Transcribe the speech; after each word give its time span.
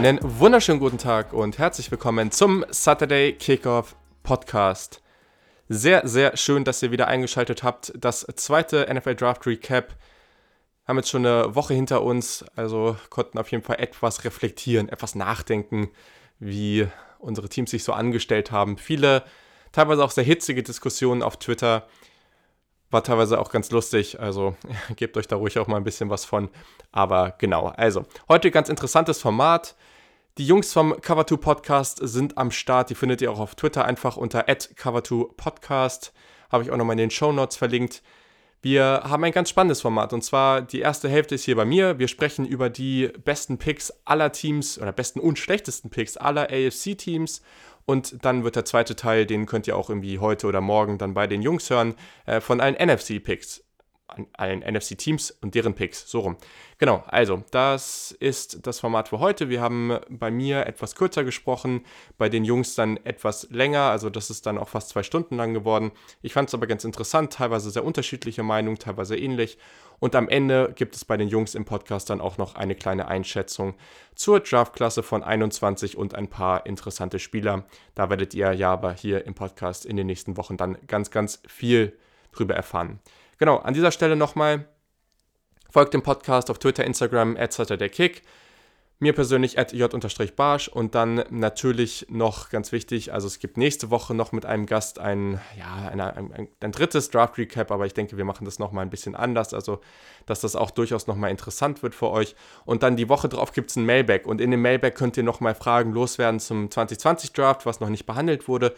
Einen 0.00 0.18
wunderschönen 0.22 0.80
guten 0.80 0.96
Tag 0.96 1.34
und 1.34 1.58
herzlich 1.58 1.90
willkommen 1.90 2.30
zum 2.30 2.64
Saturday 2.70 3.34
Kickoff 3.34 3.94
Podcast. 4.22 5.02
Sehr, 5.68 6.08
sehr 6.08 6.38
schön, 6.38 6.64
dass 6.64 6.82
ihr 6.82 6.90
wieder 6.90 7.06
eingeschaltet 7.06 7.62
habt. 7.62 7.92
Das 7.94 8.26
zweite 8.36 8.88
NFL 8.90 9.16
Draft 9.16 9.46
Recap. 9.46 9.94
Haben 10.88 10.96
jetzt 10.96 11.10
schon 11.10 11.26
eine 11.26 11.54
Woche 11.54 11.74
hinter 11.74 12.00
uns, 12.00 12.46
also 12.56 12.96
konnten 13.10 13.36
auf 13.36 13.50
jeden 13.50 13.62
Fall 13.62 13.78
etwas 13.78 14.24
reflektieren, 14.24 14.88
etwas 14.88 15.14
nachdenken, 15.14 15.90
wie 16.38 16.88
unsere 17.18 17.50
Teams 17.50 17.70
sich 17.70 17.84
so 17.84 17.92
angestellt 17.92 18.50
haben. 18.50 18.78
Viele, 18.78 19.22
teilweise 19.70 20.02
auch 20.02 20.12
sehr 20.12 20.24
hitzige 20.24 20.62
Diskussionen 20.62 21.22
auf 21.22 21.36
Twitter. 21.36 21.86
War 22.90 23.04
teilweise 23.04 23.38
auch 23.38 23.50
ganz 23.52 23.70
lustig, 23.70 24.18
also 24.18 24.56
gebt 24.96 25.18
euch 25.18 25.28
da 25.28 25.36
ruhig 25.36 25.58
auch 25.58 25.66
mal 25.66 25.76
ein 25.76 25.84
bisschen 25.84 26.08
was 26.08 26.24
von. 26.24 26.48
Aber 26.90 27.34
genau, 27.36 27.66
also 27.66 28.06
heute 28.30 28.50
ganz 28.50 28.70
interessantes 28.70 29.20
Format. 29.20 29.76
Die 30.38 30.46
Jungs 30.46 30.72
vom 30.72 30.94
Cover2 30.94 31.36
Podcast 31.38 31.98
sind 32.02 32.38
am 32.38 32.52
Start. 32.52 32.88
Die 32.88 32.94
findet 32.94 33.20
ihr 33.20 33.32
auch 33.32 33.40
auf 33.40 33.56
Twitter 33.56 33.84
einfach 33.84 34.16
unter 34.16 34.46
cover2podcast. 34.46 36.12
Habe 36.50 36.62
ich 36.62 36.70
auch 36.70 36.76
nochmal 36.76 36.94
in 36.94 36.98
den 36.98 37.10
Show 37.10 37.32
Notes 37.32 37.56
verlinkt. 37.56 38.02
Wir 38.62 39.02
haben 39.04 39.24
ein 39.24 39.32
ganz 39.32 39.50
spannendes 39.50 39.80
Format 39.80 40.12
und 40.12 40.22
zwar 40.22 40.62
die 40.62 40.80
erste 40.80 41.08
Hälfte 41.08 41.34
ist 41.34 41.44
hier 41.44 41.56
bei 41.56 41.64
mir. 41.64 41.98
Wir 41.98 42.08
sprechen 42.08 42.46
über 42.46 42.70
die 42.70 43.08
besten 43.24 43.58
Picks 43.58 43.92
aller 44.04 44.30
Teams 44.32 44.78
oder 44.78 44.92
besten 44.92 45.18
und 45.18 45.38
schlechtesten 45.38 45.90
Picks 45.90 46.16
aller 46.16 46.48
AFC-Teams 46.50 47.42
und 47.86 48.24
dann 48.24 48.44
wird 48.44 48.56
der 48.56 48.66
zweite 48.66 48.94
Teil, 48.94 49.26
den 49.26 49.46
könnt 49.46 49.66
ihr 49.66 49.76
auch 49.76 49.88
irgendwie 49.88 50.18
heute 50.18 50.46
oder 50.46 50.60
morgen 50.60 50.98
dann 50.98 51.14
bei 51.14 51.26
den 51.26 51.42
Jungs 51.42 51.70
hören, 51.70 51.94
äh, 52.26 52.40
von 52.40 52.60
allen 52.60 52.76
NFC-Picks 52.76 53.64
allen 54.32 54.60
NFC-Teams 54.60 55.30
und 55.42 55.54
deren 55.54 55.74
Picks. 55.74 56.10
So 56.10 56.20
rum. 56.20 56.36
Genau, 56.78 57.04
also 57.06 57.42
das 57.50 58.10
ist 58.20 58.66
das 58.66 58.80
Format 58.80 59.08
für 59.08 59.18
heute. 59.18 59.48
Wir 59.48 59.60
haben 59.60 59.98
bei 60.08 60.30
mir 60.30 60.66
etwas 60.66 60.94
kürzer 60.94 61.24
gesprochen, 61.24 61.84
bei 62.16 62.28
den 62.28 62.44
Jungs 62.44 62.74
dann 62.74 62.96
etwas 63.04 63.48
länger. 63.50 63.82
Also 63.82 64.08
das 64.08 64.30
ist 64.30 64.46
dann 64.46 64.56
auch 64.56 64.68
fast 64.68 64.88
zwei 64.88 65.02
Stunden 65.02 65.36
lang 65.36 65.52
geworden. 65.52 65.92
Ich 66.22 66.32
fand 66.32 66.48
es 66.48 66.54
aber 66.54 66.66
ganz 66.66 66.84
interessant, 66.84 67.34
teilweise 67.34 67.70
sehr 67.70 67.84
unterschiedliche 67.84 68.42
Meinungen, 68.42 68.78
teilweise 68.78 69.16
ähnlich. 69.16 69.58
Und 69.98 70.14
am 70.14 70.28
Ende 70.28 70.72
gibt 70.74 70.96
es 70.96 71.04
bei 71.04 71.18
den 71.18 71.28
Jungs 71.28 71.54
im 71.54 71.66
Podcast 71.66 72.08
dann 72.08 72.22
auch 72.22 72.38
noch 72.38 72.54
eine 72.54 72.74
kleine 72.74 73.08
Einschätzung 73.08 73.74
zur 74.14 74.40
Draftklasse 74.40 75.02
von 75.02 75.22
21 75.22 75.96
und 75.96 76.14
ein 76.14 76.28
paar 76.28 76.64
interessante 76.64 77.18
Spieler. 77.18 77.64
Da 77.94 78.08
werdet 78.08 78.32
ihr 78.32 78.52
ja 78.54 78.72
aber 78.72 78.92
hier 78.92 79.26
im 79.26 79.34
Podcast 79.34 79.84
in 79.84 79.98
den 79.98 80.06
nächsten 80.06 80.38
Wochen 80.38 80.56
dann 80.56 80.78
ganz, 80.86 81.10
ganz 81.10 81.42
viel 81.46 81.92
drüber 82.32 82.54
erfahren. 82.54 83.00
Genau, 83.40 83.56
an 83.56 83.72
dieser 83.72 83.90
Stelle 83.90 84.16
nochmal, 84.16 84.66
folgt 85.70 85.94
dem 85.94 86.02
Podcast 86.02 86.50
auf 86.50 86.58
Twitter, 86.58 86.84
Instagram, 86.84 87.36
der 87.36 87.88
Kick. 87.88 88.20
Mir 88.98 89.14
persönlich 89.14 89.58
at 89.58 89.72
j-barsch 89.72 90.68
und 90.68 90.94
dann 90.94 91.24
natürlich 91.30 92.04
noch 92.10 92.50
ganz 92.50 92.70
wichtig, 92.70 93.14
also 93.14 93.26
es 93.26 93.38
gibt 93.38 93.56
nächste 93.56 93.88
Woche 93.88 94.12
noch 94.12 94.32
mit 94.32 94.44
einem 94.44 94.66
Gast 94.66 94.98
ein, 94.98 95.40
ja, 95.58 95.88
ein, 95.88 96.02
ein, 96.02 96.48
ein 96.60 96.72
drittes 96.72 97.08
Draft 97.08 97.38
Recap, 97.38 97.70
aber 97.70 97.86
ich 97.86 97.94
denke, 97.94 98.18
wir 98.18 98.26
machen 98.26 98.44
das 98.44 98.58
nochmal 98.58 98.84
ein 98.84 98.90
bisschen 98.90 99.14
anders, 99.14 99.54
also 99.54 99.80
dass 100.26 100.42
das 100.42 100.54
auch 100.54 100.70
durchaus 100.70 101.06
nochmal 101.06 101.30
interessant 101.30 101.82
wird 101.82 101.94
für 101.94 102.10
euch. 102.10 102.36
Und 102.66 102.82
dann 102.82 102.96
die 102.96 103.08
Woche 103.08 103.30
drauf 103.30 103.52
gibt 103.52 103.70
es 103.70 103.76
ein 103.76 103.86
Mailback 103.86 104.26
und 104.26 104.42
in 104.42 104.50
dem 104.50 104.60
Mailback 104.60 104.96
könnt 104.96 105.16
ihr 105.16 105.22
nochmal 105.22 105.54
Fragen 105.54 105.92
loswerden 105.92 106.40
zum 106.40 106.70
2020 106.70 107.32
Draft, 107.32 107.64
was 107.64 107.80
noch 107.80 107.88
nicht 107.88 108.04
behandelt 108.04 108.48
wurde. 108.48 108.74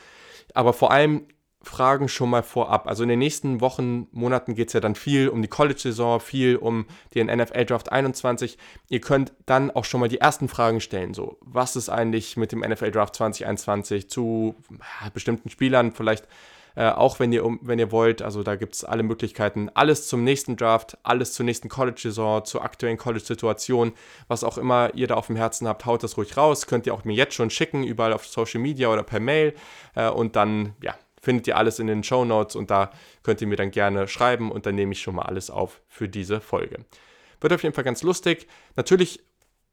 Aber 0.55 0.73
vor 0.73 0.93
allem 0.93 1.27
Fragen 1.63 2.09
schon 2.09 2.31
mal 2.31 2.43
vorab. 2.43 2.87
Also 2.87 3.03
in 3.03 3.09
den 3.09 3.19
nächsten 3.19 3.61
Wochen, 3.61 4.09
Monaten 4.13 4.55
geht 4.55 4.69
es 4.69 4.75
ja 4.75 4.81
dann 4.81 4.95
viel 4.95 5.29
um 5.29 5.42
die 5.42 5.48
College-Saison, 5.48 6.20
viel 6.20 6.57
um 6.57 6.86
den 7.14 7.27
NFL-Draft 7.27 7.92
21. 7.92 8.59
Ihr 8.89 9.01
könnt 9.01 9.33
dann 9.47 9.70
auch 9.70 9.85
schon 9.85 10.01
mal 10.01 10.09
die 10.09 10.19
ersten 10.19 10.48
Fragen 10.48 10.81
stellen. 10.81 11.14
So, 11.14 11.39
was 11.41 11.77
ist 11.77 11.89
eigentlich 11.89 12.36
mit 12.36 12.53
dem 12.53 12.61
NFL-Draft 12.61 13.17
2021 13.17 14.09
zu 14.11 14.55
bestimmten 15.13 15.51
Spielern? 15.51 15.92
Vielleicht 15.92 16.27
äh, 16.75 16.89
auch 16.89 17.20
wenn 17.20 17.33
ihr, 17.33 17.45
wenn 17.61 17.79
ihr 17.79 17.92
wollt. 17.92 18.23
Also 18.23 18.42
da 18.42 18.57
gibt 18.57 18.75
es 18.75 18.85
alle 18.85 19.03
Möglichkeiten. 19.03 19.70
Alles 19.75 20.09
zum 20.09 20.25
nächsten 20.25 20.57
Draft, 20.57 20.97
alles 21.03 21.35
zur 21.35 21.45
nächsten 21.45 21.69
College-Saison, 21.69 22.45
zur 22.45 22.63
aktuellen 22.63 22.97
College-Situation. 22.97 23.92
Was 24.29 24.45
auch 24.45 24.59
immer 24.59 24.95
ihr 24.95 25.07
da 25.07 25.15
auf 25.15 25.27
dem 25.27 25.36
Herzen 25.36 25.69
habt, 25.69 25.86
haut 25.86 26.03
das 26.03 26.17
ruhig 26.17 26.36
raus. 26.36 26.67
Könnt 26.67 26.86
ihr 26.86 26.95
auch 26.95 27.05
mir 27.05 27.15
jetzt 27.15 27.35
schon 27.35 27.51
schicken, 27.51 27.85
überall 27.85 28.13
auf 28.13 28.27
Social 28.27 28.61
Media 28.61 28.89
oder 28.89 29.03
per 29.03 29.20
Mail. 29.20 29.55
Äh, 29.95 30.09
und 30.09 30.36
dann, 30.36 30.75
ja, 30.83 30.95
findet 31.23 31.47
ihr 31.47 31.57
alles 31.57 31.79
in 31.79 31.87
den 31.87 32.03
Show 32.03 32.25
Notes 32.25 32.57
und 32.57 32.71
da 32.71 32.91
könnt 33.23 33.41
ihr 33.41 33.47
mir 33.47 33.57
dann 33.57 33.71
gerne 33.71 34.09
schreiben 34.09 34.51
und 34.51 34.67
dann 34.67 34.75
nehme 34.75 34.93
ich 34.93 35.01
schon 35.01 35.15
mal 35.15 35.23
alles 35.23 35.51
auf 35.51 35.81
für 35.89 36.09
diese 36.09 36.41
Folge. 36.41 36.85
Wird 37.41 37.53
auf 37.53 37.63
jeden 37.63 37.75
Fall 37.75 37.85
ganz 37.85 38.03
lustig. 38.03 38.49
Natürlich 38.77 39.21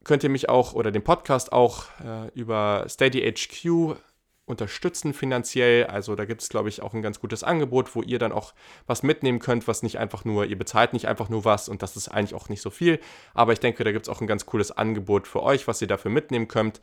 könnt 0.04 0.24
ihr 0.24 0.30
mich 0.30 0.48
auch 0.48 0.74
oder 0.74 0.92
den 0.92 1.04
Podcast 1.04 1.52
auch 1.52 1.86
äh, 2.06 2.30
über 2.34 2.86
Steady 2.88 3.22
HQ 3.22 3.98
unterstützen 4.46 5.14
finanziell. 5.14 5.86
Also 5.86 6.16
da 6.16 6.26
gibt 6.26 6.42
es, 6.42 6.50
glaube 6.50 6.70
ich, 6.70 6.82
auch 6.82 6.94
ein 6.94 7.02
ganz 7.02 7.20
gutes 7.20 7.44
Angebot, 7.44 7.96
wo 7.96 8.02
ihr 8.02 8.18
dann 8.18 8.32
auch 8.32 8.54
was 8.88 9.04
mitnehmen 9.04 9.40
könnt, 9.40 9.68
was 9.68 9.84
nicht 9.84 10.00
einfach 10.00 10.26
nur, 10.26 10.46
ihr 10.46 10.58
bezahlt 10.58 10.94
nicht 10.94 11.08
einfach 11.08 11.30
nur 11.30 11.46
was 11.46 11.70
und 11.70 11.84
das 11.84 11.96
ist 11.96 12.10
eigentlich 12.10 12.34
auch 12.34 12.50
nicht 12.50 12.62
so 12.62 12.72
viel. 12.72 13.00
Aber 13.34 13.54
ich 13.54 13.60
denke, 13.60 13.84
da 13.84 13.92
gibt 13.92 14.08
es 14.08 14.10
auch 14.10 14.22
ein 14.22 14.28
ganz 14.28 14.46
cooles 14.46 14.72
Angebot 14.72 15.28
für 15.28 15.44
euch, 15.44 15.68
was 15.68 15.82
ihr 15.82 15.88
dafür 15.88 16.12
mitnehmen 16.12 16.48
könnt. 16.48 16.82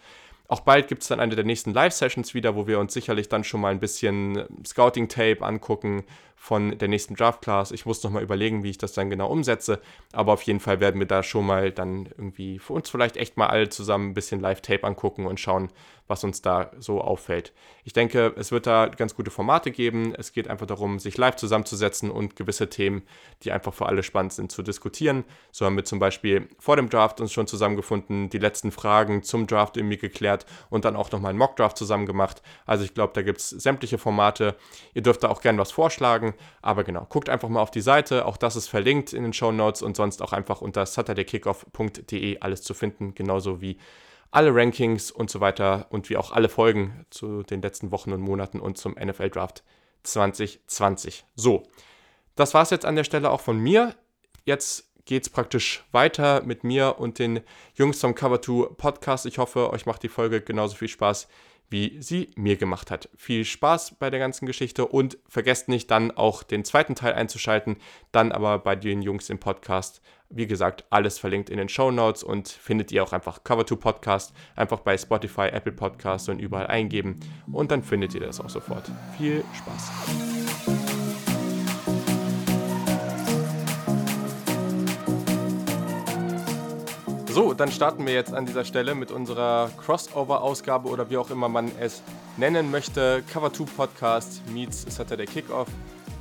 Auch 0.48 0.60
bald 0.60 0.88
gibt 0.88 1.02
es 1.02 1.08
dann 1.08 1.20
eine 1.20 1.34
der 1.34 1.44
nächsten 1.44 1.72
Live-Sessions 1.72 2.34
wieder, 2.34 2.54
wo 2.54 2.66
wir 2.66 2.78
uns 2.78 2.94
sicherlich 2.94 3.28
dann 3.28 3.44
schon 3.44 3.60
mal 3.60 3.72
ein 3.72 3.80
bisschen 3.80 4.44
Scouting-Tape 4.64 5.42
angucken 5.42 6.04
von 6.36 6.78
der 6.78 6.88
nächsten 6.88 7.14
Draft-Class. 7.14 7.72
Ich 7.72 7.86
muss 7.86 8.02
noch 8.02 8.10
mal 8.10 8.22
überlegen, 8.22 8.62
wie 8.62 8.70
ich 8.70 8.78
das 8.78 8.92
dann 8.92 9.10
genau 9.10 9.28
umsetze. 9.28 9.80
Aber 10.12 10.34
auf 10.34 10.42
jeden 10.42 10.60
Fall 10.60 10.80
werden 10.80 11.00
wir 11.00 11.06
da 11.06 11.22
schon 11.22 11.46
mal 11.46 11.72
dann 11.72 12.06
irgendwie 12.06 12.58
für 12.58 12.74
uns 12.74 12.90
vielleicht 12.90 13.16
echt 13.16 13.36
mal 13.36 13.48
alle 13.48 13.68
zusammen 13.68 14.10
ein 14.10 14.14
bisschen 14.14 14.40
Live-Tape 14.40 14.84
angucken 14.84 15.26
und 15.26 15.40
schauen, 15.40 15.70
was 16.08 16.24
uns 16.24 16.42
da 16.42 16.70
so 16.78 17.00
auffällt. 17.00 17.52
Ich 17.84 17.92
denke, 17.92 18.32
es 18.36 18.52
wird 18.52 18.66
da 18.66 18.86
ganz 18.86 19.14
gute 19.14 19.30
Formate 19.30 19.70
geben. 19.70 20.14
Es 20.16 20.32
geht 20.32 20.48
einfach 20.48 20.66
darum, 20.66 20.98
sich 20.98 21.16
live 21.16 21.36
zusammenzusetzen 21.36 22.10
und 22.10 22.36
gewisse 22.36 22.68
Themen, 22.68 23.02
die 23.42 23.50
einfach 23.50 23.74
für 23.74 23.86
alle 23.86 24.02
spannend 24.02 24.32
sind, 24.32 24.52
zu 24.52 24.62
diskutieren. 24.62 25.24
So 25.50 25.66
haben 25.66 25.76
wir 25.76 25.84
zum 25.84 25.98
Beispiel 25.98 26.48
vor 26.58 26.76
dem 26.76 26.88
Draft 26.88 27.20
uns 27.20 27.32
schon 27.32 27.46
zusammengefunden, 27.46 28.28
die 28.30 28.38
letzten 28.38 28.70
Fragen 28.70 29.22
zum 29.22 29.46
Draft 29.46 29.76
irgendwie 29.76 29.98
geklärt 29.98 30.35
und 30.69 30.84
dann 30.84 30.97
auch 30.97 31.10
nochmal 31.12 31.30
einen 31.30 31.38
Mock-Draft 31.38 31.78
zusammen 31.78 32.04
gemacht. 32.04 32.42
Also 32.66 32.84
ich 32.84 32.92
glaube, 32.92 33.12
da 33.14 33.22
gibt 33.22 33.38
es 33.38 33.48
sämtliche 33.48 33.97
Formate. 33.97 34.56
Ihr 34.92 35.02
dürft 35.02 35.22
da 35.22 35.28
auch 35.28 35.41
gerne 35.41 35.58
was 35.58 35.72
vorschlagen. 35.72 36.34
Aber 36.60 36.84
genau, 36.84 37.06
guckt 37.08 37.28
einfach 37.28 37.48
mal 37.48 37.60
auf 37.60 37.70
die 37.70 37.80
Seite. 37.80 38.26
Auch 38.26 38.36
das 38.36 38.56
ist 38.56 38.69
verlinkt 38.69 39.12
in 39.12 39.22
den 39.22 39.32
Show 39.32 39.52
Notes 39.52 39.82
und 39.82 39.97
sonst 39.97 40.20
auch 40.20 40.32
einfach 40.32 40.60
unter 40.60 40.84
saturdaykickoff.de 40.84 42.41
alles 42.41 42.62
zu 42.62 42.74
finden. 42.74 43.14
Genauso 43.14 43.60
wie 43.60 43.78
alle 44.30 44.54
Rankings 44.54 45.10
und 45.10 45.30
so 45.30 45.41
weiter 45.41 45.86
und 45.91 46.10
wie 46.10 46.16
auch 46.16 46.32
alle 46.32 46.48
Folgen 46.48 47.06
zu 47.10 47.42
den 47.42 47.62
letzten 47.62 47.91
Wochen 47.91 48.12
und 48.12 48.20
Monaten 48.20 48.60
und 48.60 48.76
zum 48.76 48.92
NFL 48.92 49.30
Draft 49.30 49.62
2020. 50.03 51.24
So, 51.34 51.62
das 52.34 52.54
war 52.54 52.62
es 52.62 52.70
jetzt 52.70 52.84
an 52.84 52.97
der 52.97 53.04
Stelle 53.04 53.30
auch 53.30 53.41
von 53.41 53.58
mir. 53.58 53.94
Jetzt 54.44 54.92
geht 55.06 55.22
es 55.22 55.30
praktisch 55.30 55.84
weiter 55.92 56.42
mit 56.42 56.62
mir 56.62 56.98
und 56.98 57.18
den 57.18 57.40
Jungs 57.74 58.00
vom 58.00 58.14
Cover 58.14 58.42
2 58.42 58.74
Podcast. 58.76 59.24
Ich 59.24 59.38
hoffe, 59.38 59.70
euch 59.70 59.86
macht 59.86 60.02
die 60.02 60.08
Folge 60.08 60.42
genauso 60.42 60.76
viel 60.76 60.88
Spaß 60.88 61.26
wie 61.68 61.96
sie 62.00 62.30
mir 62.36 62.56
gemacht 62.56 62.90
hat. 62.90 63.08
Viel 63.16 63.44
Spaß 63.44 63.96
bei 63.98 64.10
der 64.10 64.20
ganzen 64.20 64.46
Geschichte 64.46 64.86
und 64.86 65.18
vergesst 65.28 65.68
nicht 65.68 65.90
dann 65.90 66.10
auch 66.10 66.42
den 66.42 66.64
zweiten 66.64 66.94
Teil 66.94 67.14
einzuschalten, 67.14 67.76
dann 68.12 68.32
aber 68.32 68.58
bei 68.58 68.76
den 68.76 69.02
Jungs 69.02 69.30
im 69.30 69.38
Podcast. 69.38 70.00
Wie 70.28 70.46
gesagt, 70.46 70.84
alles 70.90 71.18
verlinkt 71.18 71.50
in 71.50 71.58
den 71.58 71.68
Show 71.68 71.90
Notes 71.90 72.24
und 72.24 72.48
findet 72.48 72.90
ihr 72.92 73.02
auch 73.02 73.12
einfach 73.12 73.40
Cover2 73.42 73.76
Podcast, 73.76 74.32
einfach 74.56 74.80
bei 74.80 74.97
Spotify, 74.98 75.48
Apple 75.48 75.72
Podcasts 75.72 76.28
und 76.28 76.41
überall 76.41 76.66
eingeben 76.66 77.20
und 77.52 77.70
dann 77.70 77.82
findet 77.82 78.14
ihr 78.14 78.20
das 78.20 78.41
auch 78.41 78.50
sofort. 78.50 78.91
Viel 79.16 79.44
Spaß! 79.56 80.85
So, 87.36 87.53
dann 87.53 87.71
starten 87.71 88.06
wir 88.06 88.15
jetzt 88.15 88.33
an 88.33 88.47
dieser 88.47 88.65
Stelle 88.65 88.94
mit 88.94 89.10
unserer 89.10 89.71
Crossover-Ausgabe 89.77 90.88
oder 90.88 91.10
wie 91.10 91.18
auch 91.18 91.28
immer 91.28 91.50
man 91.50 91.71
es 91.78 92.03
nennen 92.38 92.71
möchte. 92.71 93.22
Cover 93.30 93.53
2 93.53 93.65
Podcast 93.77 94.41
meets 94.48 94.86
Saturday 94.88 95.27
Kickoff. 95.27 95.68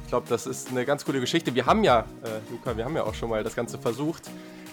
Ich 0.04 0.10
glaube, 0.10 0.28
das 0.28 0.46
ist 0.46 0.72
eine 0.72 0.84
ganz 0.84 1.06
coole 1.06 1.22
Geschichte. 1.22 1.56
Wir 1.56 1.66
haben 1.68 1.86
ja, 1.86 2.02
äh, 2.02 2.52
Luca, 2.52 2.76
wir 2.76 2.84
haben 2.84 2.98
ja 2.98 3.06
auch 3.06 3.14
schon 3.14 3.30
mal 3.30 3.46
das 3.46 3.56
Ganze 3.56 3.78
versucht. 3.78 4.24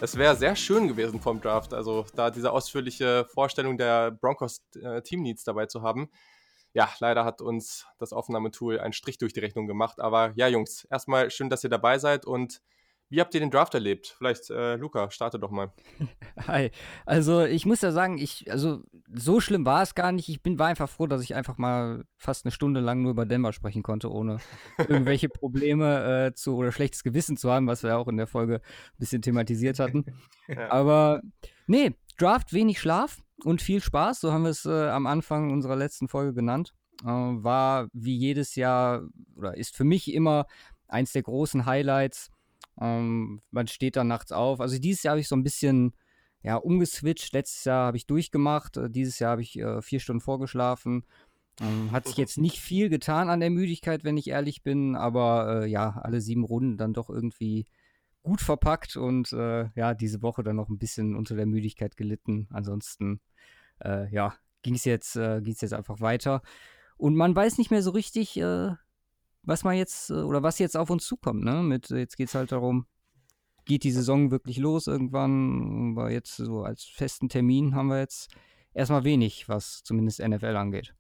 Es 0.01 0.17
wäre 0.17 0.35
sehr 0.35 0.57
schön 0.57 0.89
gewesen 0.89 1.21
vom 1.21 1.41
Draft, 1.41 1.73
also 1.75 2.07
da 2.17 2.29
diese 2.33 2.51
ausführliche 2.51 3.25
Vorstellung 3.33 3.79
der 3.79 4.11
Broncos 4.11 4.65
äh, 4.83 5.01
Team 5.03 5.23
Needs 5.23 5.45
dabei 5.45 5.67
zu 5.67 5.83
haben. 5.83 6.11
Ja, 6.75 6.89
leider 6.99 7.25
hat 7.25 7.41
uns 7.41 7.87
das 8.01 8.13
Aufnahmetool 8.13 8.81
einen 8.81 8.95
Strich 8.95 9.17
durch 9.17 9.33
die 9.33 9.39
Rechnung 9.39 9.69
gemacht. 9.69 10.01
Aber 10.01 10.33
ja, 10.35 10.49
Jungs, 10.49 10.89
erstmal 10.91 11.31
schön, 11.31 11.51
dass 11.51 11.63
ihr 11.63 11.71
dabei 11.71 12.01
seid 12.01 12.27
und 12.27 12.61
wie 13.13 13.21
habt 13.21 13.35
ihr 13.35 13.41
den 13.41 13.51
Draft 13.51 13.75
erlebt? 13.75 14.15
Vielleicht, 14.17 14.49
äh, 14.49 14.77
Luca, 14.77 15.11
starte 15.11 15.39
doch 15.39 15.51
mal. 15.51 15.71
Hi. 16.47 16.71
Also, 17.05 17.45
ich 17.45 17.67
muss 17.67 17.83
ja 17.83 17.93
sagen, 17.93 18.17
ich, 18.17 18.51
also, 18.51 18.83
so 19.13 19.39
schlimm 19.39 19.67
war 19.67 19.83
es 19.83 19.95
gar 19.95 20.13
nicht. 20.13 20.31
Ich 20.31 20.43
bin, 20.43 20.59
war 20.59 20.69
einfach 20.69 20.89
froh, 20.89 21.07
dass 21.07 21.21
ich 21.21 21.35
einfach 21.35 21.59
mal 21.59 22.05
fast 22.17 22.47
eine 22.47 22.53
Stunde 22.53 22.81
lang 22.81 23.03
nur 23.03 23.11
über 23.11 23.27
Denver 23.27 23.53
sprechen 23.53 23.83
konnte, 23.83 24.11
ohne 24.11 24.39
irgendwelche 24.89 25.29
Probleme 25.29 26.29
äh, 26.29 26.35
zu 26.35 26.57
oder 26.57 26.73
schlechtes 26.73 27.03
Gewissen 27.05 27.37
zu 27.37 27.53
haben, 27.53 27.67
was 27.67 27.83
wir 27.83 27.99
auch 27.99 28.09
in 28.09 28.17
der 28.17 28.27
Folge 28.27 28.63
ein 28.63 28.99
bisschen 28.99 29.21
thematisiert 29.21 29.79
hatten. 29.79 30.07
ja. 30.49 30.71
Aber, 30.71 31.21
nee, 31.67 31.95
Draft 32.17 32.55
wenig 32.55 32.81
Schlaf. 32.81 33.21
und 33.45 33.61
viel 33.61 33.83
Spaß, 33.83 34.21
so 34.21 34.33
haben 34.33 34.45
wir 34.45 34.51
es 34.51 34.65
äh, 34.65 34.89
am 34.89 35.07
Anfang 35.07 35.51
unserer 35.51 35.77
letzten 35.77 36.09
Folge 36.09 36.33
genannt. 36.33 36.73
Äh, 37.03 37.09
war 37.09 37.89
wie 37.93 38.17
jedes 38.17 38.55
Jahr 38.55 39.03
oder 39.37 39.55
ist 39.55 39.77
für 39.77 39.85
mich 39.85 40.15
immer 40.15 40.47
eins 40.89 41.13
der 41.13 41.25
großen 41.25 41.67
Highlights. 41.67 42.31
Ähm, 42.81 43.43
man 43.51 43.67
steht 43.67 43.97
dann 43.97 44.09
nachts 44.09 44.33
auf. 44.33 44.61
Also 44.61 44.79
dieses 44.79 45.03
Jahr 45.03 45.13
habe 45.13 45.21
ich 45.21 45.29
so 45.29 45.37
ein 45.37 45.43
bisschen 45.43 45.93
ja, 46.43 46.57
umgeswitcht. 46.57 47.33
Letztes 47.33 47.65
Jahr 47.65 47.87
habe 47.87 47.97
ich 47.97 48.07
durchgemacht, 48.07 48.77
äh, 48.77 48.91
dieses 48.91 49.19
Jahr 49.19 49.33
habe 49.33 49.43
ich 49.43 49.59
äh, 49.59 49.81
vier 49.83 50.01
Stunden 50.01 50.21
vorgeschlafen. 50.21 51.05
Ähm, 51.61 51.93
hat 51.93 52.07
sich 52.07 52.17
jetzt 52.17 52.39
nicht 52.39 52.59
viel 52.59 52.89
getan 52.89 53.29
an 53.29 53.41
der 53.41 53.51
Müdigkeit, 53.51 54.05
wenn 54.05 54.17
ich 54.17 54.29
ehrlich 54.29 54.63
bin, 54.63 54.97
aber 54.97 55.63
äh, 55.63 55.67
ja, 55.67 56.01
alle 56.03 56.21
sieben 56.21 56.45
Runden 56.45 56.79
dann 56.79 56.95
doch 56.95 57.11
irgendwie 57.11 57.67
gut 58.23 58.41
verpackt 58.41 58.97
und 58.97 59.33
äh, 59.33 59.69
ja, 59.75 59.95
diese 59.95 60.23
Woche 60.23 60.43
dann 60.43 60.57
noch 60.57 60.69
ein 60.69 60.79
bisschen 60.79 61.15
unter 61.15 61.37
der 61.37 61.47
Müdigkeit 61.47 61.97
gelitten. 61.97 62.49
Ansonsten, 62.51 63.21
äh, 63.85 64.13
ja, 64.13 64.35
ging 64.63 64.75
es 64.75 64.85
jetzt, 64.85 65.17
äh, 65.17 65.39
jetzt 65.39 65.75
einfach 65.75 66.01
weiter. 66.01 66.43
Und 66.97 67.17
man 67.17 67.35
weiß 67.35 67.59
nicht 67.59 67.71
mehr 67.71 67.83
so 67.83 67.91
richtig, 67.91 68.37
äh, 68.39 68.73
was 69.43 69.65
man 69.65 69.77
jetzt 69.77 70.11
äh, 70.11 70.15
oder 70.15 70.43
was 70.43 70.59
jetzt 70.59 70.77
auf 70.77 70.91
uns 70.91 71.07
zukommt. 71.07 71.45
Ne? 71.45 71.63
Mit, 71.63 71.91
jetzt 71.91 72.17
geht 72.17 72.29
es 72.29 72.35
halt 72.35 72.53
darum, 72.53 72.87
geht 73.65 73.85
die 73.85 73.93
Saison 73.93 74.31
wirklich 74.31 74.59
los 74.59 74.87
irgendwann? 74.87 75.93
Aber 75.97 76.11
jetzt 76.11 76.37
so 76.37 76.63
als 76.63 76.85
festen 76.85 77.29
Termin 77.29 77.75
haben 77.75 77.89
wir 77.89 77.99
jetzt 77.99 78.31
erstmal 78.75 79.05
wenig, 79.05 79.49
was 79.49 79.83
zumindest 79.83 80.21
NFL 80.21 80.57
angeht. 80.57 80.95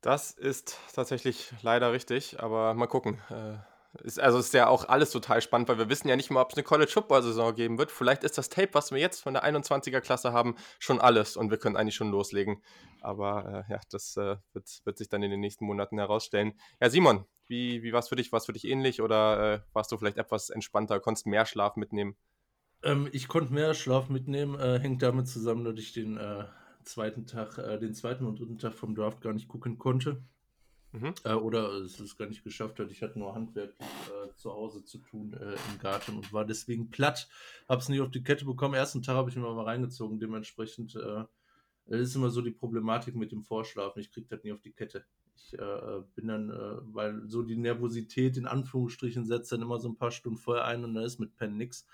Das 0.00 0.30
ist 0.30 0.78
tatsächlich 0.94 1.52
leider 1.62 1.92
richtig, 1.92 2.40
aber 2.40 2.74
mal 2.74 2.86
gucken. 2.86 3.20
Äh, 3.30 3.56
ist, 4.02 4.20
also 4.20 4.38
ist 4.38 4.52
ja 4.54 4.68
auch 4.68 4.88
alles 4.88 5.10
total 5.10 5.40
spannend, 5.40 5.68
weil 5.68 5.78
wir 5.78 5.88
wissen 5.88 6.08
ja 6.08 6.16
nicht 6.16 6.30
mal, 6.30 6.42
ob 6.42 6.50
es 6.50 6.56
eine 6.56 6.64
College-Football-Saison 6.64 7.54
geben 7.54 7.78
wird. 7.78 7.90
Vielleicht 7.90 8.24
ist 8.24 8.38
das 8.38 8.48
Tape, 8.48 8.70
was 8.72 8.90
wir 8.90 8.98
jetzt 8.98 9.22
von 9.22 9.34
der 9.34 9.44
21er-Klasse 9.44 10.32
haben, 10.32 10.56
schon 10.78 11.00
alles 11.00 11.36
und 11.36 11.50
wir 11.50 11.58
können 11.58 11.76
eigentlich 11.76 11.94
schon 11.94 12.10
loslegen. 12.10 12.62
Aber 13.00 13.66
äh, 13.68 13.72
ja, 13.72 13.80
das 13.90 14.16
äh, 14.16 14.36
wird, 14.52 14.80
wird, 14.84 14.98
sich 14.98 15.08
dann 15.08 15.22
in 15.22 15.30
den 15.30 15.40
nächsten 15.40 15.64
Monaten 15.64 15.98
herausstellen. 15.98 16.54
Ja, 16.80 16.90
Simon, 16.90 17.24
wie, 17.46 17.82
wie 17.82 17.92
war 17.92 18.00
es 18.00 18.08
für 18.08 18.16
dich? 18.16 18.32
War 18.32 18.38
es 18.38 18.46
für 18.46 18.52
dich 18.52 18.64
ähnlich 18.64 19.00
oder 19.00 19.54
äh, 19.54 19.60
warst 19.72 19.92
du 19.92 19.98
vielleicht 19.98 20.18
etwas 20.18 20.50
entspannter, 20.50 21.00
konntest 21.00 21.26
mehr 21.26 21.46
Schlaf 21.46 21.76
mitnehmen? 21.76 22.16
Ähm, 22.82 23.08
ich 23.12 23.28
konnte 23.28 23.52
mehr 23.52 23.74
Schlaf 23.74 24.08
mitnehmen, 24.08 24.58
äh, 24.58 24.78
hängt 24.78 25.02
damit 25.02 25.28
zusammen, 25.28 25.64
dass 25.64 25.78
ich 25.78 25.92
den 25.92 26.16
äh, 26.16 26.44
zweiten 26.84 27.26
Tag, 27.26 27.58
äh, 27.58 27.78
den 27.78 27.94
zweiten 27.94 28.26
und 28.26 28.38
dritten 28.38 28.58
Tag 28.58 28.74
vom 28.74 28.94
Draft 28.94 29.20
gar 29.20 29.32
nicht 29.32 29.48
gucken 29.48 29.78
konnte. 29.78 30.22
Mhm. 30.92 31.14
Äh, 31.24 31.32
oder 31.34 31.72
es 31.74 32.00
es 32.00 32.16
gar 32.16 32.26
nicht 32.26 32.44
geschafft 32.44 32.78
hat. 32.78 32.90
Ich 32.90 33.02
hatte 33.02 33.18
nur 33.18 33.34
handwerklich 33.34 33.88
äh, 34.08 34.34
zu 34.36 34.52
Hause 34.52 34.84
zu 34.84 34.98
tun 34.98 35.32
äh, 35.34 35.56
im 35.72 35.78
Garten 35.78 36.16
und 36.16 36.32
war 36.32 36.44
deswegen 36.44 36.90
platt. 36.90 37.28
Habe 37.68 37.80
es 37.80 37.88
nicht 37.88 38.00
auf 38.00 38.10
die 38.10 38.22
Kette 38.22 38.44
bekommen. 38.44 38.74
Ersten 38.74 39.02
Tag 39.02 39.16
habe 39.16 39.30
ich 39.30 39.36
mir 39.36 39.42
mal 39.42 39.64
reingezogen. 39.64 40.18
Dementsprechend 40.20 40.94
äh, 40.96 41.24
ist 41.86 42.16
immer 42.16 42.30
so 42.30 42.40
die 42.40 42.50
Problematik 42.50 43.14
mit 43.14 43.32
dem 43.32 43.42
Vorschlafen. 43.42 44.00
Ich 44.00 44.10
kriege 44.10 44.26
das 44.28 44.42
nie 44.42 44.52
auf 44.52 44.62
die 44.62 44.72
Kette. 44.72 45.04
Ich 45.36 45.52
äh, 45.58 46.02
bin 46.14 46.28
dann, 46.28 46.50
äh, 46.50 46.78
weil 46.94 47.28
so 47.28 47.42
die 47.42 47.56
Nervosität 47.56 48.36
in 48.36 48.46
Anführungsstrichen 48.46 49.26
setzt 49.26 49.52
dann 49.52 49.62
immer 49.62 49.78
so 49.78 49.88
ein 49.88 49.96
paar 49.96 50.10
Stunden 50.10 50.38
vorher 50.38 50.64
ein 50.64 50.82
und 50.84 50.94
da 50.94 51.04
ist 51.04 51.20
mit 51.20 51.36
Pen 51.36 51.56
nix. 51.56 51.86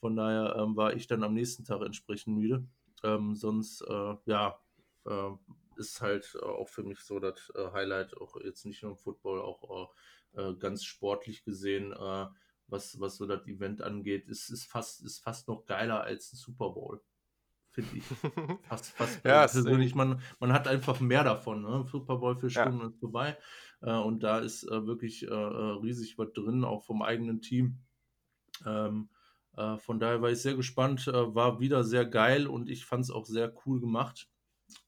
Von 0.00 0.16
daher 0.16 0.56
ähm, 0.56 0.76
war 0.76 0.94
ich 0.94 1.06
dann 1.06 1.22
am 1.22 1.34
nächsten 1.34 1.64
Tag 1.64 1.82
entsprechend 1.82 2.36
müde. 2.36 2.66
Ähm, 3.02 3.34
sonst, 3.34 3.82
ja, 4.26 4.60
ist 5.80 6.00
halt 6.00 6.36
äh, 6.40 6.44
auch 6.44 6.68
für 6.68 6.84
mich 6.84 7.00
so 7.00 7.18
das 7.18 7.50
äh, 7.56 7.72
Highlight, 7.72 8.16
auch 8.18 8.36
jetzt 8.40 8.66
nicht 8.66 8.82
nur 8.82 8.92
im 8.92 8.98
Football, 8.98 9.40
auch 9.40 9.92
äh, 10.34 10.54
ganz 10.54 10.84
sportlich 10.84 11.42
gesehen, 11.42 11.92
was, 12.68 13.00
was 13.00 13.16
so 13.16 13.26
das 13.26 13.44
Event 13.48 13.82
angeht, 13.82 14.28
ist, 14.28 14.48
ist, 14.48 14.66
fast, 14.66 15.02
ist 15.04 15.18
fast 15.18 15.48
noch 15.48 15.66
geiler 15.66 16.02
als 16.02 16.32
ein 16.32 16.36
Super 16.36 16.70
Bowl 16.70 17.02
finde 17.72 17.98
ich. 17.98 18.04
Fast, 18.68 18.86
fast 18.86 19.24
ja, 19.24 19.46
persönlich. 19.46 19.94
Man, 19.94 20.20
man 20.40 20.52
hat 20.52 20.66
einfach 20.66 20.98
mehr 20.98 21.22
davon. 21.22 21.62
Ne? 21.62 21.84
Super 21.88 22.16
Bowl 22.16 22.36
für 22.36 22.50
Stunden 22.50 22.80
ja. 22.80 22.86
ist 22.88 22.98
vorbei. 22.98 23.38
Und 23.80 24.24
da 24.24 24.40
ist 24.40 24.66
wirklich 24.66 25.22
riesig 25.22 26.18
was 26.18 26.32
drin, 26.32 26.64
auch 26.64 26.84
vom 26.84 27.00
eigenen 27.00 27.40
Team. 27.40 27.78
Ähm, 28.66 29.08
von 29.78 30.00
daher 30.00 30.20
war 30.20 30.30
ich 30.30 30.42
sehr 30.42 30.56
gespannt. 30.56 31.06
war 31.06 31.60
wieder 31.60 31.84
sehr 31.84 32.06
geil 32.06 32.48
und 32.48 32.68
ich 32.68 32.84
fand 32.84 33.04
es 33.04 33.12
auch 33.12 33.24
sehr 33.24 33.54
cool 33.64 33.80
gemacht 33.80 34.28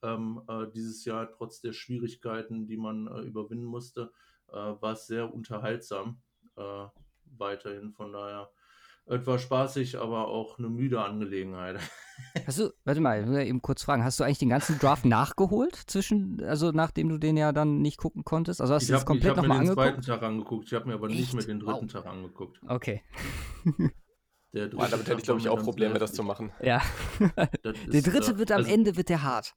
ähm, 0.02 0.42
äh, 0.48 0.66
dieses 0.74 1.04
Jahr, 1.04 1.30
trotz 1.30 1.60
der 1.60 1.72
Schwierigkeiten, 1.72 2.66
die 2.66 2.76
man 2.76 3.06
äh, 3.06 3.20
überwinden 3.20 3.66
musste, 3.66 4.12
äh, 4.48 4.54
war 4.54 4.92
es 4.92 5.06
sehr 5.06 5.32
unterhaltsam 5.32 6.20
äh, 6.56 6.86
weiterhin. 7.24 7.92
Von 7.92 8.12
daher 8.12 8.50
etwas 9.06 9.42
spaßig, 9.42 9.98
aber 9.98 10.28
auch 10.28 10.58
eine 10.58 10.68
müde 10.68 11.02
Angelegenheit. 11.02 11.78
Hast 12.46 12.58
du, 12.58 12.70
warte 12.84 13.00
mal, 13.00 13.22
ich 13.22 13.28
will 13.28 13.40
eben 13.40 13.62
kurz 13.62 13.82
fragen, 13.82 14.04
hast 14.04 14.20
du 14.20 14.24
eigentlich 14.24 14.38
den 14.38 14.50
ganzen 14.50 14.78
Draft 14.78 15.04
nachgeholt 15.04 15.74
zwischen, 15.74 16.40
also 16.44 16.70
nachdem 16.70 17.08
du 17.08 17.18
den 17.18 17.36
ja 17.36 17.52
dann 17.52 17.80
nicht 17.80 17.96
gucken 17.96 18.22
konntest? 18.22 18.60
Also 18.60 18.74
hast 18.74 18.82
ich 18.82 18.88
du 18.88 18.94
das 18.94 19.06
komplett 19.06 19.36
nochmal 19.36 19.58
angeguckt? 19.58 19.80
Ich 19.80 19.84
habe 19.84 19.88
mir 19.88 19.96
den 19.96 20.04
zweiten 20.04 20.20
Tag 20.20 20.22
angeguckt, 20.22 20.66
ich 20.66 20.74
habe 20.74 20.88
mir 20.88 20.94
aber 20.94 21.08
Echt? 21.08 21.18
nicht 21.18 21.34
mehr 21.34 21.44
den 21.44 21.58
dritten 21.58 21.86
wow. 21.86 21.92
Tag 21.92 22.06
angeguckt. 22.06 22.60
Okay. 22.68 23.02
Der 24.54 24.68
Boah, 24.68 24.86
damit 24.86 25.08
hätte 25.08 25.18
ich, 25.18 25.24
glaube 25.24 25.40
ich, 25.40 25.48
auch 25.48 25.62
Probleme, 25.62 25.98
das 25.98 26.12
zu 26.12 26.22
machen. 26.22 26.52
Ja. 26.60 26.82
der 27.64 28.02
dritte 28.02 28.32
äh, 28.32 28.38
wird 28.38 28.52
am 28.52 28.58
also, 28.58 28.70
Ende 28.70 28.96
wird 28.96 29.08
der 29.08 29.22
hart. 29.22 29.54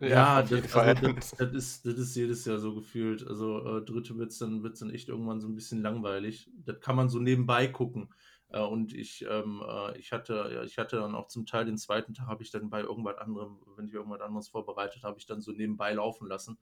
Ja, 0.00 0.42
das, 0.42 0.74
also 0.74 1.12
das, 1.12 1.30
das, 1.32 1.52
ist, 1.52 1.86
das 1.86 1.94
ist 1.94 2.16
jedes 2.16 2.44
Jahr 2.46 2.58
so 2.58 2.74
gefühlt. 2.74 3.26
Also 3.26 3.78
äh, 3.78 3.84
dritte 3.84 4.16
wird 4.16 4.30
es 4.30 4.38
dann, 4.38 4.62
wird's 4.62 4.80
dann 4.80 4.90
echt 4.90 5.08
irgendwann 5.08 5.40
so 5.40 5.48
ein 5.48 5.54
bisschen 5.54 5.82
langweilig. 5.82 6.50
Das 6.64 6.80
kann 6.80 6.96
man 6.96 7.10
so 7.10 7.18
nebenbei 7.18 7.66
gucken. 7.66 8.08
Äh, 8.48 8.60
und 8.62 8.94
ich, 8.94 9.26
ähm, 9.28 9.62
äh, 9.66 9.98
ich 9.98 10.12
hatte, 10.12 10.50
ja, 10.54 10.62
ich 10.62 10.78
hatte 10.78 10.96
dann 10.96 11.14
auch 11.14 11.28
zum 11.28 11.44
Teil 11.44 11.66
den 11.66 11.76
zweiten 11.76 12.14
Tag 12.14 12.28
habe 12.28 12.42
ich 12.42 12.50
dann 12.50 12.70
bei 12.70 12.80
irgendwas 12.80 13.18
anderem, 13.18 13.60
wenn 13.76 13.88
ich 13.88 13.94
irgendwas 13.94 14.22
anderes 14.22 14.48
vorbereitet 14.48 15.02
habe, 15.02 15.18
ich 15.18 15.26
dann 15.26 15.42
so 15.42 15.52
nebenbei 15.52 15.92
laufen 15.92 16.26
lassen. 16.26 16.58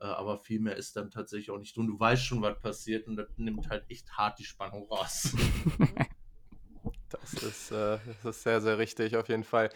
Äh, 0.00 0.06
aber 0.06 0.38
viel 0.38 0.60
mehr 0.60 0.76
ist 0.76 0.96
dann 0.96 1.10
tatsächlich 1.10 1.50
auch 1.50 1.58
nicht. 1.58 1.76
Und 1.76 1.88
du 1.88 2.00
weißt 2.00 2.24
schon, 2.24 2.40
was 2.40 2.58
passiert 2.58 3.06
und 3.06 3.16
das 3.16 3.28
nimmt 3.36 3.68
halt 3.68 3.84
echt 3.90 4.10
hart 4.12 4.38
die 4.38 4.44
Spannung 4.44 4.88
raus. 4.88 5.34
das 7.10 7.34
ist, 7.34 7.70
äh, 7.70 7.98
das 8.22 8.36
ist 8.36 8.42
sehr, 8.44 8.62
sehr 8.62 8.78
richtig, 8.78 9.16
auf 9.16 9.28
jeden 9.28 9.44
Fall. 9.44 9.70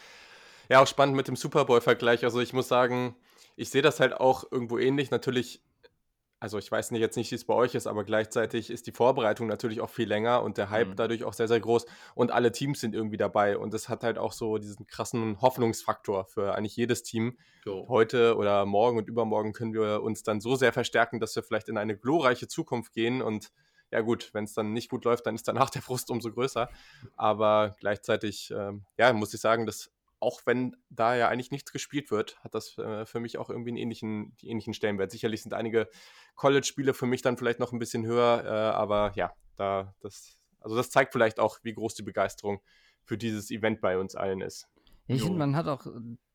Ja, 0.72 0.80
auch 0.80 0.86
spannend 0.86 1.14
mit 1.16 1.28
dem 1.28 1.36
Super 1.36 1.66
Bowl-Vergleich. 1.66 2.24
Also 2.24 2.40
ich 2.40 2.54
muss 2.54 2.66
sagen, 2.66 3.14
ich 3.56 3.68
sehe 3.68 3.82
das 3.82 4.00
halt 4.00 4.14
auch 4.14 4.50
irgendwo 4.50 4.78
ähnlich. 4.78 5.10
Natürlich, 5.10 5.60
also 6.40 6.56
ich 6.56 6.72
weiß 6.72 6.92
nicht 6.92 7.02
jetzt 7.02 7.18
nicht, 7.18 7.30
wie 7.30 7.34
es 7.34 7.44
bei 7.44 7.52
euch 7.52 7.74
ist, 7.74 7.86
aber 7.86 8.04
gleichzeitig 8.04 8.70
ist 8.70 8.86
die 8.86 8.92
Vorbereitung 8.92 9.48
natürlich 9.48 9.82
auch 9.82 9.90
viel 9.90 10.08
länger 10.08 10.42
und 10.42 10.56
der 10.56 10.70
Hype 10.70 10.88
mhm. 10.88 10.96
dadurch 10.96 11.24
auch 11.24 11.34
sehr, 11.34 11.46
sehr 11.46 11.60
groß 11.60 11.84
und 12.14 12.30
alle 12.30 12.52
Teams 12.52 12.80
sind 12.80 12.94
irgendwie 12.94 13.18
dabei 13.18 13.58
und 13.58 13.74
das 13.74 13.90
hat 13.90 14.02
halt 14.02 14.16
auch 14.16 14.32
so 14.32 14.56
diesen 14.56 14.86
krassen 14.86 15.42
Hoffnungsfaktor 15.42 16.24
für 16.24 16.54
eigentlich 16.54 16.74
jedes 16.74 17.02
Team. 17.02 17.36
Jo. 17.66 17.86
Heute 17.88 18.38
oder 18.38 18.64
morgen 18.64 18.96
und 18.96 19.10
übermorgen 19.10 19.52
können 19.52 19.74
wir 19.74 20.02
uns 20.02 20.22
dann 20.22 20.40
so 20.40 20.56
sehr 20.56 20.72
verstärken, 20.72 21.20
dass 21.20 21.36
wir 21.36 21.42
vielleicht 21.42 21.68
in 21.68 21.76
eine 21.76 21.98
glorreiche 21.98 22.48
Zukunft 22.48 22.94
gehen 22.94 23.20
und 23.20 23.52
ja 23.90 24.00
gut, 24.00 24.30
wenn 24.32 24.44
es 24.44 24.54
dann 24.54 24.72
nicht 24.72 24.88
gut 24.88 25.04
läuft, 25.04 25.26
dann 25.26 25.34
ist 25.34 25.46
danach 25.46 25.68
der 25.68 25.82
Frust 25.82 26.10
umso 26.10 26.32
größer. 26.32 26.70
Aber 27.14 27.76
gleichzeitig, 27.78 28.50
ähm, 28.56 28.86
ja, 28.96 29.12
muss 29.12 29.34
ich 29.34 29.40
sagen, 29.42 29.66
das 29.66 29.90
auch 30.22 30.40
wenn 30.46 30.76
da 30.88 31.14
ja 31.16 31.28
eigentlich 31.28 31.50
nichts 31.50 31.72
gespielt 31.72 32.10
wird, 32.10 32.38
hat 32.44 32.54
das 32.54 32.78
äh, 32.78 33.04
für 33.04 33.20
mich 33.20 33.38
auch 33.38 33.50
irgendwie 33.50 33.70
einen 33.70 33.76
ähnlichen, 33.76 34.36
ähnlichen 34.40 34.72
Stellenwert. 34.72 35.10
Sicherlich 35.10 35.42
sind 35.42 35.52
einige 35.52 35.88
College-Spiele 36.36 36.94
für 36.94 37.06
mich 37.06 37.22
dann 37.22 37.36
vielleicht 37.36 37.58
noch 37.58 37.72
ein 37.72 37.78
bisschen 37.78 38.06
höher, 38.06 38.44
äh, 38.44 38.48
aber 38.48 39.12
ja, 39.16 39.32
da 39.56 39.94
das, 40.00 40.38
also 40.60 40.76
das 40.76 40.90
zeigt 40.90 41.12
vielleicht 41.12 41.40
auch, 41.40 41.58
wie 41.62 41.74
groß 41.74 41.94
die 41.94 42.02
Begeisterung 42.02 42.60
für 43.04 43.18
dieses 43.18 43.50
Event 43.50 43.80
bei 43.80 43.98
uns 43.98 44.14
allen 44.14 44.40
ist. 44.40 44.68
Ich 45.08 45.22
finde, 45.22 45.38
man 45.38 45.56
hat 45.56 45.66
auch 45.66 45.84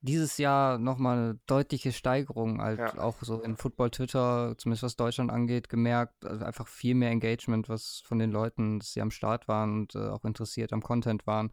dieses 0.01 0.37
Jahr 0.37 0.77
nochmal 0.77 1.17
eine 1.17 1.39
deutliche 1.47 1.93
Steigerung, 1.93 2.61
halt 2.61 2.79
ja. 2.79 2.97
auch 2.99 3.15
so 3.21 3.41
in 3.41 3.55
Football-Twitter, 3.55 4.55
zumindest 4.57 4.83
was 4.83 4.95
Deutschland 4.97 5.31
angeht, 5.31 5.69
gemerkt. 5.69 6.25
Also 6.25 6.43
einfach 6.43 6.67
viel 6.67 6.93
mehr 6.93 7.09
Engagement, 7.09 7.69
was 7.69 8.01
von 8.05 8.19
den 8.19 8.31
Leuten, 8.31 8.79
dass 8.79 8.91
sie 8.91 9.01
am 9.01 9.09
Start 9.09 9.47
waren 9.47 9.73
und 9.79 9.95
äh, 9.95 10.09
auch 10.09 10.25
interessiert 10.25 10.73
am 10.73 10.83
Content 10.83 11.25
waren. 11.25 11.51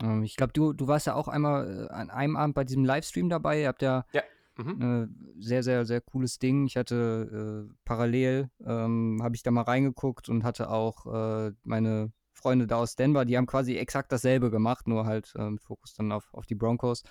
Ähm, 0.00 0.22
ich 0.22 0.36
glaube, 0.36 0.52
du, 0.52 0.72
du 0.72 0.86
warst 0.86 1.06
ja 1.06 1.14
auch 1.14 1.28
einmal 1.28 1.88
äh, 1.90 1.92
an 1.92 2.10
einem 2.10 2.36
Abend 2.36 2.54
bei 2.54 2.64
diesem 2.64 2.84
Livestream 2.84 3.28
dabei. 3.28 3.62
Ihr 3.62 3.68
habt 3.68 3.82
ja, 3.82 4.04
ja. 4.12 4.22
Mhm. 4.56 5.08
Äh, 5.38 5.42
sehr, 5.42 5.62
sehr, 5.62 5.84
sehr 5.84 6.00
cooles 6.00 6.38
Ding. 6.38 6.66
Ich 6.66 6.76
hatte 6.76 7.66
äh, 7.68 7.74
parallel, 7.84 8.50
ähm, 8.64 9.20
habe 9.22 9.34
ich 9.34 9.42
da 9.42 9.50
mal 9.50 9.62
reingeguckt 9.62 10.28
und 10.28 10.44
hatte 10.44 10.70
auch 10.70 11.06
äh, 11.06 11.52
meine 11.64 12.12
Freunde 12.32 12.66
da 12.66 12.76
aus 12.76 12.96
Denver, 12.96 13.24
die 13.24 13.36
haben 13.36 13.46
quasi 13.46 13.76
exakt 13.76 14.10
dasselbe 14.10 14.50
gemacht, 14.50 14.88
nur 14.88 15.06
halt 15.06 15.32
mit 15.36 15.62
Fokus 15.62 15.94
dann 15.94 16.10
auf, 16.10 16.32
auf 16.34 16.44
die 16.44 16.56
Broncos. 16.56 17.04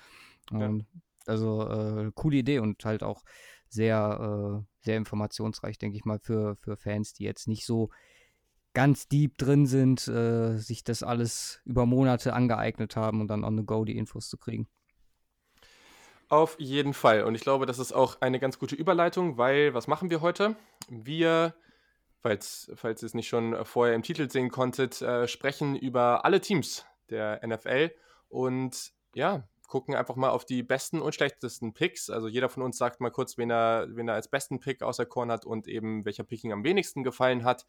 Ähm, 0.52 0.80
ja. 0.80 1.02
Also 1.26 1.68
äh, 1.70 2.12
coole 2.14 2.38
Idee 2.38 2.60
und 2.60 2.84
halt 2.84 3.04
auch 3.04 3.24
sehr, 3.70 4.62
äh, 4.62 4.84
sehr 4.84 4.98
informationsreich, 4.98 5.78
denke 5.78 5.98
ich 5.98 6.06
mal, 6.06 6.20
für, 6.20 6.58
für 6.58 6.76
Fans, 6.76 7.14
die 7.14 7.24
jetzt 7.24 7.48
nicht 7.48 7.66
so 7.66 7.90
ganz 8.74 9.08
deep 9.08 9.38
drin 9.38 9.66
sind, 9.66 10.08
äh, 10.08 10.58
sich 10.58 10.84
das 10.84 11.04
alles 11.04 11.62
über 11.66 11.86
Monate 11.86 12.34
angeeignet 12.34 12.96
haben 12.96 13.22
und 13.22 13.28
dann 13.28 13.44
on 13.44 13.58
the 13.58 13.66
go 13.66 13.86
die 13.86 13.98
Infos 13.98 14.30
zu 14.30 14.38
kriegen. 14.38 14.68
Auf 16.30 16.56
jeden 16.60 16.94
Fall. 16.94 17.24
Und 17.24 17.36
ich 17.36 17.42
glaube, 17.42 17.66
das 17.66 17.78
ist 17.78 17.92
auch 17.92 18.22
eine 18.22 18.40
ganz 18.40 18.58
gute 18.58 18.76
Überleitung, 18.76 19.38
weil 19.38 19.74
was 19.74 19.88
machen 19.88 20.10
wir 20.10 20.22
heute? 20.22 20.56
Wir, 20.88 21.54
falls, 22.22 22.72
falls 22.76 23.04
ihr 23.04 23.08
es 23.08 23.14
nicht 23.14 23.28
schon 23.28 23.66
vorher 23.66 23.96
im 23.96 24.04
Titel 24.04 24.30
sehen 24.30 24.50
konntet, 24.50 25.02
äh, 25.02 25.28
sprechen 25.28 25.76
über 25.76 26.24
alle 26.24 26.40
Teams 26.40 26.86
der 27.10 27.46
NFL 27.46 27.92
und 28.30 28.94
ja, 29.14 29.44
gucken 29.72 29.96
einfach 29.96 30.18
mal 30.18 30.30
auf 30.30 30.44
die 30.44 30.64
besten 30.64 31.02
und 31.02 31.16
schlechtesten 31.16 31.74
Picks. 31.74 32.10
Also 32.10 32.28
jeder 32.28 32.50
von 32.50 32.62
uns 32.62 32.78
sagt 32.78 33.00
mal 33.00 33.10
kurz, 33.10 33.38
wen 33.38 33.50
er, 33.50 33.88
wen 33.90 34.10
er 34.10 34.16
als 34.16 34.28
besten 34.28 34.60
Pick 34.60 34.84
außer 34.84 35.06
Korn 35.06 35.32
hat 35.32 35.46
und 35.46 35.68
eben 35.68 36.04
welcher 36.04 36.26
Picking 36.26 36.52
am 36.52 36.66
wenigsten 36.66 37.04
gefallen 37.04 37.46
hat. 37.46 37.66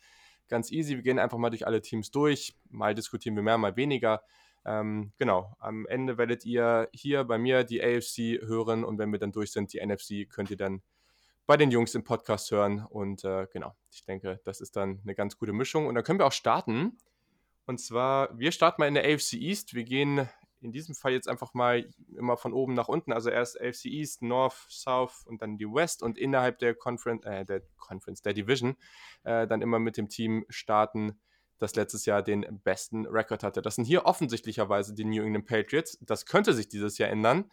Ganz 0.49 0.71
easy, 0.71 0.97
wir 0.97 1.03
gehen 1.03 1.19
einfach 1.19 1.39
mal 1.39 1.51
durch 1.51 1.67
alle 1.67 1.81
Teams 1.81 2.11
durch. 2.11 2.55
Mal 2.69 2.95
diskutieren 2.95 3.37
wir 3.37 3.43
mehr, 3.43 3.59
mal 3.59 3.77
weniger. 3.77 4.23
Ähm, 4.65 5.13
genau, 5.19 5.57
am 5.59 5.87
Ende 5.87 6.19
werdet 6.19 6.45
ihr 6.45 6.89
hier 6.93 7.25
bei 7.25 7.39
mir 7.39 7.65
die 7.65 7.83
AFC 7.83 8.47
hören 8.47 8.85
und 8.85 8.99
wenn 8.99 9.11
wir 9.11 9.19
dann 9.19 9.33
durch 9.33 9.53
sind, 9.53 9.73
die 9.73 9.85
NFC, 9.85 10.29
könnt 10.31 10.51
ihr 10.51 10.57
dann 10.57 10.83
bei 11.47 11.57
den 11.57 11.71
Jungs 11.71 11.95
im 11.95 12.05
Podcast 12.05 12.51
hören. 12.51 12.87
Und 12.89 13.25
äh, 13.25 13.47
genau, 13.53 13.75
ich 13.91 14.05
denke, 14.05 14.41
das 14.45 14.61
ist 14.61 14.77
dann 14.77 15.01
eine 15.03 15.15
ganz 15.15 15.37
gute 15.37 15.53
Mischung. 15.53 15.87
Und 15.87 15.95
dann 15.95 16.05
können 16.05 16.19
wir 16.19 16.27
auch 16.27 16.33
starten. 16.33 16.99
Und 17.67 17.79
zwar, 17.79 18.37
wir 18.39 18.53
starten 18.53 18.81
mal 18.81 18.89
in 18.89 18.95
der 18.95 19.05
AFC 19.05 19.35
East. 19.35 19.75
Wir 19.75 19.85
gehen 19.85 20.29
in 20.63 20.73
diesem 20.73 20.95
Fall 20.95 21.13
jetzt 21.13 21.29
einfach 21.29 21.55
mal 21.55 21.89
immer 22.17 22.37
von 22.37 22.53
oben 22.53 22.75
nach 22.75 22.89
unten. 22.89 23.13
Also 23.13 23.31
erst 23.31 23.61
AFC 23.61 23.87
East, 23.87 24.23
North, 24.23 24.67
South 24.69 25.25
und 25.27 25.43
dann 25.43 25.59
die 25.59 25.67
West 25.67 26.03
und 26.03 26.17
innerhalb 26.17 26.59
der 26.59 26.75
Conference, 26.75 27.25
äh, 27.25 27.45
der 27.45 27.63
Conference, 27.77 28.23
der 28.23 28.33
Division, 28.33 28.77
äh, 29.25 29.47
dann 29.47 29.61
immer 29.61 29.79
mit 29.79 29.97
dem 29.97 30.09
Team 30.09 30.45
starten, 30.49 31.21
das 31.59 31.75
letztes 31.75 32.07
Jahr 32.07 32.23
den 32.23 32.61
besten 32.63 33.07
Rekord 33.07 33.43
hatte. 33.43 33.63
Das 33.63 33.77
sind 33.77 33.85
hier 33.85 34.07
offensichtlicherweise 34.07 34.95
die 34.95 35.05
New 35.05 35.23
England 35.23 35.47
Patriots. 35.47 35.99
Das 36.01 36.27
könnte 36.27 36.55
sich 36.55 36.69
dieses 36.69 36.99
Jahr 36.99 37.11
ändern. 37.11 37.51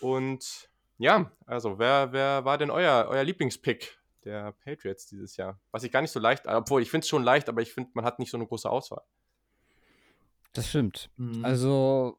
Und 0.00 0.70
ja, 0.98 1.30
also 1.46 1.78
wer, 1.78 2.12
wer 2.12 2.44
war 2.44 2.58
denn 2.58 2.70
euer, 2.70 3.06
euer 3.08 3.24
Lieblingspick 3.24 3.98
der 4.24 4.52
Patriots 4.52 5.06
dieses 5.06 5.36
Jahr? 5.36 5.60
Was 5.70 5.84
ich 5.84 5.92
gar 5.92 6.02
nicht 6.02 6.10
so 6.10 6.20
leicht, 6.20 6.46
obwohl 6.46 6.82
ich 6.82 6.90
finde 6.90 7.04
es 7.04 7.08
schon 7.08 7.22
leicht, 7.22 7.48
aber 7.48 7.62
ich 7.62 7.72
finde, 7.72 7.90
man 7.94 8.04
hat 8.04 8.18
nicht 8.18 8.30
so 8.30 8.36
eine 8.36 8.46
große 8.46 8.68
Auswahl. 8.68 9.02
Das 10.52 10.68
stimmt. 10.68 11.10
Mhm. 11.16 11.44
Also 11.44 12.18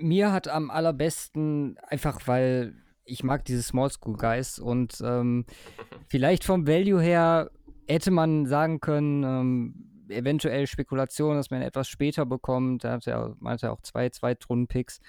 mir 0.00 0.32
hat 0.32 0.48
am 0.48 0.70
allerbesten, 0.70 1.78
einfach 1.86 2.26
weil 2.26 2.74
ich 3.04 3.24
mag 3.24 3.44
diese 3.44 3.62
Small 3.62 3.90
School 3.90 4.16
Guys 4.16 4.58
und 4.58 5.00
ähm, 5.04 5.44
vielleicht 6.08 6.44
vom 6.44 6.66
Value 6.66 7.00
her 7.00 7.50
hätte 7.88 8.10
man 8.10 8.46
sagen 8.46 8.80
können, 8.80 9.24
ähm, 9.24 9.90
eventuell 10.10 10.66
Spekulation, 10.66 11.36
dass 11.36 11.50
man 11.50 11.62
etwas 11.62 11.88
später 11.88 12.26
bekommt. 12.26 12.84
Da 12.84 12.92
hat 12.92 13.06
er, 13.06 13.36
meinte 13.40 13.70
auch 13.70 13.80
zwei 13.82 14.08
Zweitrunden-Picks. 14.08 15.00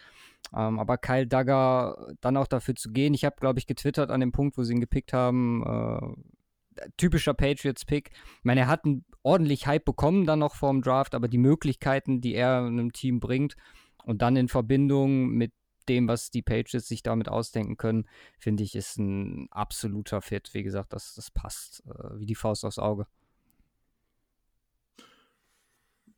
Ähm, 0.55 0.79
aber 0.79 0.97
Kyle 0.97 1.27
Dagger 1.27 2.07
dann 2.21 2.37
auch 2.37 2.47
dafür 2.47 2.75
zu 2.75 2.91
gehen. 2.91 3.13
Ich 3.13 3.25
habe, 3.25 3.35
glaube 3.39 3.59
ich, 3.59 3.67
getwittert 3.67 4.09
an 4.09 4.19
dem 4.19 4.31
Punkt, 4.31 4.57
wo 4.57 4.63
sie 4.63 4.73
ihn 4.73 4.79
gepickt 4.79 5.13
haben. 5.13 5.63
Äh, 6.77 6.85
typischer 6.97 7.33
Patriots-Pick. 7.33 8.11
Ich 8.13 8.43
meine, 8.43 8.61
er 8.61 8.67
hat 8.67 8.85
einen 8.85 9.05
ordentlich 9.23 9.67
Hype 9.67 9.85
bekommen 9.85 10.25
dann 10.25 10.39
noch 10.39 10.55
vorm 10.55 10.81
Draft, 10.81 11.13
aber 11.13 11.27
die 11.27 11.37
Möglichkeiten, 11.37 12.21
die 12.21 12.33
er 12.33 12.63
einem 12.63 12.91
Team 12.91 13.19
bringt 13.19 13.55
und 14.05 14.21
dann 14.21 14.35
in 14.35 14.47
Verbindung 14.47 15.29
mit 15.29 15.53
dem, 15.89 16.07
was 16.07 16.31
die 16.31 16.41
Patriots 16.41 16.87
sich 16.87 17.03
damit 17.03 17.29
ausdenken 17.29 17.77
können, 17.77 18.07
finde 18.37 18.63
ich, 18.63 18.75
ist 18.75 18.97
ein 18.97 19.47
absoluter 19.51 20.21
Fit. 20.21 20.53
Wie 20.53 20.63
gesagt, 20.63 20.93
das, 20.93 21.15
das 21.15 21.31
passt 21.31 21.83
äh, 21.85 22.19
wie 22.19 22.25
die 22.25 22.35
Faust 22.35 22.65
aufs 22.65 22.79
Auge. 22.79 23.07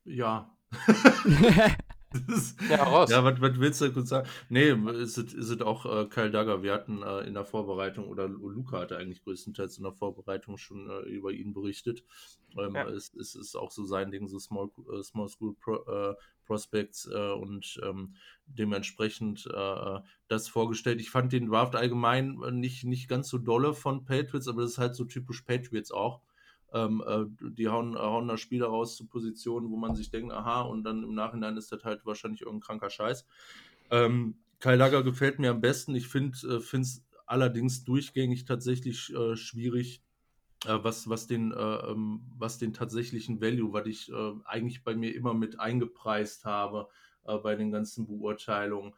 Ja. 0.06 0.56
ja, 2.70 2.84
raus. 2.84 3.10
Ja, 3.10 3.24
was, 3.24 3.42
was 3.42 3.60
willst 3.60 3.82
du 3.82 3.92
kurz 3.92 4.10
sagen? 4.10 4.28
Nee, 4.50 4.72
ist 5.02 5.18
es, 5.18 5.62
auch 5.62 5.86
äh, 5.86 6.06
Kyle 6.06 6.32
Dagger. 6.32 6.64
Wir 6.64 6.74
hatten 6.74 7.02
äh, 7.02 7.22
in 7.22 7.34
der 7.34 7.46
Vorbereitung, 7.46 8.08
oder 8.08 8.28
Luca 8.28 8.80
hatte 8.80 8.98
eigentlich 8.98 9.24
größtenteils 9.24 9.78
in 9.78 9.84
der 9.84 9.94
Vorbereitung 9.94 10.58
schon 10.58 10.90
äh, 10.90 11.00
über 11.10 11.32
ihn 11.32 11.54
berichtet. 11.54 12.04
Ähm, 12.58 12.76
ja. 12.76 12.88
es, 12.88 13.14
es, 13.14 13.36
ist 13.36 13.56
auch 13.56 13.72
so 13.72 13.86
sein 13.86 14.12
Ding, 14.12 14.28
so 14.28 14.40
Small, 14.40 14.70
äh, 14.92 15.02
Small 15.04 15.30
School 15.30 15.56
Pro, 15.56 15.76
äh, 15.88 16.16
Prospects 16.46 17.10
äh, 17.12 17.32
und 17.32 17.80
ähm, 17.84 18.16
dementsprechend 18.46 19.48
das 20.28 20.48
vorgestellt. 20.48 21.00
Ich 21.00 21.10
fand 21.10 21.32
den 21.32 21.48
Draft 21.48 21.76
allgemein 21.76 22.38
nicht, 22.52 22.84
nicht 22.84 23.08
ganz 23.08 23.30
so 23.30 23.38
dolle 23.38 23.74
von 23.74 24.06
Patriots, 24.06 24.48
aber 24.48 24.62
das 24.62 24.72
ist 24.72 24.78
halt 24.78 24.96
so 24.96 25.06
typisch 25.06 25.42
Patriots 25.42 25.92
auch 25.92 26.22
ähm, 26.74 27.04
äh, 27.06 27.26
die 27.52 27.70
hauen, 27.70 27.96
hauen 27.96 28.28
da 28.28 28.38
Spieler 28.38 28.68
raus 28.68 28.98
zu 28.98 29.08
Positionen, 29.08 29.70
wo 29.70 29.78
man 29.78 29.96
sich 29.96 30.10
denkt, 30.10 30.34
aha, 30.34 30.62
und 30.62 30.84
dann 30.84 31.04
im 31.04 31.14
Nachhinein 31.14 31.56
ist 31.58 31.72
das 31.72 31.84
halt 31.84 32.06
wahrscheinlich 32.06 32.42
irgendein 32.42 32.66
kranker 32.66 32.90
Scheiß. 32.90 33.26
Ähm, 33.92 34.36
Kai 34.60 34.76
Lager 34.76 35.04
gefällt 35.04 35.40
mir 35.40 35.52
am 35.52 35.62
besten. 35.62 35.96
Ich 35.96 36.08
finde 36.08 36.34
es 36.34 36.44
äh, 36.44 37.02
allerdings 37.26 37.84
durchgängig 37.84 38.46
tatsächlich 38.46 39.14
äh, 39.14 39.36
schwierig, 39.36 40.02
äh, 40.66 40.78
was, 40.82 41.08
was, 41.10 41.28
den, 41.28 41.52
äh, 41.52 41.56
ähm, 41.56 42.22
was 42.38 42.58
den 42.58 42.74
tatsächlichen 42.74 43.40
Value, 43.40 43.74
was 43.74 43.86
ich 43.86 44.12
äh, 44.12 44.32
eigentlich 44.46 44.84
bei 44.84 44.96
mir 44.96 45.16
immer 45.16 45.34
mit 45.34 45.60
eingepreist 45.60 46.46
habe 46.46 46.90
bei 47.42 47.56
den 47.56 47.72
ganzen 47.72 48.06
Beurteilungen 48.06 48.94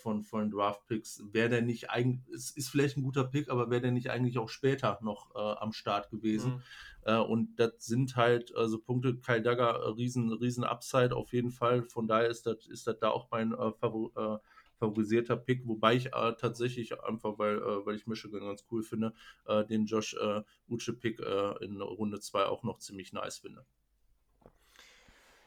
von, 0.00 0.22
von 0.22 0.50
Draft-Picks, 0.50 1.22
wäre 1.32 1.48
der 1.48 1.62
nicht 1.62 1.90
eigentlich, 1.90 2.34
es 2.34 2.50
ist 2.50 2.68
vielleicht 2.68 2.96
ein 2.96 3.02
guter 3.02 3.24
Pick, 3.24 3.48
aber 3.48 3.70
wäre 3.70 3.82
der 3.82 3.92
nicht 3.92 4.10
eigentlich 4.10 4.38
auch 4.38 4.48
später 4.48 4.98
noch 5.02 5.34
am 5.34 5.72
Start 5.72 6.10
gewesen. 6.10 6.54
Mhm. 6.54 6.62
Äh, 7.08 7.16
und 7.16 7.56
das 7.56 7.72
sind 7.78 8.16
halt 8.16 8.54
also 8.54 8.78
Punkte, 8.78 9.16
Kyle 9.16 9.42
Dagger, 9.42 9.80
äh, 9.80 9.88
riesen, 9.90 10.32
riesen 10.32 10.64
Upside 10.64 11.16
auf 11.16 11.32
jeden 11.32 11.50
Fall. 11.50 11.82
Von 11.82 12.06
daher 12.06 12.28
ist 12.28 12.46
das, 12.46 12.66
ist 12.66 12.86
das 12.86 12.98
da 12.98 13.10
auch 13.10 13.30
mein 13.30 13.52
äh, 13.52 13.72
Favor, 13.72 14.40
favorisierter 14.78 15.36
Pick, 15.36 15.66
wobei 15.66 15.96
ich 15.96 16.06
äh, 16.06 16.34
tatsächlich 16.38 17.02
einfach, 17.02 17.38
weil, 17.38 17.56
äh, 17.56 17.86
weil 17.86 17.96
ich 17.96 18.06
Michigan 18.06 18.40
ganz 18.40 18.64
cool 18.70 18.82
finde, 18.82 19.12
äh, 19.46 19.64
den 19.64 19.86
Josh 19.86 20.14
äh, 20.14 20.42
Uche 20.68 20.92
Pick 20.92 21.18
in 21.60 21.80
Runde 21.80 22.20
2 22.20 22.44
auch 22.44 22.62
noch 22.62 22.78
ziemlich 22.78 23.12
nice 23.12 23.38
finde. 23.38 23.64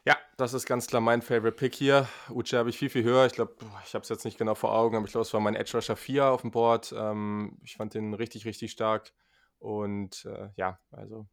Ja, 0.04 0.16
das 0.36 0.52
ist 0.52 0.66
ganz 0.66 0.86
klar 0.86 1.00
mein 1.00 1.22
Favorite 1.22 1.56
Pick 1.56 1.74
hier. 1.74 2.08
Uche 2.30 2.58
habe 2.58 2.70
ich 2.70 2.78
viel, 2.78 2.90
viel 2.90 3.04
höher. 3.04 3.26
Ich 3.26 3.32
glaube, 3.32 3.54
ich 3.86 3.94
habe 3.94 4.02
es 4.02 4.08
jetzt 4.08 4.24
nicht 4.24 4.38
genau 4.38 4.54
vor 4.54 4.74
Augen, 4.74 4.96
aber 4.96 5.06
ich 5.06 5.12
glaube, 5.12 5.22
es 5.22 5.32
war 5.32 5.40
mein 5.40 5.54
Edge 5.54 5.76
Rusher 5.76 5.96
4 5.96 6.26
auf 6.26 6.42
dem 6.42 6.50
Board. 6.50 6.92
Ähm, 6.96 7.58
ich 7.62 7.76
fand 7.76 7.94
den 7.94 8.14
richtig, 8.14 8.44
richtig 8.44 8.72
stark. 8.72 9.12
Und 9.58 10.28
ja, 10.56 10.80
also 10.90 11.26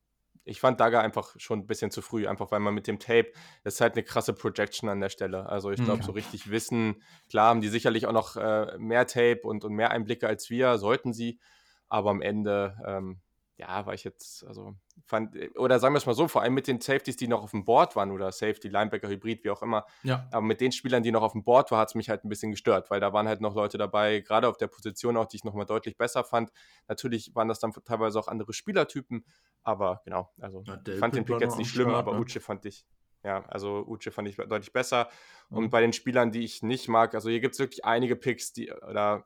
ich 0.49 0.59
fand 0.59 0.79
Dagger 0.79 1.01
einfach 1.01 1.35
schon 1.37 1.59
ein 1.59 1.67
bisschen 1.67 1.91
zu 1.91 2.01
früh, 2.01 2.27
einfach 2.27 2.51
weil 2.51 2.59
man 2.59 2.73
mit 2.73 2.87
dem 2.87 2.99
Tape, 2.99 3.31
das 3.63 3.75
ist 3.75 3.81
halt 3.81 3.93
eine 3.93 4.03
krasse 4.03 4.33
Projection 4.33 4.89
an 4.89 4.99
der 4.99 5.09
Stelle. 5.09 5.45
Also 5.47 5.71
ich 5.71 5.83
glaube, 5.83 5.99
ja. 5.99 6.05
so 6.05 6.11
richtig 6.11 6.49
wissen, 6.49 7.01
klar 7.29 7.49
haben 7.49 7.61
die 7.61 7.67
sicherlich 7.67 8.07
auch 8.07 8.13
noch 8.13 8.35
äh, 8.35 8.77
mehr 8.77 9.05
Tape 9.05 9.41
und, 9.43 9.63
und 9.63 9.73
mehr 9.73 9.91
Einblicke 9.91 10.27
als 10.27 10.49
wir, 10.49 10.77
sollten 10.77 11.13
sie, 11.13 11.39
aber 11.87 12.09
am 12.09 12.21
Ende, 12.21 12.77
ähm, 12.85 13.21
ja, 13.59 13.85
war 13.85 13.93
ich 13.93 14.05
jetzt, 14.05 14.45
also 14.45 14.73
fand, 15.05 15.35
oder 15.57 15.79
sagen 15.79 15.93
wir 15.93 15.97
es 15.97 16.05
mal 16.05 16.13
so, 16.13 16.29
vor 16.29 16.41
allem 16.41 16.53
mit 16.53 16.67
den 16.67 16.79
Safeties, 16.79 17.17
die 17.17 17.27
noch 17.27 17.43
auf 17.43 17.51
dem 17.51 17.65
Board 17.65 17.95
waren 17.97 18.11
oder 18.11 18.31
Safety, 18.31 18.69
Linebacker, 18.69 19.09
Hybrid, 19.09 19.43
wie 19.43 19.49
auch 19.49 19.61
immer. 19.61 19.85
Ja. 20.03 20.27
Aber 20.31 20.41
mit 20.41 20.61
den 20.61 20.71
Spielern, 20.71 21.03
die 21.03 21.11
noch 21.11 21.21
auf 21.21 21.33
dem 21.33 21.43
Board 21.43 21.69
waren, 21.69 21.79
hat 21.79 21.89
es 21.89 21.95
mich 21.95 22.09
halt 22.09 22.23
ein 22.23 22.29
bisschen 22.29 22.51
gestört, 22.51 22.89
weil 22.89 23.01
da 23.01 23.11
waren 23.11 23.27
halt 23.27 23.41
noch 23.41 23.55
Leute 23.55 23.77
dabei, 23.77 24.21
gerade 24.21 24.47
auf 24.47 24.55
der 24.57 24.67
Position 24.67 25.17
auch, 25.17 25.25
die 25.25 25.35
ich 25.35 25.43
nochmal 25.43 25.65
deutlich 25.65 25.97
besser 25.97 26.23
fand. 26.23 26.51
Natürlich 26.87 27.35
waren 27.35 27.49
das 27.49 27.59
dann 27.59 27.73
teilweise 27.83 28.17
auch 28.17 28.29
andere 28.29 28.53
Spielertypen, 28.53 29.25
aber 29.63 30.01
genau, 30.05 30.31
also 30.39 30.63
ja, 30.65 30.79
ich 30.87 30.99
fand 30.99 31.15
den 31.15 31.25
Pick 31.25 31.41
jetzt 31.41 31.57
nicht 31.57 31.69
schlimm, 31.69 31.89
Start, 31.89 32.07
aber 32.07 32.13
ne? 32.13 32.21
Uche 32.21 32.39
fand 32.39 32.65
ich, 32.65 32.85
ja, 33.23 33.43
also 33.49 33.85
Uche 33.85 34.11
fand 34.11 34.29
ich 34.29 34.37
deutlich 34.37 34.71
besser. 34.71 35.09
Mhm. 35.49 35.57
Und 35.57 35.69
bei 35.69 35.81
den 35.81 35.91
Spielern, 35.91 36.31
die 36.31 36.45
ich 36.45 36.63
nicht 36.63 36.87
mag, 36.87 37.13
also 37.13 37.29
hier 37.29 37.41
gibt 37.41 37.55
es 37.55 37.59
wirklich 37.59 37.83
einige 37.83 38.15
Picks, 38.15 38.53
die, 38.53 38.71
oder 38.71 39.25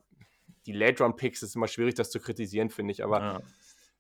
die 0.66 0.72
Late-Round-Picks 0.72 1.44
ist 1.44 1.56
immer 1.56 1.68
schwierig, 1.68 1.94
das 1.94 2.10
zu 2.10 2.20
kritisieren, 2.20 2.72
finde 2.72 2.94
ich, 2.94 3.04
aber 3.04 3.20
ja. 3.20 3.42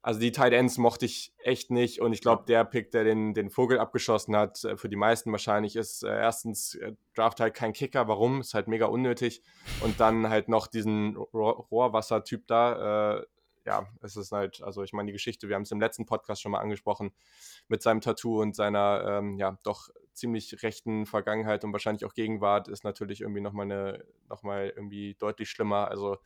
Also 0.03 0.19
die 0.19 0.33
Tight 0.33 0.51
Ends 0.51 0.77
mochte 0.77 1.05
ich 1.05 1.33
echt 1.37 1.71
nicht 1.71 2.01
und 2.01 2.11
ich 2.11 2.19
glaube, 2.19 2.43
der 2.45 2.65
Pick, 2.65 2.91
der 2.91 3.05
den, 3.05 3.33
den 3.33 3.49
Vogel 3.49 3.79
abgeschossen 3.79 4.35
hat, 4.35 4.61
äh, 4.65 4.75
für 4.75 4.89
die 4.89 4.97
meisten 4.97 5.31
wahrscheinlich 5.31 5.77
ist 5.77 6.03
äh, 6.03 6.09
erstens 6.09 6.75
äh, 6.75 6.91
Draft 7.15 7.39
halt 7.39 7.53
kein 7.53 7.71
Kicker, 7.71 8.09
warum? 8.09 8.41
Ist 8.41 8.53
halt 8.53 8.67
mega 8.67 8.87
unnötig 8.87 9.41
und 9.79 10.01
dann 10.01 10.27
halt 10.29 10.49
noch 10.49 10.67
diesen 10.67 11.15
Rohrwasser-Typ 11.15 12.45
da. 12.47 13.19
Äh, 13.19 13.25
ja, 13.65 13.87
es 14.01 14.17
ist 14.17 14.33
halt, 14.33 14.61
also 14.61 14.83
ich 14.83 14.91
meine, 14.91 15.07
die 15.07 15.13
Geschichte, 15.13 15.47
wir 15.47 15.55
haben 15.55 15.63
es 15.63 15.71
im 15.71 15.79
letzten 15.79 16.05
Podcast 16.05 16.41
schon 16.41 16.51
mal 16.51 16.59
angesprochen, 16.59 17.13
mit 17.69 17.81
seinem 17.81 18.01
Tattoo 18.01 18.41
und 18.41 18.57
seiner, 18.57 19.05
ähm, 19.07 19.37
ja, 19.37 19.57
doch 19.63 19.87
ziemlich 20.11 20.63
rechten 20.63 21.05
Vergangenheit 21.05 21.63
und 21.63 21.71
wahrscheinlich 21.71 22.03
auch 22.03 22.13
Gegenwart 22.13 22.67
ist 22.67 22.83
natürlich 22.83 23.21
irgendwie 23.21 23.39
nochmal 23.39 23.71
eine, 23.71 24.05
nochmal 24.27 24.73
irgendwie 24.75 25.15
deutlich 25.15 25.49
schlimmer. 25.49 25.87
Also 25.87 26.17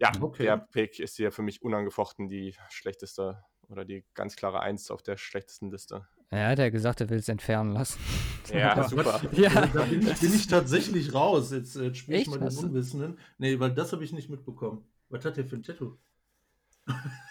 ja, 0.00 0.12
okay. 0.20 0.44
der 0.44 0.56
Pick 0.56 0.98
ist 0.98 1.16
hier 1.16 1.30
für 1.32 1.42
mich 1.42 1.62
unangefochten 1.62 2.28
die 2.28 2.54
schlechteste 2.70 3.44
oder 3.68 3.84
die 3.84 4.04
ganz 4.14 4.36
klare 4.36 4.60
Eins 4.60 4.90
auf 4.90 5.02
der 5.02 5.16
schlechtesten 5.16 5.70
Liste. 5.70 6.06
Ja, 6.32 6.48
hat 6.48 6.58
er 6.58 6.70
gesagt, 6.70 7.00
er 7.00 7.10
will 7.10 7.18
es 7.18 7.28
entfernen 7.28 7.72
lassen. 7.72 8.00
Ja, 8.52 8.82
super. 8.88 9.20
Ja. 9.30 9.66
Da 9.66 9.84
bin, 9.84 10.00
bin, 10.00 10.34
ich 10.34 10.48
tatsächlich 10.48 11.14
raus. 11.14 11.52
Jetzt, 11.52 11.76
jetzt 11.76 11.98
spiele 11.98 12.18
ich 12.18 12.26
mal 12.26 12.40
den 12.40 12.48
Unwissenden. 12.48 13.18
Nee, 13.38 13.60
weil 13.60 13.72
das 13.72 13.92
habe 13.92 14.02
ich 14.02 14.12
nicht 14.12 14.28
mitbekommen. 14.28 14.84
Was 15.08 15.24
hat 15.24 15.36
der 15.36 15.44
für 15.44 15.54
ein 15.54 15.62
Tattoo? 15.62 15.98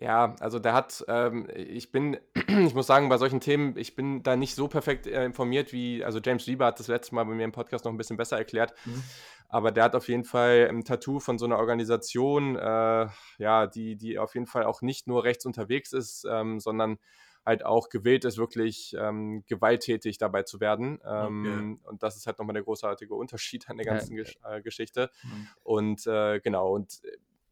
Ja, 0.00 0.34
also 0.40 0.58
der 0.58 0.72
hat, 0.72 1.04
ähm, 1.08 1.46
ich 1.54 1.92
bin, 1.92 2.16
ich 2.48 2.74
muss 2.74 2.86
sagen, 2.86 3.10
bei 3.10 3.18
solchen 3.18 3.40
Themen, 3.40 3.76
ich 3.76 3.94
bin 3.94 4.22
da 4.22 4.34
nicht 4.34 4.54
so 4.54 4.66
perfekt 4.66 5.06
äh, 5.06 5.26
informiert 5.26 5.74
wie, 5.74 6.02
also 6.02 6.20
James 6.24 6.46
Lieber 6.46 6.66
hat 6.66 6.80
das 6.80 6.88
letzte 6.88 7.14
Mal 7.14 7.24
bei 7.24 7.34
mir 7.34 7.44
im 7.44 7.52
Podcast 7.52 7.84
noch 7.84 7.92
ein 7.92 7.98
bisschen 7.98 8.16
besser 8.16 8.38
erklärt. 8.38 8.72
Mhm. 8.86 9.02
Aber 9.50 9.72
der 9.72 9.84
hat 9.84 9.94
auf 9.94 10.08
jeden 10.08 10.24
Fall 10.24 10.68
ein 10.70 10.84
Tattoo 10.84 11.20
von 11.20 11.38
so 11.38 11.44
einer 11.44 11.58
Organisation, 11.58 12.56
äh, 12.56 13.08
ja, 13.38 13.66
die, 13.66 13.96
die 13.96 14.18
auf 14.18 14.34
jeden 14.34 14.46
Fall 14.46 14.64
auch 14.64 14.80
nicht 14.80 15.06
nur 15.06 15.24
rechts 15.24 15.44
unterwegs 15.44 15.92
ist, 15.92 16.24
ähm, 16.30 16.60
sondern 16.60 16.98
halt 17.44 17.66
auch 17.66 17.88
gewillt 17.88 18.24
ist, 18.24 18.38
wirklich 18.38 18.94
ähm, 18.98 19.44
gewalttätig 19.46 20.18
dabei 20.18 20.44
zu 20.44 20.60
werden. 20.60 20.98
Ähm, 21.04 21.78
okay. 21.78 21.88
Und 21.88 22.02
das 22.02 22.16
ist 22.16 22.26
halt 22.26 22.38
nochmal 22.38 22.54
der 22.54 22.62
großartige 22.62 23.14
Unterschied 23.14 23.68
an 23.68 23.76
der 23.76 23.86
ganzen 23.86 24.16
ja. 24.16 24.22
Gesch 24.22 24.38
äh, 24.44 24.62
Geschichte. 24.62 25.10
Mhm. 25.24 25.48
Und 25.62 26.06
äh, 26.06 26.40
genau, 26.40 26.74
und 26.74 27.02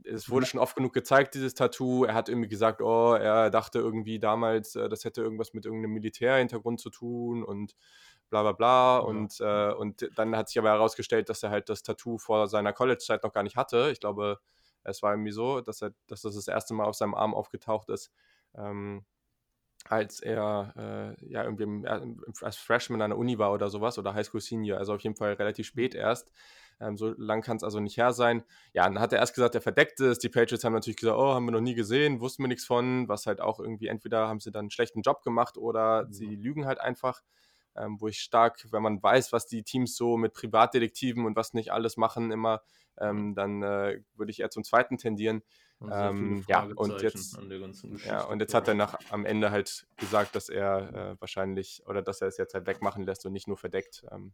es 0.05 0.31
wurde 0.31 0.47
schon 0.47 0.61
oft 0.61 0.77
genug 0.77 0.93
gezeigt, 0.93 1.35
dieses 1.35 1.55
Tattoo. 1.55 2.05
Er 2.05 2.15
hat 2.15 2.29
irgendwie 2.29 2.49
gesagt, 2.49 2.81
oh, 2.81 3.15
er 3.15 3.51
dachte 3.51 3.79
irgendwie 3.79 4.19
damals, 4.19 4.77
äh, 4.77 4.89
das 4.89 5.05
hätte 5.05 5.23
irgendwas 5.23 5.55
mit 5.55 5.67
irgendeinem 5.67 5.95
Militärhintergrund 5.95 6.81
zu 6.81 6.91
tun 6.91 7.43
und 7.43 7.75
bla 8.31 8.43
bla 8.43 8.53
bla. 8.53 8.99
Ja. 8.99 8.99
Und, 9.01 9.41
äh, 9.41 9.73
und 9.73 10.09
dann 10.17 10.37
hat 10.37 10.49
sich 10.49 10.59
aber 10.59 10.71
herausgestellt, 10.71 11.29
dass 11.29 11.43
er 11.43 11.51
halt 11.51 11.69
das 11.69 11.83
Tattoo 11.83 12.19
vor 12.19 12.49
seiner 12.49 12.73
College-Zeit 12.73 13.23
noch 13.23 13.33
gar 13.33 13.43
nicht 13.43 13.57
hatte. 13.57 13.91
Ich 13.91 14.01
glaube, 14.01 14.39
es 14.85 15.03
war 15.03 15.13
irgendwie 15.13 15.33
so, 15.33 15.61
dass, 15.61 15.83
er, 15.83 15.93
dass 16.07 16.23
das 16.23 16.35
das 16.35 16.49
erste 16.49 16.75
Mal 16.75 16.85
auf 16.85 16.95
seinem 16.95 17.15
Arm 17.15 17.35
aufgetaucht 17.35 17.89
ist. 17.89 18.13
Ähm, 18.55 19.05
als 19.85 20.21
er 20.21 20.75
äh, 20.77 21.31
ja 21.31 21.45
irgendwie 21.45 21.63
im, 21.63 21.87
als 22.43 22.57
Freshman 22.57 23.01
an 23.01 23.11
der 23.11 23.19
Uni 23.19 23.39
war 23.39 23.53
oder 23.53 23.71
sowas 23.71 23.99
oder 23.99 24.15
Highschool 24.15 24.41
Senior, 24.41 24.79
also 24.79 24.95
auf 24.95 25.01
jeden 25.01 25.17
Fall 25.17 25.35
relativ 25.35 25.67
spät 25.67 25.95
erst. 25.95 26.31
Ähm, 26.81 26.97
so 26.97 27.15
lang 27.17 27.43
kann 27.43 27.57
es 27.57 27.65
also 27.65 27.81
nicht 27.81 27.97
her 27.97 28.13
sein. 28.13 28.45
Ja, 28.73 28.85
dann 28.85 29.01
hat 29.01 29.13
er 29.13 29.19
erst 29.19 29.35
gesagt, 29.35 29.55
er 29.55 29.61
verdeckt 29.61 30.01
es. 30.01 30.19
Die 30.19 30.29
Patriots 30.29 30.65
haben 30.65 30.73
natürlich 30.73 30.97
gesagt, 30.97 31.19
oh, 31.19 31.35
haben 31.35 31.47
wir 31.47 31.53
noch 31.53 31.61
nie 31.61 31.75
gesehen, 31.75 32.21
wussten 32.21 32.43
wir 32.43 32.49
nichts 32.49 32.65
von, 32.65 33.09
was 33.09 33.27
halt 33.27 33.41
auch 33.41 33.59
irgendwie 33.61 33.89
entweder 33.89 34.29
haben 34.29 34.41
sie 34.41 34.53
dann 34.53 34.65
einen 34.65 34.71
schlechten 34.71 35.03
Job 35.03 35.23
gemacht 35.23 35.57
oder 35.57 36.05
mhm. 36.05 36.13
sie 36.13 36.37
lügen 36.37 36.67
halt 36.67 36.81
einfach. 36.81 37.23
Ähm, 37.77 38.01
wo 38.01 38.09
ich 38.09 38.19
stark, 38.19 38.67
wenn 38.73 38.83
man 38.83 39.01
weiß, 39.01 39.33
was 39.33 39.47
die 39.47 39.63
Teams 39.63 39.95
so 39.95 40.17
mit 40.17 40.33
Privatdetektiven 40.33 41.25
und 41.25 41.37
was 41.37 41.55
nicht 41.55 41.71
alles 41.71 41.97
machen, 41.97 42.33
immer, 42.33 42.61
ähm, 42.99 43.37
dann 43.37 43.63
äh, 43.63 44.01
würde 44.17 44.31
ich 44.33 44.41
eher 44.41 44.51
zum 44.51 44.65
zweiten 44.65 44.99
tendieren. 44.99 45.43
Ähm, 45.81 46.45
ja, 46.49 46.65
und 46.75 47.03
jetzt, 47.03 47.39
ja, 48.05 48.25
und 48.25 48.41
jetzt 48.41 48.53
hat 48.53 48.67
er 48.67 48.75
nach, 48.75 48.99
am 49.11 49.25
Ende 49.25 49.53
halt 49.53 49.87
gesagt, 49.97 50.35
dass 50.35 50.49
er 50.49 50.93
äh, 50.93 51.21
wahrscheinlich 51.21 51.83
oder 51.87 52.03
dass 52.03 52.21
er 52.21 52.27
es 52.27 52.37
jetzt 52.37 52.55
halt 52.55 52.67
wegmachen 52.67 53.05
lässt 53.05 53.25
und 53.27 53.33
nicht 53.33 53.47
nur 53.47 53.57
verdeckt. 53.57 54.05
Ähm, 54.11 54.33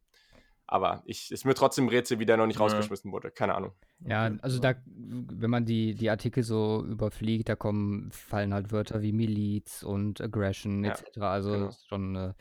aber 0.66 1.02
ich 1.04 1.30
ist 1.30 1.44
mir 1.44 1.54
trotzdem 1.54 1.88
Rätsel, 1.88 2.18
wie 2.18 2.26
der 2.26 2.36
noch 2.36 2.46
nicht 2.46 2.56
ja. 2.56 2.62
rausgeschmissen 2.62 3.12
wurde. 3.12 3.30
Keine 3.30 3.54
Ahnung. 3.54 3.72
Ja, 4.00 4.30
also 4.42 4.58
da, 4.58 4.74
wenn 4.86 5.50
man 5.50 5.64
die, 5.64 5.94
die 5.94 6.10
Artikel 6.10 6.42
so 6.42 6.84
überfliegt, 6.84 7.48
da 7.48 7.56
kommen, 7.56 8.10
fallen 8.12 8.54
halt 8.54 8.72
Wörter 8.72 9.02
wie 9.02 9.12
Miliz 9.12 9.82
und 9.82 10.20
Aggression 10.20 10.84
ja, 10.84 10.92
etc. 10.92 11.18
Also 11.18 11.52
genau. 11.52 11.68
ist 11.68 11.88
schon 11.88 12.16
äh, 12.16 12.32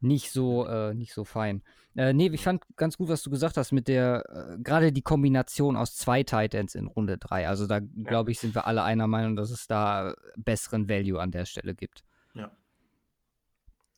nicht 0.00 0.30
so, 0.30 0.66
äh, 0.66 0.94
nicht 0.94 1.12
so 1.12 1.24
fein. 1.24 1.62
Äh, 1.96 2.12
nee, 2.12 2.30
ich 2.32 2.44
fand 2.44 2.62
ganz 2.76 2.96
gut, 2.96 3.08
was 3.08 3.22
du 3.22 3.30
gesagt 3.30 3.56
hast 3.56 3.72
mit 3.72 3.88
der, 3.88 4.24
äh, 4.28 4.58
gerade 4.62 4.92
die 4.92 5.02
Kombination 5.02 5.76
aus 5.76 5.96
zwei 5.96 6.22
Titans 6.22 6.74
in 6.74 6.86
Runde 6.86 7.18
3. 7.18 7.48
Also 7.48 7.66
da, 7.66 7.80
glaube 7.80 8.30
ich, 8.30 8.38
sind 8.38 8.54
wir 8.54 8.66
alle 8.66 8.82
einer 8.82 9.06
Meinung, 9.06 9.36
dass 9.36 9.50
es 9.50 9.66
da 9.66 10.14
besseren 10.36 10.88
Value 10.88 11.20
an 11.20 11.32
der 11.32 11.44
Stelle 11.44 11.74
gibt. 11.74 12.04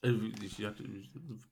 Äh, 0.03 0.13
ich 0.43 0.65
hatte 0.65 0.85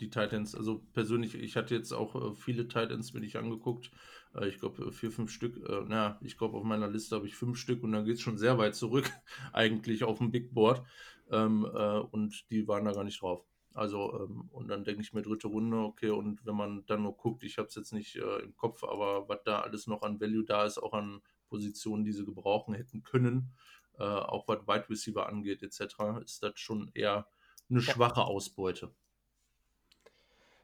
die 0.01 0.11
Titans, 0.11 0.55
also 0.55 0.81
persönlich, 0.93 1.35
ich 1.35 1.57
hatte 1.57 1.75
jetzt 1.75 1.93
auch 1.93 2.15
äh, 2.15 2.35
viele 2.35 2.69
Titans 2.69 3.13
mir 3.13 3.21
nicht 3.21 3.37
angeguckt. 3.37 3.91
Äh, 4.35 4.49
ich 4.49 4.59
glaube, 4.59 4.93
vier, 4.93 5.11
fünf 5.11 5.31
Stück. 5.31 5.59
Na, 5.89 6.19
ich 6.23 6.39
glaube, 6.39 6.57
auf 6.57 6.65
meiner 6.65 6.89
Liste 6.89 7.17
habe 7.17 7.27
ich 7.27 7.37
fünf 7.37 7.59
Stück 7.59 7.83
und 7.83 7.93
dann 7.93 8.05
geht 8.05 8.17
es 8.17 8.21
schon 8.23 8.39
sehr 8.39 8.59
weit 8.59 8.75
zurück, 8.75 9.11
eigentlich 9.53 10.05
auf 10.05 10.19
dem 10.19 10.31
Big 10.31 10.55
Board. 10.55 10.83
Ähm, 11.31 11.65
und 12.11 12.51
die 12.51 12.67
waren 12.69 12.85
da 12.85 12.93
gar 12.93 13.05
nicht 13.05 13.21
drauf. 13.21 13.45
Also, 13.75 14.21
ähm, 14.21 14.49
und 14.51 14.69
dann 14.69 14.85
denke 14.85 15.03
ich 15.03 15.13
mir 15.13 15.23
dritte 15.23 15.49
Runde, 15.49 15.77
okay, 15.79 16.11
und 16.11 16.45
wenn 16.47 16.57
man 16.57 16.85
dann 16.87 17.03
nur 17.03 17.17
guckt, 17.17 17.45
ich 17.45 17.59
habe 17.59 17.69
es 17.69 17.75
jetzt 17.75 17.93
nicht 17.93 18.17
im 18.17 18.57
Kopf, 18.57 18.83
aber 18.83 19.29
was 19.29 19.43
da 19.45 19.61
alles 19.61 19.87
noch 19.87 20.03
an 20.03 20.21
Value 20.21 20.45
da 20.45 20.65
ist, 20.65 20.79
auch 20.79 20.95
an 20.95 21.21
Positionen, 21.49 22.05
die 22.05 22.13
sie 22.13 22.25
gebrauchen 22.25 22.75
hätten 22.75 23.03
können, 23.03 23.53
auch 23.99 24.49
was 24.49 24.67
Wide 24.67 24.89
Receiver 24.89 25.29
angeht, 25.29 25.63
etc., 25.63 26.21
ist 26.25 26.43
das 26.43 26.59
schon 26.59 26.91
eher 26.95 27.29
eine 27.71 27.81
schwache 27.81 28.25
Ausbeute. 28.25 28.95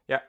Ja, 0.07 0.21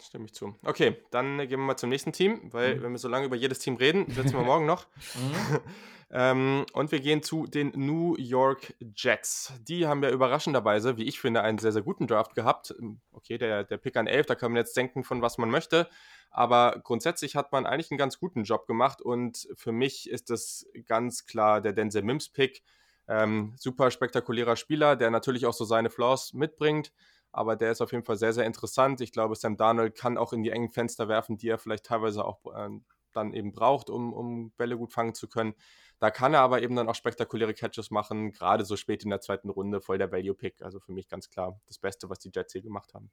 stimme 0.00 0.26
ich 0.26 0.34
zu. 0.34 0.54
Okay, 0.64 0.96
dann 1.10 1.38
gehen 1.38 1.50
wir 1.50 1.58
mal 1.58 1.76
zum 1.76 1.90
nächsten 1.90 2.12
Team, 2.12 2.52
weil 2.52 2.76
mhm. 2.76 2.82
wenn 2.82 2.92
wir 2.92 2.98
so 2.98 3.08
lange 3.08 3.26
über 3.26 3.36
jedes 3.36 3.58
Team 3.60 3.76
reden, 3.76 4.10
sitzen 4.10 4.34
wir 4.34 4.42
morgen 4.44 4.66
noch. 4.66 4.86
Mhm. 5.14 5.60
ähm, 6.10 6.66
und 6.72 6.92
wir 6.92 7.00
gehen 7.00 7.22
zu 7.22 7.46
den 7.46 7.72
New 7.74 8.16
York 8.18 8.74
Jets. 8.94 9.54
Die 9.62 9.86
haben 9.86 10.02
ja 10.02 10.10
überraschenderweise, 10.10 10.96
wie 10.96 11.04
ich 11.04 11.20
finde, 11.20 11.42
einen 11.42 11.58
sehr, 11.58 11.72
sehr 11.72 11.82
guten 11.82 12.06
Draft 12.06 12.34
gehabt. 12.34 12.74
Okay, 13.12 13.38
der, 13.38 13.64
der 13.64 13.78
Pick 13.78 13.96
an 13.96 14.06
11, 14.06 14.26
da 14.26 14.34
kann 14.34 14.52
man 14.52 14.58
jetzt 14.58 14.76
denken, 14.76 15.04
von 15.04 15.22
was 15.22 15.38
man 15.38 15.50
möchte. 15.50 15.88
Aber 16.30 16.80
grundsätzlich 16.82 17.36
hat 17.36 17.52
man 17.52 17.66
eigentlich 17.66 17.90
einen 17.90 17.98
ganz 17.98 18.18
guten 18.18 18.44
Job 18.44 18.66
gemacht 18.66 19.02
und 19.02 19.48
für 19.54 19.72
mich 19.72 20.08
ist 20.08 20.30
das 20.30 20.66
ganz 20.86 21.26
klar 21.26 21.60
der 21.60 21.74
Denzel 21.74 22.02
Mims 22.02 22.30
Pick. 22.30 22.62
Ähm, 23.08 23.54
super 23.56 23.90
spektakulärer 23.90 24.56
Spieler, 24.56 24.96
der 24.96 25.10
natürlich 25.10 25.46
auch 25.46 25.52
so 25.52 25.64
seine 25.64 25.90
Flaws 25.90 26.32
mitbringt 26.32 26.92
aber 27.32 27.56
der 27.56 27.72
ist 27.72 27.80
auf 27.80 27.92
jeden 27.92 28.04
Fall 28.04 28.16
sehr, 28.16 28.34
sehr 28.34 28.44
interessant. 28.44 29.00
Ich 29.00 29.10
glaube, 29.10 29.34
Sam 29.34 29.56
Darnold 29.56 29.96
kann 29.96 30.18
auch 30.18 30.32
in 30.34 30.42
die 30.42 30.50
engen 30.50 30.70
Fenster 30.70 31.08
werfen, 31.08 31.38
die 31.38 31.48
er 31.48 31.58
vielleicht 31.58 31.86
teilweise 31.86 32.24
auch 32.24 32.44
äh, 32.54 32.68
dann 33.12 33.32
eben 33.32 33.52
braucht, 33.52 33.90
um, 33.90 34.12
um 34.12 34.52
Bälle 34.52 34.76
gut 34.76 34.92
fangen 34.92 35.14
zu 35.14 35.28
können. 35.28 35.54
Da 35.98 36.10
kann 36.10 36.34
er 36.34 36.40
aber 36.40 36.62
eben 36.62 36.76
dann 36.76 36.88
auch 36.88 36.94
spektakuläre 36.94 37.54
Catches 37.54 37.90
machen, 37.90 38.32
gerade 38.32 38.64
so 38.64 38.76
spät 38.76 39.04
in 39.04 39.10
der 39.10 39.20
zweiten 39.20 39.48
Runde, 39.48 39.80
voll 39.80 39.98
der 39.98 40.12
Value-Pick. 40.12 40.62
Also 40.62 40.78
für 40.78 40.92
mich 40.92 41.08
ganz 41.08 41.30
klar 41.30 41.58
das 41.66 41.78
Beste, 41.78 42.10
was 42.10 42.18
die 42.18 42.30
Jets 42.34 42.52
hier 42.52 42.62
gemacht 42.62 42.92
haben. 42.92 43.10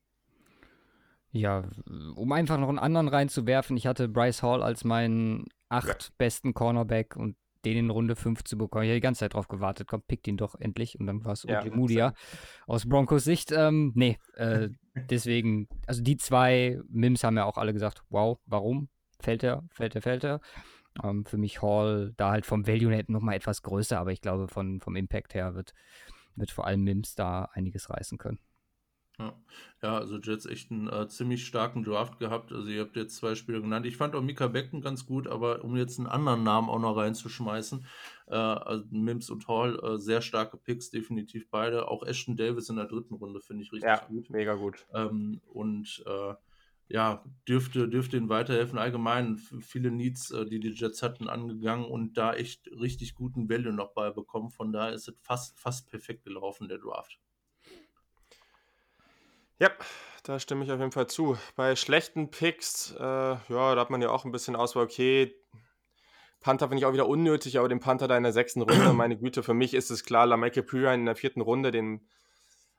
Ja, 1.32 1.69
um 2.15 2.32
einfach 2.32 2.58
noch 2.58 2.69
einen 2.69 2.80
anderen 2.80 3.08
reinzuwerfen, 3.08 3.78
ich 3.78 3.86
hatte 3.86 4.10
Bryce 4.10 4.41
Hall 4.41 4.63
als 4.63 4.84
meinen 4.84 5.45
acht 5.69 6.04
ja. 6.04 6.10
besten 6.17 6.56
Cornerback 6.56 7.15
und 7.15 7.38
den 7.65 7.78
in 7.78 7.89
Runde 7.89 8.15
5 8.15 8.43
zu 8.43 8.58
bekommen. 8.58 8.86
Ich 8.86 8.89
habe 8.89 8.98
die 8.98 9.02
ganze 9.02 9.19
Zeit 9.19 9.34
drauf 9.34 9.48
gewartet. 9.48 9.88
Komm, 9.88 10.02
pick 10.02 10.24
den 10.24 10.38
doch 10.38 10.56
endlich. 10.56 11.00
Und 11.00 11.08
dann 11.08 11.24
war 11.26 11.34
es 11.34 11.43
ja, 11.43 11.63
Mudia 11.65 12.13
aus 12.67 12.88
Broncos 12.88 13.24
Sicht. 13.24 13.52
Ähm, 13.52 13.91
nee, 13.95 14.17
äh, 14.36 14.69
deswegen, 15.10 15.67
also 15.86 16.02
die 16.02 16.17
zwei 16.17 16.80
Mims 16.88 17.24
haben 17.24 17.38
ja 17.38 17.45
auch 17.45 17.58
alle 17.58 17.74
gesagt, 17.74 18.04
wow, 18.10 18.39
warum? 18.45 18.89
Fällt 19.19 19.43
er, 19.43 19.63
fällt 19.72 19.95
er, 19.95 20.02
fällt 20.02 20.24
er. 20.24 20.39
Ähm, 21.04 21.26
für 21.26 21.38
mich 21.38 21.62
Hall 21.62 22.13
da 22.17 22.32
halt 22.32 22.45
vom 22.45 22.65
Value 22.67 22.89
Net 22.89 23.10
nochmal 23.10 23.36
etwas 23.36 23.62
größer, 23.62 24.00
aber 24.00 24.12
ich 24.12 24.22
glaube, 24.22 24.48
von, 24.48 24.80
vom 24.80 24.95
Impact 24.95 25.34
her 25.34 25.56
wird, 25.56 25.74
wird 26.36 26.52
vor 26.52 26.65
allem 26.65 26.84
Mims 26.84 27.15
da 27.15 27.50
einiges 27.54 27.89
reißen 27.89 28.17
können. 28.17 28.39
Ja. 29.19 29.34
ja, 29.84 29.97
also 29.97 30.17
Jets 30.17 30.45
echt 30.45 30.71
einen 30.71 30.88
äh, 30.88 31.08
ziemlich 31.10 31.45
starken 31.45 31.84
Draft 31.84 32.19
gehabt. 32.19 32.53
Also 32.53 32.69
ihr 32.69 32.82
habt 32.82 32.95
jetzt 32.95 33.17
zwei 33.17 33.36
Spieler 33.36 33.60
genannt. 33.60 33.86
Ich 33.86 33.97
fand 33.97 34.15
auch 34.15 34.21
Mika 34.21 34.47
Becken 34.47 34.82
ganz 34.82 35.05
gut, 35.05 35.27
aber 35.27 35.63
um 35.63 35.75
jetzt 35.75 35.99
einen 35.99 36.08
anderen 36.08 36.43
Namen 36.43 36.69
auch 36.69 36.79
noch 36.79 36.95
reinzuschmeißen, 36.95 37.86
äh, 38.27 38.36
also 38.36 38.86
Mims 38.91 39.29
und 39.29 39.47
Hall, 39.49 39.77
äh, 39.84 39.97
sehr 39.97 40.21
starke 40.21 40.55
Picks, 40.55 40.89
definitiv 40.89 41.49
beide. 41.49 41.89
Auch 41.89 42.03
Ashton 42.03 42.38
Davis 42.38 42.69
in 42.69 42.77
der 42.77 42.86
dritten 42.86 43.15
Runde 43.15 43.41
finde 43.41 43.63
ich 43.63 43.73
richtig 43.73 43.89
ja, 43.89 44.05
gut. 44.05 44.29
mega 44.29 44.55
gut. 44.55 44.86
Ähm, 44.93 45.41
und 45.51 46.01
äh, 46.05 46.34
ja, 46.88 47.23
dürfte, 47.47 47.89
dürfte 47.89 48.15
ihnen 48.15 48.29
weiterhelfen. 48.29 48.79
Allgemein 48.79 49.38
viele 49.38 49.91
Needs, 49.91 50.32
äh, 50.32 50.45
die 50.45 50.62
die 50.62 50.71
Jets 50.71 51.03
hatten, 51.03 51.27
angegangen 51.27 51.86
und 51.86 52.17
da 52.17 52.34
echt 52.34 52.67
richtig 52.71 53.15
guten 53.15 53.49
Value 53.49 53.73
noch 53.73 53.93
bei 53.93 54.12
bekommen. 54.12 54.49
Von 54.49 54.71
daher 54.71 54.93
ist 54.93 55.10
es 55.10 55.15
fast, 55.21 55.60
fast 55.60 55.89
perfekt 55.89 56.23
gelaufen, 56.23 56.69
der 56.69 56.79
Draft. 56.79 57.19
Ja, 59.60 59.69
da 60.24 60.39
stimme 60.39 60.63
ich 60.63 60.72
auf 60.72 60.80
jeden 60.80 60.93
Fall 60.93 61.08
zu. 61.08 61.38
Bei 61.58 61.76
schlechten 61.76 62.32
Picks, 62.32 62.95
äh, 62.98 63.04
ja, 63.04 63.76
da 63.76 63.82
hat 63.82 63.89
man 63.89 64.02
ja 64.02 64.10
auch 64.10 64.24
ein 64.24 64.32
bisschen 64.32 64.56
Auswahl, 64.56 64.86
okay, 64.86 65.36
Panther 66.39 66.69
finde 66.69 66.80
ich 66.80 66.86
auch 66.86 66.93
wieder 66.93 67.10
unnötig, 67.10 67.60
aber 67.60 67.67
den 67.67 67.82
Panther 67.82 68.08
da 68.08 68.15
in 68.15 68.24
der 68.24 68.32
sechsten 68.32 68.62
Runde, 68.62 68.93
meine 68.93 69.17
Güte, 69.17 69.43
für 69.43 69.54
mich 69.54 69.74
ist 69.74 69.89
es 69.89 70.06
klar, 70.06 70.26
Lameke 70.26 70.63
Pyran 70.63 71.02
in 71.02 71.06
der 71.06 71.17
vierten 71.17 71.41
Runde, 71.41 71.72
den, 71.72 72.08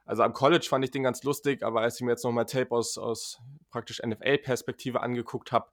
also 0.07 0.23
am 0.23 0.33
College 0.33 0.67
fand 0.67 0.83
ich 0.83 0.91
den 0.91 1.03
ganz 1.03 1.23
lustig, 1.23 1.63
aber 1.63 1.83
als 1.83 1.97
ich 1.97 2.01
mir 2.01 2.13
jetzt 2.13 2.25
nochmal 2.25 2.47
Tape 2.47 2.71
aus, 2.71 2.97
aus 2.97 3.39
praktisch 3.71 4.01
NFL-Perspektive 4.03 5.03
angeguckt 5.03 5.53
habe, 5.53 5.69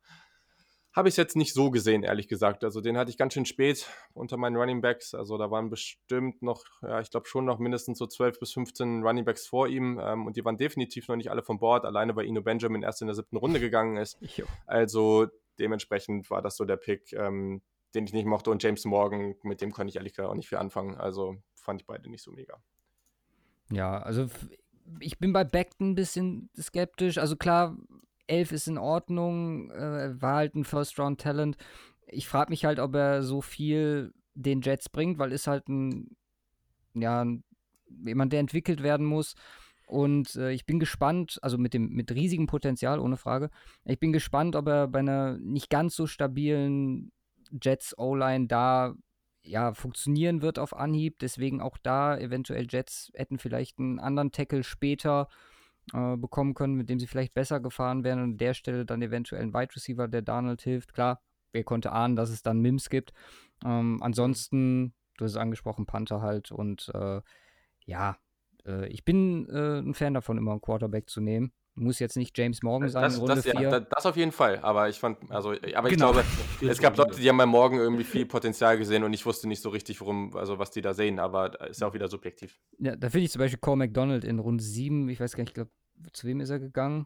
habe 0.98 1.10
ich 1.10 1.14
es 1.14 1.18
jetzt 1.18 1.36
nicht 1.36 1.54
so 1.54 1.70
gesehen, 1.70 2.02
ehrlich 2.02 2.28
gesagt. 2.28 2.64
Also 2.64 2.82
den 2.82 2.98
hatte 2.98 3.12
ich 3.12 3.20
ganz 3.20 3.36
schön 3.36 3.46
spät 3.46 3.88
unter 4.16 4.36
meinen 4.36 4.56
Running 4.56 4.82
Backs. 4.82 5.14
Also 5.14 5.38
da 5.38 5.52
waren 5.52 5.70
bestimmt 5.70 6.42
noch, 6.42 6.64
ja, 6.82 7.00
ich 7.00 7.12
glaube 7.12 7.28
schon 7.28 7.46
noch 7.46 7.60
mindestens 7.60 8.00
so 8.00 8.08
12 8.08 8.40
bis 8.40 8.54
15 8.54 9.04
Running 9.04 9.24
Backs 9.24 9.46
vor 9.46 9.68
ihm. 9.68 10.00
Ähm, 10.02 10.26
und 10.26 10.38
die 10.38 10.44
waren 10.44 10.58
definitiv 10.58 11.08
noch 11.08 11.16
nicht 11.16 11.30
alle 11.30 11.44
von 11.44 11.60
Bord, 11.60 11.86
alleine 11.86 12.16
weil 12.16 12.26
Ino 12.26 12.42
Benjamin 12.42 12.82
erst 12.82 13.02
in 13.02 13.08
der 13.08 13.14
siebten 13.14 13.38
Runde 13.38 13.60
gegangen 13.60 13.98
ist. 13.98 14.18
Jo. 14.38 14.46
Also 14.66 15.28
dementsprechend 15.60 16.30
war 16.32 16.42
das 16.42 16.58
so 16.58 16.66
der 16.66 16.78
Pick, 16.78 17.14
ähm, 17.14 17.62
den 17.94 18.06
ich 18.06 18.14
nicht 18.14 18.26
mochte. 18.26 18.50
Und 18.50 18.64
James 18.64 18.84
Morgan, 18.86 19.36
mit 19.44 19.62
dem 19.62 19.72
konnte 19.72 19.90
ich 19.90 19.98
ehrlich 19.98 20.14
gesagt 20.14 20.30
auch 20.30 20.36
nicht 20.36 20.50
viel 20.50 20.58
anfangen. 20.58 20.96
Also 20.96 21.38
fand 21.56 21.82
ich 21.82 21.86
beide 21.86 22.10
nicht 22.10 22.24
so 22.24 22.32
mega. 22.32 22.60
Ja, 23.72 24.00
also 24.00 24.28
ich 25.00 25.20
bin 25.20 25.32
bei 25.32 25.44
Beckton 25.44 25.92
ein 25.92 25.96
bisschen 25.96 26.50
skeptisch. 26.60 27.20
Also 27.20 27.36
klar, 27.36 27.78
11 28.28 28.52
ist 28.52 28.68
in 28.68 28.78
Ordnung, 28.78 29.72
äh, 29.72 30.22
war 30.22 30.36
halt 30.36 30.56
ein 30.56 30.64
First-Round-Talent. 30.64 31.58
Ich 32.08 32.28
frage 32.28 32.50
mich 32.50 32.66
halt, 32.66 32.80
ob 32.80 32.96
er 32.96 33.24
so 33.24 33.42
viel 33.42 34.14
den 34.34 34.62
Jets 34.62 34.90
bringt, 34.90 35.18
weil 35.18 35.32
ist 35.32 35.48
halt 35.48 35.68
ein, 35.68 36.16
ja, 36.94 37.26
jemand, 38.06 38.34
der 38.34 38.40
entwickelt 38.40 38.84
werden 38.84 39.06
muss. 39.06 39.36
Und 39.88 40.36
äh, 40.36 40.52
ich 40.52 40.66
bin 40.66 40.80
gespannt, 40.80 41.40
also 41.42 41.58
mit 41.58 41.74
dem 41.74 41.90
mit 41.90 42.12
riesigem 42.12 42.46
Potenzial, 42.46 43.00
ohne 43.00 43.16
Frage. 43.16 43.50
Ich 43.86 44.00
bin 44.00 44.12
gespannt, 44.12 44.56
ob 44.56 44.68
er 44.68 44.88
bei 44.88 45.00
einer 45.00 45.38
nicht 45.38 45.70
ganz 45.70 45.96
so 45.96 46.08
stabilen 46.08 47.12
Jets 47.62 47.98
O-Line 47.98 48.48
da 48.48 48.96
ja, 49.44 49.74
funktionieren 49.74 50.42
wird 50.42 50.60
auf 50.60 50.76
Anhieb. 50.76 51.20
Deswegen 51.20 51.62
auch 51.62 51.78
da 51.78 52.18
eventuell 52.18 52.68
Jets 52.70 53.12
hätten 53.16 53.40
vielleicht 53.40 53.80
einen 53.80 54.00
anderen 54.00 54.32
Tackle 54.34 54.64
später 54.64 55.30
äh, 55.94 56.18
bekommen 56.18 56.54
können, 56.54 56.76
mit 56.76 56.90
dem 56.90 57.00
sie 57.00 57.08
vielleicht 57.08 57.34
besser 57.34 57.60
gefahren 57.60 58.04
wären. 58.04 58.20
Und 58.20 58.32
an 58.32 58.38
der 58.38 58.54
Stelle 58.54 58.86
dann 58.86 59.02
eventuell 59.02 59.42
ein 59.42 59.54
Wide 59.54 59.76
Receiver, 59.76 60.08
der 60.08 60.22
Donald 60.22 60.62
hilft. 60.62 60.94
Klar, 60.94 61.22
wer 61.52 61.64
konnte 61.64 61.92
ahnen, 61.92 62.16
dass 62.16 62.30
es 62.30 62.42
dann 62.42 62.60
Mims 62.60 62.90
gibt. 62.90 63.14
Ähm, 63.66 64.00
ansonsten, 64.02 64.94
du 65.18 65.26
hast 65.26 65.32
es 65.32 65.38
angesprochen, 65.38 65.86
Panther 65.86 66.22
halt. 66.22 66.52
Und 66.52 66.92
äh, 66.94 67.22
ja, 67.86 68.18
äh, 68.66 68.88
ich 68.88 69.06
bin 69.06 69.48
äh, 69.50 69.80
ein 69.80 69.94
Fan 69.94 70.14
davon, 70.14 70.38
immer 70.38 70.52
einen 70.52 70.62
Quarterback 70.62 71.10
zu 71.10 71.22
nehmen. 71.22 71.52
Muss 71.80 72.00
jetzt 72.00 72.18
nicht 72.18 72.36
James 72.36 72.64
Morgan 72.64 72.90
sein 72.90 73.04
das, 73.04 73.14
in 73.16 73.20
Runde 73.20 73.36
das, 73.36 73.44
4. 73.46 73.54
Ja, 73.62 73.80
das 73.80 74.06
auf 74.08 74.18
jeden 74.18 74.32
Fall, 74.32 74.58
aber 74.60 74.90
ich 74.90 74.98
fand, 75.00 75.30
also, 75.30 75.52
aber 75.52 75.90
ich 75.90 75.94
Genau. 75.94 76.12
glaube, 76.12 76.24
es 76.68 76.80
gab 76.80 76.98
Leute, 76.98 77.16
die 77.20 77.30
haben 77.30 77.38
bei 77.38 77.46
Morgen 77.46 77.78
irgendwie 77.78 78.04
viel 78.04 78.26
Potenzial 78.26 78.80
gesehen 78.80 79.04
und 79.04 79.14
ich 79.14 79.24
wusste 79.28 79.48
nicht 79.48 79.62
so 79.62 79.70
richtig, 79.70 80.02
worum, 80.02 80.36
also 80.36 80.58
was 80.58 80.72
die 80.72 80.82
da 80.82 80.96
sehen, 80.96 81.20
aber 81.20 81.70
ist 81.70 81.80
ja 81.82 81.88
auch 81.88 81.94
wieder 81.94 82.08
subjektiv. 82.08 82.60
Ja, 82.80 82.96
da 82.96 83.12
finde 83.12 83.26
ich 83.26 83.32
zum 83.32 83.40
Beispiel 83.40 83.60
Cole 83.60 83.78
McDonald 83.78 84.24
in 84.24 84.40
Runde 84.40 84.64
7, 84.64 85.08
ich 85.10 85.20
weiß 85.20 85.34
gar 85.36 85.44
nicht, 85.44 85.52
ich 85.52 85.54
glaube, 85.54 85.72
zu 86.14 86.26
wem 86.26 86.40
ist 86.42 86.50
er 86.50 86.60
gegangen? 86.60 87.06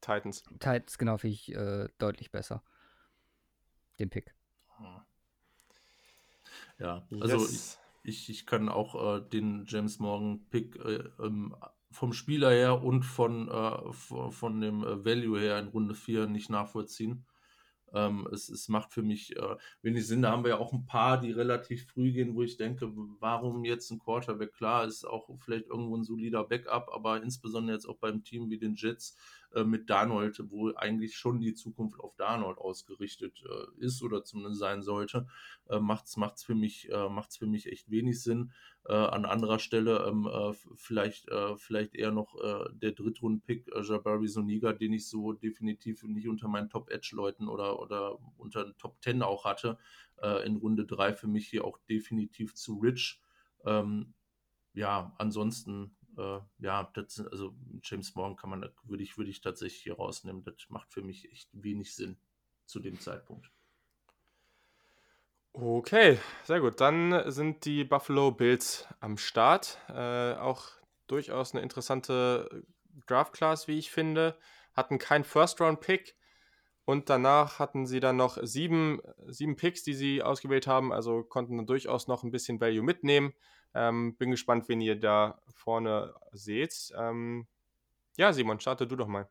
Titans. 0.00 0.44
Titans, 0.60 0.96
genau, 0.96 1.18
finde 1.18 1.34
ich 1.34 1.54
äh, 1.54 1.86
deutlich 1.98 2.30
besser. 2.30 2.62
Den 3.98 4.08
Pick. 4.08 4.34
Ja, 6.78 7.06
also 7.20 7.38
Yes. 7.38 7.78
ich, 8.02 8.28
ich 8.30 8.46
kann 8.46 8.68
auch 8.68 9.16
äh, 9.16 9.20
den 9.28 9.64
James 9.66 9.98
Morgan-Pick 9.98 10.76
äh, 10.76 11.04
ähm, 11.22 11.54
vom 11.90 12.12
Spieler 12.12 12.50
her 12.50 12.82
und 12.82 13.02
von, 13.04 13.48
äh, 13.48 13.92
von, 13.92 14.60
dem 14.60 14.84
äh, 14.84 15.04
Value 15.04 15.40
her 15.40 15.58
in 15.58 15.68
Runde 15.68 15.94
4 15.94 16.26
nicht 16.26 16.50
nachvollziehen. 16.50 17.24
Ähm, 17.92 18.28
es, 18.32 18.48
es 18.48 18.68
macht 18.68 18.92
für 18.92 19.02
mich 19.02 19.36
äh, 19.36 19.56
wenig 19.82 20.06
Sinn. 20.06 20.22
Da 20.22 20.32
haben 20.32 20.44
wir 20.44 20.50
ja 20.50 20.58
auch 20.58 20.72
ein 20.72 20.86
paar, 20.86 21.20
die 21.20 21.30
relativ 21.30 21.86
früh 21.86 22.12
gehen, 22.12 22.34
wo 22.34 22.42
ich 22.42 22.56
denke, 22.56 22.92
warum 23.20 23.64
jetzt 23.64 23.90
ein 23.90 23.98
Quarterback? 23.98 24.52
Klar, 24.54 24.84
ist 24.84 25.04
auch 25.04 25.30
vielleicht 25.38 25.66
irgendwo 25.68 25.96
ein 25.96 26.04
solider 26.04 26.44
Backup, 26.44 26.90
aber 26.92 27.22
insbesondere 27.22 27.76
jetzt 27.76 27.88
auch 27.88 27.98
beim 27.98 28.22
Team 28.22 28.50
wie 28.50 28.58
den 28.58 28.74
Jets 28.74 29.16
äh, 29.54 29.64
mit 29.64 29.90
Darnold, 29.90 30.42
wo 30.50 30.72
eigentlich 30.74 31.16
schon 31.16 31.40
die 31.40 31.54
Zukunft 31.54 32.00
auf 32.00 32.16
Darnold 32.16 32.58
ausgerichtet 32.58 33.42
äh, 33.44 33.84
ist 33.84 34.02
oder 34.02 34.24
zumindest 34.24 34.60
sein 34.60 34.82
sollte, 34.82 35.26
äh, 35.68 35.78
macht's 35.78 36.16
macht's 36.16 36.44
für 36.44 36.54
mich 36.54 36.90
äh, 36.90 37.22
für 37.38 37.46
mich 37.46 37.66
echt 37.66 37.90
wenig 37.90 38.22
Sinn. 38.22 38.52
Äh, 38.84 38.94
an 38.94 39.24
anderer 39.24 39.58
Stelle 39.58 40.06
ähm, 40.06 40.26
äh, 40.26 40.52
vielleicht 40.74 41.28
vielleicht 41.56 41.94
eher 41.94 42.12
noch 42.12 42.36
der 42.72 42.92
Drittrunden-Pick 42.92 43.68
äh, 43.68 43.82
Jabari 43.82 44.28
Soniga, 44.28 44.72
den 44.72 44.92
ich 44.92 45.08
so 45.08 45.32
definitiv 45.32 46.02
nicht 46.04 46.28
unter 46.28 46.48
meinen 46.48 46.68
Top-Edge-Leuten 46.68 47.48
oder 47.48 47.80
oder 47.80 48.18
unter 48.36 48.64
den 48.64 48.76
Top 48.78 49.02
10 49.02 49.22
auch 49.22 49.44
hatte. 49.44 49.78
In 50.46 50.56
Runde 50.56 50.86
3 50.86 51.12
für 51.12 51.26
mich 51.26 51.46
hier 51.48 51.64
auch 51.66 51.78
definitiv 51.90 52.54
zu 52.54 52.78
rich. 52.78 53.20
Ähm, 53.66 54.14
ja, 54.76 55.14
ansonsten, 55.18 55.95
äh, 56.16 56.40
ja, 56.58 56.90
das, 56.94 57.20
also 57.20 57.54
James 57.82 58.14
Morgan 58.14 58.36
kann 58.36 58.50
man, 58.50 58.70
würde 58.84 59.02
ich, 59.02 59.18
würde 59.18 59.30
ich 59.30 59.40
tatsächlich 59.40 59.82
hier 59.82 59.96
rausnehmen. 59.96 60.44
Das 60.44 60.54
macht 60.68 60.92
für 60.92 61.02
mich 61.02 61.30
echt 61.30 61.48
wenig 61.52 61.94
Sinn 61.94 62.18
zu 62.64 62.80
dem 62.80 62.98
Zeitpunkt. 63.00 63.50
Okay, 65.52 66.18
sehr 66.44 66.60
gut. 66.60 66.80
Dann 66.80 67.30
sind 67.30 67.64
die 67.64 67.84
Buffalo 67.84 68.30
Bills 68.30 68.86
am 69.00 69.16
Start. 69.16 69.78
Äh, 69.88 70.34
auch 70.34 70.68
durchaus 71.06 71.52
eine 71.52 71.62
interessante 71.62 72.64
Draft-Class, 73.06 73.66
wie 73.66 73.78
ich 73.78 73.90
finde. 73.90 74.38
Hatten 74.74 74.98
keinen 74.98 75.24
First-Round-Pick 75.24 76.16
und 76.84 77.08
danach 77.10 77.58
hatten 77.58 77.86
sie 77.86 78.00
dann 78.00 78.16
noch 78.16 78.38
sieben, 78.42 79.00
sieben 79.26 79.56
Picks, 79.56 79.82
die 79.82 79.94
sie 79.94 80.22
ausgewählt 80.22 80.66
haben. 80.66 80.92
Also 80.92 81.24
konnten 81.24 81.56
dann 81.56 81.66
durchaus 81.66 82.06
noch 82.06 82.22
ein 82.22 82.30
bisschen 82.30 82.60
Value 82.60 82.82
mitnehmen. 82.82 83.32
Ähm, 83.76 84.16
bin 84.16 84.30
gespannt, 84.30 84.68
wen 84.68 84.80
ihr 84.80 84.98
da 84.98 85.40
vorne 85.48 86.14
seht. 86.32 86.92
Ähm, 86.96 87.46
ja, 88.16 88.32
Simon, 88.32 88.60
starte 88.60 88.86
du 88.86 88.96
doch 88.96 89.08
mal. 89.08 89.28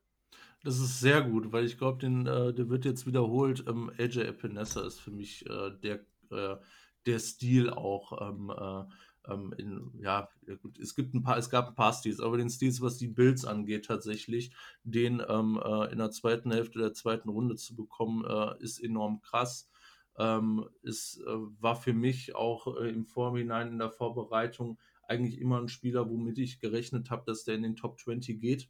Das 0.63 0.79
ist 0.79 0.99
sehr 0.99 1.21
gut, 1.21 1.51
weil 1.51 1.65
ich 1.65 1.77
glaube, 1.77 2.05
äh, 2.05 2.53
der 2.53 2.69
wird 2.69 2.85
jetzt 2.85 3.05
wiederholt. 3.05 3.65
Ähm, 3.67 3.91
AJ 3.97 4.21
Epinesa 4.21 4.85
ist 4.85 4.99
für 4.99 5.11
mich 5.11 5.45
äh, 5.49 5.71
der, 5.83 6.05
äh, 6.31 6.57
der 7.05 7.19
Stil 7.19 7.69
auch. 7.69 8.29
Ähm, 8.29 8.49
äh, 8.49 8.83
ähm, 9.27 9.53
in, 9.57 9.91
ja, 10.01 10.29
gut, 10.61 10.79
es 10.79 10.95
gibt 10.95 11.13
ein 11.13 11.23
paar, 11.23 11.37
es 11.37 11.49
gab 11.49 11.67
ein 11.67 11.75
paar 11.75 11.93
Stils, 11.93 12.19
aber 12.19 12.37
den 12.37 12.49
Stils, 12.49 12.81
was 12.81 12.97
die 12.97 13.07
Bills 13.07 13.45
angeht, 13.45 13.85
tatsächlich, 13.85 14.51
den 14.83 15.21
ähm, 15.27 15.59
äh, 15.63 15.91
in 15.91 15.97
der 15.97 16.11
zweiten 16.11 16.51
Hälfte 16.51 16.79
der 16.79 16.93
zweiten 16.93 17.29
Runde 17.29 17.55
zu 17.55 17.75
bekommen, 17.75 18.25
äh, 18.25 18.63
ist 18.63 18.79
enorm 18.79 19.21
krass. 19.21 19.69
Ähm, 20.17 20.65
es 20.83 21.21
äh, 21.25 21.35
war 21.59 21.75
für 21.75 21.93
mich 21.93 22.35
auch 22.35 22.77
äh, 22.77 22.89
im 22.89 23.05
Vorhinein 23.05 23.69
in 23.69 23.79
der 23.79 23.91
Vorbereitung 23.91 24.79
eigentlich 25.07 25.39
immer 25.39 25.59
ein 25.59 25.67
Spieler, 25.67 26.09
womit 26.09 26.37
ich 26.37 26.59
gerechnet 26.59 27.11
habe, 27.11 27.23
dass 27.25 27.43
der 27.43 27.55
in 27.55 27.63
den 27.63 27.75
Top 27.75 27.99
20 27.99 28.39
geht. 28.39 28.69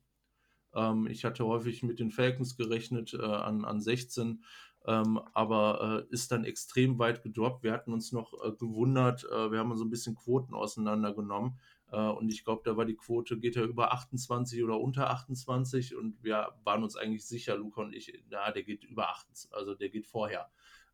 Ähm, 0.73 1.07
ich 1.07 1.23
hatte 1.23 1.45
häufig 1.45 1.83
mit 1.83 1.99
den 1.99 2.11
Falcons 2.11 2.57
gerechnet 2.57 3.13
äh, 3.13 3.23
an, 3.23 3.63
an 3.63 3.79
16, 3.79 4.43
ähm, 4.87 5.19
aber 5.33 6.05
äh, 6.09 6.13
ist 6.13 6.31
dann 6.31 6.45
extrem 6.45 6.99
weit 6.99 7.23
gedroppt. 7.23 7.63
Wir 7.63 7.73
hatten 7.73 7.93
uns 7.93 8.11
noch 8.11 8.33
äh, 8.43 8.51
gewundert, 8.51 9.23
äh, 9.25 9.51
wir 9.51 9.59
haben 9.59 9.75
so 9.75 9.85
ein 9.85 9.89
bisschen 9.89 10.15
Quoten 10.15 10.53
auseinandergenommen 10.53 11.59
und 11.87 12.29
ich 12.29 12.43
glaube, 12.43 12.63
da 12.65 12.75
war 12.75 12.83
die 12.83 12.95
Quote, 12.95 13.37
geht 13.37 13.55
er 13.55 13.63
über 13.63 13.93
28 13.93 14.63
oder 14.63 14.79
unter 14.81 15.11
28 15.11 15.95
und 15.95 16.21
wir 16.23 16.49
waren 16.63 16.83
uns 16.83 16.97
eigentlich 16.97 17.25
sicher, 17.25 17.55
Luca 17.55 17.83
und 17.83 17.93
ich, 17.93 18.11
na, 18.27 18.51
der 18.51 18.63
geht 18.63 18.83
über 18.83 19.07
28, 19.09 19.53
also 19.53 19.75
der 19.75 19.89
geht 19.89 20.07
vorher. 20.07 20.49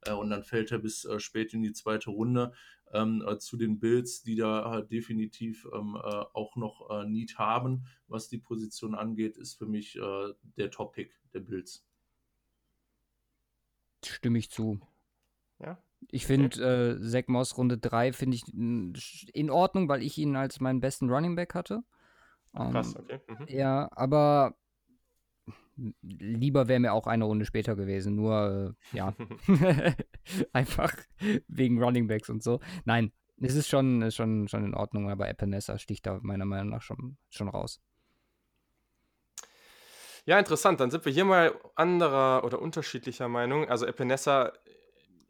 Äh, 0.05 0.13
und 0.13 0.29
dann 0.29 0.43
fällt 0.43 0.71
er 0.71 0.79
bis 0.79 1.05
äh, 1.05 1.19
spät 1.19 1.53
in 1.53 1.61
die 1.61 1.73
zweite 1.73 2.09
Runde 2.09 2.53
ähm, 2.93 3.23
äh, 3.27 3.37
zu 3.37 3.57
den 3.57 3.79
Bills, 3.79 4.23
die 4.23 4.35
da 4.35 4.79
äh, 4.79 4.87
definitiv 4.87 5.67
ähm, 5.73 5.95
äh, 5.95 6.07
auch 6.33 6.55
noch 6.55 6.89
äh, 6.89 7.05
Need 7.05 7.37
haben, 7.37 7.85
was 8.07 8.27
die 8.27 8.37
Position 8.37 8.95
angeht, 8.95 9.37
ist 9.37 9.55
für 9.55 9.65
mich 9.65 9.97
äh, 9.97 10.33
der 10.57 10.71
Top-Pick 10.71 11.13
der 11.33 11.41
Bills. 11.41 11.85
Stimme 14.03 14.39
ich 14.39 14.49
zu. 14.49 14.79
Ja. 15.59 15.77
Ich 16.09 16.25
finde 16.25 16.97
äh, 16.97 17.01
Zach 17.07 17.27
Moss 17.27 17.57
Runde 17.57 17.77
3 17.77 18.13
finde 18.13 18.35
ich 18.35 18.47
in 18.53 19.49
Ordnung, 19.51 19.87
weil 19.87 20.01
ich 20.01 20.17
ihn 20.17 20.35
als 20.35 20.59
meinen 20.59 20.79
besten 20.79 21.09
Running 21.09 21.35
Back 21.35 21.53
hatte. 21.53 21.83
Ähm, 22.55 22.71
Krass, 22.71 22.95
okay. 22.95 23.19
Mhm. 23.27 23.45
Ja, 23.47 23.89
aber 23.91 24.55
lieber 26.01 26.67
wäre 26.67 26.79
mir 26.79 26.93
auch 26.93 27.07
eine 27.07 27.25
Runde 27.25 27.45
später 27.45 27.75
gewesen. 27.75 28.15
Nur, 28.15 28.75
äh, 28.93 28.97
ja, 28.97 29.15
einfach 30.53 30.93
wegen 31.47 31.81
Running 31.81 32.07
Backs 32.07 32.29
und 32.29 32.43
so. 32.43 32.59
Nein, 32.85 33.11
es 33.41 33.55
ist 33.55 33.69
schon, 33.69 34.01
ist 34.01 34.15
schon, 34.15 34.47
schon 34.47 34.65
in 34.65 34.75
Ordnung, 34.75 35.09
aber 35.09 35.29
Epinesa 35.29 35.77
sticht 35.77 36.05
da 36.05 36.19
meiner 36.21 36.45
Meinung 36.45 36.69
nach 36.69 36.81
schon, 36.81 37.17
schon 37.29 37.49
raus. 37.49 37.81
Ja, 40.25 40.37
interessant. 40.37 40.79
Dann 40.79 40.91
sind 40.91 41.03
wir 41.05 41.11
hier 41.11 41.25
mal 41.25 41.59
anderer 41.75 42.43
oder 42.43 42.61
unterschiedlicher 42.61 43.27
Meinung. 43.27 43.67
Also 43.69 43.87
Epinesa, 43.87 44.53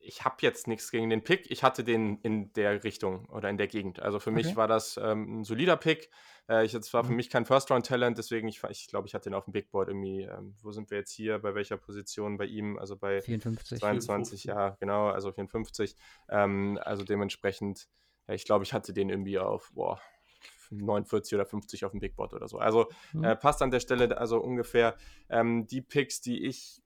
ich 0.03 0.23
habe 0.25 0.37
jetzt 0.41 0.67
nichts 0.67 0.91
gegen 0.91 1.09
den 1.09 1.23
Pick. 1.23 1.49
Ich 1.51 1.63
hatte 1.63 1.83
den 1.83 2.17
in 2.21 2.51
der 2.53 2.83
Richtung 2.83 3.25
oder 3.29 3.49
in 3.49 3.57
der 3.57 3.67
Gegend. 3.67 3.99
Also 3.99 4.19
für 4.19 4.31
mich 4.31 4.47
Okay. 4.47 4.55
war 4.57 4.67
das 4.67 4.97
ähm, 4.97 5.41
ein 5.41 5.43
solider 5.43 5.77
Pick. 5.77 6.09
Äh, 6.49 6.65
ich, 6.65 6.73
es 6.73 6.93
war 6.93 7.03
für 7.03 7.11
Mhm. 7.11 7.17
mich 7.17 7.29
kein 7.29 7.45
First-Round-Talent, 7.45 8.17
deswegen 8.17 8.47
ich, 8.47 8.61
ich 8.69 8.87
glaube, 8.87 9.07
ich 9.07 9.13
hatte 9.13 9.29
ihn 9.29 9.33
auf 9.35 9.45
dem 9.45 9.53
Big 9.53 9.69
Board 9.71 9.89
irgendwie. 9.89 10.23
Ähm, 10.23 10.55
wo 10.61 10.71
sind 10.71 10.89
wir 10.91 10.97
jetzt 10.97 11.11
hier? 11.11 11.39
Bei 11.39 11.53
welcher 11.55 11.77
Position 11.77 12.37
bei 12.37 12.45
ihm? 12.45 12.77
Also 12.79 12.97
bei 12.97 13.21
54. 13.21 13.79
22, 13.79 14.41
54. 14.41 14.43
ja, 14.45 14.69
genau, 14.79 15.09
also 15.09 15.31
54. 15.31 15.95
Ähm, 16.29 16.79
also 16.83 17.03
dementsprechend, 17.03 17.87
ja, 18.27 18.33
ich 18.33 18.45
glaube, 18.45 18.63
ich 18.63 18.73
hatte 18.73 18.93
den 18.93 19.09
irgendwie 19.09 19.37
auf 19.39 19.71
boah, 19.73 20.01
49 20.71 21.35
oder 21.35 21.45
50 21.45 21.85
auf 21.85 21.91
dem 21.91 21.99
Big 21.99 22.15
Board 22.15 22.33
oder 22.33 22.47
so. 22.47 22.57
Also 22.57 22.89
Mhm. 23.13 23.23
äh, 23.25 23.35
passt 23.35 23.61
an 23.61 23.71
der 23.71 23.79
Stelle 23.81 24.17
also 24.17 24.39
ungefähr 24.41 24.95
ähm, 25.29 25.67
die 25.67 25.81
Picks, 25.81 26.21
die 26.21 26.45
ich. 26.45 26.80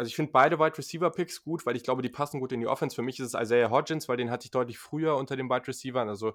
Also 0.00 0.08
ich 0.08 0.16
finde 0.16 0.32
beide 0.32 0.58
Wide 0.58 0.78
Receiver 0.78 1.10
Picks 1.10 1.44
gut, 1.44 1.66
weil 1.66 1.76
ich 1.76 1.82
glaube, 1.82 2.00
die 2.00 2.08
passen 2.08 2.40
gut 2.40 2.52
in 2.52 2.60
die 2.60 2.66
Offense. 2.66 2.96
Für 2.96 3.02
mich 3.02 3.20
ist 3.20 3.34
es 3.34 3.38
Isaiah 3.38 3.68
Hodgins, 3.68 4.08
weil 4.08 4.16
den 4.16 4.30
hatte 4.30 4.46
ich 4.46 4.50
deutlich 4.50 4.78
früher 4.78 5.14
unter 5.14 5.36
den 5.36 5.50
Wide 5.50 5.68
Receivern. 5.68 6.08
Also 6.08 6.32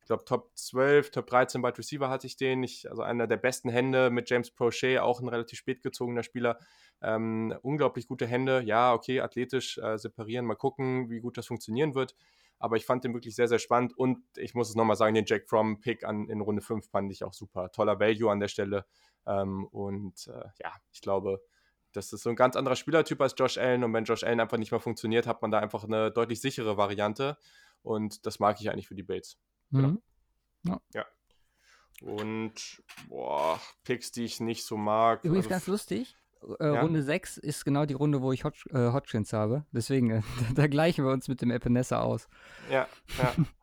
ich 0.00 0.06
glaube 0.06 0.26
Top 0.26 0.50
12, 0.54 1.12
Top 1.12 1.26
13 1.26 1.62
Wide 1.62 1.78
Receiver 1.78 2.10
hatte 2.10 2.26
ich 2.26 2.36
den. 2.36 2.62
Ich, 2.62 2.90
also 2.90 3.00
einer 3.00 3.26
der 3.26 3.38
besten 3.38 3.70
Hände 3.70 4.10
mit 4.10 4.28
James 4.28 4.50
Prochet, 4.50 4.98
auch 4.98 5.22
ein 5.22 5.28
relativ 5.28 5.58
spät 5.58 5.82
gezogener 5.82 6.22
Spieler. 6.24 6.58
Ähm, 7.00 7.54
unglaublich 7.62 8.06
gute 8.06 8.26
Hände. 8.26 8.60
Ja, 8.66 8.92
okay, 8.92 9.22
athletisch 9.22 9.78
äh, 9.78 9.96
separieren. 9.96 10.44
Mal 10.44 10.56
gucken, 10.56 11.08
wie 11.08 11.20
gut 11.20 11.38
das 11.38 11.46
funktionieren 11.46 11.94
wird. 11.94 12.14
Aber 12.58 12.76
ich 12.76 12.84
fand 12.84 13.02
den 13.02 13.14
wirklich 13.14 13.34
sehr, 13.34 13.48
sehr 13.48 13.58
spannend. 13.58 13.96
Und 13.96 14.18
ich 14.36 14.52
muss 14.52 14.68
es 14.68 14.74
nochmal 14.74 14.96
sagen, 14.96 15.14
den 15.14 15.24
Jack 15.26 15.48
Fromm-Pick 15.48 16.02
in 16.02 16.42
Runde 16.42 16.60
5 16.60 16.86
fand 16.90 17.10
ich 17.10 17.24
auch 17.24 17.32
super. 17.32 17.72
Toller 17.72 17.98
Value 17.98 18.30
an 18.30 18.40
der 18.40 18.48
Stelle. 18.48 18.84
Ähm, 19.26 19.64
und 19.68 20.26
äh, 20.26 20.50
ja, 20.62 20.74
ich 20.92 21.00
glaube, 21.00 21.40
das 21.96 22.12
ist 22.12 22.22
so 22.22 22.30
ein 22.30 22.36
ganz 22.36 22.56
anderer 22.56 22.76
Spielertyp 22.76 23.20
als 23.20 23.34
Josh 23.36 23.56
Allen. 23.58 23.82
Und 23.82 23.92
wenn 23.94 24.04
Josh 24.04 24.22
Allen 24.22 24.40
einfach 24.40 24.58
nicht 24.58 24.70
mehr 24.70 24.80
funktioniert, 24.80 25.26
hat 25.26 25.42
man 25.42 25.50
da 25.50 25.58
einfach 25.58 25.84
eine 25.84 26.10
deutlich 26.10 26.40
sichere 26.40 26.76
Variante. 26.76 27.38
Und 27.82 28.26
das 28.26 28.38
mag 28.38 28.60
ich 28.60 28.70
eigentlich 28.70 28.88
für 28.88 28.94
die 28.94 29.02
Bills. 29.02 29.38
Mhm. 29.70 30.00
Und 32.02 32.82
boah, 33.08 33.58
Picks, 33.84 34.12
die 34.12 34.24
ich 34.24 34.40
nicht 34.40 34.64
so 34.64 34.76
mag. 34.76 35.24
Übrigens 35.24 35.46
also 35.46 35.54
ganz 35.54 35.66
lustig. 35.66 36.16
äh, 36.60 36.74
ja. 36.74 36.80
Runde 36.82 37.02
6 37.02 37.38
ist 37.38 37.64
genau 37.64 37.86
die 37.86 37.94
Runde, 37.94 38.20
wo 38.20 38.32
ich 38.32 38.44
Hodg 38.44 38.66
äh, 38.70 38.92
Hodgkins 38.92 39.32
habe. 39.32 39.64
Deswegen, 39.72 40.10
äh, 40.10 40.22
da 40.54 40.66
gleichen 40.66 41.04
wir 41.04 41.12
uns 41.12 41.28
mit 41.28 41.40
dem 41.40 41.50
Epinesa 41.50 42.00
aus. 42.00 42.28
Ja, 42.70 42.86
ja. 43.18 43.34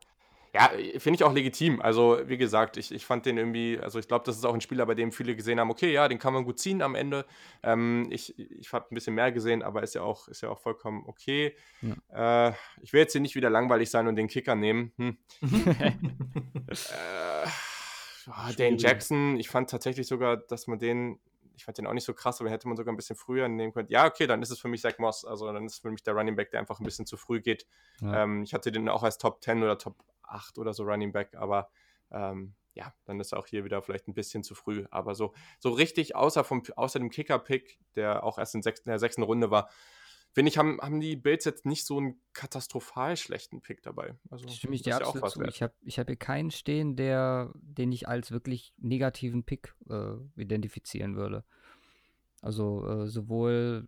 Ja, 0.54 0.70
finde 0.98 1.16
ich 1.16 1.24
auch 1.24 1.32
legitim. 1.32 1.82
Also, 1.82 2.20
wie 2.26 2.36
gesagt, 2.36 2.76
ich, 2.76 2.92
ich 2.92 3.04
fand 3.04 3.26
den 3.26 3.38
irgendwie, 3.38 3.76
also 3.80 3.98
ich 3.98 4.06
glaube, 4.06 4.24
das 4.24 4.36
ist 4.36 4.44
auch 4.44 4.54
ein 4.54 4.60
Spieler, 4.60 4.86
bei 4.86 4.94
dem 4.94 5.10
viele 5.10 5.34
gesehen 5.34 5.58
haben, 5.58 5.68
okay, 5.68 5.92
ja, 5.92 6.06
den 6.06 6.20
kann 6.20 6.32
man 6.32 6.44
gut 6.44 6.60
ziehen 6.60 6.80
am 6.80 6.94
Ende. 6.94 7.26
Ähm, 7.64 8.06
ich 8.12 8.38
ich 8.38 8.72
habe 8.72 8.86
ein 8.88 8.94
bisschen 8.94 9.16
mehr 9.16 9.32
gesehen, 9.32 9.64
aber 9.64 9.82
ist 9.82 9.96
ja 9.96 10.02
auch, 10.02 10.28
ist 10.28 10.42
ja 10.42 10.50
auch 10.50 10.60
vollkommen 10.60 11.02
okay. 11.08 11.56
Ja. 11.82 12.50
Äh, 12.50 12.54
ich 12.82 12.92
will 12.92 13.00
jetzt 13.00 13.10
hier 13.10 13.20
nicht 13.20 13.34
wieder 13.34 13.50
langweilig 13.50 13.90
sein 13.90 14.06
und 14.06 14.14
den 14.14 14.28
Kicker 14.28 14.54
nehmen. 14.54 14.92
Hm. 14.96 15.18
äh, 15.42 15.90
oh, 18.28 18.52
Dane 18.56 18.76
Jackson, 18.76 19.36
ich 19.36 19.48
fand 19.48 19.70
tatsächlich 19.70 20.06
sogar, 20.06 20.36
dass 20.36 20.68
man 20.68 20.78
den 20.78 21.18
ich 21.56 21.64
fand 21.64 21.78
den 21.78 21.86
auch 21.86 21.92
nicht 21.92 22.04
so 22.04 22.14
krass, 22.14 22.40
aber 22.40 22.50
hätte 22.50 22.66
man 22.66 22.76
sogar 22.76 22.92
ein 22.92 22.96
bisschen 22.96 23.16
früher 23.16 23.48
nehmen 23.48 23.72
können. 23.72 23.88
Ja, 23.88 24.06
okay, 24.06 24.26
dann 24.26 24.42
ist 24.42 24.50
es 24.50 24.58
für 24.58 24.66
mich 24.66 24.82
Zach 24.82 24.98
Moss. 24.98 25.24
Also 25.24 25.52
dann 25.52 25.66
ist 25.66 25.74
es 25.74 25.78
für 25.78 25.90
mich 25.90 26.02
der 26.02 26.14
Running 26.14 26.34
Back, 26.34 26.50
der 26.50 26.58
einfach 26.58 26.80
ein 26.80 26.84
bisschen 26.84 27.06
zu 27.06 27.16
früh 27.16 27.40
geht. 27.40 27.66
Ja. 28.00 28.24
Ähm, 28.24 28.42
ich 28.42 28.54
hatte 28.54 28.72
den 28.72 28.88
auch 28.88 29.04
als 29.04 29.18
Top 29.18 29.42
10 29.42 29.62
oder 29.62 29.78
Top 29.78 29.94
8 30.28 30.58
oder 30.58 30.72
so 30.72 30.84
Running 30.84 31.12
Back, 31.12 31.34
aber 31.36 31.70
ähm, 32.10 32.54
ja, 32.74 32.92
dann 33.04 33.20
ist 33.20 33.32
er 33.32 33.38
auch 33.38 33.46
hier 33.46 33.64
wieder 33.64 33.82
vielleicht 33.82 34.08
ein 34.08 34.14
bisschen 34.14 34.42
zu 34.42 34.54
früh. 34.54 34.84
Aber 34.90 35.14
so, 35.14 35.32
so 35.58 35.70
richtig, 35.70 36.16
außer, 36.16 36.44
vom, 36.44 36.62
außer 36.76 36.98
dem 36.98 37.10
Kicker-Pick, 37.10 37.78
der 37.94 38.24
auch 38.24 38.38
erst 38.38 38.54
in, 38.54 38.62
sechs, 38.62 38.80
in 38.80 38.90
der 38.90 38.98
sechsten 38.98 39.22
Runde 39.22 39.50
war, 39.50 39.70
finde 40.32 40.50
ich, 40.50 40.58
haben, 40.58 40.80
haben 40.80 41.00
die 41.00 41.14
Bills 41.14 41.44
jetzt 41.44 41.64
nicht 41.64 41.86
so 41.86 41.98
einen 41.98 42.20
katastrophal 42.32 43.16
schlechten 43.16 43.60
Pick 43.60 43.82
dabei. 43.82 44.16
Also, 44.28 44.48
Stimme 44.48 44.74
ich 44.74 44.82
dir 44.82 44.98
was 45.00 45.34
zu. 45.34 45.40
Wert. 45.40 45.50
Ich 45.50 45.62
habe 45.62 45.74
ich 45.82 45.98
hab 46.00 46.08
hier 46.08 46.16
keinen 46.16 46.50
stehen, 46.50 46.96
der, 46.96 47.52
den 47.54 47.92
ich 47.92 48.08
als 48.08 48.32
wirklich 48.32 48.74
negativen 48.76 49.44
Pick 49.44 49.74
äh, 49.88 50.16
identifizieren 50.36 51.14
würde. 51.14 51.44
Also 52.42 52.86
äh, 52.86 53.06
sowohl, 53.06 53.86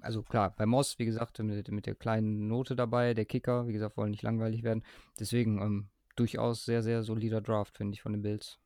also 0.00 0.22
klar, 0.22 0.54
bei 0.56 0.66
Moss, 0.66 0.98
wie 0.98 1.04
gesagt, 1.04 1.38
mit, 1.38 1.70
mit 1.70 1.86
der 1.86 1.94
kleinen 1.94 2.48
Note 2.48 2.76
dabei, 2.76 3.14
der 3.14 3.24
Kicker, 3.24 3.68
wie 3.68 3.72
gesagt, 3.72 3.96
wollen 3.96 4.10
nicht 4.10 4.22
langweilig 4.22 4.62
werden. 4.62 4.84
Deswegen 5.18 5.60
ähm, 5.60 5.88
durchaus 6.16 6.64
sehr, 6.64 6.82
sehr 6.82 7.02
solider 7.02 7.40
Draft, 7.40 7.76
finde 7.76 7.94
ich, 7.94 8.02
von 8.02 8.12
den 8.12 8.22
Bills. 8.22 8.58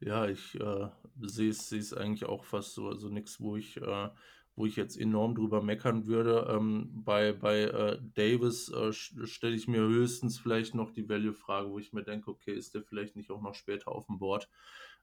Ja, 0.00 0.26
ich 0.26 0.54
äh, 0.60 0.88
sehe 1.22 1.50
es 1.50 1.92
eigentlich 1.94 2.26
auch 2.26 2.44
fast 2.44 2.74
so, 2.74 2.88
also 2.88 3.08
nichts, 3.08 3.40
wo 3.40 3.56
ich 3.56 3.80
äh, 3.80 4.08
wo 4.56 4.64
ich 4.64 4.76
jetzt 4.76 4.98
enorm 4.98 5.34
drüber 5.34 5.62
meckern 5.62 6.06
würde. 6.06 6.46
Ähm, 6.50 6.90
bei 7.04 7.32
bei 7.32 7.62
äh, 7.62 7.98
Davis 8.14 8.70
äh, 8.70 8.92
stelle 8.92 9.54
ich 9.54 9.68
mir 9.68 9.82
höchstens 9.82 10.38
vielleicht 10.38 10.74
noch 10.74 10.90
die 10.90 11.08
Value-Frage, 11.08 11.70
wo 11.70 11.78
ich 11.78 11.92
mir 11.92 12.02
denke, 12.02 12.30
okay, 12.30 12.52
ist 12.54 12.74
der 12.74 12.82
vielleicht 12.82 13.16
nicht 13.16 13.30
auch 13.30 13.42
noch 13.42 13.54
später 13.54 13.92
auf 13.92 14.06
dem 14.06 14.18
Board? 14.18 14.48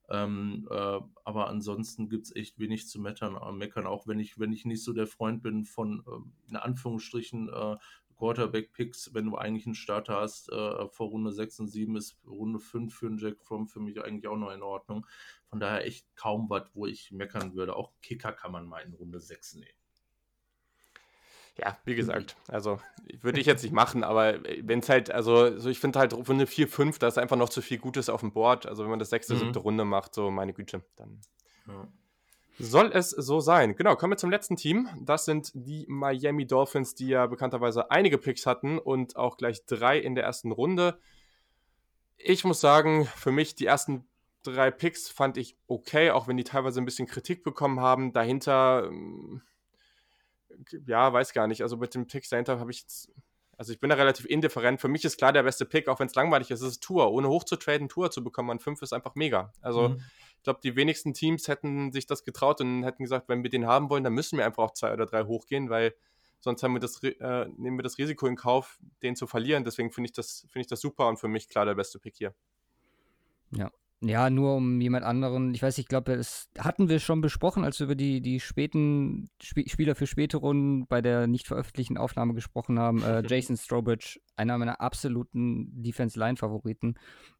Ähm, 0.10 0.68
äh, 0.70 1.00
aber 1.24 1.48
ansonsten 1.48 2.10
gibt 2.10 2.26
es 2.26 2.36
echt 2.36 2.60
wenig 2.60 2.88
zu 2.88 3.00
meckern, 3.00 3.36
äh, 3.36 3.52
meckern, 3.52 3.88
auch 3.88 4.06
wenn 4.06 4.20
ich, 4.20 4.38
wenn 4.38 4.52
ich 4.52 4.66
nicht 4.66 4.84
so 4.84 4.94
der 4.94 5.08
Freund 5.08 5.42
bin 5.42 5.66
von, 5.66 6.04
äh, 6.06 6.50
in 6.50 6.56
Anführungsstrichen, 6.58 7.50
äh, 7.50 7.78
Quarterback-Picks, 8.18 9.14
wenn 9.14 9.26
du 9.26 9.38
eigentlich 9.38 9.66
einen 9.66 9.76
Starter 9.76 10.16
hast, 10.22 10.50
äh, 10.50 10.88
vor 10.88 11.10
Runde 11.10 11.32
6 11.32 11.60
und 11.60 11.68
7 11.68 11.96
ist 11.96 12.18
Runde 12.26 12.60
5 12.60 12.94
für 12.94 13.08
einen 13.08 13.18
Jack 13.18 13.42
Fromm 13.42 13.68
für 13.68 13.80
mich 13.80 14.02
eigentlich 14.02 14.28
auch 14.28 14.38
noch 14.38 14.52
in 14.52 14.62
Ordnung. 14.62 15.06
Von 15.48 15.60
daher 15.60 15.86
echt 15.86 16.16
kaum 16.16 16.50
was, 16.50 16.70
wo 16.74 16.86
ich 16.86 17.12
meckern 17.12 17.56
würde. 17.56 17.76
Auch 17.76 17.92
Kicker 18.02 18.32
kann 18.32 18.52
man 18.52 18.66
mal 18.66 18.80
in 18.80 18.94
Runde 18.94 19.20
6 19.20 19.56
nehmen. 19.56 19.83
Ja, 21.58 21.78
wie 21.86 21.94
gesagt, 21.94 22.36
also 22.48 22.80
würde 23.22 23.40
ich 23.40 23.46
jetzt 23.46 23.62
nicht 23.62 23.74
machen, 23.74 24.04
aber 24.04 24.40
wenn 24.62 24.80
es 24.80 24.90
halt, 24.90 25.12
also 25.12 25.58
so 25.60 25.70
ich 25.70 25.80
finde 25.80 26.00
halt 26.00 26.14
Runde 26.14 26.48
4, 26.48 26.68
5, 26.68 26.98
da 26.98 27.08
ist 27.08 27.20
einfach 27.20 27.38
noch 27.38 27.50
zu 27.50 27.62
viel 27.62 27.78
Gutes 27.78 28.10
auf 28.10 28.22
dem 28.22 28.32
Board. 28.32 28.66
Also 28.66 28.84
wenn 28.84 28.90
man 28.90 29.00
das 29.00 29.12
sechste, 29.12 29.36
mhm. 29.36 29.40
siebte 29.40 29.60
Runde 29.60 29.86
macht, 29.86 30.16
so 30.16 30.32
meine 30.32 30.54
Güte, 30.54 30.84
dann. 30.96 31.22
Ja. 31.68 31.88
Soll 32.60 32.92
es 32.94 33.10
so 33.10 33.40
sein? 33.40 33.76
Genau, 33.76 33.96
kommen 33.96 34.14
wir 34.14 34.18
zum 34.18 34.30
letzten 34.30 34.56
Team. 34.56 34.88
Das 35.02 35.26
sind 35.26 35.52
die 35.54 35.86
Miami 35.88 36.46
Dolphins, 36.46 36.94
die 36.94 37.08
ja 37.08 37.26
bekannterweise 37.26 37.90
einige 37.90 38.18
Picks 38.18 38.46
hatten 38.46 38.78
und 38.78 39.16
auch 39.16 39.38
gleich 39.38 39.66
drei 39.66 39.98
in 39.98 40.16
der 40.16 40.24
ersten 40.24 40.52
Runde. 40.52 41.00
Ich 42.18 42.44
muss 42.44 42.62
sagen, 42.62 43.06
für 43.16 43.32
mich 43.32 43.56
die 43.56 43.66
ersten 43.66 44.06
drei 44.44 44.70
Picks 44.70 45.10
fand 45.10 45.38
ich 45.38 45.58
okay, 45.68 46.12
auch 46.12 46.28
wenn 46.28 46.38
die 46.38 46.44
teilweise 46.44 46.80
ein 46.80 46.86
bisschen 46.86 47.08
Kritik 47.08 47.44
bekommen 47.44 47.80
haben. 47.80 48.14
Dahinter, 48.14 48.86
ähm, 48.88 49.42
ja, 50.86 51.12
weiß 51.12 51.34
gar 51.34 51.48
nicht. 51.48 51.62
Also 51.62 51.78
mit 51.78 51.94
den 51.96 52.08
Picks 52.08 52.30
dahinter 52.30 52.60
habe 52.60 52.72
ich 52.72 52.82
jetzt, 52.82 53.12
also 53.58 53.72
ich 53.74 53.80
bin 53.80 53.90
da 53.90 53.96
relativ 53.96 54.26
indifferent. 54.26 54.82
Für 54.82 54.88
mich 54.88 55.06
ist 55.06 55.18
klar 55.18 55.34
der 55.34 55.44
beste 55.44 55.66
Pick, 55.66 55.88
auch 55.88 56.00
wenn 56.00 56.08
es 56.08 56.16
langweilig 56.16 56.52
ist, 56.52 56.62
ist 56.62 56.82
Tour. 56.82 57.12
Ohne 57.12 57.30
hochzutraden, 57.30 57.90
Tour 57.90 58.12
zu 58.12 58.24
bekommen 58.24 58.50
an 58.50 58.60
fünf 58.60 58.82
ist 58.82 58.94
einfach 58.94 59.16
mega. 59.16 59.54
Also 59.62 59.90
mhm. 59.90 60.04
Ich 60.44 60.46
glaube, 60.46 60.60
die 60.62 60.76
wenigsten 60.76 61.14
Teams 61.14 61.48
hätten 61.48 61.94
sich 61.94 62.06
das 62.06 62.26
getraut 62.26 62.60
und 62.60 62.84
hätten 62.84 63.04
gesagt, 63.04 63.30
wenn 63.30 63.44
wir 63.44 63.50
den 63.50 63.66
haben 63.66 63.90
wollen, 63.90 64.04
dann 64.04 64.12
müssen 64.12 64.38
wir 64.38 64.46
einfach 64.46 64.64
auf 64.64 64.74
zwei 64.74 64.92
oder 64.92 65.06
drei 65.06 65.24
hochgehen, 65.24 65.70
weil 65.70 65.96
sonst 66.42 66.62
haben 66.64 66.74
wir 66.74 66.82
das, 66.82 67.02
äh, 67.02 67.46
nehmen 67.56 67.78
wir 67.78 67.84
das 67.84 67.98
Risiko 67.98 68.28
in 68.28 68.36
Kauf, 68.36 68.78
den 69.04 69.16
zu 69.16 69.26
verlieren. 69.26 69.64
Deswegen 69.64 69.94
finde 69.94 70.10
ich, 70.10 70.12
das, 70.12 70.46
find 70.50 70.66
ich 70.66 70.68
das 70.68 70.82
super 70.82 71.08
und 71.08 71.18
für 71.18 71.30
mich 71.30 71.48
klar 71.48 71.64
der 71.64 71.76
beste 71.76 71.98
Pick 71.98 72.18
hier. 72.18 72.36
Ja, 73.52 73.72
ja, 74.06 74.30
nur 74.30 74.56
um 74.56 74.82
jemand 74.82 75.06
anderen, 75.06 75.54
ich 75.54 75.64
weiß, 75.64 75.78
ich 75.78 75.88
glaube, 75.88 76.18
das 76.18 76.50
hatten 76.58 76.90
wir 76.90 77.00
schon 77.00 77.22
besprochen, 77.22 77.64
als 77.64 77.80
wir 77.80 77.86
über 77.86 77.96
die, 77.96 78.22
die 78.22 78.40
späten 78.42 79.30
Sp 79.40 79.64
Spieler 79.68 79.96
für 79.96 80.08
späte 80.08 80.38
Runden 80.38 80.88
bei 80.88 81.02
der 81.02 81.28
nicht 81.28 81.48
veröffentlichten 81.48 81.98
Aufnahme 81.98 82.34
gesprochen 82.34 82.80
haben. 82.80 83.02
Äh, 83.02 83.24
Jason 83.28 83.56
Strobridge, 83.56 84.20
einer 84.36 84.58
meiner 84.58 84.82
absoluten 84.82 85.82
Defense-Line-Favoriten. 85.82 86.96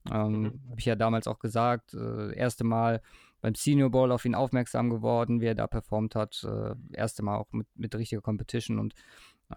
Ähm, 0.10 0.32
mhm. 0.32 0.46
Habe 0.70 0.80
ich 0.80 0.86
ja 0.86 0.96
damals 0.96 1.28
auch 1.28 1.40
gesagt. 1.40 1.94
Äh, 1.94 2.34
erste 2.36 2.64
Mal 2.64 3.02
beim 3.42 3.56
Senior 3.56 3.90
Bowl 3.90 4.12
auf 4.14 4.24
ihn 4.24 4.36
aufmerksam 4.36 4.90
geworden, 4.90 5.42
wie 5.42 5.48
er 5.48 5.56
da 5.56 5.68
performt 5.68 6.16
hat. 6.16 6.46
Äh, 6.46 6.76
erste 6.94 7.24
Mal 7.24 7.38
auch 7.38 7.52
mit, 7.52 7.68
mit 7.76 7.94
richtiger 7.94 8.22
Competition 8.22 8.80
und 8.80 8.94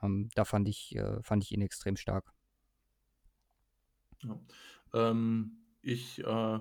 ähm, 0.03 0.29
da 0.35 0.45
fand 0.45 0.69
ich, 0.69 0.97
äh, 0.97 1.23
fand 1.23 1.45
ich 1.45 1.53
ihn 1.53 1.63
extrem 1.63 1.97
stark. 1.97 2.33
Ja. 4.25 4.41
Ähm, 4.93 5.59
ich 5.83 6.25
äh, 6.25 6.59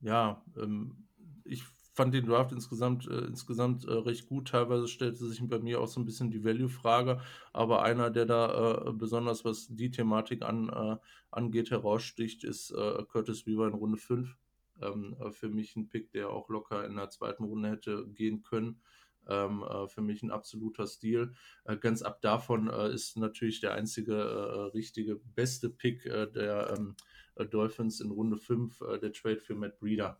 ja, 0.00 0.42
ähm, 0.56 1.06
ich 1.44 1.64
fand 1.94 2.12
den 2.12 2.26
Draft 2.26 2.52
insgesamt, 2.52 3.06
äh, 3.08 3.20
insgesamt 3.20 3.84
äh, 3.84 3.92
recht 3.92 4.26
gut. 4.26 4.48
Teilweise 4.48 4.88
stellte 4.88 5.24
sich 5.26 5.40
bei 5.48 5.60
mir 5.60 5.80
auch 5.80 5.86
so 5.86 6.00
ein 6.00 6.04
bisschen 6.04 6.30
die 6.30 6.44
Value-Frage, 6.44 7.20
aber 7.52 7.82
einer, 7.82 8.10
der 8.10 8.26
da 8.26 8.88
äh, 8.88 8.92
besonders 8.92 9.44
was 9.44 9.68
die 9.70 9.90
Thematik 9.90 10.42
an, 10.42 10.68
äh, 10.68 10.96
angeht, 11.30 11.70
heraussticht, 11.70 12.44
ist 12.44 12.72
äh, 12.72 13.04
Curtis 13.08 13.46
Weaver 13.46 13.68
in 13.68 13.74
Runde 13.74 13.96
5. 13.96 14.36
Ähm, 14.82 15.16
äh, 15.20 15.30
für 15.30 15.48
mich 15.48 15.76
ein 15.76 15.88
Pick, 15.88 16.10
der 16.10 16.30
auch 16.30 16.48
locker 16.48 16.84
in 16.84 16.96
der 16.96 17.10
zweiten 17.10 17.44
Runde 17.44 17.70
hätte 17.70 18.08
gehen 18.08 18.42
können. 18.42 18.80
Ähm, 19.26 19.64
für 19.86 20.02
mich 20.02 20.22
ein 20.22 20.30
absoluter 20.30 20.86
Stil. 20.86 21.32
ganz 21.80 22.02
ab 22.02 22.20
davon 22.20 22.68
ist 22.68 23.16
natürlich 23.16 23.62
der 23.62 23.72
einzige 23.72 24.70
richtige 24.74 25.16
beste 25.16 25.70
Pick 25.70 26.02
der 26.02 26.74
ähm, 26.76 26.90
äh, 26.90 27.13
Dolphins 27.36 28.00
in 28.00 28.10
Runde 28.10 28.36
5 28.36 28.80
äh, 28.80 28.98
der 28.98 29.12
Trade 29.12 29.40
für 29.40 29.54
Matt 29.54 29.78
Breeder. 29.78 30.18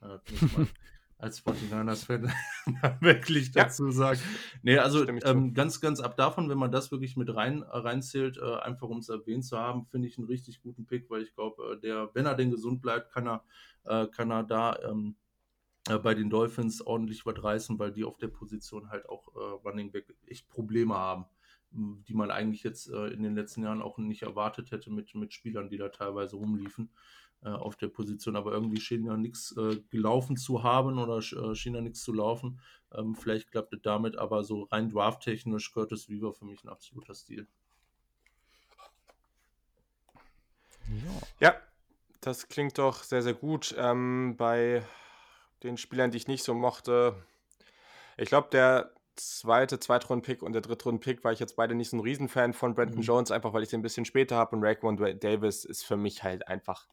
Äh, 0.00 0.18
als 1.18 1.44
49ers-Fan 1.44 2.30
wirklich 3.00 3.50
dazu 3.52 3.86
ja. 3.86 3.92
sagen. 3.92 4.20
Nee, 4.62 4.78
also 4.78 5.08
ähm, 5.08 5.54
ganz, 5.54 5.80
ganz 5.80 6.00
ab 6.00 6.16
davon, 6.16 6.50
wenn 6.50 6.58
man 6.58 6.70
das 6.70 6.90
wirklich 6.90 7.16
mit 7.16 7.34
rein 7.34 7.62
reinzählt, 7.62 8.36
äh, 8.36 8.56
einfach 8.56 8.88
um 8.88 8.98
es 8.98 9.08
erwähnt 9.08 9.44
zu 9.44 9.58
haben, 9.58 9.86
finde 9.86 10.08
ich 10.08 10.18
einen 10.18 10.26
richtig 10.26 10.60
guten 10.60 10.84
Pick, 10.84 11.08
weil 11.08 11.22
ich 11.22 11.34
glaube, 11.34 11.72
äh, 11.72 11.80
der, 11.80 12.10
wenn 12.12 12.26
er 12.26 12.34
denn 12.34 12.50
gesund 12.50 12.82
bleibt, 12.82 13.12
kann 13.12 13.26
er, 13.26 13.44
äh, 13.84 14.06
kann 14.08 14.30
er 14.30 14.42
da 14.42 14.78
ähm, 14.82 15.16
äh, 15.88 15.98
bei 15.98 16.14
den 16.14 16.28
Dolphins 16.28 16.82
ordentlich 16.82 17.24
was 17.24 17.42
reißen, 17.42 17.78
weil 17.78 17.92
die 17.92 18.04
auf 18.04 18.18
der 18.18 18.28
Position 18.28 18.90
halt 18.90 19.08
auch 19.08 19.34
äh, 19.34 19.38
Running 19.38 19.92
Back 19.92 20.14
echt 20.26 20.48
Probleme 20.48 20.94
haben 20.94 21.24
die 21.76 22.14
man 22.14 22.30
eigentlich 22.30 22.62
jetzt 22.62 22.88
äh, 22.88 23.08
in 23.08 23.22
den 23.22 23.34
letzten 23.34 23.62
Jahren 23.62 23.82
auch 23.82 23.98
nicht 23.98 24.22
erwartet 24.22 24.70
hätte 24.70 24.90
mit, 24.90 25.14
mit 25.14 25.32
Spielern, 25.32 25.68
die 25.68 25.76
da 25.76 25.88
teilweise 25.88 26.36
rumliefen 26.36 26.90
äh, 27.42 27.50
auf 27.50 27.76
der 27.76 27.88
Position. 27.88 28.36
Aber 28.36 28.52
irgendwie 28.52 28.80
schien 28.80 29.04
ja 29.04 29.16
nichts 29.16 29.54
äh, 29.56 29.76
gelaufen 29.90 30.36
zu 30.36 30.62
haben 30.62 30.98
oder 30.98 31.18
äh, 31.18 31.54
schien 31.54 31.74
ja 31.74 31.80
nichts 31.80 32.02
zu 32.02 32.12
laufen. 32.12 32.60
Ähm, 32.92 33.14
vielleicht 33.14 33.50
klappt 33.50 33.74
es 33.74 33.82
damit, 33.82 34.16
aber 34.16 34.44
so 34.44 34.64
rein 34.64 34.88
drafttechnisch 34.88 35.72
Curtis 35.72 36.08
Weaver 36.08 36.32
für 36.32 36.46
mich 36.46 36.64
ein 36.64 36.68
absoluter 36.68 37.14
Stil. 37.14 37.46
Ja. 41.40 41.48
ja, 41.48 41.60
das 42.20 42.48
klingt 42.48 42.78
doch 42.78 43.02
sehr, 43.02 43.22
sehr 43.22 43.34
gut. 43.34 43.74
Ähm, 43.76 44.36
bei 44.36 44.82
den 45.62 45.76
Spielern, 45.76 46.10
die 46.10 46.16
ich 46.16 46.28
nicht 46.28 46.44
so 46.44 46.54
mochte, 46.54 47.16
ich 48.16 48.28
glaube, 48.28 48.48
der 48.50 48.95
zweite 49.16 49.80
Zweitrunden-Pick 49.80 50.42
und 50.42 50.52
der 50.52 50.62
Drittrunden-Pick 50.62 51.24
war 51.24 51.32
ich 51.32 51.40
jetzt 51.40 51.56
beide 51.56 51.74
nicht 51.74 51.90
so 51.90 51.96
ein 51.96 52.00
Riesenfan 52.00 52.52
von 52.52 52.74
Brandon 52.74 52.98
mhm. 52.98 53.02
Jones, 53.02 53.30
einfach 53.30 53.52
weil 53.52 53.62
ich 53.62 53.68
den 53.68 53.80
ein 53.80 53.82
bisschen 53.82 54.04
später 54.04 54.36
habe 54.36 54.56
und 54.56 54.62
Raekwon 54.62 54.96
Davis 55.18 55.64
ist 55.64 55.84
für 55.84 55.96
mich 55.96 56.22
halt 56.22 56.46
einfach 56.48 56.86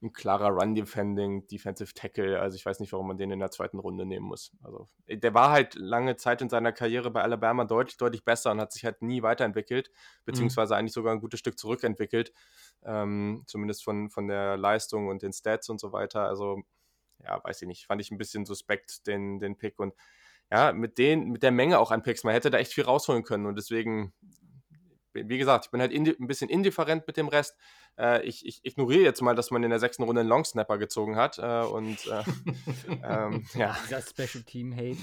ein 0.00 0.12
klarer 0.12 0.50
Run-Defending, 0.50 1.48
Defensive 1.48 1.92
Tackle. 1.92 2.40
Also 2.40 2.54
ich 2.54 2.64
weiß 2.64 2.78
nicht, 2.78 2.92
warum 2.92 3.08
man 3.08 3.18
den 3.18 3.32
in 3.32 3.40
der 3.40 3.50
zweiten 3.50 3.78
Runde 3.78 4.06
nehmen 4.06 4.26
muss. 4.26 4.52
Also 4.62 4.86
der 5.08 5.34
war 5.34 5.50
halt 5.50 5.74
lange 5.74 6.16
Zeit 6.16 6.40
in 6.40 6.48
seiner 6.48 6.72
Karriere 6.72 7.10
bei 7.10 7.22
Alabama 7.22 7.64
deutlich, 7.64 7.96
deutlich 7.96 8.24
besser 8.24 8.52
und 8.52 8.60
hat 8.60 8.72
sich 8.72 8.84
halt 8.84 9.02
nie 9.02 9.22
weiterentwickelt, 9.22 9.88
mhm. 9.88 10.22
beziehungsweise 10.24 10.74
mhm. 10.74 10.78
eigentlich 10.78 10.92
sogar 10.92 11.12
ein 11.12 11.20
gutes 11.20 11.40
Stück 11.40 11.58
zurückentwickelt. 11.58 12.32
Ähm, 12.84 13.42
zumindest 13.46 13.82
von, 13.82 14.08
von 14.08 14.28
der 14.28 14.56
Leistung 14.56 15.08
und 15.08 15.22
den 15.22 15.32
Stats 15.32 15.68
und 15.68 15.80
so 15.80 15.92
weiter. 15.92 16.28
Also 16.28 16.62
ja, 17.24 17.42
weiß 17.42 17.62
ich 17.62 17.68
nicht, 17.68 17.86
fand 17.86 18.00
ich 18.00 18.12
ein 18.12 18.18
bisschen 18.18 18.44
suspekt, 18.44 19.06
den, 19.08 19.40
den 19.40 19.56
Pick 19.56 19.80
und 19.80 19.94
ja, 20.50 20.72
mit, 20.72 20.98
den, 20.98 21.30
mit 21.30 21.42
der 21.42 21.50
Menge 21.50 21.78
auch 21.78 21.90
an 21.90 22.02
Picks, 22.02 22.24
man 22.24 22.32
hätte 22.32 22.50
da 22.50 22.58
echt 22.58 22.72
viel 22.72 22.84
rausholen 22.84 23.22
können 23.22 23.46
und 23.46 23.56
deswegen, 23.56 24.12
wie 25.12 25.38
gesagt, 25.38 25.66
ich 25.66 25.70
bin 25.70 25.80
halt 25.80 25.92
ein 25.92 26.26
bisschen 26.26 26.48
indifferent 26.48 27.06
mit 27.06 27.16
dem 27.16 27.28
Rest. 27.28 27.56
Äh, 27.98 28.24
ich, 28.24 28.46
ich, 28.46 28.64
ignoriere 28.64 29.02
jetzt 29.02 29.20
mal, 29.20 29.34
dass 29.34 29.50
man 29.50 29.62
in 29.62 29.70
der 29.70 29.80
sechsten 29.80 30.04
Runde 30.04 30.20
einen 30.20 30.28
Longsnapper 30.28 30.78
gezogen 30.78 31.16
hat 31.16 31.38
äh, 31.38 31.62
und 31.62 32.06
äh, 32.06 32.22
ähm, 33.02 33.44
ja. 33.54 33.76
Dieser 33.84 34.02
Special 34.02 34.44
Team 34.44 34.74
Hate. 34.74 34.98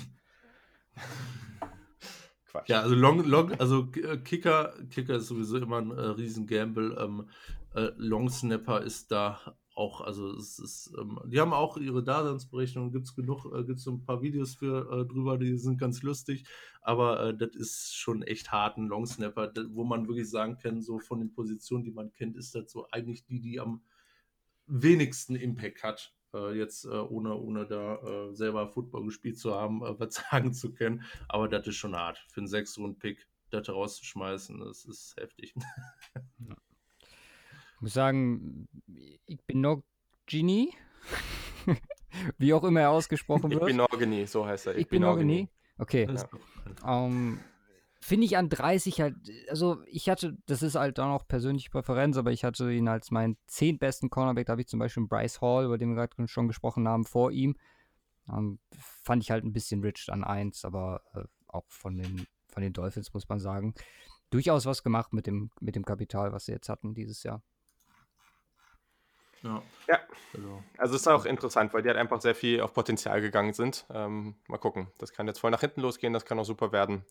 Quatsch. 2.55 2.69
Ja, 2.69 2.81
also 2.81 2.95
Long, 2.95 3.25
Long, 3.25 3.51
also 3.59 3.87
äh, 3.95 4.17
Kicker, 4.17 4.73
Kicker 4.89 5.15
ist 5.15 5.27
sowieso 5.27 5.57
immer 5.57 5.81
ein 5.81 5.91
äh, 5.91 6.01
riesen 6.01 6.47
Gamble. 6.47 6.95
Ähm, 6.97 7.29
äh, 7.75 7.91
Long 7.97 8.29
Snapper 8.29 8.81
ist 8.81 9.11
da 9.11 9.57
auch, 9.75 10.01
also 10.01 10.35
es 10.35 10.57
ist, 10.57 10.93
ähm, 10.97 11.19
die 11.25 11.39
haben 11.39 11.53
auch 11.53 11.77
ihre 11.77 12.03
Daseinsberechnung, 12.03 12.91
gibt 12.91 13.05
es 13.05 13.15
genug, 13.15 13.45
äh, 13.53 13.63
gibt 13.63 13.79
es 13.79 13.83
so 13.83 13.91
ein 13.91 14.03
paar 14.03 14.21
Videos 14.21 14.55
für 14.55 14.89
äh, 14.91 15.05
drüber, 15.05 15.37
die 15.37 15.57
sind 15.57 15.77
ganz 15.77 16.01
lustig, 16.01 16.45
aber 16.81 17.27
äh, 17.27 17.37
das 17.37 17.55
ist 17.55 17.95
schon 17.95 18.23
echt 18.23 18.51
hart, 18.51 18.77
ein 18.77 18.87
Long 18.87 19.05
Snapper, 19.05 19.51
wo 19.69 19.83
man 19.83 20.07
wirklich 20.07 20.29
sagen 20.29 20.57
kann, 20.57 20.81
so 20.81 20.99
von 20.99 21.19
den 21.19 21.33
Positionen, 21.33 21.83
die 21.83 21.91
man 21.91 22.13
kennt, 22.13 22.37
ist 22.37 22.55
das 22.55 22.71
so 22.71 22.87
eigentlich 22.91 23.25
die, 23.25 23.41
die 23.41 23.59
am 23.59 23.81
wenigsten 24.67 25.35
Impact 25.35 25.83
hat 25.83 26.15
äh, 26.33 26.57
jetzt 26.57 26.85
äh, 26.85 26.89
ohne, 26.89 27.35
ohne 27.35 27.65
da 27.65 27.95
äh, 27.97 28.33
selber 28.33 28.67
Football 28.67 29.05
gespielt 29.05 29.37
zu 29.37 29.55
haben, 29.55 29.81
was 29.99 30.15
sagen 30.15 30.53
zu 30.53 30.73
können. 30.73 31.03
Aber 31.27 31.47
das 31.47 31.67
ist 31.67 31.75
schon 31.75 31.95
hart. 31.95 32.23
Für 32.29 32.41
einen 32.41 32.47
sechs 32.47 32.77
rund 32.77 32.99
pick 32.99 33.27
das 33.51 33.69
rauszuschmeißen, 33.69 34.59
das 34.59 34.85
ist 34.85 35.15
heftig. 35.17 35.53
Ja. 36.39 36.55
Ich 37.85 37.89
muss 37.89 37.93
sagen, 37.93 38.67
ich 39.27 39.45
bin 39.45 39.61
noch 39.61 39.83
Genie. 40.25 40.73
Wie 42.39 42.51
auch 42.51 42.63
immer 42.63 42.81
er 42.81 42.89
ausgesprochen 42.89 43.51
wird. 43.51 43.61
Ich 43.61 43.67
bin 43.67 43.79
Organi, 43.79 44.25
so 44.25 44.43
heißt 44.43 44.65
er. 44.65 44.73
Ich, 44.73 44.81
ich 44.81 44.87
bin 44.87 45.03
Organi. 45.03 45.49
Okay. 45.77 46.07
Ja. 46.81 47.05
Um, 47.05 47.39
finde 48.01 48.25
ich 48.25 48.37
an 48.37 48.49
30 48.49 49.01
halt, 49.01 49.15
also 49.49 49.83
ich 49.85 50.09
hatte, 50.09 50.35
das 50.47 50.63
ist 50.63 50.73
halt 50.73 50.99
auch 50.99 51.09
noch 51.09 51.27
persönliche 51.27 51.69
Präferenz, 51.69 52.17
aber 52.17 52.31
ich 52.31 52.43
hatte 52.43 52.73
ihn 52.73 52.87
als 52.87 53.11
meinen 53.11 53.37
zehntbesten 53.45 54.09
Cornerback, 54.09 54.47
da 54.47 54.53
habe 54.53 54.61
ich 54.61 54.67
zum 54.67 54.79
Beispiel 54.79 55.05
Bryce 55.05 55.39
Hall, 55.41 55.65
über 55.65 55.77
den 55.77 55.89
wir 55.89 56.07
gerade 56.07 56.27
schon 56.27 56.47
gesprochen 56.47 56.87
haben, 56.87 57.05
vor 57.05 57.29
ihm. 57.29 57.55
Um, 58.27 58.35
ähm, 58.35 58.59
fand 59.03 59.21
ich 59.21 59.29
halt 59.29 59.43
ein 59.43 59.53
bisschen 59.53 59.81
rich 59.81 60.07
an 60.11 60.23
1, 60.23 60.65
aber 60.65 61.03
äh, 61.13 61.21
auch 61.45 61.65
von 61.67 61.99
den, 61.99 62.25
von 62.47 62.63
den 62.63 62.73
Dolphins 62.73 63.13
muss 63.13 63.29
man 63.29 63.39
sagen. 63.39 63.75
Durchaus 64.31 64.65
was 64.65 64.81
gemacht 64.81 65.13
mit 65.13 65.27
dem, 65.27 65.51
mit 65.61 65.75
dem 65.75 65.85
Kapital, 65.85 66.31
was 66.31 66.45
sie 66.45 66.51
jetzt 66.51 66.67
hatten 66.67 66.95
dieses 66.95 67.21
Jahr. 67.21 67.43
Ja. 69.43 69.61
ja. 69.87 69.99
Also. 70.33 70.63
also 70.77 70.95
es 70.95 71.01
ist 71.01 71.07
auch 71.07 71.25
interessant, 71.25 71.73
weil 71.73 71.81
die 71.81 71.89
halt 71.89 71.97
einfach 71.97 72.21
sehr 72.21 72.35
viel 72.35 72.61
auf 72.61 72.73
Potenzial 72.73 73.21
gegangen 73.21 73.53
sind. 73.53 73.85
Ähm, 73.89 74.35
mal 74.47 74.57
gucken. 74.57 74.87
Das 74.97 75.13
kann 75.13 75.27
jetzt 75.27 75.39
voll 75.39 75.51
nach 75.51 75.61
hinten 75.61 75.81
losgehen, 75.81 76.13
das 76.13 76.25
kann 76.25 76.39
auch 76.39 76.45
super 76.45 76.71
werden 76.71 77.05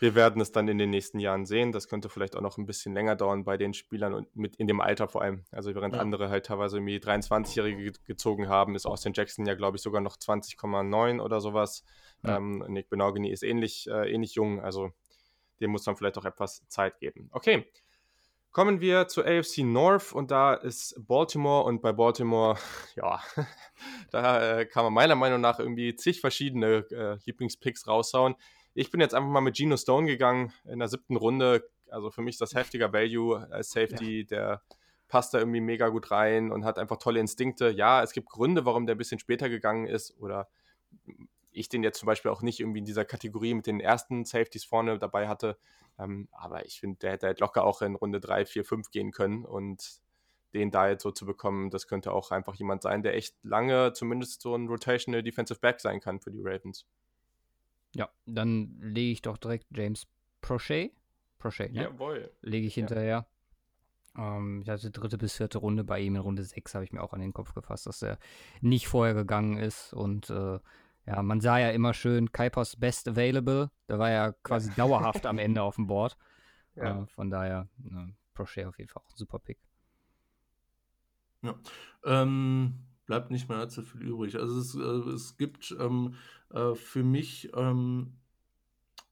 wir 0.00 0.14
werden 0.14 0.40
es 0.40 0.50
dann 0.50 0.66
in 0.66 0.78
den 0.78 0.90
nächsten 0.90 1.20
Jahren 1.20 1.44
sehen. 1.44 1.72
Das 1.72 1.86
könnte 1.86 2.08
vielleicht 2.08 2.34
auch 2.34 2.40
noch 2.40 2.56
ein 2.56 2.66
bisschen 2.66 2.94
länger 2.94 3.16
dauern 3.16 3.44
bei 3.44 3.56
den 3.56 3.74
Spielern 3.74 4.14
und 4.14 4.34
mit 4.34 4.56
in 4.56 4.66
dem 4.66 4.80
Alter 4.80 5.08
vor 5.08 5.22
allem. 5.22 5.44
Also 5.50 5.74
während 5.74 5.94
ja. 5.94 6.00
andere 6.00 6.30
halt 6.30 6.46
teilweise 6.46 6.78
irgendwie 6.78 6.96
23-Jährige 6.96 7.92
gezogen 8.06 8.48
haben, 8.48 8.74
ist 8.74 8.86
Austin 8.86 9.12
Jackson 9.14 9.46
ja, 9.46 9.54
glaube 9.54 9.76
ich, 9.76 9.82
sogar 9.82 10.00
noch 10.00 10.16
20,9 10.16 11.20
oder 11.20 11.40
sowas. 11.40 11.84
Ja. 12.24 12.38
Ähm, 12.38 12.64
Nick 12.68 12.88
Benogany 12.88 13.30
ist 13.30 13.42
ähnlich, 13.42 13.88
äh, 13.88 14.10
ähnlich 14.10 14.34
jung, 14.34 14.60
also 14.60 14.90
dem 15.60 15.70
muss 15.70 15.84
man 15.84 15.96
vielleicht 15.96 16.16
auch 16.16 16.24
etwas 16.24 16.66
Zeit 16.68 16.98
geben. 16.98 17.28
Okay. 17.32 17.66
Kommen 18.52 18.80
wir 18.80 19.06
zu 19.06 19.24
AFC 19.24 19.58
North 19.58 20.12
und 20.12 20.32
da 20.32 20.54
ist 20.54 20.96
Baltimore 21.06 21.64
und 21.64 21.82
bei 21.82 21.92
Baltimore, 21.92 22.58
ja, 22.96 23.20
da 24.10 24.58
äh, 24.60 24.66
kann 24.66 24.84
man 24.84 24.92
meiner 24.92 25.14
Meinung 25.14 25.40
nach 25.40 25.60
irgendwie 25.60 25.94
zig 25.94 26.20
verschiedene 26.20 26.84
äh, 26.90 27.18
Lieblingspicks 27.26 27.86
raushauen. 27.86 28.34
Ich 28.74 28.90
bin 28.90 29.00
jetzt 29.00 29.14
einfach 29.14 29.30
mal 29.30 29.40
mit 29.40 29.56
Geno 29.56 29.76
Stone 29.76 30.06
gegangen 30.06 30.52
in 30.64 30.80
der 30.80 30.88
siebten 30.88 31.16
Runde. 31.16 31.68
Also 31.88 32.10
für 32.10 32.22
mich 32.22 32.34
ist 32.34 32.40
das 32.40 32.54
heftiger 32.54 32.92
Value 32.92 33.48
als 33.52 33.70
Safety, 33.70 34.20
ja. 34.20 34.26
der 34.26 34.62
passt 35.06 35.34
da 35.34 35.38
irgendwie 35.38 35.60
mega 35.60 35.88
gut 35.88 36.10
rein 36.10 36.50
und 36.50 36.64
hat 36.64 36.78
einfach 36.78 36.96
tolle 36.96 37.20
Instinkte. 37.20 37.70
Ja, 37.70 38.02
es 38.02 38.12
gibt 38.12 38.28
Gründe, 38.28 38.64
warum 38.64 38.86
der 38.86 38.94
ein 38.94 38.98
bisschen 38.98 39.18
später 39.18 39.48
gegangen 39.48 39.86
ist 39.86 40.16
oder 40.18 40.48
ich 41.52 41.68
den 41.68 41.82
jetzt 41.82 41.98
zum 41.98 42.06
Beispiel 42.06 42.30
auch 42.30 42.42
nicht 42.42 42.60
irgendwie 42.60 42.78
in 42.80 42.84
dieser 42.84 43.04
Kategorie 43.04 43.54
mit 43.54 43.66
den 43.66 43.80
ersten 43.80 44.24
Safeties 44.24 44.64
vorne 44.64 44.98
dabei 44.98 45.28
hatte. 45.28 45.58
Ähm, 45.98 46.28
aber 46.32 46.64
ich 46.66 46.80
finde, 46.80 46.98
der 46.98 47.12
hätte 47.12 47.26
halt 47.26 47.40
locker 47.40 47.64
auch 47.64 47.82
in 47.82 47.94
Runde 47.94 48.20
3, 48.20 48.46
4, 48.46 48.64
5 48.64 48.90
gehen 48.90 49.10
können 49.12 49.44
und 49.44 50.00
den 50.54 50.70
da 50.70 50.88
jetzt 50.88 51.02
so 51.02 51.10
zu 51.10 51.26
bekommen, 51.26 51.70
das 51.70 51.86
könnte 51.86 52.12
auch 52.12 52.30
einfach 52.30 52.54
jemand 52.54 52.82
sein, 52.82 53.02
der 53.02 53.14
echt 53.14 53.36
lange 53.44 53.92
zumindest 53.92 54.40
so 54.42 54.54
ein 54.54 54.66
Rotational 54.66 55.22
Defensive 55.22 55.60
Back 55.60 55.80
sein 55.80 56.00
kann 56.00 56.20
für 56.20 56.30
die 56.30 56.40
Ravens. 56.42 56.86
Ja, 57.94 58.08
dann 58.26 58.76
lege 58.80 59.12
ich 59.12 59.22
doch 59.22 59.36
direkt 59.36 59.66
James 59.70 60.06
Prochet. 60.40 60.92
Prochet, 61.38 61.72
ne? 61.72 61.82
Jawohl. 61.84 62.30
Lege 62.42 62.66
ich 62.66 62.74
hinterher. 62.74 63.26
Ja. 64.16 64.36
Ähm, 64.36 64.62
ich 64.62 64.68
hatte 64.68 64.90
dritte 64.90 65.18
bis 65.18 65.36
vierte 65.36 65.58
Runde 65.58 65.84
bei 65.84 66.00
ihm. 66.00 66.14
In 66.14 66.20
Runde 66.20 66.44
sechs 66.44 66.74
habe 66.74 66.84
ich 66.84 66.92
mir 66.92 67.02
auch 67.02 67.12
an 67.12 67.20
den 67.20 67.32
Kopf 67.32 67.54
gefasst, 67.54 67.86
dass 67.86 68.02
er 68.02 68.18
nicht 68.60 68.88
vorher 68.88 69.14
gegangen 69.14 69.56
ist. 69.56 69.92
Und 69.92 70.30
äh, 70.30 70.58
ja, 71.06 71.22
man 71.22 71.40
sah 71.40 71.58
ja 71.58 71.70
immer 71.70 71.94
schön 71.94 72.32
Kuipers 72.32 72.76
Best 72.76 73.08
Available. 73.08 73.70
Da 73.86 73.98
war 73.98 74.10
ja 74.10 74.32
quasi 74.42 74.70
dauerhaft 74.76 75.26
am 75.26 75.38
Ende 75.38 75.62
auf 75.62 75.76
dem 75.76 75.86
Board. 75.86 76.16
Ja. 76.76 77.02
Äh, 77.02 77.06
von 77.08 77.30
daher, 77.30 77.68
äh, 77.84 78.12
Prochet 78.32 78.64
auf 78.64 78.78
jeden 78.78 78.88
Fall 78.88 79.02
auch 79.04 79.10
ein 79.10 79.16
super 79.16 79.40
Pick. 79.40 79.58
Ja. 81.42 81.56
Ähm, 82.04 82.86
bleibt 83.06 83.32
nicht 83.32 83.48
mehr 83.48 83.58
allzu 83.58 83.82
viel 83.82 84.02
übrig. 84.02 84.36
Also 84.36 84.60
es, 84.60 84.76
äh, 84.76 85.10
es 85.12 85.36
gibt 85.36 85.74
ähm, 85.80 86.14
äh, 86.50 86.76
für 86.76 87.02
mich, 87.02 87.50
ähm, 87.54 88.19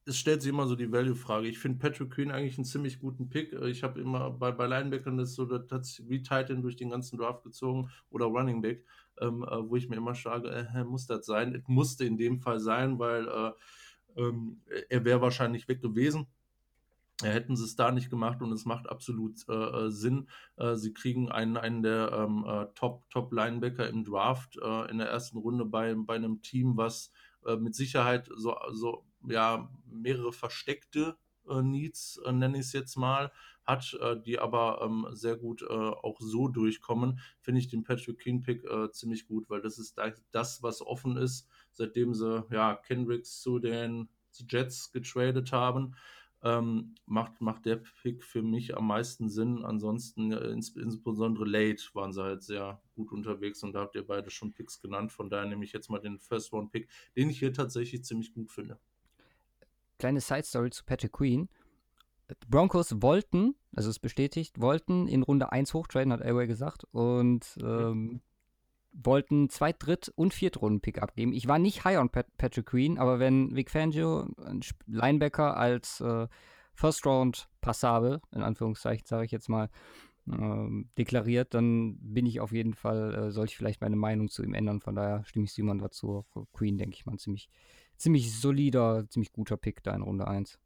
es 0.09 0.17
stellt 0.17 0.43
sich 0.43 0.51
immer 0.51 0.67
so 0.67 0.75
die 0.75 0.91
Value-Frage. 0.91 1.47
Ich 1.49 1.59
finde 1.59 1.79
Patrick 1.79 2.11
Queen 2.11 2.31
eigentlich 2.31 2.57
einen 2.57 2.65
ziemlich 2.65 2.99
guten 2.99 3.29
Pick. 3.29 3.53
Äh, 3.53 3.69
ich 3.69 3.83
habe 3.83 4.01
immer 4.01 4.31
bei, 4.31 4.51
bei 4.51 4.67
Linebackern 4.67 5.19
das 5.19 5.35
so, 5.35 5.45
das 5.45 6.03
wie 6.09 6.23
Titan 6.23 6.63
durch 6.63 6.77
den 6.77 6.91
ganzen 6.91 7.19
Draft 7.19 7.45
gezogen 7.45 7.91
oder 8.11 8.27
Running 8.27 8.63
Back, 8.63 8.85
ähm, 9.21 9.45
äh, 9.45 9.69
wo 9.69 9.77
ich 9.77 9.89
mir 9.89 9.97
immer 9.97 10.15
schlage, 10.15 10.49
äh, 10.51 10.85
muss 10.85 11.07
das 11.07 11.27
sein? 11.27 11.55
Es 11.55 11.69
musste 11.69 12.05
in 12.05 12.17
dem 12.17 12.41
Fall 12.41 12.59
sein, 12.59 12.99
weil 12.99 13.29
äh, 13.29 13.53
ähm, 14.21 14.63
er 14.89 15.05
wäre 15.05 15.21
wahrscheinlich 15.21 15.69
weg 15.69 15.83
gewesen 15.83 16.27
hätten 17.21 17.57
sie 17.57 17.65
es 17.65 17.75
da 17.75 17.91
nicht 17.91 18.11
gemacht 18.11 18.43
und 18.43 18.53
es 18.53 18.65
macht 18.65 18.89
absolut 18.89 19.49
äh, 19.49 19.53
äh, 19.53 19.91
Sinn. 19.91 20.29
Äh, 20.57 20.77
sie 20.77 20.93
kriegen 20.93 21.29
einen, 21.33 21.57
einen 21.57 21.83
der 21.83 22.13
ähm, 22.13 22.45
äh, 22.47 22.67
Top, 22.77 23.11
Top 23.11 23.33
Linebacker 23.33 23.89
im 23.89 24.05
Draft 24.05 24.57
äh, 24.63 24.89
in 24.89 24.99
der 24.99 25.09
ersten 25.09 25.39
Runde 25.39 25.65
bei, 25.65 25.95
bei 25.95 26.15
einem 26.15 26.43
Team, 26.43 26.77
was 26.77 27.11
mit 27.61 27.75
Sicherheit 27.75 28.29
so, 28.35 28.55
so 28.73 29.08
ja, 29.27 29.71
mehrere 29.87 30.33
versteckte 30.33 31.17
Needs, 31.51 32.21
nenne 32.31 32.59
ich 32.59 32.67
es 32.67 32.73
jetzt 32.75 32.97
mal, 32.97 33.33
hat, 33.65 33.99
die 34.27 34.39
aber 34.39 34.83
ähm, 34.83 35.07
sehr 35.13 35.35
gut 35.35 35.63
auch 35.67 36.21
so 36.21 36.49
durchkommen, 36.49 37.21
finde 37.41 37.61
ich 37.61 37.69
den 37.69 37.85
Patrick 37.85 38.19
King 38.19 38.43
Pick 38.43 38.67
ziemlich 38.93 39.27
gut, 39.27 39.49
weil 39.49 39.63
das 39.63 39.79
ist 39.79 39.99
das, 40.31 40.63
was 40.63 40.83
offen 40.83 41.17
ist, 41.17 41.49
seitdem 41.73 42.13
sie 42.13 42.45
ja 42.51 42.75
Kendricks 42.75 43.41
zu 43.41 43.59
den 43.59 44.11
Jets 44.47 44.93
getradet 44.93 45.53
haben 45.53 45.95
ähm, 46.43 46.95
macht, 47.07 47.41
macht 47.41 47.67
der 47.67 47.77
Pick 48.03 48.23
für 48.23 48.43
mich 48.43 48.77
am 48.77 48.87
meisten 48.87 49.29
Sinn. 49.29 49.65
Ansonsten, 49.65 50.33
äh, 50.33 50.51
ins, 50.51 50.75
insbesondere 50.77 51.45
late, 51.45 51.83
waren 51.95 52.13
sie 52.13 52.23
halt 52.23 52.43
sehr 52.43 52.81
gut 52.95 53.13
unterwegs 53.13 53.63
und 53.63 53.73
da 53.73 53.81
habt 53.81 53.97
ihr 53.97 54.07
beide 54.07 54.31
schon 54.31 54.53
Picks 54.53 54.81
genannt. 54.81 55.13
Von 55.13 55.31
daher 55.31 55.47
nehme 55.47 55.65
ich 55.65 55.73
jetzt 55.73 55.91
mal 55.91 55.99
den 55.99 56.19
First 56.19 56.53
Round 56.53 56.71
Pick, 56.71 56.89
den 57.17 57.31
ich 57.31 57.39
hier 57.39 57.53
tatsächlich 57.53 58.05
ziemlich 58.05 58.33
gut 58.33 58.53
finde. 58.53 58.79
Kleine 59.99 60.21
Side 60.21 60.45
Story 60.45 60.71
zu 60.71 60.85
Patrick 60.85 61.13
Queen. 61.13 61.49
Die 62.31 62.47
Broncos 62.49 63.01
wollten, 63.01 63.55
also 63.75 63.89
es 63.89 63.99
bestätigt, 63.99 64.61
wollten 64.61 65.09
in 65.09 65.23
Runde 65.23 65.51
1 65.51 65.73
hochtraden, 65.73 66.13
hat 66.13 66.21
Elway 66.21 66.47
gesagt. 66.47 66.85
Und 66.93 67.59
ähm, 67.63 68.21
wollten 68.93 69.49
Zweit-, 69.49 69.85
Dritt- 69.85 70.13
und 70.15 70.35
Viertrunden-Pick 70.35 71.01
abgeben. 71.01 71.33
Ich 71.33 71.49
war 71.49 71.59
nicht 71.59 71.85
high 71.85 71.99
on 71.99 72.11
Pat 72.11 72.27
Patrick 72.37 72.67
Queen, 72.67 72.99
aber 72.99 73.19
wenn 73.19 73.55
Vic 73.55 73.71
Fangio, 73.71 74.27
ein 74.45 74.61
Linebacker, 74.87 75.57
als 75.57 76.01
äh, 76.01 76.27
First 76.75 77.07
Round 77.07 77.49
passabel, 77.61 78.21
in 78.33 78.43
Anführungszeichen 78.43 79.07
sage 79.07 79.25
ich 79.25 79.31
jetzt 79.31 79.49
mal, 79.49 79.69
äh, 80.31 80.85
deklariert, 80.97 81.55
dann 81.55 81.99
bin 82.01 82.27
ich 82.27 82.41
auf 82.41 82.53
jeden 82.53 82.75
Fall, 82.75 83.15
äh, 83.15 83.31
sollte 83.31 83.51
ich 83.51 83.57
vielleicht 83.57 83.81
meine 83.81 83.97
Meinung 83.97 84.29
zu 84.29 84.43
ihm 84.43 84.55
ändern. 84.55 84.81
Von 84.81 84.95
daher 84.95 85.25
stimme 85.25 85.45
ich 85.45 85.53
Simon 85.53 85.79
dazu. 85.79 86.25
Queen, 86.53 86.79
denke 86.79 86.95
ich 86.95 87.07
mal, 87.07 87.17
ziemlich, 87.19 87.49
ziemlich 87.99 88.39
solider, 88.39 89.07
ziemlich 89.11 89.33
guter 89.33 89.57
Pick 89.57 89.83
da 89.83 89.95
in 89.95 90.03
Runde 90.03 90.27
1. 90.27 90.59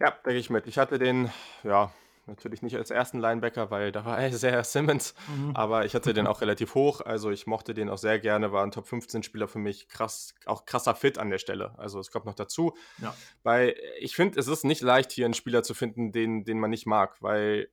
Ja, 0.00 0.10
denke 0.24 0.38
ich 0.38 0.50
mit. 0.50 0.66
Ich 0.66 0.78
hatte 0.78 0.98
den, 0.98 1.30
ja, 1.64 1.92
Natürlich 2.26 2.62
nicht 2.62 2.76
als 2.76 2.92
ersten 2.92 3.18
Linebacker, 3.18 3.72
weil 3.72 3.90
da 3.90 4.04
war 4.04 4.18
er 4.20 4.32
sehr 4.32 4.62
Simmons, 4.62 5.14
mhm. 5.28 5.56
aber 5.56 5.84
ich 5.84 5.94
hatte 5.94 6.14
den 6.14 6.26
auch 6.26 6.40
relativ 6.40 6.74
hoch. 6.74 7.00
Also 7.00 7.30
ich 7.30 7.46
mochte 7.46 7.74
den 7.74 7.88
auch 7.88 7.98
sehr 7.98 8.20
gerne, 8.20 8.52
war 8.52 8.62
ein 8.62 8.70
Top 8.70 8.86
15 8.86 9.24
Spieler 9.24 9.48
für 9.48 9.58
mich, 9.58 9.88
krass, 9.88 10.34
auch 10.46 10.64
krasser 10.64 10.94
Fit 10.94 11.18
an 11.18 11.30
der 11.30 11.38
Stelle. 11.38 11.76
Also 11.78 11.98
es 11.98 12.12
kommt 12.12 12.26
noch 12.26 12.34
dazu. 12.34 12.76
Ja. 12.98 13.14
Weil 13.42 13.74
ich 13.98 14.14
finde, 14.14 14.38
es 14.38 14.46
ist 14.46 14.64
nicht 14.64 14.82
leicht, 14.82 15.10
hier 15.10 15.24
einen 15.24 15.34
Spieler 15.34 15.64
zu 15.64 15.74
finden, 15.74 16.12
den, 16.12 16.44
den 16.44 16.60
man 16.60 16.70
nicht 16.70 16.86
mag, 16.86 17.20
weil 17.22 17.68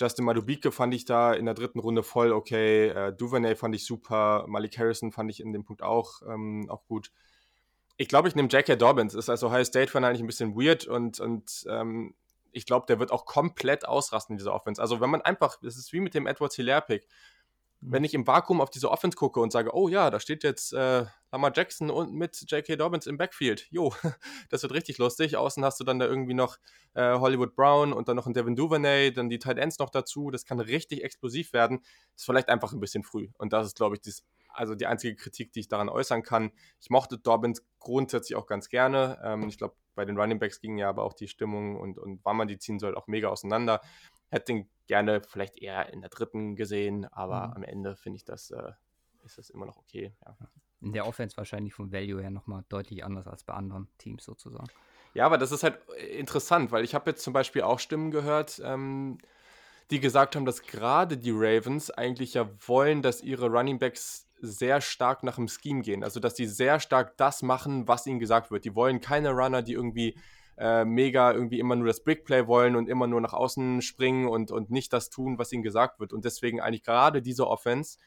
Justin 0.00 0.24
Madubike 0.24 0.72
fand 0.72 0.94
ich 0.94 1.04
da 1.04 1.34
in 1.34 1.44
der 1.44 1.54
dritten 1.54 1.78
Runde 1.78 2.02
voll 2.02 2.32
okay. 2.32 2.88
Äh, 2.88 3.12
Duvernay 3.12 3.56
fand 3.56 3.74
ich 3.74 3.84
super. 3.84 4.46
Malik 4.48 4.78
Harrison 4.78 5.12
fand 5.12 5.30
ich 5.30 5.40
in 5.40 5.52
dem 5.52 5.64
Punkt 5.64 5.82
auch, 5.82 6.22
ähm, 6.26 6.66
auch 6.70 6.86
gut. 6.86 7.12
Ich 7.96 8.08
glaube, 8.08 8.28
ich 8.28 8.34
nehme 8.34 8.48
J.K. 8.48 8.76
Dobbins. 8.76 9.14
Ist 9.14 9.28
als 9.28 9.42
Ohio 9.44 9.64
State-Fan 9.64 10.04
eigentlich 10.04 10.22
ein 10.22 10.26
bisschen 10.26 10.56
weird 10.56 10.86
und, 10.86 11.20
und 11.20 11.64
ähm, 11.68 12.14
ich 12.52 12.66
glaube, 12.66 12.86
der 12.86 12.98
wird 12.98 13.10
auch 13.10 13.24
komplett 13.24 13.86
ausrasten 13.86 14.34
in 14.34 14.38
dieser 14.38 14.54
Offense. 14.54 14.80
Also, 14.80 15.00
wenn 15.00 15.10
man 15.10 15.22
einfach, 15.22 15.58
das 15.62 15.76
ist 15.76 15.92
wie 15.92 16.00
mit 16.00 16.14
dem 16.14 16.26
Edwards 16.26 16.56
Hilaire-Pick. 16.56 17.06
Wenn 17.84 18.04
ich 18.04 18.14
im 18.14 18.26
Vakuum 18.26 18.60
auf 18.60 18.70
diese 18.70 18.90
Offense 18.90 19.16
gucke 19.16 19.40
und 19.40 19.50
sage, 19.50 19.74
oh 19.74 19.88
ja, 19.88 20.08
da 20.10 20.20
steht 20.20 20.44
jetzt 20.44 20.72
äh, 20.72 21.04
Lamar 21.32 21.52
Jackson 21.54 21.90
und 21.90 22.12
mit 22.12 22.44
J.K. 22.48 22.76
Dobbins 22.76 23.06
im 23.06 23.16
Backfield. 23.16 23.66
Jo, 23.70 23.92
das 24.50 24.62
wird 24.62 24.72
richtig 24.72 24.98
lustig. 24.98 25.36
Außen 25.36 25.64
hast 25.64 25.80
du 25.80 25.84
dann 25.84 25.98
da 25.98 26.06
irgendwie 26.06 26.34
noch 26.34 26.58
äh, 26.94 27.18
Hollywood 27.18 27.56
Brown 27.56 27.92
und 27.92 28.08
dann 28.08 28.16
noch 28.16 28.26
ein 28.26 28.34
Devin 28.34 28.54
Duvernay, 28.54 29.12
dann 29.12 29.28
die 29.28 29.38
Tight 29.38 29.58
Ends 29.58 29.78
noch 29.78 29.90
dazu. 29.90 30.30
Das 30.30 30.44
kann 30.44 30.60
richtig 30.60 31.02
explosiv 31.02 31.52
werden. 31.52 31.82
Ist 32.14 32.26
vielleicht 32.26 32.48
einfach 32.48 32.72
ein 32.72 32.80
bisschen 32.80 33.02
früh. 33.02 33.28
Und 33.38 33.52
das 33.52 33.66
ist, 33.66 33.76
glaube 33.76 33.96
ich, 33.96 34.02
das, 34.02 34.22
also 34.52 34.74
die 34.74 34.86
einzige 34.86 35.16
Kritik, 35.16 35.52
die 35.52 35.60
ich 35.60 35.68
daran 35.68 35.88
äußern 35.88 36.22
kann. 36.22 36.52
Ich 36.80 36.90
mochte 36.90 37.18
Dobbins 37.18 37.64
grundsätzlich 37.80 38.36
auch 38.36 38.46
ganz 38.46 38.68
gerne. 38.68 39.20
Ähm, 39.24 39.48
ich 39.48 39.58
glaube, 39.58 39.74
bei 39.94 40.04
den 40.04 40.18
Running 40.18 40.38
Backs 40.38 40.60
ging 40.60 40.78
ja 40.78 40.88
aber 40.88 41.02
auch 41.02 41.14
die 41.14 41.28
Stimmung 41.28 41.80
und, 41.80 41.98
und 41.98 42.20
wann 42.24 42.36
man 42.36 42.48
die 42.48 42.58
ziehen 42.58 42.78
soll, 42.78 42.94
auch 42.94 43.06
mega 43.06 43.28
auseinander. 43.28 43.80
Hätte 44.32 44.52
ihn 44.52 44.68
gerne 44.86 45.20
vielleicht 45.20 45.58
eher 45.58 45.92
in 45.92 46.00
der 46.00 46.08
dritten 46.08 46.56
gesehen, 46.56 47.04
aber 47.04 47.48
mhm. 47.48 47.52
am 47.52 47.62
Ende 47.64 47.96
finde 47.96 48.16
ich 48.16 48.24
das, 48.24 48.50
äh, 48.50 48.72
ist 49.24 49.36
das 49.36 49.50
immer 49.50 49.66
noch 49.66 49.76
okay. 49.76 50.14
Ja. 50.24 50.36
In 50.80 50.94
der 50.94 51.06
Offense 51.06 51.36
wahrscheinlich 51.36 51.74
vom 51.74 51.92
Value 51.92 52.22
her 52.22 52.30
nochmal 52.30 52.64
deutlich 52.70 53.04
anders 53.04 53.28
als 53.28 53.44
bei 53.44 53.52
anderen 53.52 53.88
Teams 53.98 54.24
sozusagen. 54.24 54.70
Ja, 55.12 55.26
aber 55.26 55.36
das 55.36 55.52
ist 55.52 55.62
halt 55.62 55.78
interessant, 56.16 56.72
weil 56.72 56.82
ich 56.82 56.94
habe 56.94 57.10
jetzt 57.10 57.22
zum 57.22 57.34
Beispiel 57.34 57.60
auch 57.60 57.78
Stimmen 57.78 58.10
gehört, 58.10 58.60
ähm, 58.64 59.18
die 59.90 60.00
gesagt 60.00 60.34
haben, 60.34 60.46
dass 60.46 60.62
gerade 60.62 61.18
die 61.18 61.30
Ravens 61.30 61.90
eigentlich 61.90 62.32
ja 62.32 62.48
wollen, 62.66 63.02
dass 63.02 63.22
ihre 63.22 63.50
Running 63.50 63.78
Backs 63.78 64.30
sehr 64.40 64.80
stark 64.80 65.22
nach 65.24 65.36
dem 65.36 65.46
Scheme 65.46 65.82
gehen. 65.82 66.02
Also, 66.02 66.20
dass 66.20 66.32
die 66.32 66.46
sehr 66.46 66.80
stark 66.80 67.18
das 67.18 67.42
machen, 67.42 67.86
was 67.86 68.06
ihnen 68.06 68.18
gesagt 68.18 68.50
wird. 68.50 68.64
Die 68.64 68.74
wollen 68.74 69.02
keine 69.02 69.30
Runner, 69.32 69.60
die 69.60 69.74
irgendwie 69.74 70.16
äh, 70.58 70.84
mega 70.84 71.32
irgendwie 71.32 71.58
immer 71.58 71.76
nur 71.76 71.86
das 71.86 72.04
Big 72.04 72.24
Play 72.24 72.46
wollen 72.46 72.76
und 72.76 72.88
immer 72.88 73.06
nur 73.06 73.20
nach 73.20 73.32
außen 73.32 73.82
springen 73.82 74.28
und, 74.28 74.50
und 74.50 74.70
nicht 74.70 74.92
das 74.92 75.10
tun, 75.10 75.38
was 75.38 75.52
ihnen 75.52 75.62
gesagt 75.62 76.00
wird. 76.00 76.12
Und 76.12 76.24
deswegen 76.24 76.60
eigentlich 76.60 76.84
gerade 76.84 77.22
diese 77.22 77.46
Offense 77.46 77.98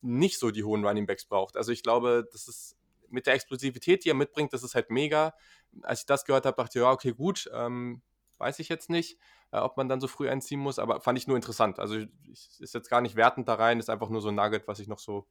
nicht 0.00 0.38
so 0.38 0.50
die 0.50 0.64
hohen 0.64 0.84
Running 0.84 1.06
Backs 1.06 1.24
braucht. 1.24 1.56
Also 1.56 1.72
ich 1.72 1.82
glaube, 1.82 2.28
das 2.32 2.48
ist 2.48 2.76
mit 3.08 3.26
der 3.26 3.34
Explosivität, 3.34 4.04
die 4.04 4.10
er 4.10 4.14
mitbringt, 4.14 4.52
das 4.52 4.62
ist 4.62 4.74
halt 4.74 4.90
mega. 4.90 5.34
Als 5.82 6.00
ich 6.00 6.06
das 6.06 6.24
gehört 6.24 6.46
habe, 6.46 6.56
dachte 6.56 6.78
ich, 6.78 6.82
ja, 6.82 6.90
okay, 6.90 7.12
gut, 7.12 7.48
ähm, 7.54 8.02
weiß 8.38 8.58
ich 8.58 8.68
jetzt 8.68 8.90
nicht, 8.90 9.18
äh, 9.52 9.58
ob 9.58 9.76
man 9.76 9.88
dann 9.88 10.00
so 10.00 10.08
früh 10.08 10.28
einziehen 10.28 10.60
muss, 10.60 10.78
aber 10.78 11.00
fand 11.00 11.18
ich 11.18 11.26
nur 11.26 11.36
interessant. 11.36 11.78
Also 11.78 11.96
ich, 11.96 12.60
ist 12.60 12.74
jetzt 12.74 12.88
gar 12.88 13.00
nicht 13.00 13.16
wertend 13.16 13.48
da 13.48 13.54
rein, 13.54 13.78
ist 13.78 13.90
einfach 13.90 14.08
nur 14.08 14.20
so 14.20 14.28
ein 14.28 14.34
Nugget, 14.34 14.66
was 14.66 14.80
ich 14.80 14.88
noch 14.88 14.98
so 14.98 15.26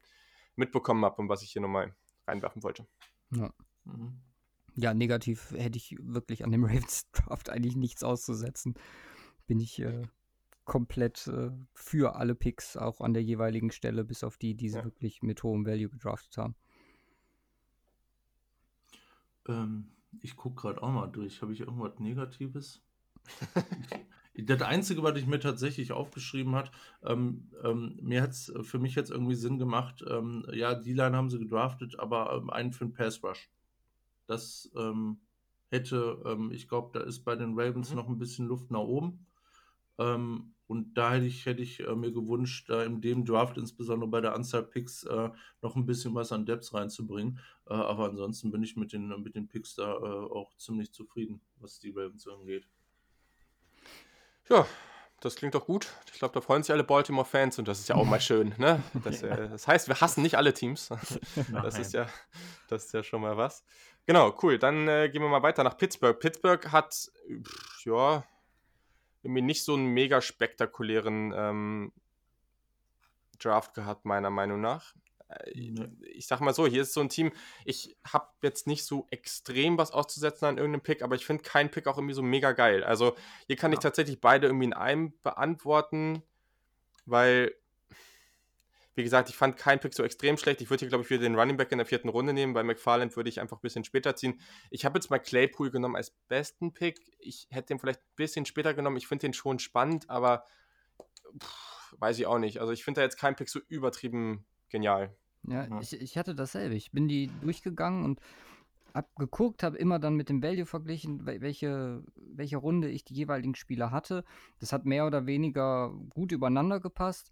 mitbekommen 0.55 1.03
habe 1.03 1.21
und 1.21 1.27
was 1.27 1.41
ich 1.41 1.51
hier 1.51 1.61
nochmal 1.61 1.93
reinwerfen 2.27 2.63
wollte. 2.63 2.85
Ja. 3.31 3.51
Mhm. 3.83 4.21
Ja, 4.75 4.93
negativ 4.93 5.51
hätte 5.51 5.77
ich 5.77 5.95
wirklich 5.99 6.43
an 6.43 6.51
dem 6.51 6.63
Ravens 6.65 7.09
Draft 7.11 7.49
eigentlich 7.49 7.75
nichts 7.75 8.03
auszusetzen. 8.03 8.75
Bin 9.47 9.59
ich 9.59 9.81
äh, 9.81 10.03
komplett 10.65 11.27
äh, 11.27 11.51
für 11.73 12.15
alle 12.15 12.35
Picks, 12.35 12.77
auch 12.77 13.01
an 13.01 13.13
der 13.13 13.23
jeweiligen 13.23 13.71
Stelle, 13.71 14.03
bis 14.03 14.23
auf 14.23 14.37
die, 14.37 14.55
die 14.55 14.69
sie 14.69 14.77
ja. 14.77 14.83
wirklich 14.83 15.21
mit 15.21 15.43
hohem 15.43 15.65
Value 15.65 15.89
gedraftet 15.89 16.37
haben. 16.37 16.55
Ähm, 19.47 19.91
ich 20.21 20.35
gucke 20.35 20.61
gerade 20.61 20.81
auch 20.83 20.91
mal 20.91 21.07
durch. 21.07 21.41
Habe 21.41 21.53
ich 21.53 21.61
irgendwas 21.61 21.99
Negatives? 21.99 22.81
das 24.35 24.61
Einzige, 24.61 25.03
was 25.03 25.17
ich 25.17 25.27
mir 25.27 25.39
tatsächlich 25.39 25.91
aufgeschrieben 25.91 26.55
habe, 26.55 26.71
ähm, 27.03 27.49
ähm, 27.63 27.97
mir 28.01 28.21
hat 28.21 28.31
es 28.31 28.51
für 28.61 28.79
mich 28.79 28.95
jetzt 28.95 29.11
irgendwie 29.11 29.35
Sinn 29.35 29.59
gemacht, 29.59 30.03
ähm, 30.07 30.45
ja, 30.51 30.73
die 30.75 30.93
Line 30.93 31.15
haben 31.15 31.29
sie 31.29 31.39
gedraftet, 31.39 31.99
aber 31.99 32.33
ähm, 32.33 32.49
einen 32.49 32.73
für 32.73 32.85
den 32.85 32.93
Pass 32.93 33.23
Rush. 33.23 33.49
Das 34.31 34.71
ähm, 34.77 35.19
hätte, 35.67 36.21
ähm, 36.25 36.51
ich 36.53 36.69
glaube, 36.69 36.97
da 36.97 37.05
ist 37.05 37.25
bei 37.25 37.35
den 37.35 37.59
Ravens 37.59 37.89
mhm. 37.89 37.97
noch 37.97 38.07
ein 38.07 38.17
bisschen 38.17 38.47
Luft 38.47 38.71
nach 38.71 38.79
oben. 38.79 39.25
Ähm, 39.99 40.53
und 40.67 40.93
da 40.93 41.11
hätte 41.11 41.25
ich, 41.25 41.45
hätte 41.45 41.61
ich 41.61 41.81
äh, 41.81 41.95
mir 41.95 42.13
gewünscht, 42.13 42.69
da 42.69 42.81
in 42.83 43.01
dem 43.01 43.25
Draft, 43.25 43.57
insbesondere 43.57 44.09
bei 44.09 44.21
der 44.21 44.33
Anzahl 44.33 44.63
Picks, 44.63 45.03
äh, 45.03 45.29
noch 45.61 45.75
ein 45.75 45.85
bisschen 45.85 46.15
was 46.15 46.31
an 46.31 46.45
Depths 46.45 46.73
reinzubringen. 46.73 47.39
Äh, 47.67 47.73
aber 47.73 48.05
ansonsten 48.05 48.51
bin 48.51 48.63
ich 48.63 48.77
mit 48.77 48.93
den, 48.93 49.09
mit 49.21 49.35
den 49.35 49.49
Picks 49.49 49.75
da 49.75 49.95
äh, 49.95 50.31
auch 50.31 50.55
ziemlich 50.55 50.93
zufrieden, 50.93 51.41
was 51.59 51.79
die 51.79 51.89
Ravens 51.89 52.25
angeht. 52.25 52.69
Ja, 54.49 54.65
das 55.21 55.35
klingt 55.35 55.53
doch 55.53 55.65
gut. 55.65 55.87
Ich 56.11 56.19
glaube, 56.19 56.33
da 56.33 56.41
freuen 56.41 56.63
sich 56.63 56.71
alle 56.71 56.83
Baltimore-Fans 56.83 57.59
und 57.59 57.67
das 57.67 57.79
ist 57.79 57.89
ja 57.89 57.95
auch 57.95 58.05
mal 58.05 58.19
schön. 58.19 58.53
Ne? 58.57 58.81
Das, 59.03 59.21
äh, 59.21 59.49
das, 59.49 59.67
heißt, 59.67 59.87
wir 59.87 60.01
hassen 60.01 60.23
nicht 60.23 60.35
alle 60.35 60.53
Teams. 60.53 60.89
Das 61.51 61.77
ist, 61.77 61.93
ja, 61.93 62.07
das 62.69 62.85
ist 62.85 62.93
ja 62.93 63.03
schon 63.03 63.21
mal 63.21 63.37
was. 63.37 63.63
Genau, 64.07 64.35
cool. 64.41 64.57
Dann 64.57 64.87
äh, 64.87 65.09
gehen 65.09 65.21
wir 65.21 65.29
mal 65.29 65.43
weiter 65.43 65.63
nach 65.63 65.77
Pittsburgh. 65.77 66.19
Pittsburgh 66.19 66.71
hat, 66.71 67.11
pff, 67.43 67.85
ja, 67.85 68.23
irgendwie 69.23 69.41
nicht 69.41 69.63
so 69.63 69.75
einen 69.75 69.87
mega 69.87 70.21
spektakulären 70.21 71.33
ähm, 71.35 71.93
Draft 73.39 73.73
gehabt, 73.73 74.05
meiner 74.05 74.29
Meinung 74.29 74.61
nach. 74.61 74.95
Äh, 75.29 75.51
ich 76.13 76.27
sag 76.27 76.41
mal 76.41 76.53
so, 76.53 76.65
hier 76.67 76.81
ist 76.81 76.93
so 76.93 77.01
ein 77.01 77.09
Team, 77.09 77.31
ich 77.65 77.95
habe 78.05 78.27
jetzt 78.41 78.67
nicht 78.67 78.85
so 78.85 79.07
extrem 79.11 79.77
was 79.77 79.91
auszusetzen 79.91 80.45
an 80.45 80.57
irgendeinem 80.57 80.81
Pick, 80.81 81.03
aber 81.03 81.15
ich 81.15 81.25
finde 81.25 81.43
keinen 81.43 81.69
Pick 81.69 81.87
auch 81.87 81.97
irgendwie 81.97 82.15
so 82.15 82.23
mega 82.23 82.51
geil. 82.53 82.83
Also 82.83 83.15
hier 83.47 83.55
kann 83.55 83.71
ja. 83.71 83.77
ich 83.77 83.83
tatsächlich 83.83 84.19
beide 84.19 84.47
irgendwie 84.47 84.65
in 84.65 84.73
einem 84.73 85.13
beantworten, 85.21 86.23
weil 87.05 87.55
wie 88.95 89.03
gesagt, 89.03 89.29
ich 89.29 89.35
fand 89.35 89.57
keinen 89.57 89.79
Pick 89.79 89.93
so 89.93 90.03
extrem 90.03 90.37
schlecht. 90.37 90.61
Ich 90.61 90.69
würde 90.69 90.81
hier, 90.81 90.89
glaube 90.89 91.03
ich, 91.03 91.09
wieder 91.09 91.21
den 91.21 91.35
Running 91.35 91.57
Back 91.57 91.71
in 91.71 91.77
der 91.77 91.87
vierten 91.87 92.09
Runde 92.09 92.33
nehmen. 92.33 92.53
Bei 92.53 92.63
McFarland 92.63 93.15
würde 93.15 93.29
ich 93.29 93.39
einfach 93.39 93.57
ein 93.57 93.61
bisschen 93.61 93.83
später 93.83 94.15
ziehen. 94.15 94.39
Ich 94.69 94.83
habe 94.85 94.97
jetzt 94.97 95.09
mal 95.09 95.19
Claypool 95.19 95.71
genommen 95.71 95.95
als 95.95 96.11
besten 96.27 96.73
Pick. 96.73 96.99
Ich 97.19 97.47
hätte 97.49 97.67
den 97.67 97.79
vielleicht 97.79 98.01
ein 98.01 98.15
bisschen 98.15 98.45
später 98.45 98.73
genommen. 98.73 98.97
Ich 98.97 99.07
finde 99.07 99.27
den 99.27 99.33
schon 99.33 99.59
spannend, 99.59 100.09
aber 100.09 100.45
pff, 101.39 101.95
weiß 101.99 102.19
ich 102.19 102.25
auch 102.25 102.39
nicht. 102.39 102.59
Also 102.59 102.73
ich 102.73 102.83
finde 102.83 102.99
da 102.99 103.05
jetzt 103.05 103.17
keinen 103.17 103.35
Pick 103.35 103.49
so 103.49 103.59
übertrieben 103.69 104.45
genial. 104.69 105.15
Ja, 105.47 105.65
ja. 105.65 105.79
Ich, 105.79 105.93
ich 105.93 106.17
hatte 106.17 106.35
dasselbe. 106.35 106.75
Ich 106.75 106.91
bin 106.91 107.07
die 107.07 107.31
durchgegangen 107.41 108.03
und 108.03 108.19
habe 108.93 109.07
geguckt, 109.17 109.63
habe 109.63 109.77
immer 109.77 109.99
dann 109.99 110.15
mit 110.15 110.29
dem 110.29 110.43
Value 110.43 110.65
verglichen, 110.65 111.25
welche, 111.25 112.03
welche 112.15 112.57
Runde 112.57 112.89
ich 112.89 113.05
die 113.05 113.13
jeweiligen 113.13 113.55
Spieler 113.55 113.91
hatte. 113.91 114.25
Das 114.59 114.73
hat 114.73 114.85
mehr 114.85 115.07
oder 115.07 115.25
weniger 115.25 115.93
gut 116.09 116.31
übereinander 116.33 116.81
gepasst. 116.81 117.31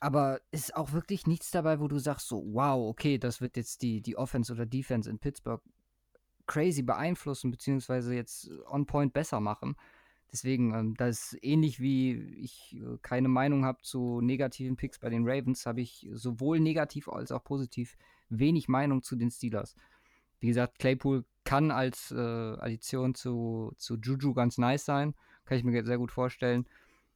Aber 0.00 0.40
ist 0.50 0.74
auch 0.74 0.92
wirklich 0.92 1.26
nichts 1.26 1.50
dabei, 1.50 1.78
wo 1.78 1.86
du 1.86 1.98
sagst 1.98 2.26
so, 2.26 2.42
wow, 2.54 2.88
okay, 2.88 3.18
das 3.18 3.40
wird 3.40 3.56
jetzt 3.56 3.82
die, 3.82 4.00
die 4.00 4.16
Offense 4.16 4.52
oder 4.52 4.64
Defense 4.64 5.08
in 5.08 5.18
Pittsburgh 5.18 5.62
crazy 6.46 6.82
beeinflussen, 6.82 7.50
beziehungsweise 7.50 8.14
jetzt 8.14 8.50
on 8.66 8.86
point 8.86 9.12
besser 9.12 9.40
machen. 9.40 9.76
Deswegen, 10.32 10.74
ähm, 10.74 10.94
das 10.96 11.32
ist 11.32 11.44
ähnlich 11.44 11.80
wie 11.80 12.12
ich 12.40 12.76
äh, 12.76 12.98
keine 13.02 13.28
Meinung 13.28 13.64
habe 13.64 13.82
zu 13.82 14.20
negativen 14.20 14.76
Picks 14.76 14.98
bei 14.98 15.10
den 15.10 15.28
Ravens, 15.28 15.66
habe 15.66 15.80
ich 15.80 16.08
sowohl 16.12 16.60
negativ 16.60 17.08
als 17.08 17.30
auch 17.30 17.44
positiv 17.44 17.96
wenig 18.28 18.68
Meinung 18.68 19.02
zu 19.02 19.16
den 19.16 19.30
Steelers. 19.30 19.74
Wie 20.40 20.48
gesagt, 20.48 20.78
Claypool 20.78 21.24
kann 21.44 21.70
als 21.70 22.12
äh, 22.12 22.16
Addition 22.16 23.14
zu, 23.14 23.72
zu 23.76 23.96
Juju 23.96 24.32
ganz 24.32 24.56
nice 24.56 24.84
sein. 24.84 25.14
Kann 25.44 25.58
ich 25.58 25.64
mir 25.64 25.84
sehr 25.84 25.98
gut 25.98 26.12
vorstellen. 26.12 26.66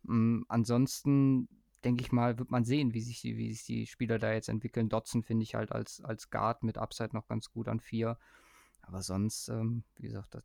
Ähm, 0.09 0.45
ansonsten 0.49 1.49
denke 1.85 2.03
ich 2.03 2.12
mal, 2.12 2.39
wird 2.39 2.51
man 2.51 2.64
sehen, 2.64 2.95
wie 2.95 3.01
sich, 3.01 3.20
die, 3.20 3.37
wie 3.37 3.53
sich 3.53 3.64
die 3.64 3.87
Spieler 3.87 4.18
da 4.18 4.32
jetzt 4.32 4.49
entwickeln. 4.49 4.89
Dotson 4.89 5.22
finde 5.22 5.43
ich 5.43 5.55
halt 5.55 5.72
als, 5.72 6.01
als 6.01 6.30
Guard 6.30 6.62
mit 6.62 6.78
Upside 6.78 7.11
noch 7.12 7.28
ganz 7.28 7.51
gut 7.51 7.68
an 7.68 7.80
vier. 7.80 8.18
Aber 8.82 9.03
sonst, 9.03 9.49
ähm, 9.49 9.85
wie 9.97 10.07
gesagt, 10.07 10.37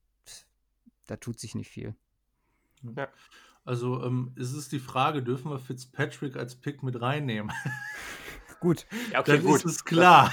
da 1.07 1.17
tut 1.17 1.39
sich 1.39 1.55
nicht 1.55 1.69
viel. 1.69 1.95
Ja. 2.95 3.09
Also 3.65 4.03
ähm, 4.03 4.33
es 4.35 4.53
ist 4.53 4.71
die 4.71 4.79
Frage, 4.79 5.21
dürfen 5.21 5.51
wir 5.51 5.59
Fitzpatrick 5.59 6.35
als 6.37 6.55
Pick 6.55 6.81
mit 6.83 7.01
reinnehmen? 7.01 7.51
gut. 8.59 8.85
Ja, 9.11 9.19
okay, 9.19 9.37
Dann 9.37 9.45
gut. 9.45 9.57
ist 9.57 9.65
es 9.65 9.85
klar. 9.85 10.31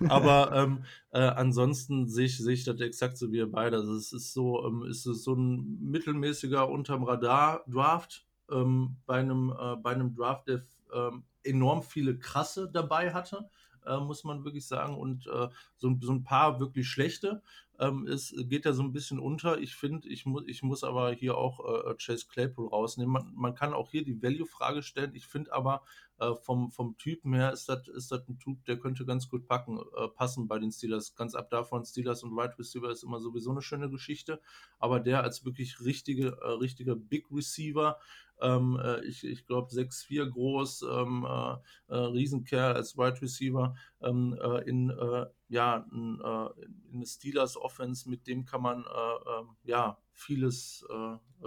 Aber 0.08 0.52
ähm, 0.54 0.84
äh, 1.10 1.18
ansonsten 1.18 2.08
sehe 2.08 2.26
ich, 2.26 2.38
seh 2.38 2.52
ich 2.52 2.64
das 2.64 2.80
exakt 2.80 3.18
so 3.18 3.32
wie 3.32 3.38
ihr 3.38 3.50
beide. 3.50 3.78
Also 3.78 3.94
es 3.94 4.12
ist 4.12 4.32
so, 4.32 4.64
ähm, 4.64 4.84
ist 4.88 5.06
es 5.06 5.24
so 5.24 5.34
ein 5.34 5.78
mittelmäßiger 5.80 6.68
unterm 6.68 7.02
Radar 7.02 7.64
Draft 7.66 8.27
ähm, 8.50 8.96
bei, 9.06 9.20
einem, 9.20 9.52
äh, 9.58 9.76
bei 9.76 9.92
einem 9.92 10.14
Draft, 10.14 10.48
der 10.48 10.64
ähm, 10.92 11.24
enorm 11.42 11.82
viele 11.82 12.18
krasse 12.18 12.70
dabei 12.70 13.12
hatte, 13.12 13.48
äh, 13.88 13.98
muss 13.98 14.24
man 14.24 14.44
wirklich 14.44 14.66
sagen, 14.66 14.96
und 14.96 15.26
äh, 15.26 15.48
so, 15.76 15.96
so 16.00 16.12
ein 16.12 16.24
paar 16.24 16.60
wirklich 16.60 16.88
schlechte. 16.88 17.42
Ähm, 17.80 18.06
es 18.06 18.34
geht 18.48 18.64
ja 18.64 18.72
so 18.72 18.82
ein 18.82 18.92
bisschen 18.92 19.20
unter. 19.20 19.58
Ich 19.58 19.76
finde, 19.76 20.08
ich, 20.08 20.26
mu 20.26 20.40
ich 20.46 20.62
muss 20.62 20.82
aber 20.82 21.12
hier 21.12 21.38
auch 21.38 21.60
äh, 21.60 21.94
Chase 21.94 22.26
Claypool 22.28 22.68
rausnehmen. 22.68 23.12
Man, 23.12 23.32
man 23.34 23.54
kann 23.54 23.72
auch 23.72 23.90
hier 23.90 24.04
die 24.04 24.20
Value-Frage 24.20 24.82
stellen. 24.82 25.14
Ich 25.14 25.26
finde 25.26 25.52
aber 25.52 25.82
äh, 26.18 26.34
vom, 26.34 26.72
vom 26.72 26.96
Typen 26.98 27.34
her 27.34 27.52
ist 27.52 27.68
das 27.68 27.86
ist 27.86 28.12
ein 28.12 28.38
Typ, 28.38 28.64
der 28.64 28.78
könnte 28.78 29.06
ganz 29.06 29.28
gut 29.28 29.46
packen, 29.46 29.78
äh, 29.78 30.08
passen 30.08 30.48
bei 30.48 30.58
den 30.58 30.72
Steelers. 30.72 31.14
Ganz 31.14 31.36
ab 31.36 31.50
davon, 31.50 31.84
Steelers 31.84 32.24
und 32.24 32.32
Wide 32.32 32.58
Receiver 32.58 32.90
ist 32.90 33.04
immer 33.04 33.20
sowieso 33.20 33.52
eine 33.52 33.62
schöne 33.62 33.88
Geschichte. 33.88 34.40
Aber 34.80 34.98
der 34.98 35.22
als 35.22 35.44
wirklich 35.44 35.80
richtige, 35.80 36.36
richtiger 36.60 36.96
Big 36.96 37.26
Receiver, 37.30 37.98
ähm, 38.40 38.78
äh, 38.82 39.04
ich 39.04 39.24
ich 39.24 39.46
glaube 39.46 39.70
6'4 39.70 40.26
groß, 40.26 40.82
ähm, 40.82 41.26
äh, 41.28 41.94
äh, 41.94 41.96
Riesenkerl 41.96 42.74
als 42.74 42.96
Wide 42.96 43.20
Receiver, 43.20 43.74
ähm, 44.00 44.38
äh, 44.40 44.68
in, 44.68 44.90
äh, 44.90 45.26
ja, 45.48 45.86
in, 45.92 46.20
äh, 46.20 46.66
in 46.88 46.96
eine 46.96 47.06
Steelers 47.06 47.56
Offense, 47.56 48.08
mit 48.08 48.26
dem 48.26 48.44
kann 48.44 48.62
man 48.62 48.84
äh, 48.84 49.40
ähm, 49.40 49.56
ja, 49.64 49.98
vieles, 50.12 50.84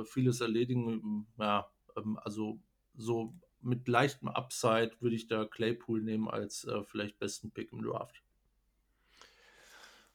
vieles 0.06 0.40
erledigen. 0.40 1.28
Ja, 1.38 1.70
ähm, 1.98 2.18
also 2.24 2.60
so 2.96 3.34
mit 3.62 3.88
leichtem 3.88 4.30
Upside 4.30 4.92
würde 5.02 5.16
ich 5.16 5.28
da 5.28 5.46
Claypool 5.46 6.02
nehmen 6.02 6.30
als 6.30 6.68
vielleicht 6.86 7.20
besten 7.20 7.52
Pick 7.52 7.72
im 7.74 7.84
Draft. 7.84 8.24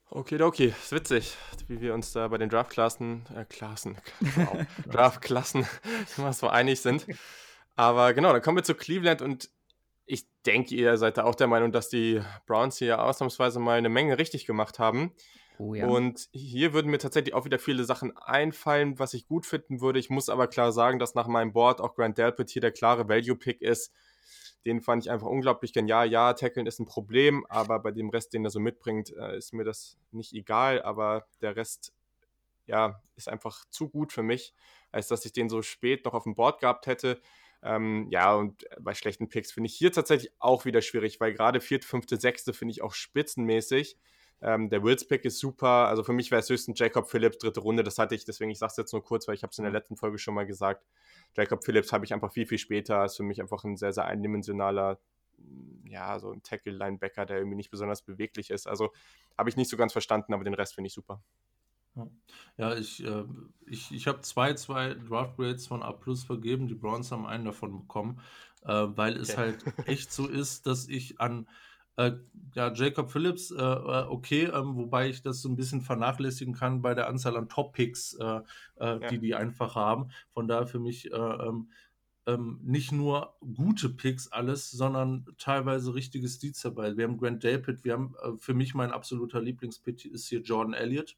Okay, 0.09 0.41
okay, 0.41 0.69
ist 0.69 0.93
witzig, 0.93 1.37
wie 1.67 1.81
wir 1.81 1.93
uns 1.93 2.13
da 2.13 2.29
bei 2.29 2.39
den 2.39 2.49
Draft-Klassen, 2.49 3.27
äh, 3.35 3.45
Klassen, 3.45 3.99
wow, 4.37 4.65
Draft-Klassen 4.91 5.67
immer 6.17 6.33
so 6.33 6.49
einig 6.49 6.81
sind. 6.81 7.07
Aber 7.75 8.15
genau, 8.15 8.33
dann 8.33 8.41
kommen 8.41 8.57
wir 8.57 8.65
zu 8.65 8.75
Cleveland 8.75 9.21
und 9.21 9.51
ich 10.07 10.27
denke, 10.47 10.75
ihr 10.75 10.97
seid 10.97 11.19
da 11.19 11.25
auch 11.25 11.35
der 11.35 11.49
Meinung, 11.49 11.73
dass 11.73 11.89
die 11.89 12.23
Browns 12.47 12.79
hier 12.79 13.03
ausnahmsweise 13.03 13.59
mal 13.59 13.77
eine 13.77 13.89
Menge 13.89 14.17
richtig 14.19 14.47
gemacht 14.47 14.79
haben. 14.79 15.13
Oh, 15.59 15.75
ja. 15.75 15.87
Und 15.87 16.29
hier 16.33 16.73
würden 16.73 16.91
mir 16.91 16.99
tatsächlich 16.99 17.35
auch 17.35 17.45
wieder 17.45 17.59
viele 17.59 17.85
Sachen 17.85 18.17
einfallen, 18.17 18.99
was 18.99 19.15
ich 19.15 19.27
gut 19.27 19.47
finden 19.47 19.81
würde. 19.81 19.99
Ich 19.99 20.11
muss 20.11 20.29
aber 20.29 20.47
klar 20.47 20.71
sagen, 20.71 20.99
dass 20.99 21.15
nach 21.15 21.27
meinem 21.27 21.53
Board 21.53 21.81
auch 21.81 21.95
Grant 21.97 22.19
Delpit 22.19 22.51
hier 22.51 22.63
der 22.63 22.73
klare 22.73 23.09
Value-Pick 23.09 23.61
ist. 23.61 23.93
Den 24.67 24.83
fand 24.83 25.05
ich 25.05 25.11
einfach 25.11 25.29
unglaublich 25.29 25.73
genial. 25.73 26.11
Ja, 26.11 26.33
Tackeln 26.35 26.67
ist 26.67 26.81
ein 26.81 26.87
Problem, 26.87 27.47
aber 27.49 27.79
bei 27.79 27.93
dem 27.93 28.11
Rest, 28.11 28.35
den 28.35 28.45
er 28.45 28.51
so 28.51 28.61
mitbringt, 28.61 29.15
äh, 29.17 29.39
ist 29.39 29.55
mir 29.55 29.65
das 29.65 29.97
nicht 30.11 30.35
egal. 30.35 30.83
Aber 30.83 31.27
der 31.41 31.57
Rest, 31.57 31.95
ja, 32.67 33.01
ist 33.15 33.29
einfach 33.29 33.65
zu 33.71 33.89
gut 33.89 34.13
für 34.13 34.25
mich, 34.25 34.55
als 34.91 35.09
dass 35.09 35.25
ich 35.25 35.33
den 35.33 35.49
so 35.49 35.63
spät 35.63 36.05
noch 36.05 36.15
auf 36.15 36.25
dem 36.25 36.35
Board 36.35 36.61
gehabt 36.61 36.87
hätte. 36.89 37.21
Ähm, 37.63 38.09
ja, 38.11 38.35
und 38.35 38.67
bei 38.81 38.93
schlechten 38.95 39.29
Picks 39.29 39.53
finde 39.53 39.69
ich 39.69 39.77
hier 39.77 39.93
tatsächlich 39.93 40.33
auch 40.41 40.65
wieder 40.65 40.83
schwierig, 40.83 41.21
weil 41.21 41.33
gerade 41.33 41.61
vierte, 41.61 41.87
fünfte, 41.87 42.17
sechste 42.17 42.53
finde 42.53 42.73
ich 42.73 42.83
auch 42.83 42.93
spitzenmäßig. 42.93 43.97
Ähm, 44.43 44.69
der 44.69 44.83
Wills-Pick 44.83 45.25
ist 45.25 45.39
super. 45.39 45.89
Also 45.89 46.05
für 46.05 46.13
mich 46.13 46.31
wäre 46.31 46.41
es 46.41 46.51
höchstens 46.51 46.79
Jacob 46.79 47.09
Phillips, 47.09 47.39
dritte 47.39 47.61
Runde. 47.61 47.83
Das 47.83 47.99
hatte 47.99 48.15
ich, 48.15 48.25
deswegen 48.25 48.51
ich 48.51 48.59
sage 48.59 48.71
es 48.71 48.77
jetzt 48.77 48.93
nur 48.93 49.03
kurz, 49.03 49.27
weil 49.27 49.35
ich 49.35 49.43
habe 49.43 49.51
es 49.51 49.59
in 49.59 49.65
der 49.65 49.73
letzten 49.73 49.97
Folge 49.97 50.19
schon 50.19 50.35
mal 50.35 50.47
gesagt. 50.47 50.85
Jacob 51.35 51.65
Phillips 51.65 51.93
habe 51.93 52.05
ich 52.05 52.13
einfach 52.13 52.33
viel, 52.33 52.47
viel 52.47 52.59
später. 52.59 53.05
Ist 53.05 53.17
für 53.17 53.23
mich 53.23 53.41
einfach 53.41 53.65
ein 53.65 53.77
sehr, 53.77 53.93
sehr 53.93 54.05
eindimensionaler, 54.05 54.99
mm, 55.39 55.87
ja, 55.87 56.19
so 56.19 56.31
ein 56.31 56.43
Tackle-Linebacker, 56.43 57.25
der 57.25 57.39
irgendwie 57.39 57.57
nicht 57.57 57.71
besonders 57.71 58.03
beweglich 58.03 58.51
ist. 58.51 58.67
Also 58.67 58.93
habe 59.39 59.49
ich 59.49 59.57
nicht 59.57 59.71
so 59.71 59.77
ganz 59.77 59.93
verstanden, 59.93 60.35
aber 60.35 60.45
den 60.45 60.55
Rest 60.55 60.75
finde 60.75 60.89
ich 60.89 60.95
super. 60.95 61.23
Ja, 62.59 62.75
ich, 62.75 63.03
äh, 63.05 63.25
ich, 63.67 63.91
ich 63.91 64.07
habe 64.07 64.21
zwei, 64.21 64.55
zwei 64.55 64.95
Draft 64.95 65.37
Grades 65.37 65.67
von 65.67 65.83
A 65.83 65.93
Plus 65.93 66.25
vergeben. 66.25 66.69
Die 66.69 66.75
Browns 66.75 67.11
haben 67.11 67.27
einen 67.27 67.47
davon 67.47 67.81
bekommen, 67.81 68.21
äh, 68.65 68.69
weil 68.73 69.17
es 69.17 69.31
okay. 69.31 69.39
halt 69.39 69.65
echt 69.89 70.13
so 70.13 70.27
ist, 70.27 70.67
dass 70.67 70.89
ich 70.89 71.21
an 71.21 71.49
äh, 71.97 72.13
ja, 72.55 72.73
Jacob 72.73 73.11
Phillips, 73.11 73.51
äh, 73.51 73.63
äh, 73.63 74.07
okay, 74.09 74.45
ähm, 74.45 74.77
wobei 74.77 75.09
ich 75.09 75.23
das 75.23 75.43
so 75.43 75.49
ein 75.49 75.57
bisschen 75.57 75.83
vernachlässigen 75.83 76.55
kann 76.55 76.83
bei 76.83 76.95
der 76.95 77.09
Anzahl 77.09 77.37
an 77.37 77.49
Top-Picks, 77.49 78.15
äh, 78.15 78.25
äh, 78.25 78.41
ja. 78.79 78.99
die 78.99 79.19
die 79.19 79.35
einfach 79.35 79.75
haben. 79.75 80.11
Von 80.31 80.49
daher 80.49 80.67
für 80.67 80.79
mich 80.79 81.11
ähm, 81.13 81.71
ähm, 82.27 82.61
nicht 82.63 82.93
nur 82.93 83.37
gute 83.55 83.91
Picks 83.91 84.33
alles, 84.33 84.71
sondern 84.71 85.27
teilweise 85.39 85.95
richtige 85.95 86.29
Steeds 86.29 86.63
dabei. 86.63 86.97
Wir 86.97 87.05
haben 87.05 87.19
Grant 87.19 87.43
Delpit, 87.43 87.85
wir 87.85 87.93
haben 87.93 88.15
für 88.39 88.55
mich 88.55 88.75
mein 88.75 88.91
absoluter 88.91 89.41
Lieblingspick 89.41 90.05
ist 90.07 90.29
hier 90.29 90.41
Jordan 90.41 90.75
Elliott 90.75 91.17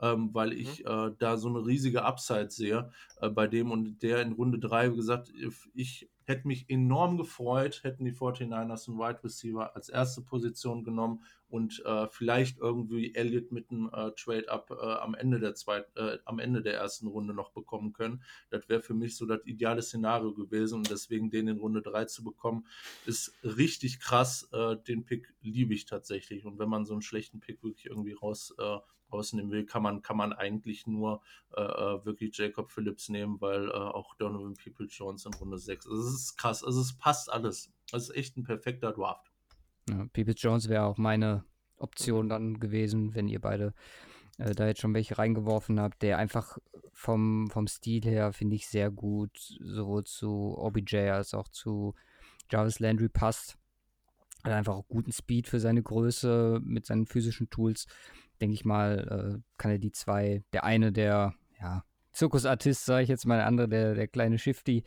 ähm, 0.00 0.30
weil 0.32 0.48
mhm. 0.48 0.58
ich 0.58 0.84
äh, 0.86 1.10
da 1.18 1.36
so 1.36 1.48
eine 1.48 1.64
riesige 1.66 2.04
Upside 2.04 2.50
sehe 2.50 2.90
äh, 3.20 3.28
bei 3.30 3.46
dem 3.46 3.70
und 3.70 4.02
der 4.02 4.22
in 4.22 4.32
Runde 4.32 4.58
3 4.58 4.88
gesagt, 4.88 5.32
ich 5.74 6.08
hätte 6.24 6.48
mich 6.48 6.68
enorm 6.68 7.16
gefreut, 7.16 7.80
hätten 7.84 8.04
die 8.04 8.12
49ers 8.12 8.88
einen 8.88 8.98
Wide 8.98 9.22
Receiver 9.22 9.74
als 9.76 9.88
erste 9.88 10.22
Position 10.22 10.84
genommen 10.84 11.22
und 11.48 11.84
äh, 11.84 12.08
vielleicht 12.08 12.58
irgendwie 12.58 13.14
Elliott 13.14 13.52
mit 13.52 13.70
einem 13.70 13.88
äh, 13.92 14.10
Trade-Up 14.12 14.70
äh, 14.70 14.74
am 14.74 15.14
Ende 15.14 15.38
der 15.38 15.54
äh, 15.96 16.18
am 16.24 16.38
Ende 16.38 16.62
der 16.62 16.74
ersten 16.74 17.06
Runde 17.06 17.34
noch 17.34 17.52
bekommen 17.52 17.92
können. 17.92 18.22
Das 18.50 18.68
wäre 18.68 18.80
für 18.80 18.94
mich 18.94 19.16
so 19.16 19.26
das 19.26 19.44
ideale 19.44 19.82
Szenario 19.82 20.34
gewesen 20.34 20.78
und 20.78 20.90
deswegen 20.90 21.30
den 21.30 21.48
in 21.48 21.58
Runde 21.58 21.82
3 21.82 22.06
zu 22.06 22.24
bekommen, 22.24 22.66
ist 23.06 23.34
richtig 23.44 24.00
krass. 24.00 24.48
den 24.88 25.04
Pick 25.04 25.32
liebe 25.42 25.74
ich 25.74 25.84
tatsächlich 25.84 26.44
und 26.44 26.58
wenn 26.58 26.68
man 26.68 26.86
so 26.86 26.94
einen 26.94 27.02
schlechten 27.02 27.40
Pick 27.40 27.62
wirklich 27.62 27.86
irgendwie 27.86 28.12
raus 28.12 28.54
rausnehmen 29.14 29.50
will, 29.50 29.64
kann 29.64 29.82
man, 29.82 30.02
kann 30.02 30.16
man 30.16 30.32
eigentlich 30.32 30.86
nur 30.86 31.22
äh, 31.56 31.62
äh, 31.62 32.04
wirklich 32.04 32.36
Jacob 32.36 32.70
Phillips 32.70 33.08
nehmen, 33.08 33.40
weil 33.40 33.68
äh, 33.68 33.72
auch 33.72 34.14
Donovan 34.16 34.54
People 34.54 34.86
Jones 34.86 35.24
in 35.26 35.34
Runde 35.34 35.58
6. 35.58 35.86
Also 35.86 36.02
es 36.02 36.13
ist 36.20 36.36
krass, 36.36 36.64
also 36.64 36.80
es 36.80 36.96
passt 36.96 37.30
alles. 37.30 37.70
Es 37.92 38.04
ist 38.08 38.16
echt 38.16 38.36
ein 38.36 38.44
perfekter 38.44 38.92
Draft. 38.92 39.30
Ja, 39.88 40.06
People 40.12 40.34
Jones 40.34 40.68
wäre 40.68 40.84
auch 40.84 40.96
meine 40.96 41.44
Option 41.76 42.28
dann 42.28 42.58
gewesen, 42.60 43.14
wenn 43.14 43.28
ihr 43.28 43.40
beide 43.40 43.74
äh, 44.38 44.54
da 44.54 44.66
jetzt 44.66 44.80
schon 44.80 44.94
welche 44.94 45.18
reingeworfen 45.18 45.78
habt, 45.80 46.02
der 46.02 46.18
einfach 46.18 46.58
vom, 46.92 47.48
vom 47.50 47.66
Stil 47.66 48.04
her, 48.04 48.32
finde 48.32 48.56
ich, 48.56 48.66
sehr 48.66 48.90
gut 48.90 49.36
sowohl 49.60 50.04
zu 50.04 50.56
OBJ 50.56 51.10
als 51.10 51.34
auch 51.34 51.48
zu 51.48 51.94
Jarvis 52.50 52.78
Landry 52.78 53.08
passt. 53.08 53.58
Hat 54.42 54.52
einfach 54.52 54.74
auch 54.74 54.88
guten 54.88 55.12
Speed 55.12 55.48
für 55.48 55.60
seine 55.60 55.82
Größe 55.82 56.60
mit 56.62 56.86
seinen 56.86 57.06
physischen 57.06 57.50
Tools 57.50 57.86
denke 58.40 58.54
ich 58.54 58.64
mal, 58.64 59.38
äh, 59.38 59.42
kann 59.58 59.70
er 59.70 59.78
die 59.78 59.92
zwei, 59.92 60.42
der 60.52 60.64
eine 60.64 60.92
der, 60.92 61.34
ja, 61.60 61.84
Zirkusartist, 62.14 62.84
sage 62.84 63.02
ich 63.02 63.08
jetzt 63.08 63.26
mal, 63.26 63.36
der 63.36 63.46
andere 63.46 63.68
der, 63.68 63.94
der 63.94 64.08
kleine 64.08 64.38
Shifty, 64.38 64.84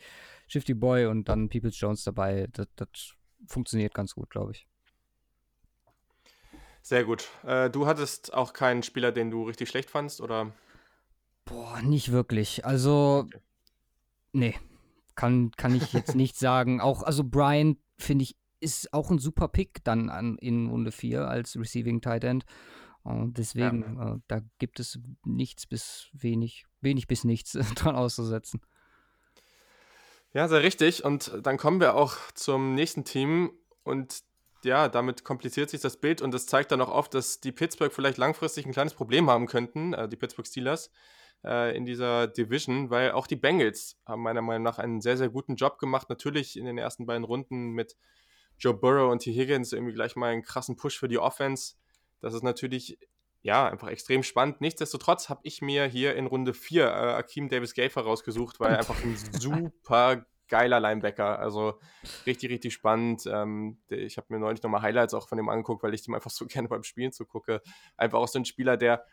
Shifty 0.48 0.74
Boy 0.74 1.06
und 1.06 1.28
dann 1.28 1.48
Peoples 1.48 1.78
Jones 1.78 2.02
dabei. 2.04 2.48
Das, 2.52 2.66
das 2.76 3.14
funktioniert 3.46 3.94
ganz 3.94 4.14
gut, 4.14 4.30
glaube 4.30 4.52
ich. 4.52 4.66
Sehr 6.82 7.04
gut. 7.04 7.28
Äh, 7.44 7.68
du 7.68 7.86
hattest 7.86 8.32
auch 8.32 8.54
keinen 8.54 8.82
Spieler, 8.82 9.12
den 9.12 9.30
du 9.30 9.44
richtig 9.44 9.68
schlecht 9.68 9.90
fandst, 9.90 10.20
oder? 10.20 10.52
Boah, 11.44 11.82
nicht 11.82 12.12
wirklich. 12.12 12.64
Also, 12.64 13.26
okay. 13.26 13.40
nee, 14.32 14.54
kann, 15.14 15.50
kann 15.56 15.74
ich 15.74 15.92
jetzt 15.92 16.14
nicht 16.14 16.36
sagen. 16.38 16.80
Auch, 16.80 17.02
also 17.02 17.24
Brian, 17.24 17.76
finde 17.98 18.22
ich, 18.24 18.36
ist 18.60 18.92
auch 18.94 19.10
ein 19.10 19.18
super 19.18 19.48
Pick 19.48 19.84
dann 19.84 20.08
an, 20.08 20.38
in 20.38 20.68
Runde 20.68 20.90
4 20.90 21.28
als 21.28 21.56
Receiving 21.58 22.00
Tight 22.00 22.24
End. 22.24 22.44
Und 23.08 23.38
deswegen, 23.38 23.96
ja. 23.98 24.14
äh, 24.14 24.18
da 24.28 24.40
gibt 24.58 24.80
es 24.80 24.98
nichts 25.24 25.66
bis 25.66 26.08
wenig, 26.12 26.66
wenig 26.80 27.06
bis 27.06 27.24
nichts 27.24 27.52
dran 27.74 27.96
auszusetzen. 27.96 28.60
Ja, 30.34 30.46
sehr 30.46 30.62
richtig. 30.62 31.04
Und 31.04 31.32
dann 31.42 31.56
kommen 31.56 31.80
wir 31.80 31.94
auch 31.94 32.16
zum 32.34 32.74
nächsten 32.74 33.04
Team. 33.04 33.50
Und 33.82 34.22
ja, 34.62 34.88
damit 34.88 35.24
kompliziert 35.24 35.70
sich 35.70 35.80
das 35.80 35.96
Bild 35.96 36.20
und 36.20 36.34
das 36.34 36.46
zeigt 36.46 36.72
dann 36.72 36.80
auch 36.80 36.90
oft, 36.90 37.14
dass 37.14 37.40
die 37.40 37.52
Pittsburgh 37.52 37.92
vielleicht 37.92 38.18
langfristig 38.18 38.66
ein 38.66 38.72
kleines 38.72 38.92
Problem 38.92 39.30
haben 39.30 39.46
könnten, 39.46 39.94
äh, 39.94 40.08
die 40.08 40.16
Pittsburgh 40.16 40.46
Steelers, 40.46 40.90
äh, 41.44 41.74
in 41.76 41.86
dieser 41.86 42.26
Division, 42.26 42.90
weil 42.90 43.12
auch 43.12 43.26
die 43.26 43.36
Bengals 43.36 43.96
haben 44.04 44.22
meiner 44.22 44.42
Meinung 44.42 44.64
nach 44.64 44.78
einen 44.78 45.00
sehr, 45.00 45.16
sehr 45.16 45.28
guten 45.28 45.54
Job 45.54 45.78
gemacht. 45.78 46.10
Natürlich 46.10 46.58
in 46.58 46.66
den 46.66 46.76
ersten 46.76 47.06
beiden 47.06 47.24
Runden 47.24 47.70
mit 47.70 47.96
Joe 48.58 48.74
Burrow 48.74 49.10
und 49.10 49.20
T. 49.20 49.32
Higgins 49.32 49.72
irgendwie 49.72 49.94
gleich 49.94 50.16
mal 50.16 50.32
einen 50.32 50.42
krassen 50.42 50.76
Push 50.76 50.98
für 50.98 51.08
die 51.08 51.18
Offense. 51.18 51.76
Das 52.20 52.34
ist 52.34 52.42
natürlich 52.42 52.98
ja, 53.42 53.68
einfach 53.68 53.88
extrem 53.88 54.22
spannend. 54.22 54.60
Nichtsdestotrotz 54.60 55.28
habe 55.28 55.40
ich 55.44 55.62
mir 55.62 55.86
hier 55.86 56.16
in 56.16 56.26
Runde 56.26 56.54
4 56.54 56.84
äh, 56.84 56.88
Akeem 56.88 57.48
Davis 57.48 57.74
Gafer 57.74 58.02
rausgesucht, 58.02 58.58
weil 58.60 58.72
er 58.72 58.78
einfach 58.78 59.02
ein 59.02 59.16
super 59.40 60.26
geiler 60.48 60.80
Linebacker. 60.80 61.38
Also 61.38 61.78
richtig, 62.26 62.50
richtig 62.50 62.74
spannend. 62.74 63.24
Ähm, 63.26 63.78
ich 63.88 64.16
habe 64.16 64.26
mir 64.30 64.40
neulich 64.40 64.62
nochmal 64.62 64.82
Highlights 64.82 65.14
auch 65.14 65.28
von 65.28 65.38
dem 65.38 65.48
angeguckt, 65.48 65.82
weil 65.82 65.94
ich 65.94 66.02
dem 66.02 66.14
einfach 66.14 66.30
so 66.30 66.46
gerne 66.48 66.68
beim 66.68 66.82
Spielen 66.82 67.12
zugucke. 67.12 67.62
Einfach 67.96 68.18
auch 68.18 68.28
so 68.28 68.38
ein 68.38 68.44
Spieler, 68.44 68.76
der 68.76 69.04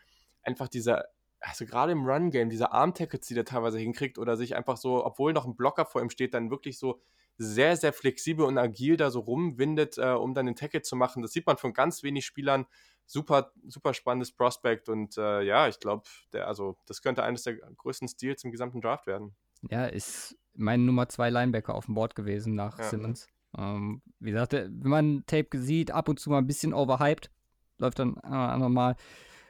einfach 0.42 0.68
dieser, 0.68 1.04
also 1.40 1.64
gerade 1.64 1.92
im 1.92 2.04
Run-Game, 2.04 2.50
diese 2.50 2.72
Arm-Tackles, 2.72 3.26
die 3.26 3.34
der 3.34 3.44
teilweise 3.44 3.78
hinkriegt 3.78 4.18
oder 4.18 4.36
sich 4.36 4.56
einfach 4.56 4.76
so, 4.76 5.04
obwohl 5.04 5.32
noch 5.32 5.46
ein 5.46 5.56
Blocker 5.56 5.84
vor 5.86 6.02
ihm 6.02 6.10
steht, 6.10 6.34
dann 6.34 6.50
wirklich 6.50 6.78
so 6.78 7.00
sehr, 7.38 7.76
sehr 7.76 7.92
flexibel 7.92 8.44
und 8.46 8.58
agil 8.58 8.96
da 8.96 9.10
so 9.10 9.20
rumwindet, 9.20 9.98
äh, 9.98 10.12
um 10.12 10.34
dann 10.34 10.46
den 10.46 10.56
Tackle 10.56 10.82
zu 10.82 10.96
machen. 10.96 11.22
Das 11.22 11.32
sieht 11.32 11.46
man 11.46 11.56
von 11.56 11.72
ganz 11.72 12.02
wenig 12.02 12.24
Spielern. 12.24 12.66
Super, 13.08 13.52
super 13.68 13.94
spannendes 13.94 14.32
Prospect 14.32 14.88
und 14.88 15.16
äh, 15.16 15.42
ja, 15.42 15.68
ich 15.68 15.78
glaube, 15.78 16.02
also 16.32 16.76
das 16.86 17.02
könnte 17.02 17.22
eines 17.22 17.44
der 17.44 17.54
größten 17.54 18.08
Steals 18.08 18.42
im 18.42 18.50
gesamten 18.50 18.80
Draft 18.80 19.06
werden. 19.06 19.36
Ja, 19.70 19.86
ist 19.86 20.36
mein 20.54 20.84
Nummer 20.84 21.08
zwei 21.08 21.30
Linebacker 21.30 21.74
auf 21.74 21.86
dem 21.86 21.94
Board 21.94 22.16
gewesen 22.16 22.56
nach 22.56 22.78
ja. 22.78 22.84
Simmons. 22.84 23.28
Ähm, 23.56 24.02
wie 24.18 24.32
gesagt, 24.32 24.54
wenn 24.54 24.90
man 24.90 25.24
Tape 25.26 25.56
sieht, 25.58 25.92
ab 25.92 26.08
und 26.08 26.18
zu 26.18 26.30
mal 26.30 26.38
ein 26.38 26.46
bisschen 26.48 26.74
overhyped, 26.74 27.30
läuft 27.78 27.98
dann 28.00 28.16
äh, 28.24 28.58
nochmal 28.58 28.96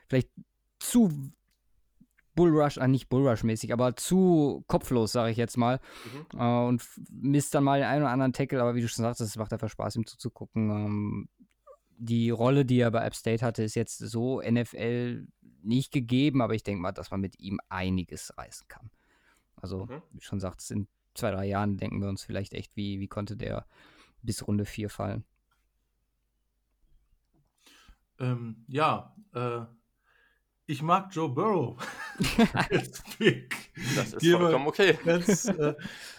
vielleicht 0.06 0.30
zu 0.78 1.10
Bullrush, 2.36 2.76
äh, 2.76 2.86
nicht 2.86 3.08
Bullrush-mäßig, 3.08 3.72
aber 3.72 3.96
zu 3.96 4.62
kopflos, 4.68 5.10
sage 5.10 5.32
ich 5.32 5.36
jetzt 5.36 5.56
mal. 5.56 5.80
Mhm. 6.32 6.38
Äh, 6.38 6.66
und 6.66 6.82
misst 7.10 7.54
dann 7.54 7.64
mal 7.64 7.80
den 7.80 7.88
einen 7.88 8.02
oder 8.02 8.12
anderen 8.12 8.32
Tackle, 8.32 8.60
aber 8.60 8.76
wie 8.76 8.82
du 8.82 8.88
schon 8.88 9.02
sagst, 9.02 9.20
es 9.20 9.36
macht 9.36 9.52
einfach 9.52 9.68
Spaß, 9.68 9.96
ihm 9.96 10.06
zuzugucken. 10.06 10.70
Ähm, 10.70 11.28
die 11.98 12.30
Rolle, 12.30 12.64
die 12.64 12.78
er 12.78 12.90
bei 12.92 13.04
App 13.04 13.16
State 13.16 13.44
hatte, 13.44 13.64
ist 13.64 13.74
jetzt 13.74 13.98
so 13.98 14.40
NFL 14.40 15.26
nicht 15.62 15.92
gegeben, 15.92 16.42
aber 16.42 16.54
ich 16.54 16.62
denke 16.62 16.80
mal, 16.80 16.92
dass 16.92 17.10
man 17.10 17.20
mit 17.20 17.40
ihm 17.40 17.58
einiges 17.68 18.36
reißen 18.36 18.68
kann. 18.68 18.90
Also, 19.56 19.86
mhm. 19.86 20.02
wie 20.12 20.20
schon 20.20 20.38
sagt, 20.38 20.70
in 20.70 20.86
zwei, 21.14 21.30
drei 21.30 21.46
Jahren 21.46 21.78
denken 21.78 22.00
wir 22.00 22.08
uns 22.08 22.22
vielleicht 22.22 22.52
echt, 22.52 22.76
wie, 22.76 23.00
wie 23.00 23.08
konnte 23.08 23.36
der 23.36 23.66
bis 24.22 24.46
Runde 24.46 24.64
4 24.66 24.90
fallen. 24.90 25.24
Ähm, 28.18 28.64
ja, 28.68 29.14
äh, 29.34 29.62
ich 30.66 30.82
mag 30.82 31.14
Joe 31.14 31.28
Burrow. 31.28 31.76
das 32.70 32.88
ist 34.12 34.18
gehen 34.18 34.38
vollkommen 34.38 34.66
okay. 34.66 34.98
Jetzt, 35.04 35.48
äh, 35.48 35.74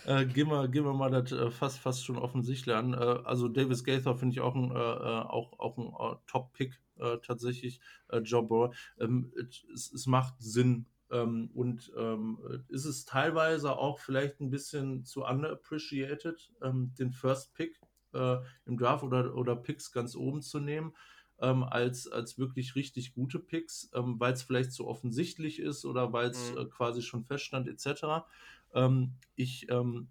äh, 0.05 0.25
gehen, 0.25 0.49
wir, 0.49 0.67
gehen 0.69 0.85
wir 0.85 0.93
mal 0.93 1.11
das 1.11 1.31
äh, 1.31 1.51
fast, 1.51 1.79
fast 1.79 2.05
schon 2.05 2.17
offensichtlich 2.17 2.73
an. 2.73 2.93
Äh, 2.93 2.97
also 2.97 3.49
Davis 3.49 3.83
Gaither 3.83 4.15
finde 4.15 4.33
ich 4.33 4.39
auch 4.39 4.55
ein, 4.55 4.71
äh, 4.71 4.75
äh, 4.75 5.21
auch, 5.23 5.59
auch 5.59 5.77
ein 5.77 6.17
Top-Pick 6.27 6.79
tatsächlich. 7.21 7.79
Joe 8.23 8.41
Burrow. 8.41 8.75
Ähm, 8.99 9.31
es, 9.71 9.91
es, 9.93 10.07
macht 10.07 10.33
Sinn. 10.39 10.87
Ähm, 11.11 11.51
und 11.53 11.91
ähm, 11.95 12.39
ist 12.69 12.85
es 12.85 13.05
teilweise 13.05 13.77
auch 13.77 13.99
vielleicht 13.99 14.41
ein 14.41 14.49
bisschen 14.49 15.05
zu 15.05 15.23
underappreciated, 15.23 16.51
ähm, 16.63 16.95
den 16.97 17.11
First 17.11 17.53
Pick 17.53 17.79
im 18.13 18.77
Draft 18.79 19.03
oder, 19.03 19.35
oder 19.35 19.55
Picks 19.55 19.91
ganz 19.91 20.15
oben 20.15 20.41
zu 20.41 20.59
nehmen 20.59 20.93
ähm, 21.41 21.63
als, 21.63 22.07
als 22.07 22.38
wirklich 22.38 22.75
richtig 22.75 23.13
gute 23.13 23.39
Picks, 23.39 23.89
ähm, 23.93 24.19
weil 24.19 24.33
es 24.33 24.43
vielleicht 24.43 24.71
zu 24.71 24.88
offensichtlich 24.88 25.59
ist 25.59 25.85
oder 25.85 26.13
weil 26.13 26.29
es 26.29 26.51
mhm. 26.51 26.57
äh, 26.59 26.65
quasi 26.65 27.01
schon 27.01 27.23
feststand, 27.23 27.67
etc. 27.67 28.25
Ähm, 28.73 29.13
ich, 29.35 29.69
ähm, 29.69 30.07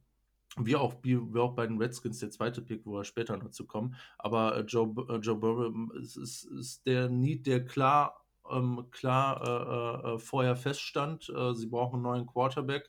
wie 0.58 0.76
auch, 0.76 0.94
wie, 1.02 1.18
auch 1.38 1.54
bei 1.54 1.66
den 1.66 1.78
Redskins, 1.78 2.18
der 2.20 2.30
zweite 2.30 2.62
Pick, 2.62 2.86
wo 2.86 2.94
wir 2.94 3.04
später 3.04 3.36
noch 3.36 3.50
zu 3.50 3.66
kommen, 3.66 3.94
aber 4.18 4.56
äh, 4.56 4.60
Joe, 4.60 4.94
äh, 5.08 5.16
Joe 5.16 5.36
Burrow 5.36 5.66
ähm, 5.66 5.92
ist, 6.00 6.16
ist, 6.16 6.44
ist 6.44 6.86
der 6.86 7.08
Need, 7.08 7.46
der 7.46 7.64
klar 7.64 8.22
ähm, 8.50 8.86
klar 8.90 9.42
äh, 9.42 10.10
äh, 10.10 10.14
äh, 10.14 10.18
vorher 10.18 10.54
feststand. 10.56 11.32
Sie 11.54 11.66
brauchen 11.66 11.94
einen 11.94 12.02
neuen 12.02 12.26
Quarterback. 12.26 12.88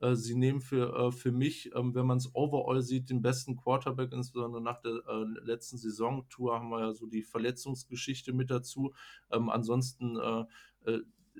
Äh, 0.00 0.14
sie 0.14 0.34
nehmen 0.34 0.60
für, 0.60 0.94
äh, 0.94 1.12
für 1.12 1.32
mich, 1.32 1.74
ähm, 1.74 1.94
wenn 1.94 2.06
man 2.06 2.18
es 2.18 2.34
overall 2.34 2.82
sieht, 2.82 3.10
den 3.10 3.22
besten 3.22 3.56
Quarterback, 3.56 4.12
insbesondere 4.12 4.62
nach 4.62 4.80
der 4.80 4.92
äh, 4.92 5.24
letzten 5.44 5.78
Saison-Tour 5.78 6.54
haben 6.54 6.70
wir 6.70 6.80
ja 6.80 6.92
so 6.92 7.06
die 7.06 7.22
Verletzungsgeschichte 7.22 8.32
mit 8.32 8.50
dazu. 8.50 8.94
Ähm, 9.30 9.48
ansonsten 9.48 10.18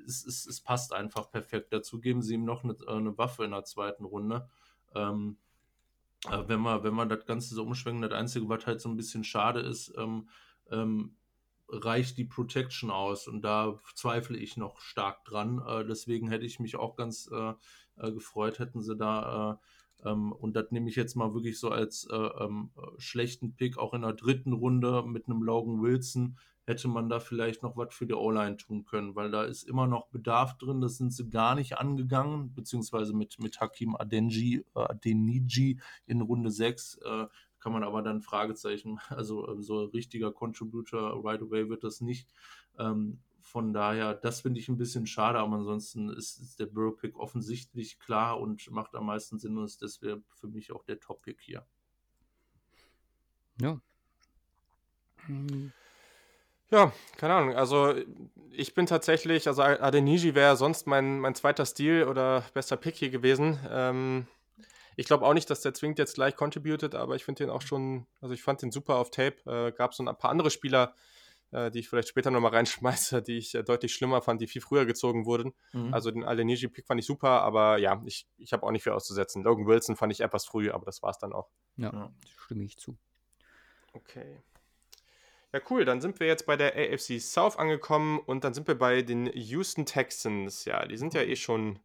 es, 0.06 0.24
es, 0.26 0.46
es, 0.46 0.61
passt 0.61 0.92
einfach 0.92 1.30
perfekt. 1.30 1.72
Dazu 1.72 2.00
geben 2.00 2.22
sie 2.22 2.34
ihm 2.34 2.44
noch 2.44 2.64
eine, 2.64 2.76
eine 2.86 3.16
Waffe 3.16 3.44
in 3.44 3.52
der 3.52 3.64
zweiten 3.64 4.04
Runde. 4.04 4.48
Ähm, 4.94 5.38
wenn 6.46 6.61
man, 6.61 6.82
wenn 6.82 6.94
man 6.94 7.09
das 7.09 7.24
Ganze 7.24 7.54
so 7.54 7.62
umschwenkt, 7.62 8.04
das 8.04 8.12
Einzige, 8.12 8.48
was 8.48 8.66
halt 8.66 8.80
so 8.80 8.88
ein 8.88 8.96
bisschen 8.96 9.24
schade 9.24 9.61
ist, 9.61 9.92
ähm, 9.96 10.28
ähm, 10.70 11.16
reicht 11.68 12.16
die 12.16 12.24
Protection 12.24 12.90
aus 12.90 13.28
und 13.28 13.42
da 13.42 13.78
zweifle 13.94 14.38
ich 14.38 14.56
noch 14.56 14.80
stark 14.80 15.24
dran. 15.24 15.62
Äh, 15.66 15.84
deswegen 15.84 16.28
hätte 16.28 16.46
ich 16.46 16.61
mich 16.61 16.76
auch 16.76 16.96
ganz 16.96 17.28
äh, 17.32 17.54
äh, 18.01 18.12
gefreut, 18.12 18.59
hätten 18.59 18.82
sie 18.82 18.96
da 18.96 19.53
äh, 19.53 20.09
ähm, 20.09 20.32
und 20.32 20.55
das 20.55 20.70
nehme 20.70 20.88
ich 20.88 20.96
jetzt 20.96 21.16
mal 21.16 21.34
wirklich 21.34 21.59
so 21.59 21.70
als 21.70 22.07
äh, 22.11 22.16
ähm, 22.16 22.70
schlechten 22.99 23.55
Pick, 23.55 23.78
auch 23.78 23.94
in 23.94 24.03
der 24.03 24.12
dritten 24.12 24.53
Runde 24.53 25.03
mit 25.07 25.26
einem 25.26 25.42
Logan 25.42 25.82
Wilson 25.82 26.36
hätte 26.68 26.86
man 26.86 27.09
da 27.09 27.18
vielleicht 27.18 27.62
noch 27.62 27.78
was 27.78 27.94
für 27.94 28.07
die 28.07 28.12
O-Line 28.12 28.59
tun 28.59 28.84
können, 28.84 29.16
weil 29.16 29.30
da 29.30 29.44
ist 29.44 29.62
immer 29.62 29.86
noch 29.86 30.09
Bedarf 30.09 30.59
drin, 30.59 30.82
das 30.82 30.99
sind 30.99 31.14
sie 31.14 31.30
gar 31.30 31.55
nicht 31.55 31.78
angegangen, 31.78 32.53
beziehungsweise 32.55 33.14
mit, 33.14 33.38
mit 33.40 33.59
Hakim 33.59 33.96
Adenji, 33.96 34.66
äh, 34.74 34.80
Adeniji 34.80 35.80
in 36.07 36.20
Runde 36.20 36.51
6 36.51 36.99
äh, 37.05 37.26
kann 37.59 37.72
man 37.72 37.82
aber 37.82 38.03
dann 38.03 38.20
Fragezeichen, 38.20 39.01
also 39.09 39.49
ähm, 39.49 39.62
so 39.62 39.84
richtiger 39.84 40.30
Contributor 40.30 41.24
right 41.24 41.40
away 41.40 41.68
wird 41.68 41.84
das 41.84 42.01
nicht. 42.03 42.28
Ähm, 42.78 43.18
von 43.49 43.72
daher, 43.72 44.14
das 44.14 44.42
finde 44.42 44.61
ich 44.61 44.68
ein 44.68 44.76
bisschen 44.76 45.07
schade, 45.07 45.38
aber 45.38 45.57
ansonsten 45.57 46.11
ist, 46.11 46.38
ist 46.38 46.61
der 46.61 46.66
Burrow-Pick 46.66 47.16
offensichtlich 47.16 47.99
klar 47.99 48.38
und 48.38 48.70
macht 48.70 48.94
am 48.94 49.07
meisten 49.07 49.38
Sinn 49.38 49.57
und 49.57 49.64
ist 49.64 49.80
deswegen 49.80 50.22
für 50.34 50.49
mich 50.49 50.70
auch 50.70 50.84
der 50.84 51.01
Top-Pick 51.01 51.40
hier. 51.40 51.66
Ja. 53.61 53.80
Ja, 56.70 56.92
keine 57.16 57.34
Ahnung. 57.34 57.57
Also 57.57 57.94
ich 58.51 58.74
bin 58.74 58.84
tatsächlich, 58.84 59.49
also 59.49 59.62
Adeniji 59.62 60.34
wäre 60.34 60.57
sonst 60.57 60.86
mein, 60.86 61.18
mein 61.18 61.34
zweiter 61.34 61.64
Stil 61.64 62.05
oder 62.05 62.44
bester 62.53 62.76
Pick 62.76 62.96
hier 62.96 63.11
gewesen. 63.11 63.59
Ähm, 63.70 64.26
ich 64.96 65.07
glaube 65.07 65.24
auch 65.24 65.32
nicht, 65.32 65.49
dass 65.49 65.62
der 65.62 65.72
zwingend 65.72 65.99
jetzt 65.99 66.16
gleich 66.16 66.36
contributed, 66.36 66.94
aber 66.94 67.16
ich 67.16 67.24
finde 67.24 67.44
den 67.44 67.51
auch 67.51 67.62
schon, 67.62 68.07
also 68.20 68.34
ich 68.34 68.42
fand 68.42 68.61
den 68.61 68.72
super 68.72 68.96
auf 68.96 69.11
Tape. 69.11 69.36
Äh, 69.46 69.72
Gab 69.72 69.94
so 69.94 70.05
ein 70.05 70.16
paar 70.16 70.30
andere 70.30 70.51
Spieler, 70.51 70.94
äh, 71.51 71.70
die 71.70 71.80
ich 71.80 71.88
vielleicht 71.88 72.09
später 72.09 72.30
nochmal 72.30 72.53
reinschmeiße, 72.55 73.22
die 73.22 73.38
ich 73.38 73.55
äh, 73.55 73.62
deutlich 73.62 73.94
schlimmer 73.94 74.22
fand, 74.22 74.40
die 74.40 74.46
viel 74.46 74.62
früher 74.62 74.86
gezogen 74.86 75.26
wurden. 75.26 75.55
Mhm. 75.72 75.94
Also 75.94 76.11
den 76.11 76.24
Aleniji-Pick 76.24 76.86
fand 76.86 77.01
ich 77.01 77.07
super, 77.07 77.42
aber 77.42 77.78
ja, 77.78 78.03
ich, 78.05 78.26
ich 78.36 78.53
habe 78.53 78.64
auch 78.64 78.70
nicht 78.70 78.82
viel 78.82 78.92
auszusetzen. 78.92 79.42
Logan 79.42 79.66
Wilson 79.66 79.96
fand 79.96 80.12
ich 80.12 80.20
etwas 80.20 80.46
früh, 80.46 80.70
aber 80.70 80.84
das 80.84 81.03
war 81.03 81.11
es 81.11 81.18
dann 81.18 81.32
auch. 81.32 81.49
Ja, 81.76 81.92
ja, 81.92 82.12
stimme 82.44 82.64
ich 82.64 82.76
zu. 82.76 82.96
Okay. 83.92 84.42
Ja, 85.53 85.61
cool. 85.70 85.84
Dann 85.84 86.01
sind 86.01 86.20
wir 86.20 86.26
jetzt 86.26 86.44
bei 86.46 86.57
der 86.57 86.74
AFC 86.76 87.20
South 87.20 87.57
angekommen 87.57 88.18
und 88.18 88.44
dann 88.44 88.53
sind 88.53 88.68
wir 88.68 88.78
bei 88.78 89.03
den 89.03 89.26
Houston 89.32 89.86
Texans. 89.86 90.66
Ja, 90.66 90.84
die 90.86 90.99
sind 90.99 91.14
ja 91.14 91.22
eh 91.22 91.36
schon 91.36 91.78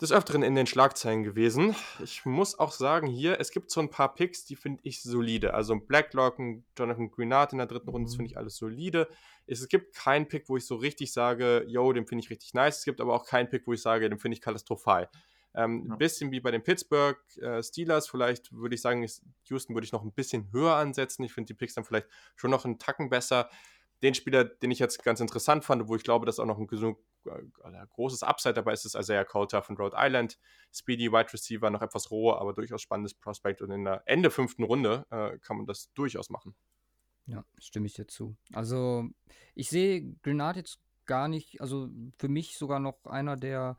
des 0.00 0.10
Öfteren 0.10 0.42
in 0.42 0.54
den 0.54 0.66
Schlagzeilen 0.66 1.22
gewesen. 1.22 1.74
Ich 2.02 2.24
muss 2.24 2.58
auch 2.58 2.72
sagen, 2.72 3.06
hier, 3.06 3.38
es 3.40 3.52
gibt 3.52 3.70
so 3.70 3.80
ein 3.80 3.90
paar 3.90 4.14
Picks, 4.14 4.44
die 4.44 4.56
finde 4.56 4.80
ich 4.82 5.02
solide. 5.02 5.54
Also 5.54 5.76
Blacklock, 5.76 6.38
Jonathan 6.76 7.10
Greenard 7.10 7.52
in 7.52 7.58
der 7.58 7.68
dritten 7.68 7.88
Runde, 7.88 8.06
das 8.06 8.16
finde 8.16 8.30
ich 8.30 8.36
alles 8.36 8.56
solide. 8.56 9.08
Es 9.46 9.68
gibt 9.68 9.94
keinen 9.94 10.26
Pick, 10.26 10.48
wo 10.48 10.56
ich 10.56 10.66
so 10.66 10.76
richtig 10.76 11.12
sage, 11.12 11.64
yo, 11.68 11.92
den 11.92 12.06
finde 12.06 12.24
ich 12.24 12.30
richtig 12.30 12.54
nice. 12.54 12.78
Es 12.78 12.84
gibt 12.84 13.00
aber 13.00 13.14
auch 13.14 13.24
keinen 13.24 13.48
Pick, 13.48 13.66
wo 13.66 13.72
ich 13.72 13.82
sage, 13.82 14.08
den 14.08 14.18
finde 14.18 14.36
ich 14.36 14.40
katastrophal. 14.40 15.08
Ähm, 15.54 15.84
ja. 15.86 15.92
Ein 15.94 15.98
bisschen 15.98 16.32
wie 16.32 16.40
bei 16.40 16.50
den 16.50 16.64
Pittsburgh 16.64 17.18
äh, 17.40 17.62
Steelers, 17.62 18.08
vielleicht 18.08 18.52
würde 18.52 18.74
ich 18.74 18.80
sagen, 18.80 19.06
Houston 19.44 19.74
würde 19.74 19.84
ich 19.84 19.92
noch 19.92 20.02
ein 20.02 20.12
bisschen 20.12 20.50
höher 20.52 20.74
ansetzen. 20.74 21.22
Ich 21.22 21.32
finde 21.32 21.48
die 21.48 21.54
Picks 21.54 21.74
dann 21.74 21.84
vielleicht 21.84 22.08
schon 22.34 22.50
noch 22.50 22.64
einen 22.64 22.80
Tacken 22.80 23.08
besser. 23.08 23.48
Den 24.02 24.14
Spieler, 24.14 24.44
den 24.44 24.72
ich 24.72 24.80
jetzt 24.80 25.04
ganz 25.04 25.20
interessant 25.20 25.64
fand, 25.64 25.86
wo 25.86 25.94
ich 25.94 26.02
glaube, 26.02 26.26
dass 26.26 26.40
auch 26.40 26.46
noch 26.46 26.58
ein 26.58 26.66
großes 27.90 28.22
Upside 28.22 28.54
dabei 28.54 28.72
ist, 28.72 28.84
ist 28.84 28.94
Isaiah 28.94 29.24
Coulter 29.24 29.62
von 29.62 29.76
Rhode 29.76 29.96
Island. 29.98 30.38
Speedy 30.72 31.10
Wide 31.10 31.32
Receiver, 31.32 31.70
noch 31.70 31.82
etwas 31.82 32.10
roher, 32.10 32.40
aber 32.40 32.52
durchaus 32.52 32.82
spannendes 32.82 33.14
Prospect. 33.14 33.62
Und 33.62 33.70
in 33.70 33.84
der 33.84 34.02
Ende 34.06 34.30
fünften 34.30 34.64
Runde 34.64 35.06
äh, 35.10 35.38
kann 35.38 35.56
man 35.56 35.66
das 35.66 35.92
durchaus 35.94 36.30
machen. 36.30 36.54
Ja, 37.26 37.44
stimme 37.58 37.86
ich 37.86 37.94
dir 37.94 38.06
zu. 38.06 38.36
Also, 38.52 39.08
ich 39.54 39.70
sehe 39.70 40.14
Grenade 40.22 40.60
jetzt 40.60 40.78
gar 41.06 41.28
nicht, 41.28 41.60
also 41.60 41.88
für 42.18 42.28
mich 42.28 42.56
sogar 42.58 42.80
noch 42.80 43.04
einer 43.04 43.36
der, 43.36 43.76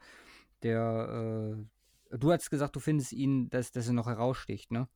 der, 0.63 1.57
äh, 2.11 2.17
du 2.17 2.31
hast 2.31 2.49
gesagt, 2.49 2.75
du 2.75 2.79
findest 2.79 3.13
ihn, 3.13 3.49
dass, 3.49 3.71
dass 3.71 3.87
er 3.87 3.93
noch 3.93 4.07
heraussticht, 4.07 4.71
ne? 4.71 4.87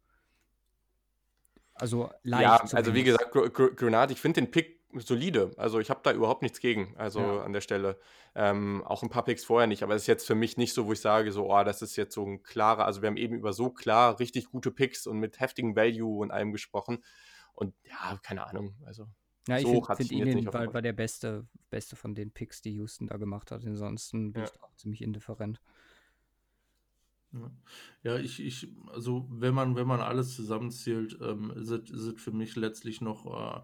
Also 1.74 2.12
leicht. 2.24 2.44
Ja, 2.44 2.78
also 2.78 2.94
wie 2.94 3.04
gesagt, 3.04 3.32
Grenade, 3.32 4.12
ich 4.12 4.20
finde 4.20 4.42
den 4.42 4.52
Pick 4.52 4.79
solide. 4.96 5.52
Also 5.58 5.80
ich 5.80 5.90
habe 5.90 6.02
da 6.04 6.12
überhaupt 6.12 6.42
nichts 6.42 6.60
gegen, 6.60 6.96
also 6.98 7.20
ja. 7.20 7.44
an 7.44 7.54
der 7.54 7.62
Stelle. 7.62 8.00
Ähm, 8.36 8.84
auch 8.86 9.04
ein 9.04 9.10
paar 9.10 9.24
Picks 9.24 9.44
vorher 9.44 9.68
nicht, 9.68 9.84
aber 9.84 9.96
es 9.96 10.04
ist 10.04 10.08
jetzt 10.08 10.28
für 10.28 10.36
mich 10.36 10.58
nicht 10.58 10.74
so, 10.74 10.88
wo 10.88 10.94
ich 10.94 11.02
sage, 11.02 11.32
so, 11.32 11.52
oh, 11.52 11.64
das 11.64 11.82
ist 11.82 11.96
jetzt 11.96 12.14
so 12.14 12.26
ein 12.26 12.44
klarer, 12.44 12.86
also 12.86 13.02
wir 13.02 13.08
haben 13.08 13.18
eben 13.18 13.36
über 13.36 13.54
so 13.54 13.70
klar 13.70 14.20
richtig 14.20 14.50
gute 14.50 14.72
Picks 14.72 15.08
und 15.08 15.20
mit 15.20 15.40
heftigem 15.40 15.76
Value 15.76 16.20
und 16.20 16.32
allem 16.32 16.52
gesprochen. 16.52 17.04
Und 17.54 17.74
ja, 17.84 18.20
keine 18.24 18.46
Ahnung, 18.48 18.76
also. 18.86 19.08
Ja, 19.48 19.58
ich 19.58 19.64
so 19.64 19.84
finde 19.84 20.06
find 20.06 20.12
ihn 20.12 20.54
war, 20.54 20.74
war 20.74 20.82
der 20.82 20.94
beste, 20.94 21.48
beste 21.72 21.96
von 21.96 22.14
den 22.14 22.32
Picks, 22.32 22.62
die 22.62 22.74
Houston 22.74 23.08
da 23.08 23.18
gemacht 23.18 23.52
hat. 23.52 23.66
Ansonsten 23.66 24.32
bin 24.32 24.44
ja. 24.44 24.48
ich 24.48 24.62
auch 24.62 24.76
ziemlich 24.76 25.02
indifferent. 25.02 25.60
Ja, 28.04 28.18
ich, 28.18 28.40
ich, 28.40 28.68
also 28.92 29.28
wenn 29.30 29.54
man, 29.54 29.76
wenn 29.76 29.88
man 29.88 30.02
alles 30.02 30.36
zusammenzählt, 30.36 31.18
ähm, 31.22 31.52
ist, 31.52 31.70
es, 31.70 31.90
ist 31.90 32.02
es 32.02 32.22
für 32.22 32.32
mich 32.32 32.56
letztlich 32.56 33.02
noch 33.02 33.26
äh, 33.26 33.62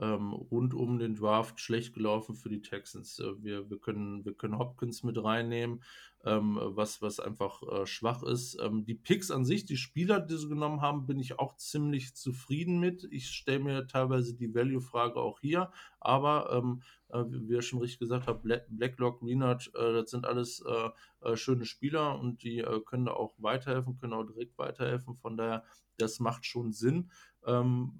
ähm, 0.00 0.32
rund 0.32 0.74
um 0.74 0.98
den 0.98 1.14
Draft 1.14 1.60
schlecht 1.60 1.94
gelaufen 1.94 2.34
für 2.34 2.48
die 2.48 2.62
Texans. 2.62 3.18
Äh, 3.18 3.42
wir, 3.42 3.70
wir, 3.70 3.78
können, 3.78 4.24
wir 4.24 4.34
können 4.34 4.58
Hopkins 4.58 5.02
mit 5.02 5.22
reinnehmen, 5.22 5.82
ähm, 6.24 6.58
was, 6.62 7.02
was 7.02 7.20
einfach 7.20 7.62
äh, 7.62 7.86
schwach 7.86 8.22
ist. 8.22 8.58
Ähm, 8.60 8.84
die 8.84 8.94
Picks 8.94 9.30
an 9.30 9.44
sich, 9.44 9.64
die 9.64 9.76
Spieler, 9.76 10.20
die 10.20 10.36
sie 10.36 10.48
genommen 10.48 10.80
haben, 10.80 11.06
bin 11.06 11.18
ich 11.18 11.38
auch 11.38 11.56
ziemlich 11.56 12.14
zufrieden 12.14 12.80
mit. 12.80 13.06
Ich 13.10 13.28
stelle 13.28 13.60
mir 13.60 13.86
teilweise 13.86 14.34
die 14.34 14.54
Value-Frage 14.54 15.20
auch 15.20 15.40
hier, 15.40 15.70
aber 16.00 16.52
ähm, 16.52 16.82
äh, 17.12 17.24
wie 17.28 17.54
ihr 17.54 17.62
schon 17.62 17.80
richtig 17.80 17.98
gesagt 17.98 18.26
habt, 18.26 18.42
Black, 18.42 18.66
Blacklock, 18.70 19.22
Renard, 19.22 19.70
äh, 19.74 19.92
das 19.92 20.10
sind 20.10 20.26
alles 20.26 20.64
äh, 20.66 21.28
äh, 21.28 21.36
schöne 21.36 21.64
Spieler 21.64 22.18
und 22.18 22.42
die 22.42 22.64
können 22.86 23.06
da 23.06 23.12
auch 23.12 23.34
weiterhelfen, 23.38 23.98
können 23.98 24.14
auch 24.14 24.24
direkt 24.24 24.58
weiterhelfen. 24.58 25.16
Von 25.16 25.36
daher, 25.36 25.64
das 25.98 26.20
macht 26.20 26.46
schon 26.46 26.72
Sinn. 26.72 27.10
Ähm, 27.46 27.92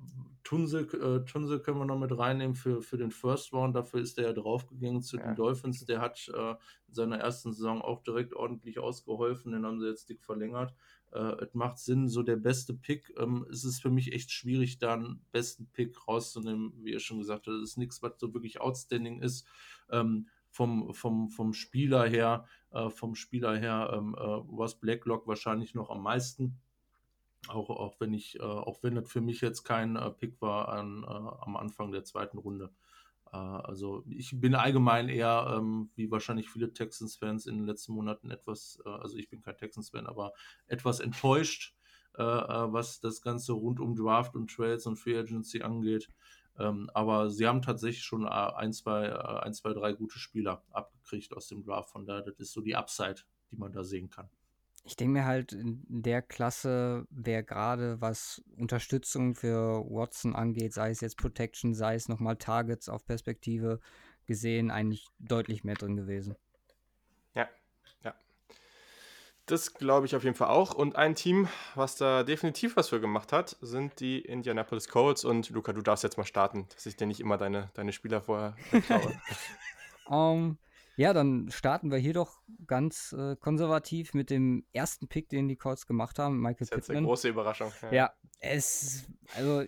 Tunse, 0.45 0.81
äh, 0.81 1.25
Tunse 1.25 1.61
können 1.61 1.79
wir 1.79 1.85
noch 1.85 1.99
mit 1.99 2.17
reinnehmen 2.17 2.55
für, 2.55 2.83
für 2.83 2.99
den 2.99 3.11
First 3.11 3.53
Round. 3.53 3.77
Dafür 3.77 4.01
ist 4.01 4.19
er 4.19 4.27
ja 4.27 4.33
draufgegangen 4.33 5.03
zu 5.03 5.17
ja. 5.17 5.27
den 5.27 5.37
Dolphins. 5.37 5.85
Der 5.85 6.01
hat 6.01 6.29
äh, 6.29 6.51
in 6.51 6.95
seiner 6.95 7.19
ersten 7.19 7.53
Saison 7.53 7.81
auch 7.81 8.03
direkt 8.03 8.35
ordentlich 8.35 8.79
ausgeholfen. 8.79 9.53
Den 9.53 9.65
haben 9.65 9.81
sie 9.81 9.87
jetzt 9.87 10.09
dick 10.09 10.23
verlängert. 10.23 10.75
Äh, 11.13 11.45
es 11.45 11.55
macht 11.55 11.79
Sinn, 11.79 12.09
so 12.09 12.23
der 12.23 12.37
beste 12.37 12.75
Pick. 12.75 13.15
Ähm, 13.19 13.47
es 13.51 13.65
ist 13.65 13.81
für 13.81 13.91
mich 13.91 14.13
echt 14.13 14.31
schwierig, 14.31 14.79
da 14.79 14.95
einen 14.95 15.25
besten 15.31 15.71
Pick 15.73 16.09
rauszunehmen. 16.09 16.73
Wie 16.83 16.93
ihr 16.93 17.01
schon 17.01 17.19
gesagt 17.19 17.47
habt, 17.47 17.57
das 17.57 17.71
ist 17.71 17.79
nichts, 17.79 18.03
was 18.03 18.19
so 18.19 18.35
wirklich 18.35 18.61
outstanding 18.61 19.23
ist. 19.23 19.47
Ähm, 19.91 20.29
vom, 20.51 20.93
vom, 20.93 21.31
vom 21.31 21.55
Spieler 21.55 22.07
her, 22.07 22.47
äh, 22.73 22.91
vom 22.91 23.15
Spieler 23.15 23.57
her, 23.57 23.91
ähm, 23.95 24.15
äh, 24.19 24.21
was 24.21 24.79
Blacklock 24.79 25.27
wahrscheinlich 25.27 25.75
noch 25.75 25.89
am 25.89 26.03
meisten 26.03 26.61
auch, 27.49 27.71
auch 27.71 28.01
wenn 28.01 28.13
ich, 28.13 28.39
äh, 28.39 28.43
auch 28.43 28.83
wenn 28.83 28.95
das 28.95 29.11
für 29.11 29.21
mich 29.21 29.41
jetzt 29.41 29.65
kein 29.65 29.97
äh, 29.97 30.11
Pick 30.11 30.41
war 30.41 30.69
an, 30.69 31.03
äh, 31.05 31.07
am 31.07 31.57
Anfang 31.57 31.93
der 31.93 32.05
zweiten 32.05 32.39
Runde. 32.39 32.71
Äh, 33.33 33.37
also 33.37 34.05
ich 34.09 34.41
bin 34.41 34.55
allgemein 34.55 35.09
eher, 35.09 35.55
ähm, 35.57 35.91
wie 35.95 36.11
wahrscheinlich 36.11 36.49
viele 36.49 36.73
Texans-Fans 36.73 37.47
in 37.47 37.57
den 37.57 37.67
letzten 37.67 37.93
Monaten 37.95 38.31
etwas, 38.31 38.81
äh, 38.85 38.89
also 38.89 39.17
ich 39.17 39.29
bin 39.29 39.43
kein 39.43 39.57
Texans-Fan, 39.57 40.07
aber 40.07 40.33
etwas 40.67 41.01
enttäuscht, 41.01 41.75
was 42.15 43.01
das 43.01 43.23
Ganze 43.23 43.55
rund 43.55 43.81
um 43.81 43.97
Draft 43.97 44.37
und 44.37 44.55
Trades 44.55 44.87
und 44.87 44.97
Free 44.97 45.19
Agency 45.19 45.63
angeht. 45.63 46.11
Ähm, 46.59 46.91
aber 46.93 47.31
sie 47.31 47.47
haben 47.47 47.63
tatsächlich 47.63 48.05
schon 48.05 48.29
ein, 48.29 48.75
zwei, 48.75 49.11
ein, 49.43 49.55
zwei, 49.55 49.73
drei 49.73 49.95
gute 49.95 50.19
Spieler 50.19 50.63
abgekriegt 50.73 51.35
aus 51.35 51.49
dem 51.49 51.65
Draft. 51.65 51.89
Von 51.89 52.05
daher, 52.05 52.21
das 52.21 52.39
ist 52.39 52.53
so 52.53 52.61
die 52.61 52.77
Upside, 52.77 53.23
die 53.51 53.57
man 53.57 53.73
da 53.73 53.83
sehen 53.83 54.11
kann. 54.11 54.29
Ich 54.85 54.97
denke 54.97 55.13
mir 55.13 55.25
halt, 55.25 55.53
in 55.53 55.85
der 55.89 56.23
Klasse 56.23 57.07
wäre 57.11 57.45
gerade 57.45 58.01
was 58.01 58.43
Unterstützung 58.57 59.35
für 59.35 59.85
Watson 59.89 60.35
angeht, 60.35 60.73
sei 60.73 60.91
es 60.91 61.01
jetzt 61.01 61.17
Protection, 61.17 61.73
sei 61.75 61.95
es 61.95 62.09
nochmal 62.09 62.37
Targets 62.37 62.89
auf 62.89 63.05
Perspektive 63.07 63.79
gesehen, 64.27 64.71
eigentlich 64.71 65.07
deutlich 65.21 65.63
mehr 65.63 65.77
drin 65.77 65.97
gewesen. 65.97 66.35
Ja, 67.35 67.49
ja. 68.03 68.15
Das 69.47 69.75
glaube 69.75 70.07
ich 70.07 70.17
auf 70.17 70.25
jeden 70.25 70.37
Fall 70.37 70.49
auch. 70.49 70.75
Und 70.75 70.97
ein 70.97 71.15
Team, 71.15 71.49
was 71.77 71.97
da 71.97 72.25
definitiv 72.25 72.77
was 72.77 72.89
für 72.89 73.01
gemacht 73.01 73.33
hat, 73.33 73.57
sind 73.61 74.01
die 74.01 74.21
Indianapolis 74.21 74.89
Colts. 74.89 75.25
Und 75.25 75.51
Luca, 75.51 75.73
du 75.73 75.83
darfst 75.83 76.03
jetzt 76.03 76.17
mal 76.17 76.25
starten, 76.25 76.67
dass 76.75 76.87
ich 76.87 76.97
dir 76.97 77.07
nicht 77.07 77.21
immer 77.21 77.39
deine, 77.39 77.71
deine 77.75 77.93
Spieler 77.93 78.21
vorher 78.21 78.57
klaue. 78.87 79.21
um, 80.07 80.59
ja, 81.03 81.13
dann 81.13 81.51
starten 81.51 81.91
wir 81.91 81.99
hier 81.99 82.13
doch 82.13 82.41
ganz 82.69 83.13
äh, 83.13 83.35
konservativ 83.35 84.15
mit 84.15 84.31
dem 84.31 84.65
ersten 84.73 85.09
Pick, 85.09 85.29
den 85.29 85.49
die 85.49 85.57
Colts 85.57 85.89
gemacht 85.89 86.21
haben, 86.21 86.41
Michael 86.41 86.59
das 86.61 86.69
ist 86.69 86.75
Pittman. 86.75 86.99
eine 86.99 87.07
große 87.07 87.29
Überraschung. 87.29 87.73
Ja, 87.83 87.93
ja 87.93 88.13
es, 88.39 89.09
also 89.35 89.65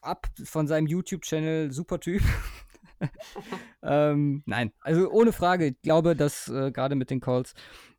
ab 0.00 0.28
von 0.44 0.68
seinem 0.68 0.86
YouTube-Channel, 0.86 1.72
super 1.72 1.98
Typ. 1.98 2.22
ähm, 3.82 4.44
nein, 4.46 4.72
also 4.80 5.10
ohne 5.10 5.32
Frage. 5.32 5.66
Ich 5.66 5.82
glaube, 5.82 6.14
dass 6.14 6.48
äh, 6.48 6.70
gerade 6.70 6.94
mit 6.94 7.10
den 7.10 7.18
Colts 7.18 7.54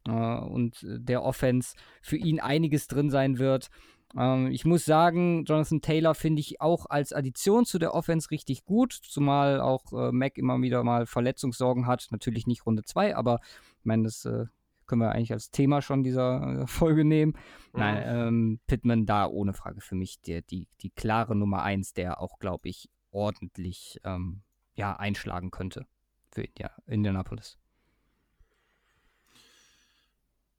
äh, 0.07 0.11
und 0.11 0.79
der 0.85 1.23
Offense 1.23 1.75
für 2.01 2.15
ihn 2.15 2.39
einiges 2.39 2.87
drin 2.87 3.09
sein 3.09 3.37
wird. 3.37 3.69
Ähm, 4.15 4.47
ich 4.51 4.65
muss 4.65 4.85
sagen, 4.85 5.43
Jonathan 5.45 5.81
Taylor 5.81 6.15
finde 6.15 6.39
ich 6.39 6.61
auch 6.61 6.85
als 6.89 7.13
Addition 7.13 7.65
zu 7.65 7.79
der 7.79 7.93
Offense 7.93 8.31
richtig 8.31 8.65
gut, 8.65 8.93
zumal 8.93 9.59
auch 9.59 9.91
äh, 9.91 10.11
Mac 10.11 10.37
immer 10.37 10.61
wieder 10.61 10.83
mal 10.83 11.05
Verletzungssorgen 11.05 11.87
hat. 11.87 12.07
Natürlich 12.11 12.47
nicht 12.47 12.65
Runde 12.65 12.83
2, 12.83 13.15
aber 13.15 13.39
ich 13.79 13.85
meine, 13.85 14.03
das 14.03 14.25
äh, 14.25 14.45
können 14.85 15.01
wir 15.01 15.11
eigentlich 15.11 15.33
als 15.33 15.51
Thema 15.51 15.81
schon 15.81 16.03
dieser 16.03 16.61
äh, 16.61 16.67
Folge 16.67 17.03
nehmen. 17.03 17.33
Mhm. 17.73 17.79
Nein, 17.79 18.03
ähm, 18.05 18.59
Pittman 18.67 19.05
da 19.05 19.27
ohne 19.27 19.53
Frage 19.53 19.81
für 19.81 19.95
mich 19.95 20.21
der, 20.21 20.41
die, 20.41 20.67
die 20.81 20.89
klare 20.89 21.35
Nummer 21.35 21.63
1, 21.63 21.93
der 21.93 22.21
auch, 22.21 22.39
glaube 22.39 22.69
ich, 22.69 22.89
ordentlich 23.11 23.99
ähm, 24.03 24.41
ja, 24.75 24.95
einschlagen 24.95 25.51
könnte 25.51 25.85
für 26.31 26.43
India, 26.43 26.71
Indianapolis. 26.85 27.57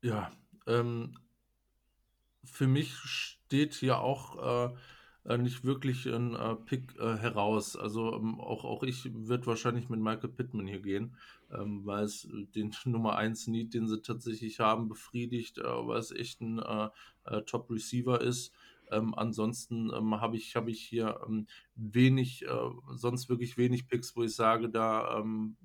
Ja, 0.02 0.30
ähm, 0.66 1.14
für 2.52 2.66
mich 2.66 2.94
steht 2.94 3.74
hier 3.74 3.98
auch 3.98 4.68
äh, 4.68 4.74
äh, 5.28 5.38
nicht 5.38 5.64
wirklich 5.64 6.06
ein 6.06 6.34
äh, 6.34 6.54
Pick 6.56 6.96
äh, 6.98 7.16
heraus. 7.16 7.76
Also 7.76 8.14
ähm, 8.14 8.40
auch, 8.40 8.64
auch 8.64 8.82
ich 8.82 9.10
würde 9.12 9.46
wahrscheinlich 9.46 9.88
mit 9.88 10.00
Michael 10.00 10.30
Pittman 10.30 10.66
hier 10.66 10.80
gehen, 10.80 11.16
ähm, 11.52 11.84
weil 11.84 12.04
es 12.04 12.28
den 12.54 12.72
Nummer 12.86 13.16
1 13.16 13.48
Need, 13.48 13.74
den 13.74 13.86
sie 13.86 14.00
tatsächlich 14.00 14.60
haben, 14.60 14.88
befriedigt, 14.88 15.58
äh, 15.58 15.64
weil 15.64 15.98
es 15.98 16.12
echt 16.12 16.40
ein 16.40 16.58
äh, 16.60 17.42
Top-Receiver 17.42 18.20
ist. 18.20 18.52
Ähm, 18.90 19.14
ansonsten 19.14 19.90
ähm, 19.94 20.18
habe 20.18 20.36
ich, 20.36 20.56
hab 20.56 20.66
ich 20.66 20.80
hier 20.80 21.20
ähm, 21.26 21.46
wenig, 21.74 22.46
sonst 22.94 23.28
wirklich 23.28 23.58
wenig 23.58 23.86
Picks, 23.86 24.16
wo 24.16 24.22
ich 24.22 24.34
sage, 24.34 24.70
da 24.70 25.18
ähm, 25.18 25.56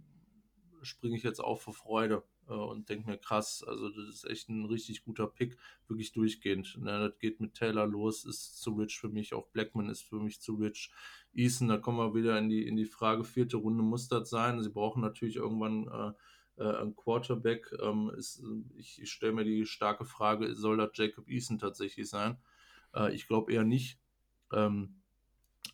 springe 0.81 1.15
ich 1.15 1.23
jetzt 1.23 1.39
auf 1.39 1.61
vor 1.61 1.73
Freude 1.73 2.23
äh, 2.47 2.53
und 2.53 2.89
denke 2.89 3.09
mir, 3.09 3.17
krass, 3.17 3.63
also 3.67 3.89
das 3.89 4.07
ist 4.15 4.25
echt 4.25 4.49
ein 4.49 4.65
richtig 4.65 5.03
guter 5.03 5.27
Pick, 5.27 5.57
wirklich 5.87 6.11
durchgehend. 6.11 6.77
Ne, 6.79 7.09
das 7.09 7.19
geht 7.19 7.39
mit 7.39 7.53
Taylor 7.53 7.87
los, 7.87 8.25
ist 8.25 8.61
zu 8.61 8.71
rich 8.73 8.99
für 8.99 9.09
mich, 9.09 9.33
auch 9.33 9.47
Blackman 9.47 9.89
ist 9.89 10.03
für 10.03 10.19
mich 10.19 10.41
zu 10.41 10.55
rich. 10.55 10.91
Eason, 11.33 11.67
da 11.67 11.77
kommen 11.77 11.97
wir 11.97 12.13
wieder 12.13 12.37
in 12.37 12.49
die, 12.49 12.67
in 12.67 12.75
die 12.75 12.85
Frage, 12.85 13.23
vierte 13.23 13.57
Runde 13.57 13.83
muss 13.83 14.07
das 14.07 14.29
sein. 14.29 14.61
Sie 14.61 14.69
brauchen 14.69 15.01
natürlich 15.01 15.37
irgendwann 15.37 15.87
äh, 15.87 16.63
äh, 16.63 16.81
ein 16.81 16.95
Quarterback. 16.95 17.71
Ähm, 17.81 18.11
ist, 18.15 18.43
ich, 18.75 19.01
ich 19.01 19.11
stelle 19.11 19.33
mir 19.33 19.43
die 19.43 19.65
starke 19.65 20.05
Frage, 20.05 20.53
soll 20.55 20.77
das 20.77 20.91
Jacob 20.93 21.27
Eason 21.27 21.59
tatsächlich 21.59 22.09
sein? 22.09 22.37
Äh, 22.93 23.13
ich 23.13 23.27
glaube 23.27 23.51
eher 23.51 23.63
nicht. 23.63 23.99
Ähm, 24.51 25.01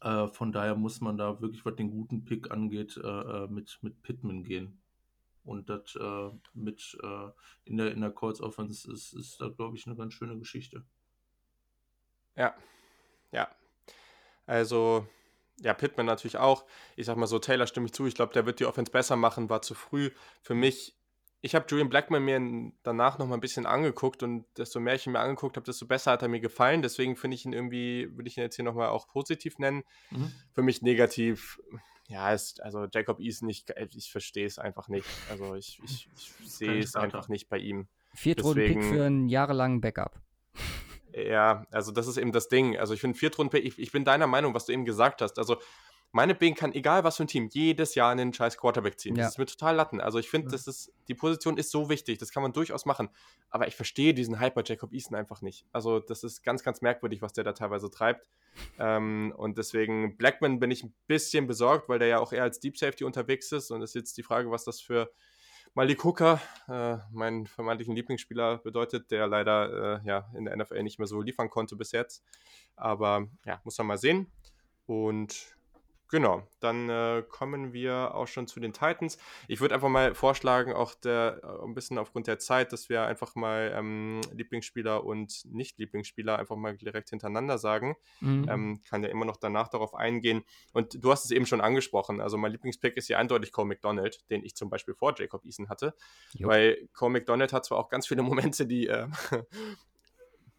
äh, 0.01 0.27
von 0.27 0.51
daher 0.51 0.75
muss 0.75 1.01
man 1.01 1.17
da 1.17 1.41
wirklich, 1.41 1.65
was 1.65 1.75
den 1.75 1.91
guten 1.91 2.23
Pick 2.23 2.51
angeht, 2.51 2.99
äh, 3.03 3.47
mit, 3.47 3.79
mit 3.81 4.01
Pittman 4.01 4.43
gehen. 4.43 4.78
Und 5.49 5.67
das 5.67 5.95
äh, 5.95 6.29
mit 6.53 6.95
äh, 7.01 7.29
in 7.65 7.77
der, 7.77 7.91
in 7.91 8.01
der 8.01 8.11
Colts 8.11 8.39
Offense 8.39 8.91
ist, 8.91 9.13
ist 9.13 9.41
da, 9.41 9.49
glaube 9.49 9.75
ich, 9.75 9.87
eine 9.87 9.95
ganz 9.95 10.13
schöne 10.13 10.37
Geschichte. 10.37 10.83
Ja, 12.35 12.55
ja. 13.31 13.49
Also, 14.45 15.07
ja, 15.59 15.73
Pittman 15.73 16.05
natürlich 16.05 16.37
auch. 16.37 16.65
Ich 16.95 17.07
sag 17.07 17.17
mal 17.17 17.25
so, 17.25 17.39
Taylor 17.39 17.65
stimme 17.65 17.87
ich 17.87 17.93
zu. 17.93 18.05
Ich 18.05 18.13
glaube, 18.13 18.31
der 18.31 18.45
wird 18.45 18.59
die 18.59 18.65
Offense 18.67 18.91
besser 18.91 19.15
machen, 19.15 19.49
war 19.49 19.63
zu 19.63 19.73
früh. 19.73 20.11
Für 20.43 20.53
mich, 20.53 20.95
ich 21.41 21.55
habe 21.55 21.65
Julian 21.67 21.89
Blackman 21.89 22.23
mir 22.23 22.71
danach 22.83 23.17
noch 23.17 23.25
mal 23.25 23.33
ein 23.33 23.41
bisschen 23.41 23.65
angeguckt 23.65 24.21
und 24.21 24.45
desto 24.55 24.79
mehr 24.79 24.93
ich 24.93 25.07
ihn 25.07 25.13
mir 25.13 25.19
angeguckt 25.19 25.55
habe, 25.55 25.65
desto 25.65 25.87
besser 25.87 26.11
hat 26.11 26.21
er 26.21 26.27
mir 26.27 26.41
gefallen. 26.41 26.83
Deswegen 26.83 27.15
finde 27.15 27.33
ich 27.33 27.45
ihn 27.45 27.53
irgendwie, 27.53 28.15
würde 28.15 28.27
ich 28.27 28.37
ihn 28.37 28.43
jetzt 28.43 28.55
hier 28.55 28.65
noch 28.65 28.75
mal 28.75 28.89
auch 28.89 29.07
positiv 29.07 29.57
nennen. 29.57 29.83
Mhm. 30.11 30.31
Für 30.53 30.61
mich 30.61 30.83
negativ, 30.83 31.59
ja, 32.09 32.33
ist, 32.33 32.61
also 32.63 32.87
Jacob 32.91 33.19
Eason, 33.19 33.47
ich, 33.49 33.65
ich 33.95 34.11
verstehe 34.11 34.47
es 34.47 34.57
einfach 34.57 34.89
nicht. 34.89 35.07
Also 35.29 35.53
ich, 35.53 35.79
ich, 35.83 36.09
ich 36.15 36.31
sehe 36.49 36.79
es 36.79 36.95
einfach 36.95 37.29
nicht 37.29 37.49
bei 37.49 37.59
ihm. 37.59 37.87
Viertrunden-Pick 38.15 38.83
für 38.83 39.05
einen 39.05 39.29
jahrelangen 39.29 39.79
Backup. 39.79 40.19
Ja, 41.13 41.67
also 41.69 41.91
das 41.91 42.07
ist 42.07 42.17
eben 42.17 42.31
das 42.31 42.47
Ding. 42.47 42.77
Also 42.77 42.95
ich 42.95 43.01
finde 43.01 43.17
Viertrunden-Pick, 43.17 43.63
ich, 43.63 43.77
ich 43.77 43.91
bin 43.91 44.05
deiner 44.05 44.25
Meinung, 44.25 44.55
was 44.55 44.65
du 44.65 44.73
eben 44.73 44.85
gesagt 44.85 45.21
hast. 45.21 45.37
Also 45.37 45.57
meine 46.11 46.33
Bing 46.33 46.55
kann, 46.55 46.73
egal 46.73 47.03
was 47.03 47.17
für 47.17 47.23
ein 47.23 47.27
Team, 47.27 47.49
jedes 47.51 47.93
Jahr 47.93 48.11
einen 48.11 48.33
scheiß 48.33 48.57
Quarterback 48.57 48.99
ziehen. 48.99 49.15
Ja. 49.15 49.23
Das 49.23 49.33
ist 49.33 49.37
mir 49.37 49.45
total 49.45 49.75
Latten. 49.75 50.01
Also 50.01 50.17
ich 50.17 50.29
finde, 50.29 50.49
das 50.49 50.65
ist, 50.65 50.91
die 51.07 51.13
Position 51.13 51.57
ist 51.57 51.69
so 51.69 51.89
wichtig, 51.89 52.17
das 52.17 52.31
kann 52.31 52.41
man 52.41 52.51
durchaus 52.51 52.85
machen. 52.85 53.09
Aber 53.49 53.67
ich 53.67 53.75
verstehe 53.75 54.13
diesen 54.13 54.39
Hyper 54.39 54.63
Jacob 54.65 54.91
Easton 54.91 55.15
einfach 55.15 55.41
nicht. 55.41 55.65
Also 55.71 55.99
das 55.99 56.23
ist 56.23 56.43
ganz, 56.43 56.63
ganz 56.63 56.81
merkwürdig, 56.81 57.21
was 57.21 57.33
der 57.33 57.43
da 57.43 57.53
teilweise 57.53 57.91
treibt. 57.91 58.27
ähm, 58.79 59.33
und 59.37 59.57
deswegen, 59.59 60.17
Blackman 60.17 60.59
bin 60.59 60.71
ich 60.71 60.83
ein 60.83 60.93
bisschen 61.05 61.45
besorgt, 61.45 61.89
weil 61.89 61.99
der 61.99 62.07
ja 62.07 62.19
auch 62.19 62.33
eher 62.33 62.43
als 62.43 62.59
Deep 62.59 62.77
Safety 62.77 63.03
unterwegs 63.03 63.51
ist. 63.51 63.69
Und 63.69 63.83
es 63.83 63.91
ist 63.91 63.95
jetzt 63.95 64.17
die 64.17 64.23
Frage, 64.23 64.49
was 64.49 64.63
das 64.63 64.81
für 64.81 65.11
Malik 65.75 66.03
Hooker, 66.03 66.41
äh, 66.67 66.97
meinen 67.11 67.45
vermeintlichen 67.45 67.95
Lieblingsspieler, 67.95 68.57
bedeutet, 68.57 69.11
der 69.11 69.27
leider 69.27 70.01
äh, 70.01 70.07
ja, 70.07 70.27
in 70.35 70.45
der 70.45 70.57
NFL 70.57 70.81
nicht 70.81 70.97
mehr 70.97 71.07
so 71.07 71.21
liefern 71.21 71.51
konnte 71.51 71.75
bis 71.75 71.91
jetzt. 71.91 72.23
Aber 72.75 73.27
ja, 73.45 73.61
muss 73.63 73.77
man 73.77 73.87
mal 73.87 73.97
sehen. 73.99 74.31
Und 74.87 75.58
Genau, 76.09 76.41
dann 76.59 76.89
äh, 76.89 77.23
kommen 77.29 77.71
wir 77.71 78.15
auch 78.15 78.27
schon 78.27 78.47
zu 78.47 78.59
den 78.59 78.73
Titans. 78.73 79.19
Ich 79.47 79.61
würde 79.61 79.75
einfach 79.75 79.89
mal 79.89 80.15
vorschlagen, 80.15 80.73
auch 80.73 80.95
der, 80.95 81.39
äh, 81.43 81.63
ein 81.63 81.75
bisschen 81.75 81.99
aufgrund 81.99 82.25
der 82.25 82.39
Zeit, 82.39 82.73
dass 82.73 82.89
wir 82.89 83.03
einfach 83.03 83.35
mal 83.35 83.71
ähm, 83.75 84.21
Lieblingsspieler 84.33 85.03
und 85.03 85.45
Nicht-Lieblingsspieler 85.45 86.39
einfach 86.39 86.55
mal 86.55 86.75
direkt 86.75 87.11
hintereinander 87.11 87.59
sagen. 87.59 87.95
Mhm. 88.21 88.47
Ähm, 88.49 88.81
kann 88.89 89.03
ja 89.03 89.09
immer 89.09 89.25
noch 89.25 89.37
danach 89.37 89.67
darauf 89.67 89.93
eingehen. 89.93 90.43
Und 90.73 90.97
du 91.03 91.11
hast 91.11 91.25
es 91.25 91.31
eben 91.31 91.45
schon 91.45 91.61
angesprochen. 91.61 92.21
Also 92.21 92.37
mein 92.37 92.53
Lieblingspick 92.53 92.97
ist 92.97 93.05
hier 93.05 93.19
eindeutig 93.19 93.51
Cole 93.51 93.67
McDonald, 93.67 94.27
den 94.31 94.43
ich 94.43 94.55
zum 94.55 94.71
Beispiel 94.71 94.95
vor 94.95 95.13
Jacob 95.15 95.45
Eason 95.45 95.69
hatte. 95.69 95.93
Jo. 96.33 96.47
Weil 96.47 96.89
Cole 96.93 97.11
McDonald 97.11 97.53
hat 97.53 97.65
zwar 97.65 97.77
auch 97.77 97.89
ganz 97.89 98.07
viele 98.07 98.23
Momente, 98.23 98.65
die 98.65 98.87
äh, 98.87 99.07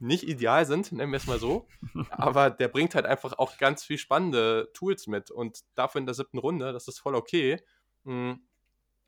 nicht 0.01 0.27
ideal 0.27 0.67
sind, 0.67 0.93
nennen 0.93 1.13
wir 1.13 1.19
es 1.19 1.27
mal 1.27 1.39
so. 1.39 1.67
aber 2.11 2.51
der 2.51 2.69
bringt 2.69 2.95
halt 2.95 3.07
einfach 3.07 3.39
auch 3.39 3.59
ganz 3.59 3.85
viel 3.85 3.99
spannende 3.99 4.71
Tools 4.75 5.07
mit. 5.07 5.31
Und 5.31 5.61
dafür 5.75 6.01
in 6.01 6.07
der 6.07 6.15
siebten 6.15 6.39
Runde, 6.39 6.73
das 6.73 6.89
ist 6.89 6.99
voll 6.99 7.15
okay. 7.15 7.61
Mm. 8.05 8.33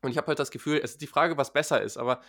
Und 0.01 0.11
ich 0.11 0.17
habe 0.17 0.27
halt 0.27 0.39
das 0.39 0.51
Gefühl, 0.51 0.81
es 0.83 0.91
ist 0.91 1.01
die 1.01 1.07
Frage, 1.07 1.37
was 1.37 1.53
besser 1.53 1.81
ist, 1.81 1.97
aber 1.97 2.21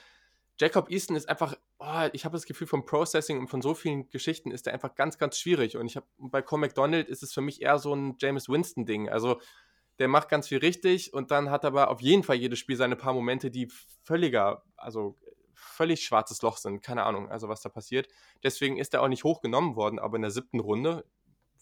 Jacob 0.60 0.90
Easton 0.90 1.16
ist 1.16 1.28
einfach, 1.28 1.56
oh, 1.78 2.08
ich 2.12 2.24
habe 2.24 2.36
das 2.36 2.46
Gefühl, 2.46 2.68
vom 2.68 2.86
Processing 2.86 3.40
und 3.40 3.48
von 3.48 3.60
so 3.60 3.74
vielen 3.74 4.08
Geschichten 4.10 4.52
ist 4.52 4.66
der 4.66 4.72
einfach 4.72 4.94
ganz, 4.94 5.18
ganz 5.18 5.38
schwierig. 5.38 5.76
Und 5.76 5.86
ich 5.86 5.96
habe 5.96 6.06
bei 6.18 6.42
Com 6.42 6.60
McDonald 6.60 7.08
ist 7.08 7.24
es 7.24 7.32
für 7.32 7.40
mich 7.40 7.60
eher 7.60 7.78
so 7.78 7.94
ein 7.94 8.16
James 8.20 8.48
Winston-Ding. 8.48 9.08
Also 9.08 9.40
der 9.98 10.08
macht 10.08 10.28
ganz 10.28 10.48
viel 10.48 10.58
richtig 10.58 11.12
und 11.12 11.30
dann 11.30 11.50
hat 11.50 11.64
aber 11.64 11.90
auf 11.90 12.00
jeden 12.00 12.22
Fall 12.22 12.36
jedes 12.36 12.58
Spiel 12.58 12.76
seine 12.76 12.96
paar 12.96 13.12
Momente, 13.12 13.50
die 13.50 13.68
völliger, 14.02 14.64
also 14.76 15.16
völlig 15.64 16.04
schwarzes 16.04 16.42
Loch 16.42 16.56
sind. 16.56 16.82
Keine 16.82 17.04
Ahnung, 17.04 17.30
also 17.30 17.48
was 17.48 17.62
da 17.62 17.68
passiert. 17.68 18.08
Deswegen 18.42 18.76
ist 18.76 18.94
er 18.94 19.02
auch 19.02 19.08
nicht 19.08 19.24
hochgenommen 19.24 19.76
worden, 19.76 19.98
aber 19.98 20.16
in 20.16 20.22
der 20.22 20.30
siebten 20.30 20.60
Runde, 20.60 21.04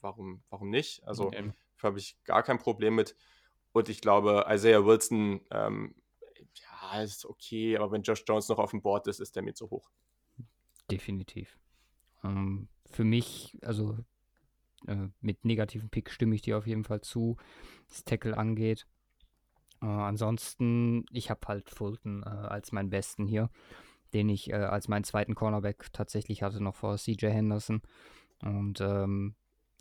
warum, 0.01 0.43
warum 0.51 0.71
nicht? 0.71 1.03
Also 1.05 1.27
okay. 1.27 1.53
habe 1.83 1.99
ich 1.99 2.17
gar 2.25 2.43
kein 2.43 2.59
Problem 2.59 2.95
mit. 2.95 3.17
Und 3.73 3.89
ich 3.89 4.01
glaube, 4.01 4.47
Isaiah 4.49 4.85
Wilson, 4.85 5.41
ähm, 5.51 5.95
ja, 6.55 7.03
ist 7.03 7.25
okay, 7.25 7.77
aber 7.77 7.91
wenn 7.91 8.03
Josh 8.03 8.25
Jones 8.27 8.49
noch 8.49 8.59
auf 8.59 8.71
dem 8.71 8.83
Board 8.83 9.07
ist, 9.07 9.21
ist 9.21 9.35
der 9.35 9.43
mir 9.43 9.55
zu 9.55 9.71
hoch. 9.71 9.91
Definitiv. 10.91 11.59
Ähm, 12.23 12.69
für 12.91 13.05
mich, 13.05 13.59
also 13.63 13.97
äh, 14.87 15.09
mit 15.21 15.45
negativen 15.45 15.89
Pick 15.89 16.11
stimme 16.11 16.35
ich 16.35 16.43
dir 16.43 16.59
auf 16.59 16.67
jeden 16.67 16.85
Fall 16.85 17.01
zu, 17.01 17.37
was 17.89 18.05
Tackle 18.05 18.37
angeht. 18.37 18.87
Äh, 19.81 19.87
ansonsten, 19.87 21.07
ich 21.11 21.31
habe 21.31 21.41
halt 21.47 21.71
Fulton 21.71 22.23
äh, 22.23 22.29
als 22.29 22.73
meinen 22.73 22.91
besten 22.91 23.27
hier, 23.27 23.51
den 24.13 24.29
ich 24.29 24.51
äh, 24.51 24.55
als 24.55 24.89
meinen 24.89 25.05
zweiten 25.05 25.35
Cornerback 25.35 25.93
tatsächlich 25.93 26.43
hatte, 26.43 26.63
noch 26.63 26.77
vor 26.77 26.97
CJ 26.97 27.27
Henderson. 27.27 27.83
Und 28.43 28.81
ähm, 28.81 29.35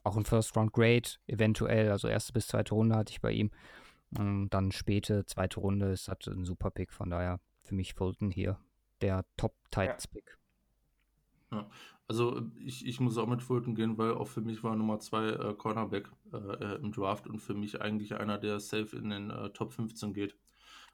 auch 0.04 0.18
ein 0.18 0.26
First 0.26 0.56
Round 0.56 0.74
Grade, 0.74 1.10
eventuell, 1.28 1.92
also 1.92 2.08
erste 2.08 2.34
bis 2.34 2.48
zweite 2.48 2.74
Runde 2.74 2.96
hatte 2.96 3.12
ich 3.12 3.22
bei 3.22 3.32
ihm. 3.32 3.52
Und 4.18 4.50
dann 4.50 4.72
späte 4.72 5.26
zweite 5.26 5.60
Runde 5.60 5.92
ist 5.92 6.08
halt 6.08 6.28
ein 6.28 6.46
super 6.46 6.70
Pick, 6.70 6.92
von 6.92 7.10
daher 7.10 7.40
für 7.62 7.76
mich 7.76 7.94
Fulton 7.94 8.32
hier 8.32 8.60
der 9.02 9.26
Top 9.38 9.54
Titans 9.72 10.08
Pick. 10.08 10.38
Ja. 11.52 11.70
Also 12.08 12.42
ich, 12.60 12.86
ich 12.86 13.00
muss 13.00 13.18
auch 13.18 13.28
mit 13.28 13.42
Fulton 13.42 13.74
gehen, 13.74 13.98
weil 13.98 14.14
auch 14.14 14.28
für 14.28 14.42
mich 14.42 14.64
war 14.66 14.76
Nummer 14.76 15.00
zwei 15.00 15.30
äh, 15.30 15.54
Cornerback 15.54 16.12
äh, 16.34 16.38
äh 16.38 16.76
im 16.76 16.92
Draft 16.92 17.26
und 17.26 17.40
für 17.40 17.54
mich 17.54 17.80
eigentlich 17.80 18.16
einer, 18.16 18.38
der 18.38 18.60
safe 18.60 18.98
in 18.98 19.10
den 19.10 19.30
äh, 19.30 19.50
Top 19.52 19.72
15 19.72 20.14
geht. 20.14 20.36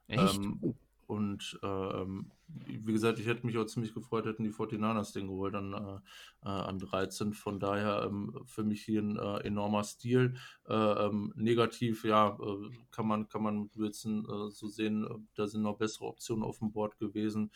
Echt? 0.08 0.38
Ähm, 0.38 0.60
oh. 0.62 0.76
Und 1.08 1.58
ähm, 1.64 2.32
wie 2.48 2.92
gesagt, 2.92 3.18
ich 3.18 3.28
hätte 3.28 3.46
mich 3.46 3.58
auch 3.58 3.66
ziemlich 3.66 3.94
gefreut, 3.94 4.26
hätten 4.26 4.44
die 4.44 4.52
49ers 4.52 5.14
den 5.14 5.28
geholt 5.28 5.56
an, 5.56 5.74
äh, 5.74 6.48
äh 6.48 6.50
an 6.50 6.80
13. 6.80 7.34
Von 7.34 7.62
daher 7.62 8.04
ähm, 8.06 8.38
für 8.46 8.66
mich 8.66 8.84
hier 8.84 9.02
ein 9.02 9.18
äh, 9.18 9.38
enormer 9.40 9.86
Stil. 9.86 10.36
Äh, 10.68 10.74
ähm, 10.74 11.34
negativ, 11.38 12.04
ja, 12.04 12.38
äh, 12.42 12.70
kann 12.92 13.08
man, 13.08 13.30
kann 13.30 13.42
man 13.42 13.70
Wilson 13.74 14.26
äh, 14.26 14.52
so 14.52 14.68
sehen, 14.68 15.08
da 15.36 15.48
sind 15.48 15.62
noch 15.62 15.78
bessere 15.78 16.08
Optionen 16.08 16.44
auf 16.44 16.60
dem 16.60 16.72
Board 16.72 16.98
gewesen. 17.00 17.52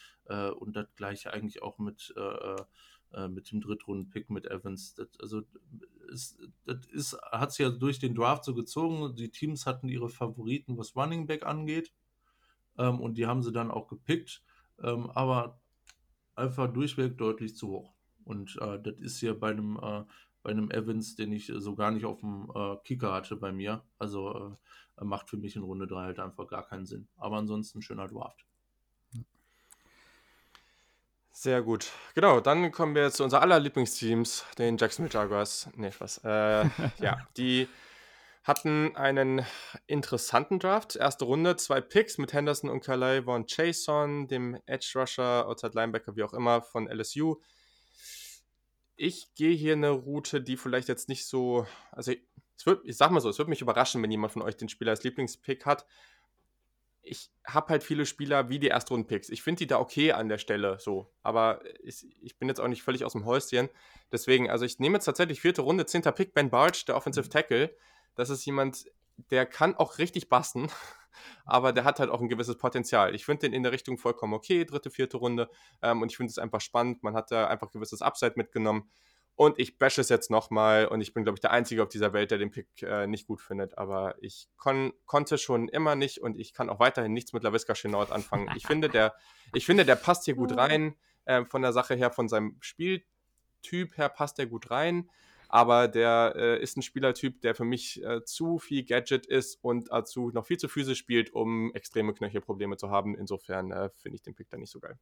und 0.60 0.76
das 0.76 0.88
gleiche 0.95 1.34
eigentlich 1.34 1.62
auch 1.62 1.78
mit, 1.78 2.14
mit 3.30 3.52
dem 3.52 3.60
Drittrunden-Pick 3.60 4.30
mit 4.30 4.45
Evans. 4.49 4.93
Das, 4.93 5.10
also 5.20 5.41
das 6.66 7.18
hat 7.32 7.49
es 7.49 7.58
ja 7.58 7.70
durch 7.70 7.99
den 7.99 8.16
Draft 8.16 8.45
so 8.45 8.54
gezogen. 8.54 9.16
Die 9.16 9.30
Teams 9.30 9.66
hatten 9.66 9.89
ihre 9.89 10.10
Favoriten, 10.10 10.78
was 10.78 10.95
Running 10.95 11.28
Back 11.28 11.45
angeht 11.45 11.91
ähm, 12.78 12.99
und 12.99 13.17
die 13.17 13.28
haben 13.28 13.41
sie 13.41 13.51
dann 13.51 13.72
auch 13.72 13.88
gepickt, 13.88 14.43
ähm, 14.84 15.09
aber 15.11 15.59
einfach 16.36 16.72
durchweg 16.72 17.17
deutlich 17.17 17.55
zu 17.55 17.69
hoch. 17.69 17.93
Und 18.24 18.57
äh, 18.61 18.80
das 18.82 18.99
ist 18.99 19.19
hier 19.19 19.39
bei 19.39 19.51
einem, 19.51 19.78
äh, 19.78 20.03
bei 20.43 20.51
einem 20.51 20.72
Evans, 20.72 21.15
den 21.15 21.32
ich 21.32 21.51
so 21.55 21.76
gar 21.76 21.91
nicht 21.91 22.05
auf 22.05 22.19
dem 22.22 22.51
äh, 22.55 22.78
Kicker 22.84 23.13
hatte 23.13 23.36
bei 23.36 23.51
mir. 23.51 23.84
Also 23.97 24.57
äh, 24.99 25.03
macht 25.03 25.30
für 25.30 25.38
mich 25.38 25.55
in 25.55 25.63
Runde 25.63 25.88
3 25.88 26.03
halt 26.03 26.19
einfach 26.19 26.47
gar 26.47 26.65
keinen 26.65 26.86
Sinn. 26.86 27.07
Aber 27.17 27.38
ansonsten 27.38 27.82
schöner 27.82 28.07
Draft. 28.07 28.45
Sehr 31.32 31.63
gut. 31.63 31.91
Genau, 32.13 32.39
dann 32.39 32.72
kommen 32.72 32.93
wir 32.93 33.09
zu 33.09 33.24
unser 33.24 33.41
aller 33.41 33.59
Lieblingsteams, 33.59 34.45
den 34.57 34.78
Jacksonville 34.78 35.13
Jaguars. 35.13 35.69
Nee, 35.76 35.91
was? 35.97 36.19
Äh, 36.24 36.69
ja, 36.99 37.28
die 37.36 37.67
hatten 38.44 38.96
einen 38.96 39.46
interessanten 39.86 40.60
Draft. 40.60 40.96
Erste 40.96 41.26
Runde, 41.26 41.58
zwei 41.58 41.80
Picks 41.80 42.18
mit 42.18 42.34
Henderson 42.34 42.70
und 42.70 42.84
Calais 42.84 43.24
von 43.24 43.46
Chason, 43.46 44.28
dem 44.28 44.60
Edge 44.66 44.94
Rusher, 44.96 45.48
Outside 45.48 45.74
Linebacker, 45.76 46.16
wie 46.16 46.24
auch 46.24 46.34
immer, 46.34 46.62
von 46.62 46.88
LSU. 46.88 47.36
Ich 48.96 49.34
gehe 49.36 49.56
hier 49.56 49.74
eine 49.74 49.92
Route, 49.92 50.42
die 50.42 50.58
vielleicht 50.58 50.88
jetzt 50.88 51.08
nicht 51.08 51.28
so, 51.28 51.68
also 51.92 52.12
es 52.58 52.66
wird, 52.66 52.86
ich 52.86 52.98
sag 52.98 53.12
mal 53.12 53.22
so, 53.22 53.30
es 53.30 53.38
würde 53.38 53.50
mich 53.50 53.62
überraschen, 53.62 54.02
wenn 54.02 54.12
jemand 54.12 54.34
von 54.34 54.42
euch 54.42 54.58
den 54.58 54.70
Spieler 54.70 54.92
als 54.92 55.04
Lieblingspick 55.04 55.66
hat. 55.66 55.86
Ich 57.04 57.32
habe 57.48 57.70
halt 57.70 57.84
viele 57.84 58.06
Spieler 58.06 58.50
wie 58.50 58.60
die 58.60 58.68
Erstrunden-Picks. 58.68 59.30
Ich 59.30 59.42
finde 59.42 59.60
die 59.60 59.68
da 59.68 59.80
okay 59.80 60.12
an 60.12 60.30
der 60.30 60.38
Stelle 60.38 60.78
so, 60.80 61.12
aber 61.24 61.62
ich, 61.84 62.06
ich, 62.22 62.38
bin 62.38 62.48
jetzt 62.48 62.60
auch 62.60 62.68
nicht 62.68 62.84
völlig 62.84 63.04
aus 63.04 63.14
dem 63.14 63.26
Häuschen. 63.26 63.70
Deswegen, 64.12 64.50
also 64.50 64.66
ich 64.66 64.78
nehme 64.78 64.98
jetzt 64.98 65.06
tatsächlich 65.06 65.42
vierte 65.42 65.64
Runde, 65.64 65.88
zehnter 65.88 66.12
Pick, 66.12 66.36
Ben 66.36 66.52
Barge, 66.52 66.84
der 66.88 66.96
Offensive 66.96 67.30
Tackle 67.30 67.76
das 68.16 68.30
ist 68.30 68.45
jemand, 68.45 68.86
der 69.30 69.45
kann 69.45 69.76
auch 69.76 69.97
richtig 69.97 70.30
basten, 70.30 70.70
aber 71.45 71.74
der 71.74 71.84
hat 71.84 71.99
halt 71.99 72.09
auch 72.09 72.22
ein 72.22 72.30
gewisses 72.30 72.57
Potenzial. 72.57 73.16
Ich 73.16 73.26
finde 73.26 73.41
den 73.41 73.53
in 73.53 73.64
der 73.64 73.72
Richtung 73.72 73.97
vollkommen 73.97 74.34
okay, 74.34 74.66
dritte, 74.66 74.89
vierte 74.89 75.18
Runde. 75.18 75.49
Ähm, 75.82 76.01
und 76.01 76.12
ich 76.12 76.18
finde 76.18 76.32
es 76.32 76.38
einfach 76.38 76.62
spannend. 76.62 77.03
Man 77.03 77.16
hat 77.16 77.32
da 77.32 77.47
einfach 77.47 77.68
ein 77.68 77.74
gewisses 77.74 78.01
Upside 78.01 78.34
mitgenommen. 78.36 78.89
Und 79.36 79.57
ich 79.59 79.80
bashe 79.80 80.01
es 80.01 80.09
jetzt 80.09 80.30
nochmal 80.30 80.88
und 80.88 81.01
ich 81.01 81.14
bin, 81.14 81.24
glaube 81.24 81.38
ich, 81.38 81.39
der 81.41 81.51
Einzige 81.51 81.82
auf 81.82 81.89
dieser 81.89 82.14
Welt, 82.14 82.32
der 82.32 82.38
den 82.38 82.51
Pick 82.51 82.68
äh, 82.84 83.07
nicht 83.07 83.28
gut 83.28 83.41
findet. 83.41 83.78
Aber 83.78 84.16
ich 84.20 84.49
kon 84.57 84.93
konnte 85.05 85.38
schon 85.38 85.68
immer 85.70 85.95
nicht 85.95 86.20
und 86.20 86.38
ich 86.38 86.53
kann 86.53 86.70
auch 86.70 86.80
weiterhin 86.80 87.14
nichts 87.14 87.34
mit 87.34 87.41
LaVisca 87.43 87.74
Chenault 87.74 88.12
anfangen. 88.12 88.49
Ich 88.55 88.68
finde, 88.68 88.89
der, 88.89 89.16
ich 89.53 89.66
finde, 89.66 89.86
der 89.86 89.95
passt 89.95 90.26
hier 90.26 90.36
gut 90.36 90.55
rein. 90.57 90.95
Äh, 91.26 91.45
von 91.45 91.62
der 91.62 91.72
Sache 91.72 91.95
her, 91.95 92.12
von 92.12 92.28
seinem 92.28 92.57
Spieltyp 92.59 93.97
her 93.97 94.09
passt 94.09 94.38
er 94.38 94.47
gut 94.47 94.70
rein 94.70 95.09
aber 95.52 95.89
der 95.89 96.34
äh, 96.38 96.64
ist 96.64 96.78
ein 96.78 96.82
Spielertyp, 96.82 97.41
der 97.41 97.56
für 97.56 97.66
mich 97.66 98.02
äh, 98.04 98.24
zu 98.24 98.58
viel 98.58 98.86
Gadget 98.86 99.26
ist 99.26 99.60
und 99.62 99.91
dazu 99.91 100.32
noch 100.34 100.45
viel 100.45 100.58
zu 100.58 100.70
physisch 100.70 100.99
spielt, 100.99 101.34
um 101.34 101.74
extreme 101.74 102.14
Knöchelprobleme 102.14 102.78
zu 102.78 102.89
haben. 102.89 103.16
Insofern 103.16 103.72
äh, 103.72 103.89
finde 103.97 104.16
ich 104.16 104.22
den 104.22 104.34
Pick 104.34 104.49
da 104.49 104.58
nicht 104.58 104.72
so 104.72 104.80
geil. 104.80 104.97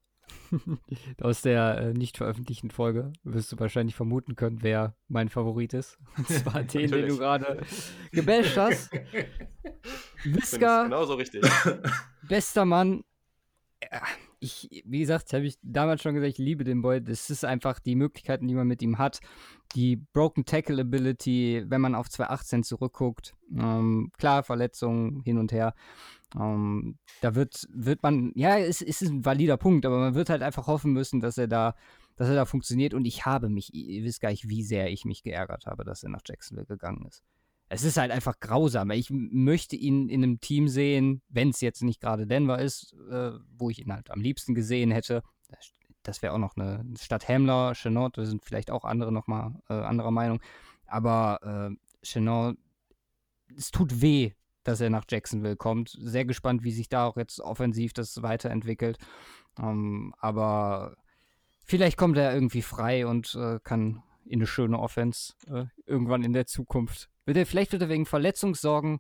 Aus 1.22 1.44
der 1.44 1.78
äh, 1.78 1.94
nicht 1.94 2.18
veröffentlichten 2.18 2.72
Folge 2.72 3.14
wirst 3.24 3.52
du 3.52 3.60
wahrscheinlich 3.60 3.96
vermuten 3.96 4.36
können, 4.36 4.64
wer 4.64 4.96
mein 5.08 5.30
Favorit 5.30 5.76
ist. 5.76 6.00
Und 6.18 6.28
zwar 6.28 6.64
den, 6.64 6.90
den 6.90 7.08
du 7.08 7.18
gerade 7.18 7.62
gebasht 8.12 8.58
hast. 8.58 8.92
Wiska. 10.24 10.84
Genau 10.86 11.06
so 11.06 11.14
richtig. 11.14 11.44
Bester 12.28 12.66
Mann. 12.66 13.04
Ja 13.84 14.02
ich, 14.40 14.84
wie 14.86 15.00
gesagt, 15.00 15.34
habe 15.34 15.46
ich 15.46 15.58
damals 15.62 16.02
schon 16.02 16.16
gesagt, 16.16 16.32
ich 16.32 16.38
liebe 16.38 16.64
den 16.64 16.82
Boy. 16.82 17.02
Das 17.04 17.30
ist 17.30 17.44
einfach 17.44 17.80
die 17.80 17.96
Möglichkeiten, 17.96 18.48
die 18.48 18.54
man 18.54 18.68
mit 18.68 18.82
ihm 18.82 18.98
hat. 18.98 19.20
Die 19.76 19.98
Broken 19.98 20.46
Tackle 20.46 20.82
Ability, 20.82 21.66
wenn 21.68 21.82
man 21.82 21.96
auf 21.96 22.10
2018 22.10 22.64
zurückguckt. 22.64 23.36
Ähm, 23.52 24.12
klar, 24.18 24.44
Verletzungen 24.44 25.22
hin 25.24 25.38
und 25.38 25.52
her. 25.52 25.74
Ähm, 26.36 26.98
da 27.22 27.36
wird, 27.36 27.68
wird 27.72 28.02
man, 28.04 28.32
ja, 28.36 28.58
es, 28.58 28.82
es 28.82 29.02
ist 29.02 29.10
ein 29.10 29.26
valider 29.26 29.58
Punkt, 29.58 29.86
aber 29.86 30.00
man 30.00 30.16
wird 30.16 30.30
halt 30.30 30.42
einfach 30.42 30.68
hoffen 30.68 30.94
müssen, 30.94 31.20
dass 31.20 31.38
er 31.38 31.48
da, 31.48 31.76
dass 32.16 32.30
er 32.30 32.36
da 32.36 32.46
funktioniert. 32.46 32.94
Und 32.94 33.06
ich 33.06 33.26
habe 33.26 33.50
mich, 33.50 33.74
ihr 33.74 34.04
wisst 34.04 34.22
gar 34.22 34.30
nicht, 34.30 34.48
wie 34.48 34.64
sehr 34.64 34.90
ich 34.90 35.06
mich 35.06 35.24
geärgert 35.24 35.66
habe, 35.66 35.84
dass 35.84 36.04
er 36.04 36.10
nach 36.10 36.22
Jacksonville 36.26 36.68
gegangen 36.68 37.06
ist 37.06 37.24
es 37.70 37.84
ist 37.84 37.98
halt 37.98 38.12
einfach 38.12 38.40
grausam. 38.40 38.90
Ich 38.90 39.10
möchte 39.12 39.76
ihn 39.76 40.10
in 40.10 40.24
einem 40.24 40.40
Team 40.40 40.68
sehen, 40.68 41.22
wenn 41.30 41.50
es 41.50 41.62
jetzt 41.62 41.84
nicht 41.84 42.02
gerade 42.02 42.26
Denver 42.26 42.60
ist, 42.60 42.96
äh, 43.12 43.32
wo 43.58 43.70
ich 43.70 43.80
ihn 43.80 43.94
halt 43.94 44.10
am 44.10 44.22
liebsten 44.22 44.56
gesehen 44.56 44.90
hätte. 44.90 45.22
Das 46.02 46.24
wäre 46.24 46.34
auch 46.34 46.40
noch 46.40 46.56
eine 46.56 46.84
Stadt 47.00 47.28
Hamler, 47.28 47.74
Chenot, 47.76 48.18
da 48.18 48.26
sind 48.26 48.44
vielleicht 48.44 48.72
auch 48.72 48.86
andere 48.86 49.12
nochmal 49.12 49.54
äh, 49.70 49.74
anderer 49.74 50.10
Meinung. 50.10 50.42
Aber 50.88 51.70
äh, 51.72 51.76
Chenot, 52.04 52.58
es 53.56 53.70
tut 53.70 54.02
weh, 54.02 54.32
dass 54.64 54.82
er 54.82 54.90
nach 54.90 55.06
Jacksonville 55.08 55.56
kommt. 55.56 55.96
Sehr 56.00 56.26
gespannt, 56.26 56.64
wie 56.64 56.72
sich 56.72 56.90
da 56.90 57.06
auch 57.06 57.18
jetzt 57.18 57.40
offensiv 57.40 57.94
das 57.94 58.24
weiterentwickelt. 58.24 58.98
Ähm, 59.60 60.16
aber 60.18 60.96
vielleicht 61.66 61.98
kommt 61.98 62.18
er 62.18 62.34
irgendwie 62.34 62.64
frei 62.64 63.06
und 63.06 63.36
äh, 63.36 63.60
kann 63.64 64.02
in 64.26 64.40
eine 64.40 64.48
schöne 64.48 64.80
Offense 64.80 65.34
äh, 65.48 65.66
irgendwann 65.86 66.24
in 66.24 66.34
der 66.34 66.48
Zukunft 66.48 67.10
wird 67.30 67.38
er, 67.38 67.46
vielleicht 67.46 67.72
wird 67.72 67.82
er 67.84 67.90
wegen 67.90 68.06
Verletzungssorgen 68.06 69.00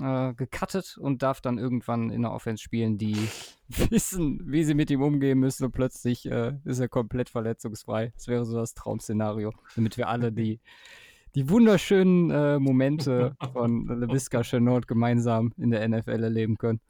äh, 0.00 0.32
gecuttet 0.34 0.96
und 0.98 1.22
darf 1.22 1.40
dann 1.40 1.58
irgendwann 1.58 2.10
in 2.10 2.22
der 2.22 2.32
Offense 2.32 2.62
spielen, 2.62 2.98
die 2.98 3.16
wissen, 3.68 4.40
wie 4.50 4.64
sie 4.64 4.74
mit 4.74 4.90
ihm 4.90 5.02
umgehen 5.02 5.38
müssen 5.38 5.64
und 5.64 5.72
plötzlich 5.72 6.26
äh, 6.26 6.54
ist 6.64 6.80
er 6.80 6.88
komplett 6.88 7.28
verletzungsfrei. 7.28 8.12
Das 8.14 8.28
wäre 8.28 8.44
so 8.44 8.56
das 8.56 8.74
Traum-Szenario, 8.74 9.52
damit 9.74 9.96
wir 9.96 10.08
alle 10.08 10.32
die, 10.32 10.60
die 11.34 11.48
wunderschönen 11.50 12.30
äh, 12.30 12.58
Momente 12.58 13.36
von 13.52 13.86
LeVisca 13.86 14.42
Chenault 14.42 14.88
gemeinsam 14.88 15.52
in 15.56 15.70
der 15.70 15.86
NFL 15.86 16.22
erleben 16.22 16.56
können. 16.58 16.80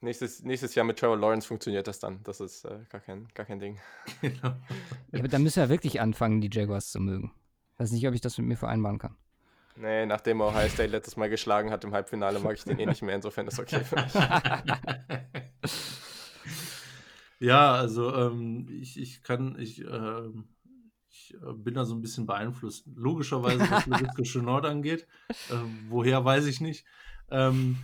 Nächstes, 0.00 0.42
nächstes 0.42 0.74
Jahr 0.74 0.84
mit 0.84 0.98
Trevor 0.98 1.16
Lawrence 1.16 1.46
funktioniert 1.46 1.86
das 1.86 2.00
dann. 2.00 2.20
Das 2.24 2.40
ist 2.40 2.64
äh, 2.64 2.80
gar, 2.90 3.00
kein, 3.00 3.28
gar 3.34 3.46
kein 3.46 3.60
Ding. 3.60 3.78
ja, 4.22 4.58
aber 5.12 5.28
dann 5.28 5.44
müssen 5.44 5.62
wir 5.62 5.68
wirklich 5.68 6.00
anfangen, 6.00 6.40
die 6.40 6.50
Jaguars 6.52 6.90
zu 6.90 6.98
mögen. 7.00 7.32
Ich 7.74 7.80
weiß 7.80 7.92
nicht, 7.92 8.06
ob 8.08 8.14
ich 8.14 8.20
das 8.20 8.36
mit 8.38 8.48
mir 8.48 8.56
vereinbaren 8.56 8.98
kann. 8.98 9.16
Nee, 9.76 10.06
nachdem 10.06 10.40
Ohio 10.40 10.68
State 10.68 10.90
letztes 10.90 11.16
Mal 11.16 11.30
geschlagen 11.30 11.70
hat 11.70 11.84
im 11.84 11.92
Halbfinale, 11.92 12.38
mag 12.40 12.56
ich 12.56 12.64
den 12.64 12.78
eh 12.78 12.86
nicht 12.86 13.02
mehr. 13.02 13.14
Insofern 13.16 13.46
ist 13.46 13.58
okay 13.58 13.82
für 13.84 13.96
mich. 13.96 14.14
ja, 17.40 17.74
also 17.74 18.14
ähm, 18.14 18.68
ich, 18.70 19.00
ich 19.00 19.22
kann, 19.22 19.58
ich, 19.58 19.82
äh, 19.84 20.28
ich 21.08 21.36
bin 21.56 21.74
da 21.74 21.84
so 21.84 21.94
ein 21.94 22.02
bisschen 22.02 22.26
beeinflusst. 22.26 22.86
Logischerweise, 22.94 23.70
was 23.70 23.86
Lewis 24.16 24.34
Nord 24.34 24.66
angeht. 24.66 25.06
Äh, 25.50 25.54
woher 25.88 26.24
weiß 26.24 26.46
ich 26.46 26.60
nicht. 26.60 26.84
Ähm, 27.30 27.78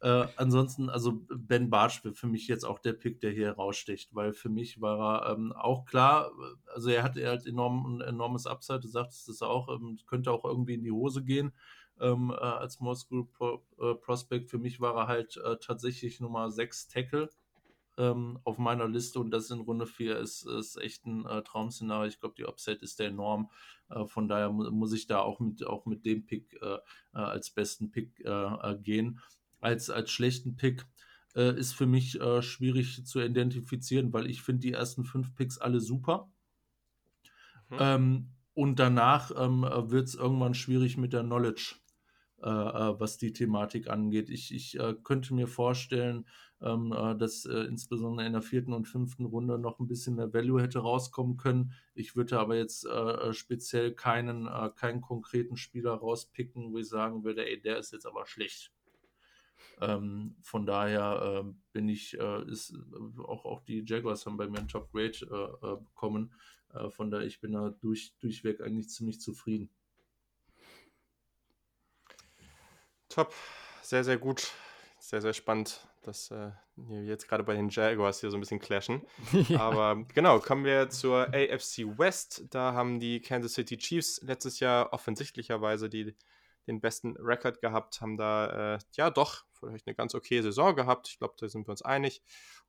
äh, 0.00 0.26
ansonsten, 0.36 0.88
also 0.90 1.20
Ben 1.28 1.70
Bartsch 1.70 2.04
wird 2.04 2.16
für 2.16 2.28
mich 2.28 2.46
jetzt 2.46 2.64
auch 2.64 2.78
der 2.78 2.92
Pick, 2.92 3.20
der 3.20 3.32
hier 3.32 3.52
raussticht, 3.52 4.14
weil 4.14 4.32
für 4.32 4.48
mich 4.48 4.80
war 4.80 5.22
er 5.26 5.32
ähm, 5.32 5.52
auch 5.52 5.84
klar, 5.84 6.30
also 6.72 6.90
er 6.90 7.02
hatte 7.02 7.26
halt 7.26 7.46
enorm, 7.46 7.96
ein 7.96 8.00
enormes 8.00 8.46
Upside, 8.46 8.80
du 8.80 8.88
sagtest 8.88 9.28
es 9.28 9.42
auch, 9.42 9.68
ähm, 9.68 9.98
könnte 10.06 10.30
auch 10.32 10.44
irgendwie 10.44 10.74
in 10.74 10.84
die 10.84 10.92
Hose 10.92 11.24
gehen 11.24 11.52
ähm, 12.00 12.30
äh, 12.30 12.34
als 12.34 12.74
Small 12.74 12.96
School 12.96 13.26
Pro, 13.26 13.62
äh, 13.80 13.94
Prospect. 13.94 14.50
Für 14.50 14.58
mich 14.58 14.80
war 14.80 14.96
er 14.96 15.06
halt 15.08 15.36
äh, 15.36 15.56
tatsächlich 15.58 16.20
Nummer 16.20 16.50
6 16.50 16.88
Tackle 16.88 17.30
ähm, 17.96 18.38
auf 18.44 18.58
meiner 18.58 18.88
Liste 18.88 19.18
und 19.18 19.30
das 19.30 19.50
in 19.50 19.60
Runde 19.60 19.86
4 19.86 20.18
ist, 20.18 20.46
ist 20.46 20.76
echt 20.76 21.06
ein 21.06 21.26
äh, 21.26 21.42
Traum-Szenario. 21.42 22.08
Ich 22.08 22.20
glaube, 22.20 22.36
die 22.36 22.46
Upside 22.46 22.78
ist 22.78 22.98
der 23.00 23.08
enorm. 23.08 23.50
Äh, 23.90 24.06
von 24.06 24.28
daher 24.28 24.50
mu 24.50 24.70
muss 24.70 24.92
ich 24.92 25.06
da 25.06 25.20
auch 25.20 25.40
mit, 25.40 25.66
auch 25.66 25.86
mit 25.86 26.06
dem 26.06 26.24
Pick 26.24 26.54
äh, 26.62 26.76
äh 26.76 26.78
als 27.18 27.50
besten 27.50 27.90
Pick 27.90 28.20
äh, 28.24 28.28
äh, 28.28 28.78
gehen. 28.78 29.20
Als, 29.60 29.90
als 29.90 30.10
schlechten 30.10 30.56
Pick 30.56 30.86
ist 31.34 31.74
für 31.74 31.86
mich 31.86 32.18
schwierig 32.40 33.04
zu 33.04 33.20
identifizieren, 33.20 34.12
weil 34.12 34.28
ich 34.28 34.42
finde 34.42 34.60
die 34.60 34.72
ersten 34.72 35.04
fünf 35.04 35.34
Picks 35.34 35.58
alle 35.58 35.78
super. 35.80 36.30
Mhm. 37.70 37.76
Ähm, 37.78 38.28
und 38.54 38.80
danach 38.80 39.30
ähm, 39.36 39.62
wird 39.62 40.08
es 40.08 40.14
irgendwann 40.16 40.54
schwierig 40.54 40.96
mit 40.96 41.12
der 41.12 41.22
Knowledge, 41.22 41.76
äh, 42.42 42.48
äh, 42.48 42.98
was 42.98 43.16
die 43.16 43.32
Thematik 43.32 43.88
angeht. 43.88 44.30
Ich, 44.30 44.52
ich 44.52 44.78
äh, 44.80 44.96
könnte 45.04 45.32
mir 45.32 45.46
vorstellen, 45.46 46.26
ähm, 46.60 46.92
äh, 46.92 47.16
dass 47.16 47.44
äh, 47.44 47.60
insbesondere 47.66 48.26
in 48.26 48.32
der 48.32 48.42
vierten 48.42 48.72
und 48.72 48.88
fünften 48.88 49.26
Runde 49.26 49.60
noch 49.60 49.78
ein 49.78 49.86
bisschen 49.86 50.16
mehr 50.16 50.32
Value 50.34 50.60
hätte 50.60 50.80
rauskommen 50.80 51.36
können. 51.36 51.72
Ich 51.94 52.16
würde 52.16 52.40
aber 52.40 52.56
jetzt 52.56 52.84
äh, 52.84 53.32
speziell 53.32 53.94
keinen, 53.94 54.48
keinen 54.74 55.02
konkreten 55.02 55.56
Spieler 55.56 55.92
rauspicken, 55.92 56.72
wo 56.72 56.78
ich 56.78 56.88
sagen 56.88 57.22
würde, 57.22 57.46
ey, 57.46 57.60
der 57.60 57.78
ist 57.78 57.92
jetzt 57.92 58.06
aber 58.06 58.26
schlecht. 58.26 58.72
Ähm, 59.80 60.36
von 60.42 60.66
daher 60.66 61.44
äh, 61.44 61.52
bin 61.72 61.88
ich, 61.88 62.18
äh, 62.18 62.42
ist 62.50 62.74
auch, 63.18 63.44
auch 63.44 63.60
die 63.62 63.84
Jaguars 63.86 64.26
haben 64.26 64.36
bei 64.36 64.48
mir 64.48 64.58
ein 64.58 64.68
Top 64.68 64.90
Grade 64.92 65.56
äh, 65.62 65.76
bekommen. 65.82 66.32
Äh, 66.74 66.90
von 66.90 67.10
daher, 67.10 67.26
ich 67.26 67.40
bin 67.40 67.52
da 67.52 67.70
durch, 67.70 68.14
durchweg 68.20 68.60
eigentlich 68.60 68.88
ziemlich 68.88 69.20
zufrieden. 69.20 69.70
Top, 73.08 73.34
sehr, 73.82 74.04
sehr 74.04 74.18
gut. 74.18 74.52
Sehr, 75.00 75.22
sehr 75.22 75.32
spannend, 75.32 75.86
dass 76.02 76.30
äh, 76.30 76.50
wir 76.76 77.04
jetzt 77.04 77.28
gerade 77.28 77.44
bei 77.44 77.54
den 77.54 77.68
Jaguars 77.68 78.20
hier 78.20 78.30
so 78.30 78.36
ein 78.36 78.40
bisschen 78.40 78.58
clashen. 78.58 79.02
ja. 79.48 79.60
Aber 79.60 80.04
genau, 80.12 80.40
kommen 80.40 80.64
wir 80.64 80.90
zur 80.90 81.28
AFC 81.28 81.98
West. 81.98 82.44
Da 82.50 82.72
haben 82.72 82.98
die 82.98 83.20
Kansas 83.20 83.54
City 83.54 83.78
Chiefs 83.78 84.20
letztes 84.22 84.60
Jahr 84.60 84.92
offensichtlicherweise 84.92 85.88
die, 85.88 86.14
den 86.68 86.80
besten 86.80 87.16
Rekord 87.18 87.60
gehabt, 87.60 88.00
haben 88.00 88.16
da 88.16 88.74
äh, 88.74 88.78
ja 88.92 89.10
doch 89.10 89.44
vielleicht 89.58 89.86
eine 89.86 89.96
ganz 89.96 90.14
okay 90.14 90.40
Saison 90.42 90.76
gehabt. 90.76 91.08
Ich 91.08 91.18
glaube, 91.18 91.34
da 91.38 91.48
sind 91.48 91.66
wir 91.66 91.72
uns 91.72 91.82
einig. 91.82 92.22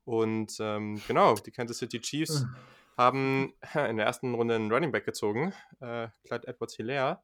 Und 0.05 0.57
ähm, 0.59 1.01
genau, 1.07 1.35
die 1.35 1.51
Kansas 1.51 1.77
City 1.77 1.99
Chiefs. 2.01 2.41
Mhm 2.41 2.55
haben 2.99 3.53
in 3.89 3.97
der 3.97 4.05
ersten 4.05 4.35
Runde 4.35 4.55
einen 4.55 4.71
Running 4.71 4.91
Back 4.91 5.05
gezogen, 5.05 5.53
äh, 5.79 6.09
Clyde 6.25 6.47
Edwards 6.47 6.75
Hilaire. 6.75 7.23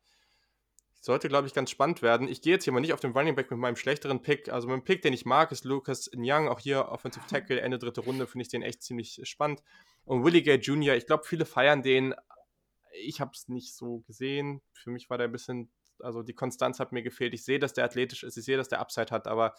Sollte, 1.01 1.27
glaube 1.27 1.47
ich, 1.47 1.53
ganz 1.53 1.69
spannend 1.69 2.01
werden. 2.01 2.27
Ich 2.27 2.41
gehe 2.41 2.53
jetzt 2.53 2.63
hier 2.63 2.73
mal 2.73 2.79
nicht 2.79 2.93
auf 2.93 2.99
den 2.99 3.11
Running 3.11 3.35
Back 3.35 3.51
mit 3.51 3.59
meinem 3.59 3.75
schlechteren 3.75 4.23
Pick. 4.23 4.49
Also 4.49 4.67
mit 4.67 4.77
dem 4.77 4.83
Pick, 4.83 5.03
den 5.03 5.13
ich 5.13 5.23
mag, 5.23 5.51
ist 5.51 5.63
Lucas 5.63 6.09
Young. 6.15 6.47
Auch 6.47 6.59
hier 6.59 6.87
Offensive 6.87 7.27
Tackle, 7.27 7.61
Ende 7.61 7.77
dritte 7.77 8.01
Runde, 8.01 8.25
finde 8.25 8.41
ich 8.41 8.47
den 8.47 8.63
echt 8.63 8.81
ziemlich 8.81 9.19
spannend. 9.23 9.61
Und 10.05 10.23
Willie 10.23 10.41
Gay 10.41 10.55
Jr., 10.55 10.95
ich 10.95 11.05
glaube, 11.05 11.25
viele 11.25 11.45
feiern 11.45 11.83
den. 11.83 12.15
Ich 13.03 13.21
habe 13.21 13.31
es 13.35 13.49
nicht 13.49 13.75
so 13.75 13.99
gesehen. 14.07 14.61
Für 14.73 14.89
mich 14.89 15.09
war 15.09 15.19
der 15.19 15.27
ein 15.27 15.31
bisschen, 15.31 15.69
also 15.99 16.23
die 16.23 16.33
Konstanz 16.33 16.79
hat 16.79 16.91
mir 16.91 17.03
gefehlt. 17.03 17.33
Ich 17.33 17.43
sehe, 17.43 17.59
dass 17.59 17.73
der 17.73 17.85
athletisch 17.85 18.23
ist, 18.23 18.37
ich 18.37 18.45
sehe, 18.45 18.57
dass 18.57 18.69
der 18.69 18.79
Upside 18.79 19.11
hat, 19.11 19.27
aber 19.27 19.55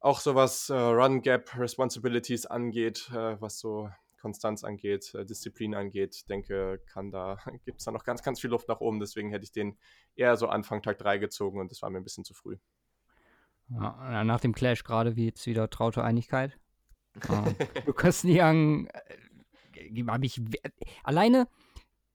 auch 0.00 0.20
so 0.20 0.34
was 0.34 0.70
äh, 0.70 0.74
Run 0.74 1.22
Gap 1.22 1.56
Responsibilities 1.56 2.46
angeht, 2.46 3.10
äh, 3.12 3.40
was 3.40 3.58
so 3.58 3.90
Konstanz 4.20 4.64
angeht, 4.64 5.14
äh, 5.14 5.24
Disziplin 5.24 5.74
angeht, 5.74 6.28
denke, 6.28 6.80
kann 6.86 7.10
da, 7.10 7.38
gibt 7.64 7.80
es 7.80 7.84
da 7.84 7.90
noch 7.90 8.04
ganz, 8.04 8.22
ganz 8.22 8.40
viel 8.40 8.50
Luft 8.50 8.68
nach 8.68 8.80
oben. 8.80 9.00
Deswegen 9.00 9.30
hätte 9.30 9.44
ich 9.44 9.52
den 9.52 9.78
eher 10.16 10.36
so 10.36 10.48
Anfang 10.48 10.82
Tag 10.82 10.98
3 10.98 11.18
gezogen 11.18 11.60
und 11.60 11.70
das 11.70 11.82
war 11.82 11.90
mir 11.90 11.98
ein 11.98 12.04
bisschen 12.04 12.24
zu 12.24 12.34
früh. 12.34 12.56
Ja, 13.68 14.24
nach 14.24 14.40
dem 14.40 14.52
Clash 14.52 14.82
gerade 14.82 15.16
wie 15.16 15.26
jetzt 15.26 15.46
wieder 15.46 15.70
traute 15.70 16.02
Einigkeit. 16.02 16.58
Lukas 17.86 18.24
Niang 18.24 18.88
habe 20.08 20.26
ich 20.26 20.40
alleine 21.04 21.48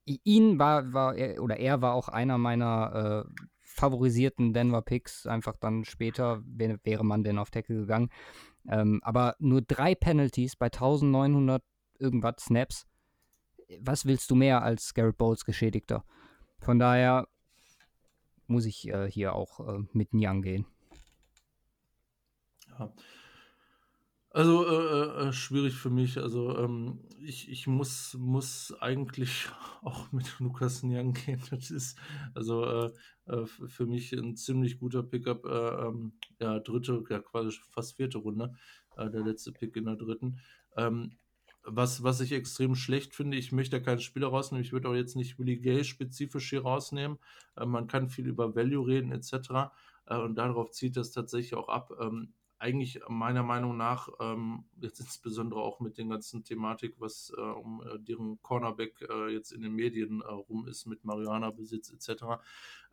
ihn 0.06 0.60
war, 0.60 0.94
war 0.94 1.16
er, 1.16 1.42
oder 1.42 1.58
er 1.58 1.82
war 1.82 1.94
auch 1.94 2.10
einer 2.10 2.38
meiner 2.38 3.26
äh, 3.28 3.44
favorisierten 3.62 4.54
Denver 4.54 4.82
Picks. 4.82 5.28
Einfach 5.28 5.58
dann 5.58 5.86
später 5.86 6.42
wäre, 6.46 6.80
wäre 6.84 7.04
man 7.04 7.24
denn 7.24 7.38
auf 7.38 7.50
Tackle 7.50 7.76
gegangen. 7.76 8.10
Ähm, 8.68 9.00
aber 9.04 9.36
nur 9.40 9.62
drei 9.62 9.96
Penalties 9.96 10.56
bei 10.56 10.68
1900 10.68 11.64
irgendwas 12.00 12.36
Snaps. 12.40 12.88
Was 13.80 14.06
willst 14.06 14.30
du 14.32 14.36
mehr 14.36 14.64
als 14.64 14.94
Garrett 14.94 15.18
Bowles 15.18 15.46
Geschädigter? 15.46 16.06
Von 16.60 16.80
daher 16.80 17.28
muss 18.48 18.66
ich 18.66 18.88
äh, 18.88 19.10
hier 19.10 19.34
auch 19.34 19.60
äh, 19.68 19.84
mit 19.92 20.14
Niang 20.14 20.42
gehen. 20.42 20.66
Ja. 22.80 22.94
Also 24.36 24.68
äh, 24.68 25.30
äh, 25.30 25.32
schwierig 25.32 25.76
für 25.76 25.90
mich. 25.90 26.18
Also 26.18 26.58
ähm, 26.58 27.00
ich, 27.22 27.50
ich 27.50 27.68
muss, 27.68 28.18
muss 28.20 28.76
eigentlich 28.82 29.48
auch 29.82 30.12
mit 30.12 30.40
Lukas 30.40 30.84
Niang 30.84 31.14
gehen. 31.14 31.42
Das 31.52 31.72
ist 31.72 31.98
also 32.34 32.66
äh, 32.66 32.92
äh 33.28 33.46
für 33.46 33.86
mich 33.86 34.12
ein 34.12 34.36
ziemlich 34.36 34.78
guter 34.78 35.04
Pickup. 35.04 35.46
Äh, 35.46 35.88
ähm, 35.88 36.12
ja, 36.42 36.60
dritte, 36.60 37.02
ja 37.10 37.20
quasi 37.20 37.58
fast 37.72 37.96
vierte 37.96 38.18
Runde. 38.18 38.54
Äh, 38.98 39.10
der 39.10 39.22
letzte 39.22 39.54
Pick 39.54 39.78
in 39.78 39.86
der 39.86 39.96
dritten. 39.96 40.42
Ähm, 40.76 41.16
was, 41.64 42.04
was 42.04 42.20
ich 42.20 42.34
extrem 42.34 42.76
schlecht 42.76 43.16
finde, 43.16 43.38
ich 43.38 43.54
möchte 43.54 43.80
da 43.80 43.86
keinen 43.86 44.02
Spieler 44.02 44.28
rausnehmen, 44.28 44.66
ich 44.66 44.74
würde 44.74 44.90
auch 44.90 44.96
jetzt 44.96 45.16
nicht 45.16 45.40
Willie 45.40 45.62
Gay 45.62 45.86
spezifisch 45.86 46.50
hier 46.50 46.64
rausnehmen. 46.64 47.20
Äh, 47.56 47.66
man 47.66 47.88
kann 47.88 48.10
viel 48.10 48.28
über 48.28 48.54
Value 48.54 48.86
reden 48.86 49.14
etc. 49.14 49.72
Äh, 50.08 50.18
und 50.18 50.36
darauf 50.36 50.72
zieht 50.72 50.98
das 50.98 51.12
tatsächlich 51.12 51.54
auch 51.56 51.70
ab. 51.70 51.94
Eigentlich 52.66 53.00
meiner 53.08 53.44
Meinung 53.44 53.78
nach, 53.78 54.10
ähm, 54.20 54.66
jetzt 54.82 55.00
insbesondere 55.00 55.62
auch 55.62 55.80
mit 55.82 56.00
den 56.00 56.10
ganzen 56.10 56.44
Thematik, 56.44 56.96
was 56.98 57.32
äh, 57.38 57.40
um 57.40 57.84
äh, 57.84 58.00
deren 58.00 58.42
Cornerback 58.42 59.08
äh, 59.08 59.32
jetzt 59.32 59.52
in 59.52 59.62
den 59.62 59.74
Medien 59.74 60.22
äh, 60.22 60.32
rum 60.32 60.68
ist 60.68 60.88
mit 60.88 61.06
Marihuana-Besitz 61.06 61.92
etc., 61.92 62.24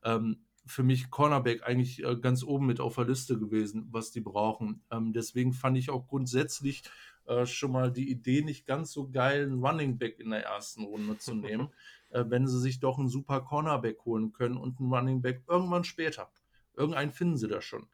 ähm, 0.04 0.44
für 0.66 0.82
mich 0.82 1.10
Cornerback 1.10 1.66
eigentlich 1.66 2.04
äh, 2.04 2.16
ganz 2.16 2.44
oben 2.44 2.66
mit 2.66 2.80
auf 2.80 2.96
der 2.96 3.06
Liste 3.06 3.38
gewesen, 3.38 3.88
was 3.90 4.10
die 4.10 4.20
brauchen. 4.20 4.82
Ähm, 4.90 5.14
deswegen 5.14 5.54
fand 5.54 5.78
ich 5.78 5.88
auch 5.88 6.06
grundsätzlich 6.06 6.82
äh, 7.24 7.46
schon 7.46 7.72
mal 7.72 7.90
die 7.90 8.10
Idee 8.10 8.42
nicht 8.42 8.66
ganz 8.66 8.92
so 8.92 9.08
geil, 9.08 9.44
einen 9.44 9.64
Running 9.64 9.96
Back 9.96 10.20
in 10.20 10.28
der 10.28 10.44
ersten 10.44 10.84
Runde 10.84 11.16
zu 11.16 11.34
nehmen, 11.34 11.70
wenn 12.10 12.46
sie 12.46 12.60
sich 12.60 12.78
doch 12.78 12.98
einen 12.98 13.08
super 13.08 13.40
Cornerback 13.40 14.04
holen 14.04 14.32
können 14.32 14.58
und 14.58 14.78
einen 14.78 14.92
Running 14.92 15.22
Back 15.22 15.44
irgendwann 15.48 15.84
später. 15.84 16.30
Irgendeinen 16.74 17.10
finden 17.10 17.38
sie 17.38 17.48
da 17.48 17.62
schon. 17.62 17.86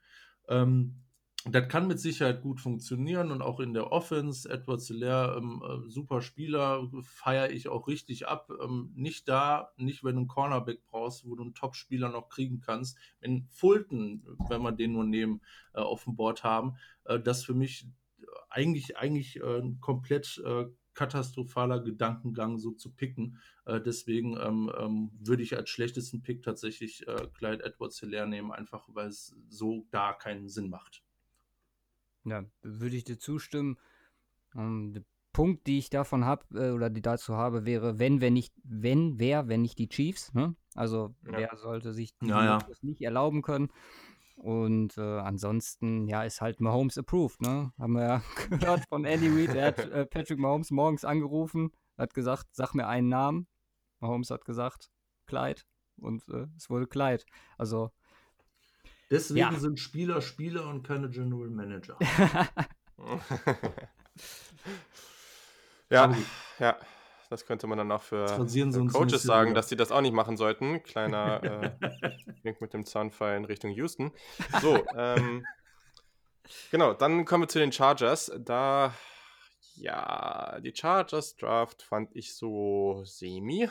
Ähm, 0.48 0.96
das 1.54 1.68
kann 1.68 1.86
mit 1.86 2.00
Sicherheit 2.00 2.42
gut 2.42 2.60
funktionieren 2.60 3.30
und 3.30 3.42
auch 3.42 3.60
in 3.60 3.72
der 3.72 3.92
Offense. 3.92 4.48
Edward 4.48 4.82
Zeller, 4.82 5.36
ähm, 5.36 5.62
äh, 5.62 5.88
super 5.88 6.20
Spieler, 6.20 6.90
feiere 7.02 7.50
ich 7.50 7.68
auch 7.68 7.86
richtig 7.86 8.26
ab. 8.26 8.50
Ähm, 8.62 8.92
nicht 8.94 9.28
da, 9.28 9.72
nicht 9.76 10.02
wenn 10.02 10.14
du 10.14 10.20
einen 10.20 10.28
Cornerback 10.28 10.84
brauchst, 10.86 11.24
wo 11.24 11.34
du 11.36 11.44
einen 11.44 11.54
Top-Spieler 11.54 12.08
noch 12.08 12.28
kriegen 12.28 12.60
kannst. 12.60 12.98
Wenn 13.20 13.46
Fulton, 13.50 14.24
wenn 14.48 14.62
wir 14.62 14.72
den 14.72 14.92
nur 14.92 15.04
nehmen, 15.04 15.40
äh, 15.74 15.80
auf 15.80 16.04
dem 16.04 16.16
Board 16.16 16.44
haben, 16.44 16.76
äh, 17.04 17.20
das 17.20 17.44
für 17.44 17.54
mich 17.54 17.86
eigentlich, 18.50 18.96
eigentlich 18.96 19.40
äh, 19.40 19.60
ein 19.60 19.80
komplett 19.80 20.42
äh, 20.44 20.66
katastrophaler 20.94 21.80
Gedankengang, 21.80 22.58
so 22.58 22.72
zu 22.72 22.92
picken. 22.92 23.38
Äh, 23.66 23.80
deswegen 23.80 24.36
ähm, 24.40 24.72
ähm, 24.76 25.10
würde 25.20 25.44
ich 25.44 25.56
als 25.56 25.70
schlechtesten 25.70 26.22
Pick 26.22 26.42
tatsächlich 26.42 27.06
äh, 27.06 27.28
Clyde 27.34 27.64
Edwards 27.64 28.00
Hilaire 28.00 28.26
nehmen, 28.26 28.50
einfach 28.50 28.88
weil 28.88 29.06
es 29.06 29.36
so 29.48 29.86
da 29.92 30.12
keinen 30.12 30.48
Sinn 30.48 30.68
macht. 30.68 31.04
Ja, 32.24 32.44
würde 32.62 32.96
ich 32.96 33.04
dir 33.04 33.18
zustimmen. 33.18 33.78
Ähm, 34.54 34.92
der 34.92 35.02
Punkt, 35.32 35.66
die 35.66 35.78
ich 35.78 35.90
davon 35.90 36.24
habe, 36.24 36.44
äh, 36.54 36.70
oder 36.72 36.90
die 36.90 37.02
dazu 37.02 37.36
habe, 37.36 37.64
wäre, 37.64 37.98
wenn, 37.98 38.20
wenn 38.20 38.32
nicht, 38.32 38.54
wenn, 38.64 39.18
wer, 39.18 39.48
wenn 39.48 39.62
nicht 39.62 39.78
die 39.78 39.88
Chiefs, 39.88 40.32
ne? 40.34 40.56
Also 40.74 41.14
ja. 41.24 41.38
wer 41.38 41.56
sollte 41.56 41.92
sich 41.92 42.14
ja, 42.22 42.44
ja. 42.44 42.58
nicht 42.82 43.02
erlauben 43.02 43.42
können. 43.42 43.70
Und 44.36 44.96
äh, 44.98 45.18
ansonsten, 45.18 46.06
ja, 46.06 46.22
ist 46.22 46.40
halt 46.40 46.60
Mahomes 46.60 46.96
approved, 46.96 47.40
ne? 47.42 47.72
Haben 47.78 47.92
wir 47.94 48.02
ja 48.02 48.22
gehört 48.50 48.84
von 48.88 49.04
Andy 49.04 49.28
Reid. 49.28 49.54
Er 49.54 49.66
hat 49.66 49.78
äh, 49.78 50.06
Patrick 50.06 50.38
Mahomes 50.38 50.70
morgens 50.70 51.04
angerufen, 51.04 51.72
hat 51.96 52.14
gesagt, 52.14 52.46
sag 52.52 52.74
mir 52.74 52.86
einen 52.86 53.08
Namen. 53.08 53.48
Mahomes 54.00 54.30
hat 54.30 54.44
gesagt, 54.44 54.90
Clyde. 55.26 55.62
Und 55.96 56.28
äh, 56.28 56.46
es 56.56 56.70
wurde 56.70 56.86
Clyde. 56.86 57.24
Also. 57.58 57.90
Deswegen 59.10 59.52
ja. 59.52 59.58
sind 59.58 59.80
Spieler 59.80 60.20
Spieler 60.20 60.68
und 60.68 60.86
keine 60.86 61.08
General 61.08 61.48
Manager. 61.48 61.96
ja, 65.90 66.14
ja. 66.58 66.76
Das 67.30 67.44
könnte 67.44 67.66
man 67.66 67.76
dann 67.76 67.92
auch 67.92 68.00
für 68.00 68.24
Coaches 68.90 69.22
sagen, 69.22 69.54
dass 69.54 69.68
sie 69.68 69.76
das 69.76 69.92
auch 69.92 70.00
nicht 70.00 70.14
machen 70.14 70.38
sollten. 70.38 70.82
Kleiner 70.82 71.42
äh, 71.62 71.72
Wink 72.42 72.60
mit 72.60 72.72
dem 72.72 72.86
Zaunfall 72.86 73.36
in 73.36 73.44
Richtung 73.44 73.70
Houston. 73.72 74.12
So, 74.62 74.82
ähm, 74.96 75.44
genau, 76.70 76.94
dann 76.94 77.26
kommen 77.26 77.44
wir 77.44 77.48
zu 77.48 77.58
den 77.58 77.70
Chargers. 77.70 78.32
Da, 78.38 78.94
ja, 79.80 80.58
die 80.60 80.74
Chargers 80.74 81.36
Draft 81.36 81.82
fand 81.82 82.14
ich 82.14 82.34
so 82.34 83.02
semi. 83.04 83.68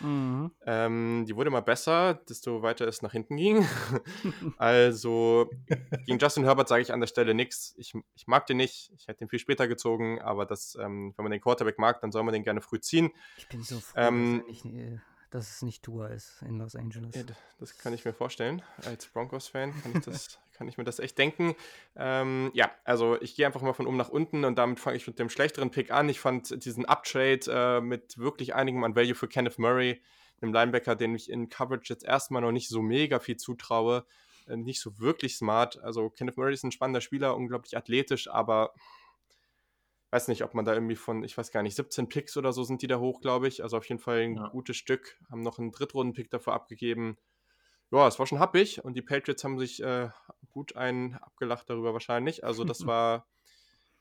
Mhm. 0.00 0.50
Ähm, 0.66 1.24
die 1.26 1.34
wurde 1.34 1.50
mal 1.50 1.60
besser, 1.62 2.14
desto 2.14 2.62
weiter 2.62 2.86
es 2.86 3.00
nach 3.00 3.12
hinten 3.12 3.36
ging. 3.36 3.66
also 4.58 5.48
gegen 6.04 6.18
Justin 6.18 6.44
Herbert 6.44 6.68
sage 6.68 6.82
ich 6.82 6.92
an 6.92 7.00
der 7.00 7.06
Stelle 7.06 7.32
nichts. 7.32 7.74
Ich, 7.78 7.94
ich 8.14 8.26
mag 8.26 8.46
den 8.46 8.58
nicht. 8.58 8.92
Ich 8.96 9.08
hätte 9.08 9.24
ihn 9.24 9.30
viel 9.30 9.38
später 9.38 9.66
gezogen, 9.66 10.20
aber 10.20 10.44
das, 10.44 10.76
ähm, 10.80 11.14
wenn 11.16 11.22
man 11.22 11.32
den 11.32 11.40
Quarterback 11.40 11.78
mag, 11.78 12.00
dann 12.02 12.12
soll 12.12 12.22
man 12.22 12.34
den 12.34 12.42
gerne 12.42 12.60
früh 12.60 12.80
ziehen. 12.80 13.10
Ich 13.38 13.48
bin 13.48 13.62
so 13.62 13.80
froh, 13.80 13.98
ähm, 13.98 14.42
dass, 14.46 14.64
nicht, 14.64 14.64
äh, 14.66 14.98
dass, 15.30 15.50
es 15.50 15.62
nicht 15.62 15.82
Tour 15.82 16.10
ist 16.10 16.42
in 16.42 16.58
Los 16.58 16.76
Angeles. 16.76 17.14
Ja, 17.14 17.22
das 17.58 17.78
kann 17.78 17.94
ich 17.94 18.04
mir 18.04 18.12
vorstellen. 18.12 18.62
Als 18.84 19.06
Broncos-Fan 19.06 19.72
kann 19.82 19.92
ich 19.94 20.00
das 20.04 20.38
kann 20.58 20.68
ich 20.68 20.76
mir 20.76 20.84
das 20.84 20.98
echt 20.98 21.16
denken. 21.18 21.54
Ähm, 21.94 22.50
ja, 22.52 22.70
also 22.84 23.16
ich 23.22 23.36
gehe 23.36 23.46
einfach 23.46 23.62
mal 23.62 23.72
von 23.72 23.86
oben 23.86 23.96
nach 23.96 24.08
unten 24.08 24.44
und 24.44 24.58
damit 24.58 24.80
fange 24.80 24.96
ich 24.96 25.06
mit 25.06 25.18
dem 25.20 25.30
schlechteren 25.30 25.70
Pick 25.70 25.92
an. 25.92 26.08
Ich 26.08 26.18
fand 26.18 26.64
diesen 26.64 26.84
Uptrade 26.84 27.40
äh, 27.48 27.80
mit 27.80 28.18
wirklich 28.18 28.56
einigem 28.56 28.82
an 28.82 28.96
Value 28.96 29.14
für 29.14 29.28
Kenneth 29.28 29.60
Murray, 29.60 30.02
einem 30.42 30.52
Linebacker, 30.52 30.96
den 30.96 31.14
ich 31.14 31.30
in 31.30 31.48
Coverage 31.48 31.92
jetzt 31.92 32.04
erstmal 32.04 32.42
noch 32.42 32.50
nicht 32.50 32.68
so 32.68 32.82
mega 32.82 33.20
viel 33.20 33.36
zutraue, 33.36 34.04
äh, 34.48 34.56
nicht 34.56 34.80
so 34.80 34.98
wirklich 34.98 35.36
smart. 35.36 35.78
Also 35.80 36.10
Kenneth 36.10 36.36
Murray 36.36 36.54
ist 36.54 36.64
ein 36.64 36.72
spannender 36.72 37.00
Spieler, 37.00 37.36
unglaublich 37.36 37.76
athletisch, 37.76 38.28
aber 38.28 38.74
weiß 40.10 40.26
nicht, 40.26 40.42
ob 40.42 40.54
man 40.54 40.64
da 40.64 40.74
irgendwie 40.74 40.96
von, 40.96 41.22
ich 41.22 41.38
weiß 41.38 41.52
gar 41.52 41.62
nicht, 41.62 41.76
17 41.76 42.08
Picks 42.08 42.36
oder 42.36 42.52
so 42.52 42.64
sind 42.64 42.82
die 42.82 42.88
da 42.88 42.98
hoch, 42.98 43.20
glaube 43.20 43.46
ich. 43.46 43.62
Also 43.62 43.76
auf 43.76 43.88
jeden 43.88 44.00
Fall 44.00 44.22
ein 44.22 44.36
ja. 44.36 44.48
gutes 44.48 44.76
Stück. 44.76 45.18
Haben 45.30 45.42
noch 45.42 45.58
einen 45.58 45.70
Drittrunden-Pick 45.70 46.30
davor 46.30 46.54
abgegeben 46.54 47.16
ja, 47.90 48.06
es 48.06 48.18
war 48.18 48.26
schon 48.26 48.38
happig 48.38 48.84
und 48.84 48.94
die 48.94 49.02
Patriots 49.02 49.44
haben 49.44 49.58
sich 49.58 49.82
äh, 49.82 50.10
gut 50.50 50.76
einen 50.76 51.14
abgelacht 51.14 51.70
darüber 51.70 51.92
wahrscheinlich. 51.92 52.44
Also 52.44 52.64
das 52.64 52.86
war, 52.86 53.26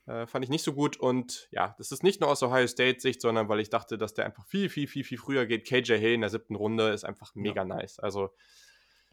äh, 0.06 0.28
fand 0.28 0.44
ich 0.44 0.50
nicht 0.50 0.64
so 0.64 0.74
gut 0.74 0.98
und 0.98 1.48
ja, 1.52 1.76
das 1.78 1.92
ist 1.92 2.04
nicht 2.04 2.20
nur 2.20 2.30
aus 2.30 2.44
Ohio 2.44 2.68
State 2.68 3.00
Sicht, 3.00 3.22
sondern 3.22 3.48
weil 3.50 3.60
ich 3.60 3.70
dachte, 3.70 3.98
dass 3.98 4.14
der 4.14 4.26
einfach 4.26 4.46
viel, 4.46 4.70
viel, 4.70 4.88
viel, 4.88 5.04
viel 5.04 5.18
früher 5.18 5.46
geht. 5.46 5.66
KJ 5.66 5.94
Hill 5.98 6.14
in 6.14 6.22
der 6.22 6.30
siebten 6.30 6.56
Runde 6.56 6.90
ist 6.90 7.06
einfach 7.06 7.34
mega 7.36 7.62
ja. 7.62 7.66
nice. 7.66 8.00
Also 8.00 8.34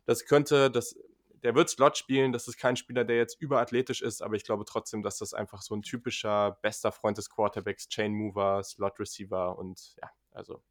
das 0.06 0.24
könnte, 0.26 0.70
das, 0.70 0.96
der 1.44 1.54
wird 1.54 1.70
Slot 1.70 1.96
spielen, 1.96 2.32
das 2.32 2.48
ist 2.48 2.56
kein 2.56 2.76
Spieler, 2.76 3.04
der 3.04 3.16
jetzt 3.16 3.40
überathletisch 3.40 4.02
ist, 4.02 4.22
aber 4.22 4.34
ich 4.34 4.44
glaube 4.44 4.64
trotzdem, 4.64 5.02
dass 5.02 5.18
das 5.18 5.34
einfach 5.34 5.62
so 5.62 5.76
ein 5.76 5.82
typischer 5.82 6.58
bester 6.62 6.90
Freund 6.90 7.16
des 7.16 7.30
Quarterbacks, 7.30 7.88
Chain 7.88 8.12
Mover, 8.12 8.62
Slot 8.64 8.98
Receiver 8.98 9.56
und 9.56 9.94
ja, 10.02 10.10
also 10.32 10.62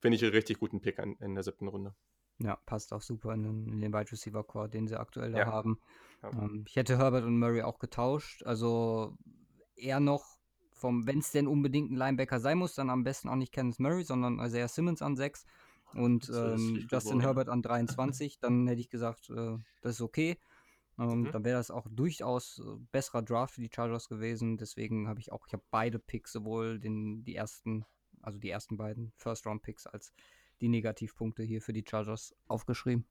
finde 0.00 0.16
ich 0.16 0.22
einen 0.22 0.32
richtig 0.32 0.58
guten 0.58 0.80
Pick 0.80 0.98
in, 0.98 1.16
in 1.16 1.34
der 1.34 1.44
siebten 1.44 1.68
Runde. 1.68 1.94
Ja, 2.40 2.56
passt 2.66 2.92
auch 2.92 3.02
super 3.02 3.34
in 3.34 3.42
den, 3.42 3.72
in 3.72 3.80
den 3.80 3.92
Wide 3.92 4.12
Receiver 4.12 4.44
Core, 4.44 4.68
den 4.68 4.86
sie 4.86 4.98
aktuell 4.98 5.32
da 5.32 5.46
haben. 5.46 5.78
Ja. 6.22 6.30
Ähm, 6.30 6.64
ich 6.68 6.76
hätte 6.76 6.98
Herbert 6.98 7.24
und 7.24 7.38
Murray 7.38 7.62
auch 7.62 7.78
getauscht. 7.78 8.44
Also 8.44 9.16
eher 9.74 10.00
noch 10.00 10.38
vom, 10.72 11.06
wenn 11.06 11.18
es 11.18 11.32
denn 11.32 11.48
unbedingt 11.48 11.90
ein 11.90 11.96
Linebacker 11.96 12.38
sein 12.40 12.58
muss, 12.58 12.74
dann 12.74 12.90
am 12.90 13.04
besten 13.04 13.28
auch 13.28 13.36
nicht 13.36 13.52
Kenneth 13.52 13.80
Murray, 13.80 14.04
sondern 14.04 14.38
Isaiah 14.38 14.68
Simmons 14.68 15.02
an 15.02 15.16
6 15.16 15.44
und 15.94 16.30
ähm, 16.34 16.86
Justin 16.90 17.20
Herbert 17.20 17.48
an 17.48 17.62
23. 17.62 18.38
Dann 18.38 18.66
hätte 18.68 18.80
ich 18.80 18.90
gesagt, 18.90 19.30
äh, 19.30 19.56
das 19.82 19.96
ist 19.96 20.00
okay. 20.00 20.38
Ähm, 20.98 21.22
mhm. 21.22 21.30
Dann 21.32 21.44
wäre 21.44 21.58
das 21.58 21.70
auch 21.70 21.86
durchaus 21.90 22.60
äh, 22.60 22.78
besserer 22.92 23.22
Draft 23.22 23.54
für 23.54 23.60
die 23.60 23.70
Chargers 23.74 24.08
gewesen. 24.08 24.56
Deswegen 24.56 25.08
habe 25.08 25.20
ich 25.20 25.32
auch, 25.32 25.46
ich 25.46 25.52
habe 25.52 25.64
beide 25.70 25.98
Picks, 25.98 26.32
sowohl 26.32 26.78
den, 26.78 27.24
die 27.24 27.36
ersten, 27.36 27.84
also 28.22 28.38
die 28.38 28.50
ersten 28.50 28.76
beiden 28.76 29.12
First-Round-Picks 29.16 29.86
als 29.86 30.12
die 30.60 30.68
Negativpunkte 30.68 31.42
hier 31.42 31.62
für 31.62 31.72
die 31.72 31.84
Chargers 31.88 32.34
aufgeschrieben? 32.46 33.06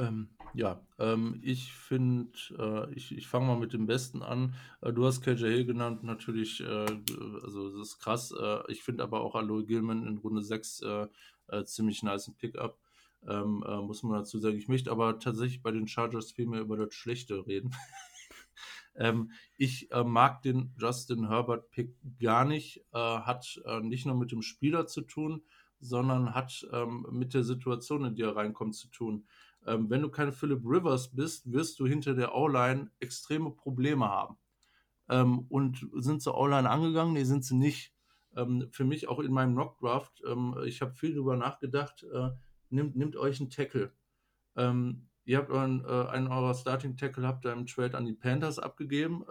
Ähm, 0.00 0.30
ja, 0.54 0.80
ähm, 0.98 1.40
ich 1.42 1.74
finde, 1.74 2.32
äh, 2.58 2.94
ich, 2.94 3.14
ich 3.14 3.28
fange 3.28 3.46
mal 3.46 3.58
mit 3.58 3.74
dem 3.74 3.86
Besten 3.86 4.22
an. 4.22 4.54
Äh, 4.80 4.94
du 4.94 5.04
hast 5.04 5.20
KJ 5.20 5.44
Hill 5.44 5.66
genannt, 5.66 6.02
natürlich, 6.02 6.60
äh, 6.62 6.86
also 7.42 7.70
das 7.70 7.88
ist 7.88 7.98
krass. 7.98 8.32
Äh, 8.32 8.72
ich 8.72 8.82
finde 8.82 9.02
aber 9.02 9.20
auch 9.20 9.34
Aloy 9.34 9.66
Gilman 9.66 10.06
in 10.06 10.16
Runde 10.18 10.42
6 10.42 10.80
äh, 10.80 11.06
äh, 11.48 11.64
ziemlich 11.64 12.02
nice 12.02 12.32
Pickup. 12.38 12.78
Ähm, 13.28 13.62
muss 13.82 14.02
man 14.02 14.20
dazu 14.20 14.38
sagen. 14.38 14.56
Ich 14.56 14.68
möchte 14.68 14.90
aber 14.90 15.18
tatsächlich 15.18 15.62
bei 15.62 15.72
den 15.72 15.86
Chargers 15.86 16.32
viel 16.32 16.46
mehr 16.46 16.62
über 16.62 16.78
das 16.78 16.94
Schlechte 16.94 17.46
reden. 17.46 17.74
Ähm, 18.96 19.30
ich 19.56 19.90
äh, 19.92 20.04
mag 20.04 20.42
den 20.42 20.74
Justin 20.76 21.28
Herbert 21.28 21.70
Pick 21.70 21.94
gar 22.18 22.44
nicht. 22.44 22.84
Äh, 22.92 22.98
hat 22.98 23.60
äh, 23.64 23.80
nicht 23.80 24.04
nur 24.04 24.16
mit 24.16 24.32
dem 24.32 24.42
Spieler 24.42 24.86
zu 24.86 25.02
tun, 25.02 25.42
sondern 25.80 26.34
hat 26.34 26.66
ähm, 26.72 27.06
mit 27.10 27.34
der 27.34 27.42
Situation, 27.42 28.04
in 28.04 28.14
die 28.14 28.22
er 28.22 28.36
reinkommt, 28.36 28.74
zu 28.74 28.88
tun. 28.88 29.26
Ähm, 29.66 29.90
wenn 29.90 30.02
du 30.02 30.08
keine 30.08 30.32
Philip 30.32 30.62
Rivers 30.64 31.14
bist, 31.14 31.50
wirst 31.52 31.80
du 31.80 31.86
hinter 31.86 32.14
der 32.14 32.34
O-Line 32.34 32.90
extreme 33.00 33.50
Probleme 33.50 34.08
haben. 34.08 34.36
Ähm, 35.08 35.46
und 35.48 35.86
sind 35.94 36.22
sie 36.22 36.34
O-Line 36.34 36.68
angegangen? 36.68 37.12
Nee, 37.12 37.24
sind 37.24 37.44
sie 37.44 37.56
nicht. 37.56 37.92
Ähm, 38.36 38.68
für 38.70 38.84
mich 38.84 39.08
auch 39.08 39.18
in 39.18 39.32
meinem 39.32 39.54
Knockdraft, 39.54 40.22
ähm, 40.26 40.56
ich 40.64 40.80
habe 40.80 40.94
viel 40.94 41.14
darüber 41.14 41.36
nachgedacht, 41.36 42.04
äh, 42.04 42.30
nimmt, 42.70 42.96
nimmt 42.96 43.16
euch 43.16 43.40
einen 43.40 43.50
Tackle. 43.50 43.92
Ähm, 44.56 45.08
ihr 45.24 45.38
habt 45.38 45.50
euren, 45.50 45.84
äh, 45.84 46.08
einen 46.08 46.28
eurer 46.28 46.54
Starting 46.54 46.96
Tackle 46.96 47.26
habt 47.26 47.44
ihr 47.44 47.52
im 47.52 47.66
Trade 47.66 47.96
an 47.96 48.06
die 48.06 48.14
Panthers 48.14 48.58
abgegeben 48.58 49.22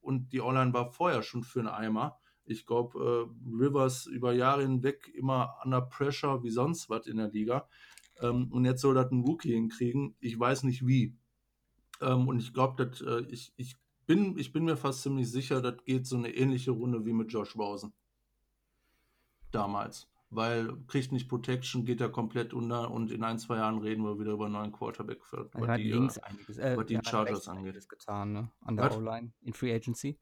und 0.00 0.32
die 0.32 0.40
O-Line 0.40 0.72
war 0.72 0.90
vorher 0.92 1.22
schon 1.22 1.44
für 1.44 1.60
einen 1.60 1.68
Eimer. 1.68 2.18
Ich 2.52 2.66
glaube, 2.66 3.28
äh, 3.28 3.54
Rivers 3.62 4.06
über 4.06 4.32
Jahre 4.32 4.62
hinweg 4.62 5.10
immer 5.14 5.56
under 5.64 5.80
pressure 5.80 6.42
wie 6.42 6.50
sonst 6.50 6.88
was 6.90 7.06
in 7.06 7.16
der 7.16 7.28
Liga. 7.28 7.68
Ähm, 8.20 8.48
und 8.52 8.64
jetzt 8.64 8.80
soll 8.80 8.94
das 8.94 9.10
ein 9.10 9.22
Rookie 9.22 9.52
hinkriegen. 9.52 10.14
Ich 10.20 10.38
weiß 10.38 10.62
nicht 10.64 10.86
wie. 10.86 11.16
Ähm, 12.00 12.28
und 12.28 12.38
ich 12.38 12.52
glaube, 12.52 12.90
äh, 13.04 13.32
ich, 13.32 13.52
ich, 13.56 13.76
bin, 14.06 14.36
ich 14.38 14.52
bin 14.52 14.64
mir 14.64 14.76
fast 14.76 15.02
ziemlich 15.02 15.30
sicher, 15.30 15.60
das 15.60 15.84
geht 15.84 16.06
so 16.06 16.16
eine 16.16 16.34
ähnliche 16.34 16.70
Runde 16.70 17.04
wie 17.04 17.12
mit 17.12 17.32
Josh 17.32 17.56
Rosen. 17.56 17.92
Damals. 19.50 20.08
Weil 20.30 20.76
kriegt 20.86 21.12
nicht 21.12 21.28
Protection, 21.28 21.84
geht 21.84 22.00
er 22.00 22.08
komplett 22.08 22.54
unter 22.54 22.90
und 22.90 23.10
in 23.10 23.22
ein, 23.22 23.38
zwei 23.38 23.56
Jahren 23.56 23.78
reden 23.78 24.02
wir 24.02 24.18
wieder 24.18 24.32
über 24.32 24.46
einen 24.46 24.54
neuen 24.54 24.72
Quarterback, 24.72 25.22
für, 25.24 25.50
was 25.52 25.76
die, 25.76 25.92
links 25.92 26.16
äh, 26.16 26.22
einiges, 26.22 26.58
äh, 26.58 26.76
was 26.76 26.86
die 26.86 26.98
Chargers 27.04 27.48
angeht. 27.48 27.86
getan, 27.88 28.32
ne? 28.32 28.50
An 28.62 28.76
der 28.76 28.96
O-Line 28.96 29.32
in 29.42 29.52
Free 29.52 29.74
Agency. 29.74 30.18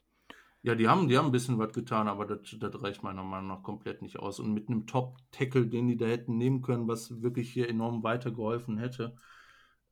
Ja, 0.63 0.75
die 0.75 0.89
haben, 0.89 1.09
die 1.09 1.17
haben 1.17 1.27
ein 1.27 1.33
bisschen 1.33 1.59
was 1.59 1.73
getan, 1.73 2.07
aber 2.07 2.27
das, 2.27 2.55
das 2.59 2.83
reicht 2.83 3.03
meiner 3.03 3.23
Meinung 3.23 3.49
nach 3.49 3.63
komplett 3.63 4.03
nicht 4.03 4.19
aus. 4.19 4.41
Und 4.41 4.53
mit 4.53 4.69
einem 4.69 4.87
Top-Tackle, 4.87 5.67
den 5.67 5.89
die 5.89 5.97
da 5.97 6.05
hätten 6.05 6.37
nehmen 6.37 6.61
können, 6.61 6.87
was 6.87 7.23
wirklich 7.23 7.51
hier 7.51 7.69
enorm 7.69 8.03
weitergeholfen 8.03 8.77
hätte, 8.77 9.17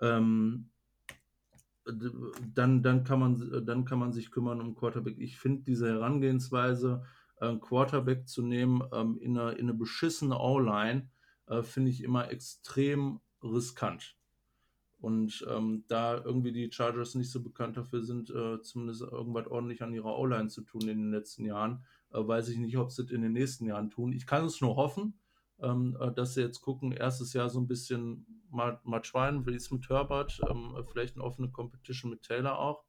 ähm, 0.00 0.70
dann, 1.86 2.82
dann, 2.82 3.04
kann 3.04 3.18
man, 3.18 3.64
dann 3.64 3.86
kann 3.86 3.98
man 3.98 4.12
sich 4.12 4.30
kümmern 4.30 4.60
um 4.60 4.74
Quarterback. 4.74 5.16
Ich 5.18 5.38
finde 5.38 5.62
diese 5.62 5.88
Herangehensweise, 5.88 7.02
äh, 7.40 7.56
Quarterback 7.56 8.28
zu 8.28 8.42
nehmen 8.42 8.82
ähm, 8.92 9.16
in, 9.20 9.38
eine, 9.38 9.52
in 9.52 9.70
eine 9.70 9.74
beschissene 9.74 10.38
O-Line, 10.38 11.08
äh, 11.46 11.62
finde 11.62 11.90
ich 11.90 12.02
immer 12.02 12.30
extrem 12.30 13.20
riskant. 13.42 14.17
Und 15.00 15.46
ähm, 15.48 15.84
da 15.86 16.16
irgendwie 16.16 16.50
die 16.50 16.72
Chargers 16.72 17.14
nicht 17.14 17.30
so 17.30 17.40
bekannt 17.42 17.76
dafür 17.76 18.02
sind, 18.02 18.30
äh, 18.30 18.60
zumindest 18.62 19.02
irgendwas 19.02 19.46
ordentlich 19.46 19.82
an 19.82 19.94
ihrer 19.94 20.18
O-Line 20.18 20.48
zu 20.48 20.62
tun 20.62 20.82
in 20.82 20.98
den 20.98 21.10
letzten 21.12 21.44
Jahren, 21.44 21.84
äh, 22.10 22.18
weiß 22.18 22.48
ich 22.48 22.58
nicht, 22.58 22.76
ob 22.78 22.90
sie 22.90 23.02
es 23.02 23.10
in 23.10 23.22
den 23.22 23.32
nächsten 23.32 23.66
Jahren 23.66 23.90
tun. 23.90 24.12
Ich 24.12 24.26
kann 24.26 24.44
es 24.44 24.60
nur 24.60 24.74
hoffen, 24.74 25.20
ähm, 25.60 25.96
äh, 26.00 26.12
dass 26.12 26.34
sie 26.34 26.40
jetzt 26.40 26.62
gucken, 26.62 26.90
erstes 26.90 27.32
Jahr 27.32 27.48
so 27.48 27.60
ein 27.60 27.68
bisschen 27.68 28.26
mal, 28.50 28.80
mal 28.82 29.04
schwein, 29.04 29.46
wie 29.46 29.54
es 29.54 29.70
mit 29.70 29.88
Herbert, 29.88 30.40
ähm, 30.50 30.74
vielleicht 30.90 31.14
eine 31.14 31.24
offene 31.24 31.50
Competition 31.50 32.10
mit 32.10 32.22
Taylor 32.22 32.58
auch. 32.58 32.84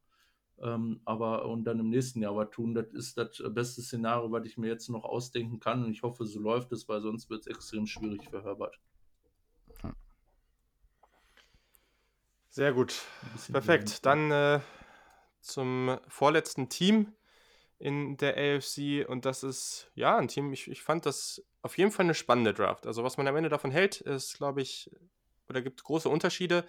Ähm, 0.62 1.02
aber 1.06 1.46
und 1.46 1.64
dann 1.64 1.80
im 1.80 1.90
nächsten 1.90 2.22
Jahr 2.22 2.36
was 2.36 2.50
tun, 2.50 2.74
das 2.74 2.88
ist 2.92 3.18
das 3.18 3.42
beste 3.54 3.82
Szenario, 3.82 4.32
was 4.32 4.46
ich 4.46 4.58
mir 4.58 4.68
jetzt 4.68 4.90
noch 4.90 5.04
ausdenken 5.04 5.60
kann. 5.60 5.86
Und 5.86 5.92
ich 5.92 6.04
hoffe, 6.04 6.26
so 6.26 6.40
läuft 6.40 6.72
es, 6.72 6.90
weil 6.90 7.02
sonst 7.02 7.30
wird 7.30 7.42
es 7.42 7.48
extrem 7.48 7.86
schwierig 7.86 8.28
für 8.30 8.44
Herbert. 8.44 8.80
Sehr 12.60 12.74
gut. 12.74 13.06
Perfekt. 13.54 14.06
Dann 14.06 14.32
äh, 14.32 14.60
zum 15.40 15.98
vorletzten 16.10 16.68
Team 16.68 17.14
in 17.78 18.18
der 18.18 18.36
AFC 18.36 19.08
und 19.08 19.24
das 19.24 19.44
ist 19.44 19.90
ja 19.96 20.18
ein 20.18 20.28
Team, 20.28 20.52
ich, 20.52 20.70
ich 20.70 20.84
fand 20.84 21.06
das 21.06 21.42
auf 21.62 21.78
jeden 21.78 21.92
Fall 21.92 22.06
eine 22.06 22.16
spannende 22.16 22.54
Draft. 22.54 22.86
Also 22.86 23.06
was 23.06 23.16
man 23.16 23.30
am 23.30 23.38
Ende 23.38 23.48
davon 23.48 23.72
hält, 23.72 24.02
ist, 24.02 24.36
glaube 24.36 24.62
ich, 24.62 24.92
oder 25.48 25.62
gibt 25.62 25.86
große 25.86 26.10
Unterschiede. 26.10 26.66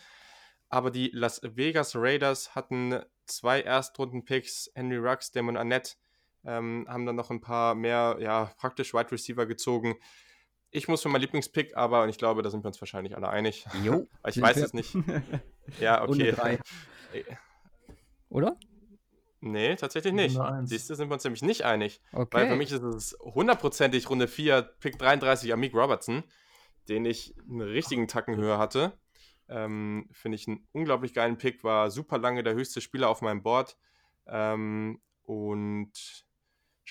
Aber 0.69 0.93
die 0.93 1.11
Las 1.13 1.41
Vegas 1.43 1.97
Raiders 1.97 2.55
hatten 2.55 3.03
zwei 3.27 3.61
Erstrunden-Picks, 3.61 4.71
Henry 4.77 4.99
Rux, 4.99 5.33
Damon 5.33 5.57
Annette, 5.57 5.95
ähm, 6.45 6.87
haben 6.89 7.05
dann 7.05 7.17
noch 7.17 7.31
ein 7.31 7.41
paar 7.41 7.75
mehr, 7.75 8.17
ja, 8.21 8.53
praktisch 8.59 8.95
Wide 8.95 9.11
Receiver 9.11 9.45
gezogen. 9.45 9.97
Ich 10.73 10.87
muss 10.87 11.03
für 11.03 11.09
mein 11.09 11.21
Lieblingspick, 11.21 11.77
aber 11.77 12.03
und 12.05 12.09
ich 12.11 12.19
glaube, 12.19 12.43
da 12.43 12.51
sind 12.51 12.63
wir 12.63 12.69
uns 12.69 12.81
wahrscheinlich 12.81 13.17
alle 13.17 13.29
einig. 13.29 13.67
Jo. 13.83 14.07
ich 14.27 14.41
weiß 14.41 14.57
es 14.59 14.75
nicht. 14.75 14.97
Ja, 15.79 16.03
okay. 16.03 16.59
Oder? 18.29 18.57
Nee, 19.41 19.77
tatsächlich 19.77 20.13
nicht. 20.13 20.37
Siehst 20.65 20.91
du, 20.91 20.95
sind 20.97 21.09
wir 21.09 21.15
uns 21.15 21.23
nämlich 21.23 21.43
nicht 21.43 21.65
einig. 21.65 22.03
Okay. 22.13 22.29
Weil 22.33 22.49
für 22.49 22.57
mich 22.57 22.73
ist 22.73 22.83
es 22.83 23.17
hundertprozentig 23.21 24.11
Runde 24.11 24.27
4, 24.27 24.63
Pick 24.81 24.99
33, 24.99 25.53
Amik 25.53 25.73
Robertson, 25.73 26.25
den 26.89 27.05
ich 27.05 27.37
einen 27.49 27.61
richtigen 27.61 28.09
Tacken 28.09 28.37
höher 28.37 28.59
hatte. 28.59 28.99
Ähm, 29.49 30.09
Finde 30.13 30.37
ich 30.37 30.49
einen 30.49 30.67
unglaublich 30.73 31.15
geilen 31.15 31.39
Pick, 31.39 31.63
war 31.63 31.91
super 31.91 32.19
lange 32.19 32.43
der 32.43 32.55
höchste 32.55 32.81
Spieler 32.81 33.09
auf 33.09 33.23
meinem 33.23 33.43
Board. 33.43 33.77
Ähm, 34.27 35.01
und 35.23 35.93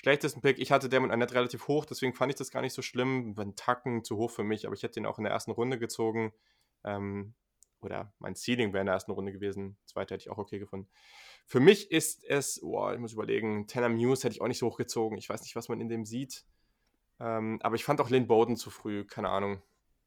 schlechtesten 0.00 0.40
Pick. 0.40 0.58
Ich 0.58 0.72
hatte 0.72 0.88
Damon 0.88 1.10
Annette 1.10 1.34
relativ 1.34 1.68
hoch, 1.68 1.84
deswegen 1.84 2.14
fand 2.14 2.32
ich 2.32 2.38
das 2.38 2.50
gar 2.50 2.62
nicht 2.62 2.72
so 2.72 2.80
schlimm. 2.80 3.34
Ein 3.36 3.54
Tacken 3.54 4.02
zu 4.02 4.16
hoch 4.16 4.30
für 4.30 4.42
mich, 4.42 4.66
aber 4.66 4.74
ich 4.74 4.82
hätte 4.82 4.98
ihn 4.98 5.04
auch 5.04 5.18
in 5.18 5.24
der 5.24 5.32
ersten 5.32 5.50
Runde 5.50 5.78
gezogen. 5.78 6.32
Ähm, 6.84 7.34
oder 7.82 8.14
mein 8.18 8.34
Ceiling 8.34 8.72
wäre 8.72 8.80
in 8.80 8.86
der 8.86 8.94
ersten 8.94 9.12
Runde 9.12 9.30
gewesen. 9.30 9.76
Zweite 9.84 10.14
hätte 10.14 10.22
ich 10.22 10.30
auch 10.30 10.38
okay 10.38 10.58
gefunden. 10.58 10.88
Für 11.44 11.60
mich 11.60 11.90
ist 11.90 12.24
es, 12.24 12.60
boah, 12.62 12.94
ich 12.94 12.98
muss 12.98 13.12
überlegen, 13.12 13.66
Tanner 13.66 13.90
Muse 13.90 14.24
hätte 14.24 14.34
ich 14.34 14.40
auch 14.40 14.48
nicht 14.48 14.58
so 14.58 14.68
hochgezogen. 14.68 15.18
Ich 15.18 15.28
weiß 15.28 15.42
nicht, 15.42 15.54
was 15.54 15.68
man 15.68 15.82
in 15.82 15.90
dem 15.90 16.06
sieht. 16.06 16.44
Ähm, 17.18 17.58
aber 17.62 17.74
ich 17.74 17.84
fand 17.84 18.00
auch 18.00 18.08
Lynn 18.08 18.26
Bowden 18.26 18.56
zu 18.56 18.70
früh, 18.70 19.04
keine 19.04 19.28
Ahnung. 19.28 19.62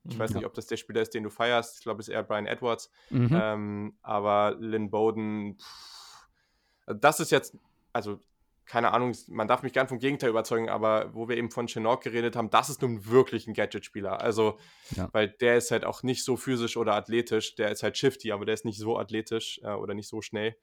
Ich 0.06 0.18
weiß 0.18 0.32
ja. 0.32 0.38
nicht, 0.38 0.46
ob 0.46 0.56
das 0.56 0.66
der 0.68 0.78
Spieler 0.78 1.02
ist, 1.02 1.14
den 1.14 1.24
du 1.24 1.30
feierst. 1.30 1.78
Ich 1.78 1.84
glaube, 1.84 2.02
es 2.02 2.08
ist 2.08 2.14
eher 2.14 2.24
Brian 2.24 2.48
Edwards. 2.48 2.92
Mhm. 3.12 3.30
Ähm, 3.32 3.98
aber 4.02 4.56
Lynn 4.60 4.90
Bowden, 4.90 5.60
pff, 5.60 6.28
das 6.88 7.20
ist 7.20 7.32
jetzt, 7.32 7.58
also 7.94 8.20
keine 8.66 8.94
Ahnung, 8.94 9.16
man 9.28 9.48
darf 9.48 9.64
mich 9.64 9.74
gern 9.74 9.88
vom 9.88 10.00
Gegenteil 10.00 10.30
überzeugen, 10.30 10.70
aber 10.70 11.14
wo 11.14 11.28
wir 11.28 11.38
eben 11.38 11.52
von 11.52 11.68
Chenok 11.68 12.02
geredet 12.02 12.36
haben, 12.36 12.50
das 12.50 12.70
ist 12.70 12.82
nun 12.82 13.06
wirklich 13.06 13.48
ein 13.48 13.54
Gadget-Spieler. 13.54 14.22
Also, 14.22 14.58
ja. 14.92 15.10
weil 15.12 15.30
der 15.30 15.58
ist 15.58 15.72
halt 15.72 15.86
auch 15.86 16.04
nicht 16.04 16.24
so 16.24 16.38
physisch 16.38 16.78
oder 16.78 16.96
athletisch, 16.96 17.56
der 17.56 17.72
ist 17.72 17.84
halt 17.84 17.98
shifty, 17.98 18.32
aber 18.32 18.46
der 18.46 18.54
ist 18.54 18.66
nicht 18.66 18.80
so 18.80 18.98
athletisch 18.98 19.60
äh, 19.64 19.72
oder 19.72 19.94
nicht 19.94 20.08
so 20.08 20.22
schnell. 20.22 20.56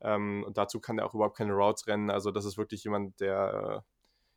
Ähm, 0.00 0.44
und 0.44 0.56
dazu 0.56 0.80
kann 0.80 0.98
er 0.98 1.06
auch 1.06 1.14
überhaupt 1.14 1.36
keine 1.36 1.52
Routes 1.52 1.86
rennen. 1.88 2.10
Also, 2.10 2.30
das 2.30 2.44
ist 2.44 2.58
wirklich 2.58 2.84
jemand, 2.84 3.20
der, 3.20 3.82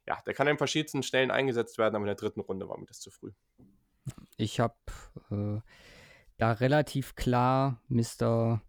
äh, 0.08 0.10
ja, 0.10 0.20
der 0.26 0.34
kann 0.34 0.48
in 0.48 0.58
verschiedensten 0.58 1.04
Stellen 1.04 1.30
eingesetzt 1.30 1.78
werden, 1.78 1.96
aber 1.96 2.04
in 2.04 2.08
der 2.08 2.16
dritten 2.16 2.42
Runde 2.42 2.68
war 2.68 2.80
mir 2.80 2.88
das 2.88 3.00
zu 3.00 3.12
früh. 3.12 3.32
Ich 4.38 4.60
habe 4.60 4.76
äh, 5.30 5.60
da 6.38 6.52
relativ 6.54 7.16
klar 7.16 7.80
Mr. 7.88 8.62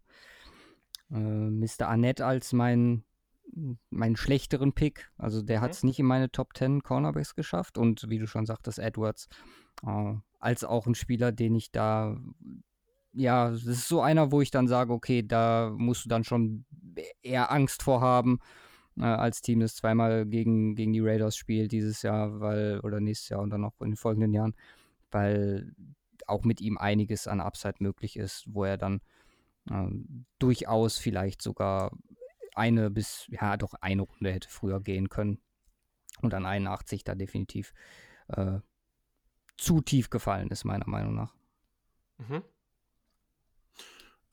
Äh, 1.11 1.17
Mr. 1.17 1.89
Annette 1.89 2.27
als 2.27 2.53
mein 2.53 3.05
meinen 3.91 4.17
schlechteren 4.17 4.73
Pick. 4.73 5.11
Also 5.19 5.43
der 5.43 5.61
hat 5.61 5.73
es 5.73 5.83
mhm. 5.83 5.89
nicht 5.89 5.99
in 5.99 6.07
meine 6.07 6.31
Top 6.31 6.57
10 6.57 6.83
Cornerbacks 6.83 7.35
geschafft. 7.35 7.79
Und 7.79 8.09
wie 8.09 8.19
du 8.19 8.27
schon 8.27 8.47
sagtest, 8.47 8.79
Edwards 8.79 9.29
äh, 9.87 10.15
als 10.41 10.65
auch 10.65 10.87
ein 10.87 10.95
Spieler, 10.95 11.33
den 11.33 11.55
ich 11.55 11.71
da, 11.71 12.17
ja, 13.13 13.51
das 13.51 13.65
ist 13.65 13.89
so 13.89 14.01
einer, 14.01 14.33
wo 14.33 14.41
ich 14.41 14.51
dann 14.51 14.69
sage, 14.69 14.93
okay, 14.93 15.23
da 15.23 15.73
musst 15.77 16.05
du 16.05 16.09
dann 16.09 16.25
schon 16.25 16.65
eher 17.23 17.53
Angst 17.53 17.83
vor 17.83 18.01
haben, 18.01 18.41
äh, 18.99 19.05
als 19.05 19.43
Team, 19.43 19.61
das 19.61 19.77
zweimal 19.77 20.27
gegen, 20.27 20.75
gegen 20.75 20.93
die 20.93 21.01
Raiders 21.01 21.37
spielt 21.37 21.73
dieses 21.73 22.03
Jahr, 22.03 22.41
weil, 22.41 22.81
oder 22.81 23.01
nächstes 23.01 23.29
Jahr 23.29 23.41
und 23.41 23.51
dann 23.51 23.61
noch 23.61 23.81
in 23.81 23.91
den 23.91 23.97
folgenden 23.97 24.33
Jahren, 24.33 24.55
weil 25.11 25.75
auch 26.27 26.45
mit 26.45 26.61
ihm 26.61 26.79
einiges 26.79 27.27
an 27.27 27.41
Upside 27.41 27.77
möglich 27.79 28.17
ist, 28.17 28.45
wo 28.47 28.65
er 28.65 28.79
dann 28.79 29.01
äh, 29.71 29.89
durchaus 30.39 30.99
vielleicht 30.99 31.43
sogar 31.43 31.93
eine 32.55 32.91
bis, 32.91 33.27
ja, 33.29 33.57
doch 33.57 33.75
eine 33.81 34.03
Runde 34.03 34.33
hätte 34.33 34.49
früher 34.49 34.81
gehen 34.81 35.09
können. 35.09 35.41
Und 36.21 36.35
an 36.35 36.47
81 36.47 37.05
da 37.05 37.15
definitiv 37.15 37.73
äh, 38.29 38.61
zu 39.57 39.81
tief 39.81 40.11
gefallen 40.11 40.49
ist, 40.49 40.65
meiner 40.65 40.89
Meinung 40.89 41.15
nach. 41.15 41.35
Mhm. 42.19 42.43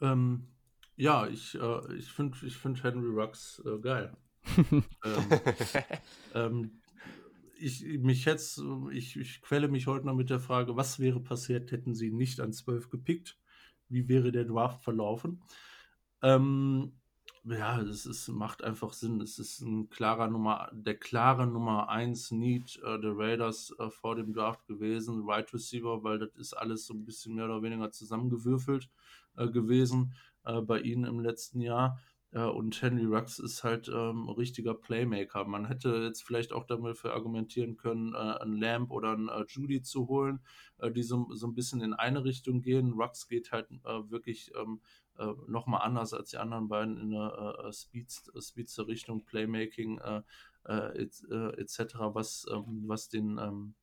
Ähm, 0.01 0.47
ja, 0.95 1.27
ich, 1.27 1.55
äh, 1.55 1.95
ich 1.95 2.11
finde 2.11 2.37
ich 2.45 2.57
find 2.57 2.83
Henry 2.83 3.09
Rux 3.09 3.61
äh, 3.65 3.79
geil. 3.79 4.15
ähm, 4.71 4.83
ähm, 6.33 6.81
ich, 7.59 7.83
mich 7.99 8.25
jetzt, 8.25 8.61
ich, 8.91 9.17
ich 9.17 9.41
quäle 9.41 9.67
mich 9.67 9.87
heute 9.87 10.05
noch 10.05 10.15
mit 10.15 10.29
der 10.29 10.39
Frage, 10.39 10.75
was 10.75 10.99
wäre 10.99 11.19
passiert, 11.19 11.71
hätten 11.71 11.93
sie 11.93 12.11
nicht 12.11 12.39
an 12.39 12.53
12 12.53 12.89
gepickt? 12.89 13.37
Wie 13.89 14.07
wäre 14.07 14.31
der 14.31 14.45
Draft 14.45 14.83
verlaufen? 14.83 15.41
Ähm, 16.21 16.98
ja, 17.49 17.81
es 17.81 18.05
ist, 18.05 18.27
macht 18.29 18.63
einfach 18.63 18.93
Sinn. 18.93 19.21
Es 19.21 19.39
ist 19.39 19.61
ein 19.61 19.89
klarer 19.89 20.27
Nummer, 20.27 20.69
der 20.71 20.95
klare 20.95 21.47
Nummer 21.47 21.89
1 21.89 22.31
Need 22.31 22.79
äh, 22.83 22.99
der 22.99 23.17
Raiders 23.17 23.73
äh, 23.79 23.89
vor 23.89 24.15
dem 24.15 24.33
Draft 24.33 24.67
gewesen, 24.67 25.23
Right 25.27 25.51
Receiver, 25.53 26.03
weil 26.03 26.19
das 26.19 26.35
ist 26.35 26.53
alles 26.53 26.85
so 26.85 26.93
ein 26.93 27.05
bisschen 27.05 27.35
mehr 27.35 27.45
oder 27.45 27.63
weniger 27.63 27.91
zusammengewürfelt 27.91 28.89
äh, 29.37 29.47
gewesen 29.47 30.13
äh, 30.45 30.61
bei 30.61 30.79
ihnen 30.81 31.05
im 31.05 31.19
letzten 31.19 31.61
Jahr. 31.61 31.99
Äh, 32.31 32.43
und 32.43 32.79
Henry 32.81 33.05
Rux 33.05 33.39
ist 33.39 33.63
halt 33.63 33.87
ähm, 33.87 34.29
richtiger 34.29 34.75
Playmaker. 34.75 35.45
Man 35.45 35.65
hätte 35.65 35.89
jetzt 36.03 36.23
vielleicht 36.23 36.53
auch 36.53 36.65
dafür 36.65 37.13
argumentieren 37.13 37.77
können, 37.77 38.13
äh, 38.13 38.17
einen 38.17 38.57
Lamb 38.57 38.91
oder 38.91 39.13
einen 39.13 39.29
Judy 39.47 39.81
zu 39.81 40.07
holen, 40.07 40.39
die 40.95 41.03
so, 41.03 41.27
so 41.33 41.47
ein 41.47 41.55
bisschen 41.55 41.81
in 41.81 41.93
eine 41.93 42.23
Richtung 42.23 42.61
gehen. 42.61 42.93
Rux 42.93 43.27
geht 43.27 43.51
halt 43.51 43.67
wirklich 43.83 44.51
ähm, 44.55 44.79
äh, 45.19 45.33
nochmal 45.47 45.81
anders 45.81 46.13
als 46.13 46.31
die 46.31 46.37
anderen 46.37 46.67
beiden 46.67 46.97
in 46.97 47.11
der 47.11 47.55
äh, 47.63 47.67
äh 47.67 48.41
Speedster 48.41 48.87
Richtung, 48.87 49.25
Playmaking 49.25 49.99
äh, 49.99 50.21
äh, 50.65 51.03
etc., 51.57 51.79
äh, 51.79 51.85
was, 52.13 52.45
ähm, 52.51 52.83
was 52.87 53.09
den 53.09 53.37
ähm, 53.37 53.75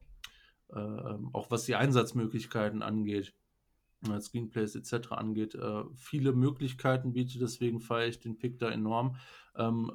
ähm, 0.73 1.31
auch 1.33 1.51
was 1.51 1.65
die 1.65 1.77
Einsatzmöglichkeiten 1.77 2.83
angeht. 2.83 3.35
Screenplays 4.21 4.77
etc. 4.77 5.13
angeht, 5.13 5.59
viele 5.97 6.33
Möglichkeiten 6.33 7.13
bietet, 7.13 7.41
deswegen 7.41 7.81
feiere 7.81 8.09
ich 8.09 8.21
den 8.21 8.37
Pick 8.37 8.59
da 8.59 8.71
enorm. 8.71 9.17
Ähm, 9.57 9.91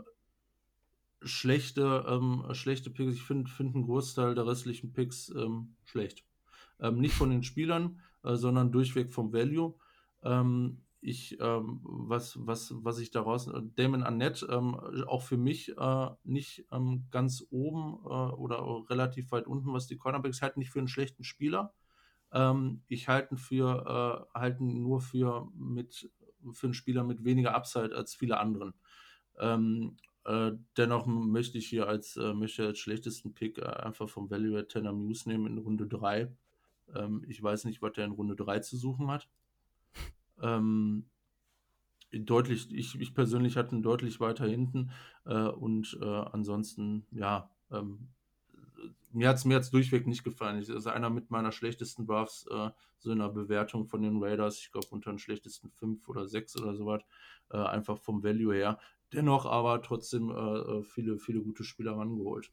schlechte, 1.22 2.06
ähm, 2.08 2.44
schlechte 2.54 2.90
Picks, 2.90 3.14
ich 3.14 3.24
finde 3.24 3.50
find 3.50 3.76
einen 3.76 3.86
Großteil 3.86 4.36
der 4.36 4.48
restlichen 4.48 4.92
Picks 4.92 5.30
ähm, 5.30 5.76
schlecht. 5.84 6.26
Ähm, 6.80 7.00
nicht 7.00 7.14
von 7.14 7.30
den 7.30 7.44
Spielern, 7.44 8.02
äh, 8.24 8.36
sondern 8.36 8.72
durchweg 8.72 9.12
vom 9.12 9.32
Value. 9.34 9.76
Ich, 11.04 11.40
ähm, 11.40 11.80
was, 11.84 12.38
was, 12.46 12.74
was 12.78 13.00
ich 13.00 13.10
daraus, 13.10 13.48
äh, 13.48 13.62
Damon 13.76 14.04
Annette, 14.04 14.46
ähm, 14.46 14.76
auch 15.08 15.24
für 15.24 15.38
mich 15.38 15.76
äh, 15.76 16.10
nicht 16.24 16.66
ähm, 16.72 17.08
ganz 17.10 17.46
oben 17.50 18.00
äh, 18.06 18.34
oder 18.36 18.64
relativ 18.90 19.32
weit 19.32 19.48
unten, 19.48 19.74
was 19.74 19.88
die 19.88 19.98
Cornerbacks 19.98 20.44
halten, 20.44 20.60
nicht 20.60 20.70
für 20.70 20.80
einen 20.80 20.88
schlechten 20.88 21.24
Spieler. 21.24 21.74
Ähm, 22.32 22.84
ich 22.88 23.08
halte 23.08 23.36
für, 23.36 24.28
äh, 24.36 24.40
halten 24.40 24.84
nur 24.84 25.02
für 25.02 25.50
mit, 25.56 26.12
für 26.52 26.68
einen 26.68 26.76
Spieler 26.76 27.04
mit 27.04 27.24
weniger 27.24 27.56
Upside 27.56 27.96
als 27.96 28.14
viele 28.14 28.40
anderen. 28.40 28.76
Ähm, 29.40 29.98
äh, 30.26 30.52
dennoch 30.78 31.08
möchte 31.08 31.58
ich 31.58 31.68
hier 31.68 31.88
als, 31.88 32.16
äh, 32.18 32.34
möchte 32.34 32.68
als 32.68 32.80
schlechtesten 32.80 33.34
Pick 33.34 33.62
einfach 33.66 34.08
vom 34.08 34.30
Value 34.30 34.68
Tanner 34.68 34.94
Muse 34.94 35.28
nehmen 35.28 35.48
in 35.48 35.58
Runde 35.58 35.88
3. 35.88 36.32
Ähm, 36.96 37.26
ich 37.28 37.42
weiß 37.42 37.66
nicht, 37.66 37.82
was 37.82 37.94
der 37.94 38.06
in 38.06 38.12
Runde 38.12 38.36
3 38.36 38.60
zu 38.60 38.78
suchen 38.78 39.10
hat. 39.10 39.28
Ähm, 40.42 41.06
deutlich, 42.12 42.74
ich, 42.74 43.00
ich 43.00 43.14
persönlich 43.14 43.58
hatte 43.58 43.76
ihn 43.76 43.84
deutlich 43.84 44.20
weiter 44.20 44.46
hinten 44.46 44.92
äh, 45.26 45.48
und 45.48 45.98
äh, 46.02 46.06
ansonsten, 46.06 47.06
ja, 47.12 47.50
ähm, 47.72 48.10
mir 49.14 49.30
hat 49.30 49.38
es 49.38 49.46
mir 49.46 49.60
durchweg 49.60 50.08
nicht 50.08 50.24
gefallen. 50.24 50.62
Ich, 50.62 50.70
ist 50.70 50.88
einer 50.88 51.10
mit 51.10 51.32
meiner 51.32 51.52
schlechtesten 51.52 52.06
Buffs, 52.06 52.46
äh, 52.50 52.70
so 53.00 53.12
in 53.12 53.20
der 53.20 53.30
Bewertung 53.30 53.86
von 53.86 54.02
den 54.02 54.22
Raiders, 54.24 54.60
ich 54.60 54.72
glaube 54.72 54.88
unter 54.92 55.12
den 55.12 55.20
schlechtesten 55.20 55.70
5 55.70 56.08
oder 56.08 56.28
6 56.28 56.58
oder 56.58 56.76
sowas, 56.76 57.02
äh, 57.52 57.58
einfach 57.58 57.98
vom 57.98 58.24
Value 58.24 58.54
her. 58.54 58.80
Dennoch 59.14 59.46
aber 59.46 59.82
trotzdem 59.82 60.30
äh, 60.30 60.34
äh, 60.34 60.84
viele, 60.84 61.18
viele 61.20 61.42
gute 61.42 61.64
Spieler 61.64 61.98
rangeholt. 61.98 62.52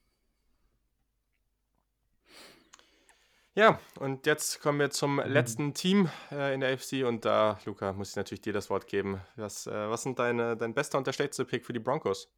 Ja, 3.59 3.81
und 3.99 4.25
jetzt 4.25 4.61
kommen 4.61 4.79
wir 4.79 4.91
zum 4.91 5.19
letzten 5.19 5.75
Team 5.75 6.09
äh, 6.31 6.55
in 6.55 6.61
der 6.61 6.73
AFC 6.73 7.05
und 7.05 7.25
da, 7.25 7.59
Luca, 7.65 7.93
muss 7.93 8.11
ich 8.11 8.17
natürlich 8.17 8.41
dir 8.41 8.53
das 8.53 8.71
Wort 8.71 8.87
geben. 8.87 9.21
Was, 9.35 9.67
äh, 9.67 9.91
was 9.91 10.05
sind 10.05 10.21
deine, 10.21 10.57
dein 10.57 10.75
bester 10.75 10.97
und 10.97 11.09
der 11.09 11.13
schlechteste 11.13 11.45
Pick 11.45 11.67
für 11.67 11.73
die 11.73 11.81
Broncos? 11.81 12.29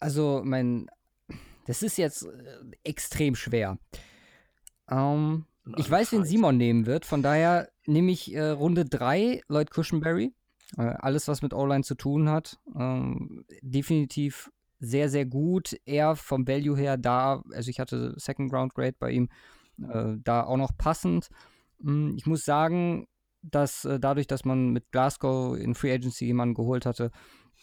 Also, 0.00 0.42
mein, 0.44 0.90
das 1.68 1.84
ist 1.84 1.96
jetzt 1.96 2.24
äh, 2.24 2.58
extrem 2.82 3.36
schwer. 3.36 3.78
Ähm, 4.90 5.46
ich 5.76 5.88
weiß, 5.88 6.10
wen 6.10 6.24
Simon 6.24 6.56
nehmen 6.56 6.86
wird, 6.86 7.06
von 7.06 7.22
daher 7.22 7.68
nehme 7.86 8.10
ich 8.10 8.34
äh, 8.34 8.48
Runde 8.48 8.84
3 8.84 9.42
Lloyd 9.46 9.70
Cushenberry. 9.70 10.34
Äh, 10.76 10.82
alles, 10.82 11.28
was 11.28 11.42
mit 11.42 11.54
O-Line 11.54 11.84
zu 11.84 11.94
tun 11.94 12.28
hat. 12.28 12.58
Ähm, 12.76 13.44
definitiv 13.60 14.50
sehr, 14.80 15.08
sehr 15.08 15.24
gut. 15.24 15.76
Er 15.84 16.16
vom 16.16 16.48
Value 16.48 16.76
her 16.76 16.96
da, 16.96 17.44
also 17.52 17.70
ich 17.70 17.78
hatte 17.78 18.14
Second 18.16 18.50
Ground 18.50 18.74
Grade 18.74 18.96
bei 18.98 19.12
ihm 19.12 19.28
äh, 19.90 20.18
da 20.22 20.44
auch 20.44 20.56
noch 20.56 20.76
passend. 20.76 21.28
Hm, 21.82 22.14
ich 22.16 22.26
muss 22.26 22.44
sagen, 22.44 23.06
dass 23.42 23.84
äh, 23.84 23.98
dadurch, 23.98 24.26
dass 24.26 24.44
man 24.44 24.70
mit 24.70 24.90
Glasgow 24.92 25.56
in 25.56 25.74
Free 25.74 25.92
Agency 25.92 26.26
jemanden 26.26 26.54
geholt 26.54 26.86
hatte, 26.86 27.10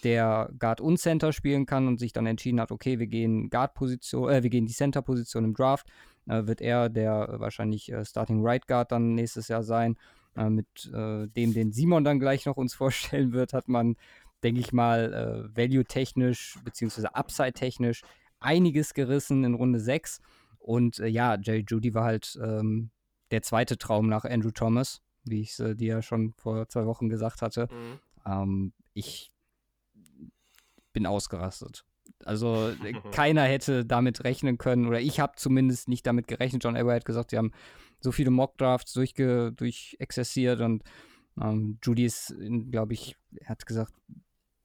der 0.04 0.50
Guard 0.60 0.82
und 0.82 0.98
Center 0.98 1.34
spielen 1.34 1.66
kann 1.66 1.88
und 1.88 2.00
sich 2.00 2.14
dann 2.14 2.26
entschieden 2.26 2.60
hat, 2.60 2.72
okay, 2.72 3.00
wir 3.00 3.08
gehen 3.08 3.50
Guard-Position, 3.50 4.32
äh, 4.32 4.44
wir 4.44 4.50
gehen 4.50 4.66
die 4.66 4.74
Center-Position 4.74 5.46
im 5.46 5.54
Draft, 5.54 5.88
äh, 6.28 6.46
wird 6.46 6.62
er 6.62 6.90
der 6.90 7.36
wahrscheinlich 7.38 7.91
äh, 7.91 8.06
Starting 8.06 8.46
Right 8.46 8.68
Guard 8.68 8.91
dann 8.91 9.16
nächstes 9.16 9.48
Jahr 9.48 9.64
sein. 9.64 9.98
Äh, 10.36 10.50
mit 10.50 10.68
äh, 10.94 11.28
dem, 11.28 11.54
den 11.54 11.72
Simon 11.72 12.04
dann 12.04 12.20
gleich 12.20 12.46
noch 12.46 12.58
uns 12.58 12.74
vorstellen 12.76 13.34
wird, 13.34 13.54
hat 13.54 13.68
man, 13.68 13.96
denke 14.44 14.62
ich 14.62 14.72
mal, 14.72 15.50
value-technisch 15.54 16.60
beziehungsweise 16.64 17.14
upside-technisch 17.14 18.04
einiges 18.40 18.94
gerissen 18.94 19.44
in 19.44 19.54
Runde 19.54 19.82
6. 19.82 20.22
Und 20.70 21.00
äh, 21.00 21.08
ja, 21.08 21.36
Jerry 21.36 21.66
Judy 21.68 21.96
war 21.96 22.04
halt 22.04 22.38
ähm, 22.44 22.91
der 23.32 23.41
zweite 23.41 23.80
Traum 23.80 24.08
nach 24.08 24.24
Andrew 24.24 24.52
Thomas, 24.52 25.02
wie 25.24 25.41
ich 25.41 25.54
es 25.54 25.60
äh, 25.60 25.76
dir 25.76 25.96
ja 25.96 26.02
schon 26.04 26.34
vor 26.34 26.70
zwei 26.70 26.86
Wochen 26.86 27.10
gesagt 27.10 27.41
hatte. 27.41 27.68
Mhm. 27.72 28.00
Ähm, 28.32 28.74
ich 28.94 29.32
bin 30.94 31.08
ausgerastet. 31.08 31.86
Also 32.24 32.72
keiner 33.12 33.46
hätte 33.46 33.84
damit 33.84 34.24
rechnen 34.24 34.60
können, 34.60 34.86
oder 34.86 35.02
ich 35.02 35.20
habe 35.20 35.34
zumindest 35.38 35.88
nicht 35.88 36.06
damit 36.06 36.28
gerechnet. 36.28 36.64
John 36.64 36.76
Elway 36.76 36.98
hat 36.98 37.06
gesagt, 37.06 37.32
sie 37.32 37.38
haben 37.40 37.52
so 38.00 38.12
viele 38.12 38.30
Mock-Drafts 38.30 38.94
durchge 38.94 39.52
durchexerziert 39.54 40.62
und 40.62 40.84
ähm, 41.41 41.80
Judy 41.82 42.06
ist, 42.06 42.36
glaube 42.70 42.94
ich, 42.94 43.18
er 43.38 43.50
hat 43.50 43.66
gesagt, 43.66 43.94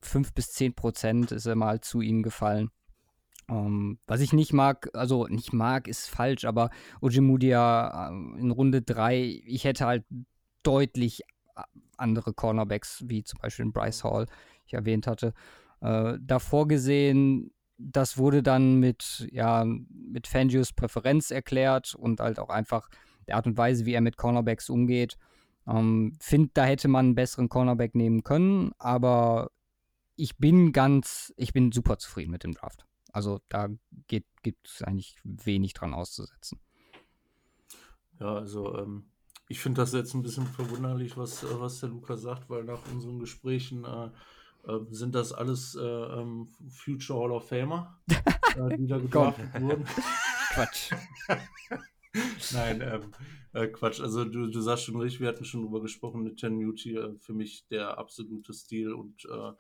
5 0.02 0.35
bis 0.35 0.52
10 0.52 0.74
Prozent 0.74 1.32
ist 1.32 1.47
er 1.47 1.55
mal 1.55 1.81
zu 1.81 2.02
ihnen 2.02 2.22
gefallen. 2.22 2.68
Um, 3.46 3.56
ähm, 3.56 3.98
was 4.06 4.20
ich 4.20 4.32
nicht 4.32 4.52
mag, 4.52 4.88
also 4.94 5.26
nicht 5.26 5.52
mag, 5.52 5.86
ist 5.86 6.08
falsch, 6.08 6.44
aber 6.44 6.70
Ojemudia 7.02 8.08
äh, 8.10 8.40
in 8.40 8.50
Runde 8.50 8.80
3, 8.80 9.42
ich 9.44 9.64
hätte 9.64 9.84
halt 9.86 10.04
deutlich 10.62 11.20
äh, 11.56 11.62
andere 11.98 12.32
Cornerbacks, 12.32 13.04
wie 13.06 13.22
zum 13.22 13.40
Beispiel 13.40 13.70
Bryce 13.70 14.04
Hall, 14.04 14.26
ich 14.66 14.74
erwähnt 14.74 15.06
hatte, 15.06 15.34
äh, 15.80 16.14
davor 16.20 16.68
gesehen. 16.68 17.50
Das 17.76 18.16
wurde 18.18 18.42
dann 18.42 18.78
mit, 18.78 19.28
ja, 19.30 19.64
mit 19.64 20.26
Fangios 20.26 20.72
Präferenz 20.72 21.30
erklärt 21.30 21.94
und 21.94 22.20
halt 22.20 22.38
auch 22.38 22.48
einfach 22.48 22.88
der 23.26 23.36
Art 23.36 23.46
und 23.46 23.58
Weise, 23.58 23.84
wie 23.84 23.94
er 23.94 24.00
mit 24.00 24.16
Cornerbacks 24.16 24.70
umgeht. 24.70 25.18
Ähm, 25.66 26.16
Finde, 26.20 26.50
da 26.54 26.64
hätte 26.64 26.88
man 26.88 27.06
einen 27.06 27.14
besseren 27.14 27.48
Cornerback 27.48 27.94
nehmen 27.94 28.22
können, 28.22 28.72
aber 28.78 29.50
ich 30.16 30.36
bin 30.38 30.72
ganz, 30.72 31.32
ich 31.36 31.52
bin 31.52 31.72
super 31.72 31.98
zufrieden 31.98 32.30
mit 32.30 32.44
dem 32.44 32.52
Draft. 32.52 32.86
Also 33.15 33.41
da 33.49 33.69
gibt 34.09 34.66
es 34.66 34.82
eigentlich 34.82 35.16
wenig 35.23 35.73
dran 35.73 35.95
auszusetzen. 35.95 36.59
Ja, 38.19 38.35
also 38.35 38.77
ähm, 38.77 39.05
ich 39.49 39.61
finde 39.61 39.82
das 39.82 39.93
jetzt 39.93 40.15
ein 40.15 40.23
bisschen 40.23 40.47
verwunderlich, 40.47 41.16
was, 41.16 41.45
äh, 41.45 41.61
was 41.61 41.78
der 41.78 41.91
Luca 41.91 42.16
sagt, 42.16 42.51
weil 42.51 42.65
nach 42.65 42.81
unseren 42.91 43.20
Gesprächen 43.20 43.85
äh, 43.85 44.07
äh, 44.69 44.81
sind 44.91 45.15
das 45.15 45.32
alles 45.32 45.77
äh, 45.77 45.81
ähm, 45.81 46.49
Future 46.69 47.20
Hall 47.20 47.31
of 47.31 47.49
Famer, 47.49 48.01
äh, 48.11 48.77
die 48.78 48.89
da 48.89 48.99
gedraftet 48.99 49.55
wurden. 49.62 49.85
Quatsch. 50.53 50.91
Nein, 52.53 52.81
ähm, 52.81 53.12
äh, 53.53 53.69
Quatsch. 53.69 54.01
Also 54.01 54.24
du, 54.24 54.49
du 54.49 54.61
sagst 54.61 54.86
schon 54.86 55.01
richtig, 55.01 55.20
wir 55.20 55.28
hatten 55.28 55.45
schon 55.45 55.62
drüber 55.62 55.81
gesprochen, 55.82 56.24
mit 56.24 56.39
Ten 56.41 56.57
Muti, 56.57 56.99
für 57.20 57.32
mich 57.32 57.69
der 57.69 57.97
absolute 57.97 58.53
Stil 58.53 58.93
und 58.93 59.24
äh, 59.27 59.53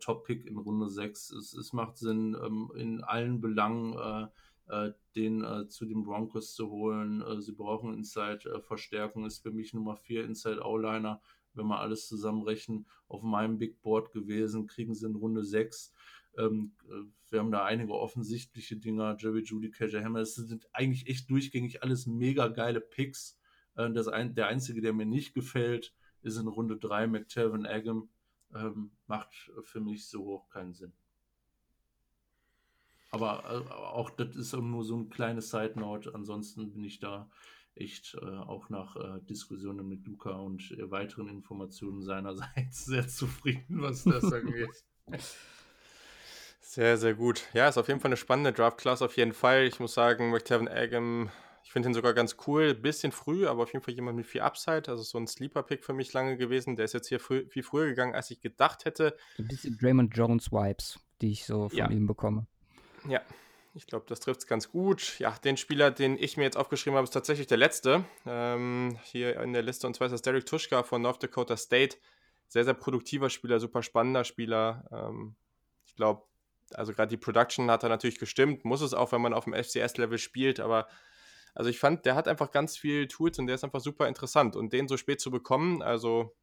Top-Pick 0.00 0.46
in 0.46 0.56
Runde 0.56 0.88
6. 0.88 1.30
Es, 1.30 1.54
es 1.54 1.72
macht 1.72 1.98
Sinn, 1.98 2.36
ähm, 2.42 2.70
in 2.76 3.02
allen 3.02 3.40
Belangen 3.40 3.94
äh, 3.94 4.28
äh, 4.70 4.92
den 5.16 5.42
äh, 5.42 5.66
zu 5.68 5.84
den 5.84 6.04
Broncos 6.04 6.54
zu 6.54 6.70
holen. 6.70 7.22
Äh, 7.22 7.40
sie 7.40 7.52
brauchen 7.52 7.92
Inside-Verstärkung, 7.92 9.26
ist 9.26 9.42
für 9.42 9.50
mich 9.50 9.74
Nummer 9.74 9.96
4 9.96 10.24
Inside-O-Liner, 10.24 11.20
wenn 11.54 11.66
wir 11.66 11.80
alles 11.80 12.06
zusammenrechnen, 12.06 12.86
auf 13.08 13.22
meinem 13.22 13.58
Big 13.58 13.82
Board 13.82 14.12
gewesen, 14.12 14.68
kriegen 14.68 14.94
sie 14.94 15.06
in 15.06 15.16
Runde 15.16 15.42
6. 15.42 15.92
Ähm, 16.38 16.72
äh, 16.88 17.02
wir 17.30 17.40
haben 17.40 17.50
da 17.50 17.64
einige 17.64 17.94
offensichtliche 17.94 18.76
Dinger, 18.76 19.16
Jerry 19.18 19.42
Judy, 19.42 19.70
KJ 19.70 20.04
Hammer, 20.04 20.20
es 20.20 20.36
sind 20.36 20.68
eigentlich 20.72 21.08
echt 21.08 21.28
durchgängig 21.30 21.82
alles 21.82 22.06
mega 22.06 22.48
geile 22.48 22.80
Picks. 22.80 23.38
Das 23.76 24.08
ein, 24.08 24.34
der 24.34 24.48
einzige, 24.48 24.80
der 24.80 24.92
mir 24.92 25.06
nicht 25.06 25.32
gefällt, 25.32 25.94
ist 26.22 26.36
in 26.36 26.48
Runde 26.48 26.76
3 26.76 27.06
McTelvin 27.06 27.66
Agam 27.66 28.10
ähm, 28.54 28.90
macht 29.06 29.50
für 29.62 29.80
mich 29.80 30.08
so 30.08 30.46
keinen 30.50 30.72
Sinn. 30.72 30.92
Aber 33.10 33.44
äh, 33.44 33.72
auch 33.72 34.10
das 34.10 34.36
ist 34.36 34.52
nur 34.54 34.84
so 34.84 34.96
ein 34.96 35.10
kleines 35.10 35.50
Side 35.50 35.78
Note. 35.78 36.14
Ansonsten 36.14 36.72
bin 36.72 36.84
ich 36.84 37.00
da 37.00 37.28
echt 37.74 38.16
äh, 38.20 38.26
auch 38.26 38.68
nach 38.68 38.96
äh, 38.96 39.20
Diskussionen 39.22 39.88
mit 39.88 40.06
Luca 40.06 40.30
und 40.30 40.70
äh, 40.72 40.90
weiteren 40.90 41.28
Informationen 41.28 42.02
seinerseits 42.02 42.84
sehr 42.86 43.08
zufrieden, 43.08 43.82
was 43.82 44.04
das 44.04 44.24
angeht. 44.32 44.84
Sehr, 46.60 46.96
sehr 46.98 47.14
gut. 47.14 47.42
Ja, 47.52 47.68
ist 47.68 47.78
auf 47.78 47.88
jeden 47.88 48.00
Fall 48.00 48.10
eine 48.10 48.16
spannende 48.16 48.52
Draft-Class 48.52 49.02
auf 49.02 49.16
jeden 49.16 49.32
Fall. 49.32 49.64
Ich 49.64 49.80
muss 49.80 49.94
sagen, 49.94 50.30
McTavin 50.30 50.68
Agam 50.68 51.30
ich 51.64 51.72
finde 51.72 51.88
ihn 51.88 51.94
sogar 51.94 52.14
ganz 52.14 52.36
cool, 52.46 52.74
bisschen 52.74 53.12
früh, 53.12 53.46
aber 53.46 53.62
auf 53.62 53.72
jeden 53.72 53.84
Fall 53.84 53.94
jemand 53.94 54.16
mit 54.16 54.26
viel 54.26 54.40
Upside. 54.40 54.88
Also 54.88 55.02
so 55.02 55.18
ein 55.18 55.26
Sleeper-Pick 55.26 55.84
für 55.84 55.92
mich 55.92 56.12
lange 56.12 56.36
gewesen. 56.36 56.76
Der 56.76 56.84
ist 56.84 56.94
jetzt 56.94 57.08
hier 57.08 57.20
früh, 57.20 57.46
viel 57.48 57.62
früher 57.62 57.86
gegangen, 57.86 58.14
als 58.14 58.30
ich 58.30 58.40
gedacht 58.40 58.84
hätte. 58.84 59.16
Ein 59.38 59.48
bisschen 59.48 59.78
Draymond 59.78 60.16
Jones-Vibes, 60.16 60.98
die 61.20 61.32
ich 61.32 61.46
so 61.46 61.68
von 61.68 61.78
ja. 61.78 61.90
ihm 61.90 62.06
bekomme. 62.06 62.46
Ja, 63.08 63.20
ich 63.74 63.86
glaube, 63.86 64.04
das 64.08 64.20
trifft 64.20 64.40
es 64.40 64.46
ganz 64.46 64.70
gut. 64.70 65.18
Ja, 65.20 65.30
den 65.44 65.56
Spieler, 65.56 65.90
den 65.90 66.16
ich 66.18 66.36
mir 66.36 66.42
jetzt 66.42 66.56
aufgeschrieben 66.56 66.96
habe, 66.96 67.04
ist 67.04 67.12
tatsächlich 67.12 67.46
der 67.46 67.58
letzte 67.58 68.04
ähm, 68.26 68.98
hier 69.04 69.40
in 69.40 69.52
der 69.52 69.62
Liste. 69.62 69.86
Und 69.86 69.94
zwar 69.94 70.06
ist 70.06 70.12
das 70.12 70.22
Derek 70.22 70.46
Tuschka 70.46 70.82
von 70.82 71.02
North 71.02 71.22
Dakota 71.22 71.56
State. 71.56 71.96
Sehr, 72.48 72.64
sehr 72.64 72.74
produktiver 72.74 73.30
Spieler, 73.30 73.60
super 73.60 73.82
spannender 73.84 74.24
Spieler. 74.24 74.84
Ähm, 74.90 75.36
ich 75.86 75.94
glaube, 75.94 76.24
also 76.74 76.92
gerade 76.92 77.10
die 77.10 77.16
Production 77.16 77.70
hat 77.70 77.84
er 77.84 77.88
natürlich 77.88 78.18
gestimmt. 78.18 78.64
Muss 78.64 78.80
es 78.80 78.92
auch, 78.92 79.12
wenn 79.12 79.20
man 79.20 79.34
auf 79.34 79.44
dem 79.44 79.54
FCS-Level 79.54 80.18
spielt. 80.18 80.58
Aber 80.58 80.88
also 81.54 81.70
ich 81.70 81.78
fand, 81.78 82.06
der 82.06 82.14
hat 82.14 82.28
einfach 82.28 82.50
ganz 82.50 82.76
viel 82.76 83.08
Tools 83.08 83.38
und 83.38 83.46
der 83.46 83.54
ist 83.54 83.64
einfach 83.64 83.80
super 83.80 84.08
interessant. 84.08 84.56
Und 84.56 84.72
den 84.72 84.88
so 84.88 84.96
spät 84.96 85.20
zu 85.20 85.30
bekommen, 85.30 85.82
also 85.82 86.34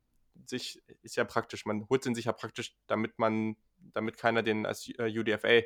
sich 0.46 0.82
ist 1.02 1.16
ja 1.16 1.24
praktisch. 1.24 1.66
Man 1.66 1.88
holt 1.90 2.06
ihn 2.06 2.16
sich 2.16 2.26
ja 2.26 2.34
praktisch, 2.34 2.76
damit 2.88 3.18
man, 3.20 3.56
damit 3.94 4.18
keiner 4.18 4.44
den 4.44 4.66
als 4.66 4.88
UDFA 4.88 5.48
äh, 5.48 5.64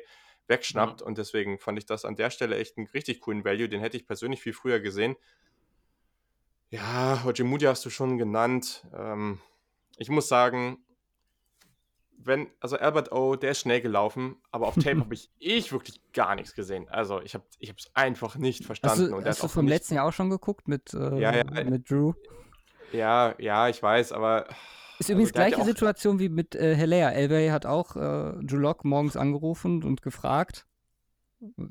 wegschnappt. 0.48 1.00
Ja. 1.00 1.06
Und 1.06 1.18
deswegen 1.18 1.58
fand 1.58 1.78
ich 1.78 1.86
das 1.86 2.04
an 2.04 2.16
der 2.16 2.30
Stelle 2.30 2.56
echt 2.56 2.76
einen 2.76 2.86
richtig 2.88 3.20
coolen 3.20 3.44
Value. 3.44 3.68
Den 3.68 3.80
hätte 3.80 3.96
ich 3.96 4.06
persönlich 4.06 4.40
viel 4.40 4.52
früher 4.52 4.80
gesehen. 4.80 5.16
Ja, 6.70 7.22
Ojimudi 7.26 7.66
hast 7.66 7.84
du 7.84 7.90
schon 7.90 8.16
genannt. 8.16 8.86
Ähm, 8.94 9.40
ich 9.98 10.08
muss 10.08 10.28
sagen, 10.28 10.82
wenn, 12.24 12.48
also 12.60 12.76
Albert 12.76 13.12
O, 13.12 13.36
der 13.36 13.52
ist 13.52 13.60
schnell 13.60 13.80
gelaufen, 13.80 14.36
aber 14.50 14.68
auf 14.68 14.74
Tape 14.74 15.00
habe 15.00 15.14
ich, 15.14 15.30
ich 15.38 15.72
wirklich 15.72 16.00
gar 16.12 16.34
nichts 16.34 16.54
gesehen. 16.54 16.88
Also 16.88 17.20
ich 17.22 17.34
habe 17.34 17.44
es 17.60 17.90
einfach 17.94 18.36
nicht 18.36 18.64
verstanden. 18.64 19.02
Hast 19.02 19.10
du, 19.10 19.16
und 19.16 19.26
hast 19.26 19.42
du 19.42 19.48
vom 19.48 19.64
nicht, 19.64 19.74
letzten 19.74 19.94
Jahr 19.94 20.06
auch 20.06 20.12
schon 20.12 20.30
geguckt 20.30 20.68
mit, 20.68 20.94
äh, 20.94 21.18
ja, 21.18 21.36
ja, 21.36 21.64
mit 21.64 21.90
Drew? 21.90 22.12
Ja, 22.92 23.34
ja, 23.38 23.68
ich 23.68 23.82
weiß, 23.82 24.12
aber. 24.12 24.46
Ist 24.98 25.08
also 25.08 25.14
übrigens 25.14 25.32
gleiche 25.32 25.58
ja 25.58 25.64
Situation 25.64 26.18
wie 26.18 26.28
mit 26.28 26.54
äh, 26.54 26.76
Helea. 26.76 27.10
Elway 27.10 27.50
hat 27.50 27.66
auch 27.66 27.96
äh, 27.96 28.32
Drew 28.44 28.58
Lock 28.58 28.84
morgens 28.84 29.16
angerufen 29.16 29.82
und 29.82 30.02
gefragt, 30.02 30.66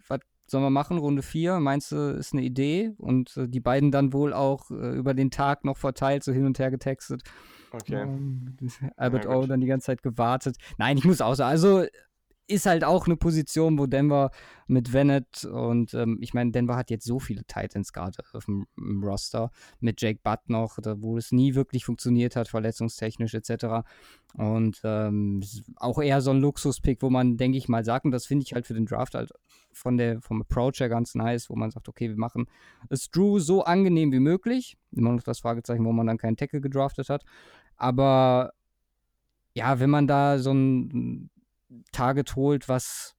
was 0.08 0.20
sollen 0.48 0.64
wir 0.64 0.70
machen, 0.70 0.98
Runde 0.98 1.22
4? 1.22 1.60
Meinst 1.60 1.92
du, 1.92 2.16
ist 2.18 2.34
eine 2.34 2.42
Idee? 2.42 2.92
Und 2.98 3.38
äh, 3.38 3.48
die 3.48 3.62
beiden 3.62 3.92
dann 3.92 4.12
wohl 4.12 4.34
auch 4.34 4.70
äh, 4.70 4.96
über 4.96 5.14
den 5.14 5.32
Tag 5.32 5.64
noch 5.64 5.78
verteilt, 5.78 6.24
so 6.24 6.34
hin 6.34 6.46
und 6.46 6.60
her 6.60 6.72
getextet. 6.72 7.24
Okay. 7.72 8.02
Ähm, 8.02 8.58
Albert 8.98 9.26
ja, 9.26 9.32
O 9.32 9.46
dann 9.46 9.62
die 9.62 9.68
ganze 9.68 9.86
Zeit 9.86 10.04
gewartet. 10.04 10.58
Nein, 10.78 10.98
ich 10.98 11.06
muss 11.06 11.22
auch 11.22 11.36
sagen, 11.36 11.52
also 11.52 11.86
ist 12.52 12.66
halt 12.66 12.84
auch 12.84 13.06
eine 13.06 13.16
Position, 13.16 13.80
wo 13.80 13.86
Denver 13.88 14.30
mit 14.68 14.92
Bennett 14.92 15.46
und 15.46 15.94
ähm, 15.94 16.18
ich 16.22 16.34
meine, 16.34 16.52
Denver 16.52 16.76
hat 16.76 16.90
jetzt 16.90 17.06
so 17.06 17.20
viele 17.20 17.44
Titans 17.46 17.94
gerade 17.94 18.18
auf 18.34 18.46
dem 18.46 18.68
Roster, 19.04 19.52
mit 19.80 20.02
Jake 20.02 20.20
Butt 20.24 20.50
noch, 20.50 20.78
da, 20.82 21.02
wo 21.02 21.18
es 21.18 21.32
nie 21.32 21.56
wirklich 21.56 21.86
funktioniert 21.86 22.36
hat, 22.36 22.48
verletzungstechnisch 22.48 23.34
etc. 23.34 23.88
Und 24.34 24.82
ähm, 24.84 25.42
auch 25.78 26.02
eher 26.02 26.22
so 26.22 26.32
ein 26.32 26.42
Luxuspick, 26.42 27.02
wo 27.02 27.10
man, 27.10 27.38
denke 27.38 27.58
ich 27.58 27.70
mal, 27.70 27.86
sagt, 27.86 28.06
und 28.06 28.12
das 28.12 28.26
finde 28.26 28.44
ich 28.44 28.54
halt 28.54 28.68
für 28.68 28.74
den 28.74 28.86
Draft 28.86 29.16
halt 29.16 29.32
von 29.74 29.98
der, 29.98 30.22
vom 30.22 30.42
Approach 30.42 30.80
her 30.80 30.90
ganz 30.90 31.16
nice, 31.16 31.50
wo 31.50 31.56
man 31.56 31.72
sagt, 31.72 31.88
okay, 31.88 32.10
wir 32.10 32.18
machen 32.18 32.48
es 32.90 33.10
Drew 33.10 33.40
so 33.40 33.64
angenehm 33.64 34.12
wie 34.12 34.20
möglich. 34.20 34.78
Immer 34.92 35.14
noch 35.14 35.24
das 35.24 35.40
Fragezeichen, 35.40 35.86
wo 35.86 35.94
man 35.94 36.08
dann 36.08 36.18
keinen 36.18 36.36
Tackle 36.36 36.60
gedraftet 36.60 37.10
hat. 37.10 37.24
Aber 37.82 38.54
ja, 39.56 39.80
wenn 39.80 39.90
man 39.90 40.06
da 40.06 40.38
so 40.38 40.54
ein 40.54 41.32
Target 41.92 42.36
holt, 42.36 42.70
was, 42.70 43.16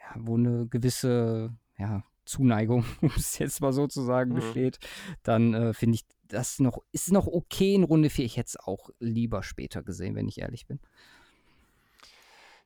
ja, 0.00 0.16
wo 0.16 0.34
eine 0.36 0.66
gewisse, 0.66 1.54
ja, 1.78 2.02
Zuneigung, 2.24 2.84
um 3.02 3.12
es 3.16 3.38
jetzt 3.38 3.60
mal 3.60 3.72
so 3.72 3.86
zu 3.86 4.02
sagen, 4.02 4.32
mhm. 4.32 4.34
besteht, 4.34 4.80
dann 5.22 5.54
äh, 5.54 5.74
finde 5.74 5.94
ich 5.94 6.04
das 6.26 6.58
noch, 6.58 6.82
ist 6.90 7.12
noch 7.12 7.28
okay 7.28 7.76
in 7.76 7.84
Runde 7.84 8.10
4. 8.10 8.24
Ich 8.24 8.36
hätte 8.36 8.48
es 8.48 8.56
auch 8.56 8.90
lieber 8.98 9.44
später 9.44 9.84
gesehen, 9.84 10.16
wenn 10.16 10.26
ich 10.26 10.40
ehrlich 10.40 10.66
bin. 10.66 10.80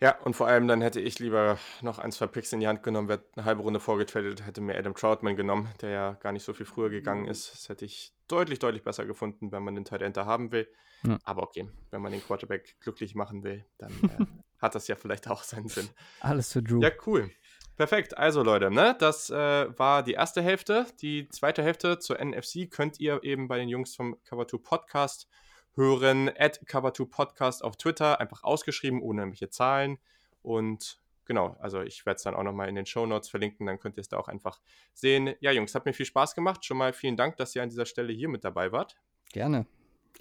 Ja, 0.01 0.19
und 0.23 0.35
vor 0.35 0.47
allem 0.47 0.67
dann 0.67 0.81
hätte 0.81 1.01
ich 1.01 1.19
lieber 1.19 1.59
noch 1.83 1.99
ein, 1.99 2.11
zwei 2.11 2.27
Picks 2.27 2.55
in 2.55 2.61
die 2.61 2.69
Hand 2.69 2.83
genommen, 2.83 3.09
wäre 3.09 3.23
eine 3.37 3.45
halbe 3.45 3.61
Runde 3.61 3.81
vorgetradet, 3.81 4.47
hätte 4.47 4.63
mir 4.63 4.79
Adam 4.79 4.95
Troutman 4.95 5.37
genommen, 5.37 5.69
der 5.83 5.91
ja 5.91 6.13
gar 6.15 6.33
nicht 6.33 6.43
so 6.43 6.55
viel 6.55 6.65
früher 6.65 6.89
gegangen 6.89 7.27
ist. 7.27 7.53
Das 7.53 7.69
hätte 7.69 7.85
ich 7.85 8.14
deutlich, 8.29 8.59
deutlich 8.59 8.83
besser 8.83 9.05
gefunden, 9.07 9.53
wenn 9.53 9.63
man 9.63 9.75
den 9.75 9.85
Tight 9.85 10.03
End 10.03 10.17
haben 10.17 10.53
will. 10.53 10.69
Ja. 11.07 11.19
Aber 11.25 11.43
okay, 11.43 11.69
wenn 11.91 12.03
man 12.03 12.13
den 12.13 12.23
Quarterback 12.23 12.77
glücklich 12.81 13.15
machen 13.15 13.43
will, 13.43 13.65
dann 13.79 13.93
äh, 14.19 14.25
hat 14.59 14.75
das 14.75 14.89
ja 14.89 14.97
vielleicht 14.97 15.29
auch 15.29 15.43
seinen 15.43 15.69
Sinn. 15.69 15.89
Alles 16.21 16.53
für 16.53 16.63
Drew. 16.63 16.81
Ja, 16.81 16.91
cool. 17.07 17.31
Perfekt. 17.77 18.17
Also 18.17 18.43
Leute, 18.43 18.71
ne, 18.71 18.95
das 18.99 19.31
äh, 19.31 19.79
war 19.79 20.05
die 20.05 20.13
erste 20.13 20.41
Hälfte. 20.41 20.87
Die 21.01 21.29
zweite 21.29 21.63
Hälfte 21.63 21.99
zur 21.99 22.25
NFC 22.25 22.71
könnt 22.71 23.01
ihr 23.01 23.25
eben 23.25 23.49
bei 23.49 23.59
den 23.59 23.69
Jungs 23.69 23.97
vom 23.97 24.17
Cover 24.23 24.47
2 24.47 24.59
Podcast 24.59 25.29
hören. 25.75 26.31
At 26.39 26.61
Cover2 26.67 27.11
Podcast 27.11 27.65
auf 27.65 27.77
Twitter, 27.77 28.21
einfach 28.21 28.45
ausgeschrieben, 28.45 29.03
ohne 29.03 29.23
irgendwelche 29.23 29.51
Zahlen. 29.51 29.99
Und 30.43 31.01
genau, 31.27 31.57
also 31.61 31.83
ich 31.83 32.05
werde 32.07 32.17
es 32.17 32.23
dann 32.23 32.35
auch 32.35 32.43
nochmal 32.43 32.69
in 32.69 32.75
den 32.75 32.87
Show 32.87 33.07
Notes 33.07 33.29
verlinken, 33.29 33.67
dann 33.67 33.79
könnt 33.79 33.97
ihr 33.97 34.01
es 34.01 34.09
da 34.09 34.19
auch 34.19 34.29
einfach 34.29 34.61
sehen. 34.93 35.35
Ja, 35.41 35.51
Jungs, 35.51 35.75
hat 35.75 35.87
mir 35.87 35.93
viel 35.93 36.07
Spaß 36.07 36.35
gemacht. 36.35 36.65
Schon 36.65 36.77
mal 36.77 36.93
vielen 36.93 37.17
Dank, 37.17 37.37
dass 37.37 37.55
ihr 37.55 37.63
an 37.63 37.69
dieser 37.69 37.87
Stelle 37.87 38.13
hier 38.13 38.29
mit 38.29 38.45
dabei 38.45 38.73
wart. 38.73 38.97
Gerne. 39.33 39.67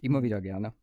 Immer 0.01 0.23
wieder 0.23 0.41
gerne. 0.41 0.73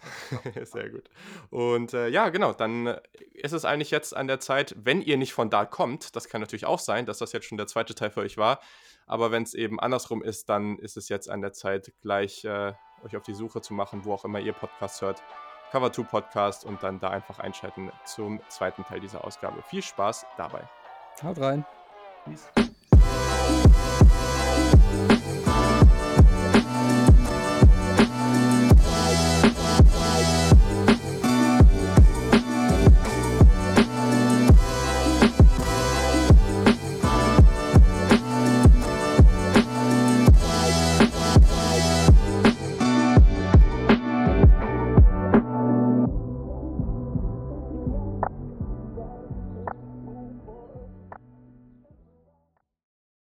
Sehr 0.64 0.90
gut. 0.90 1.10
Und 1.50 1.92
äh, 1.92 2.08
ja, 2.08 2.30
genau, 2.30 2.52
dann 2.52 2.96
ist 3.34 3.52
es 3.52 3.64
eigentlich 3.64 3.90
jetzt 3.90 4.16
an 4.16 4.26
der 4.26 4.40
Zeit, 4.40 4.74
wenn 4.78 5.02
ihr 5.02 5.16
nicht 5.16 5.32
von 5.32 5.50
da 5.50 5.64
kommt, 5.64 6.16
das 6.16 6.28
kann 6.28 6.40
natürlich 6.40 6.66
auch 6.66 6.78
sein, 6.78 7.06
dass 7.06 7.18
das 7.18 7.32
jetzt 7.32 7.46
schon 7.46 7.58
der 7.58 7.66
zweite 7.66 7.94
Teil 7.94 8.10
für 8.10 8.20
euch 8.20 8.38
war, 8.38 8.60
aber 9.06 9.30
wenn 9.30 9.42
es 9.42 9.54
eben 9.54 9.80
andersrum 9.80 10.22
ist, 10.22 10.48
dann 10.48 10.78
ist 10.78 10.96
es 10.96 11.08
jetzt 11.08 11.28
an 11.28 11.42
der 11.42 11.52
Zeit, 11.52 11.92
gleich 12.00 12.44
äh, 12.44 12.72
euch 13.04 13.16
auf 13.16 13.22
die 13.22 13.34
Suche 13.34 13.60
zu 13.60 13.74
machen, 13.74 14.04
wo 14.04 14.12
auch 14.14 14.24
immer 14.24 14.40
ihr 14.40 14.52
Podcast 14.52 15.02
hört. 15.02 15.22
Cover 15.70 15.92
2 15.92 16.02
Podcast 16.04 16.64
und 16.64 16.82
dann 16.82 17.00
da 17.00 17.10
einfach 17.10 17.38
einschalten 17.38 17.90
zum 18.04 18.40
zweiten 18.48 18.84
Teil 18.84 19.00
dieser 19.00 19.24
Ausgabe. 19.24 19.62
Viel 19.62 19.82
Spaß 19.82 20.26
dabei. 20.36 20.62
Haut 21.22 21.38
rein. 21.40 21.64
Peace. 22.24 22.48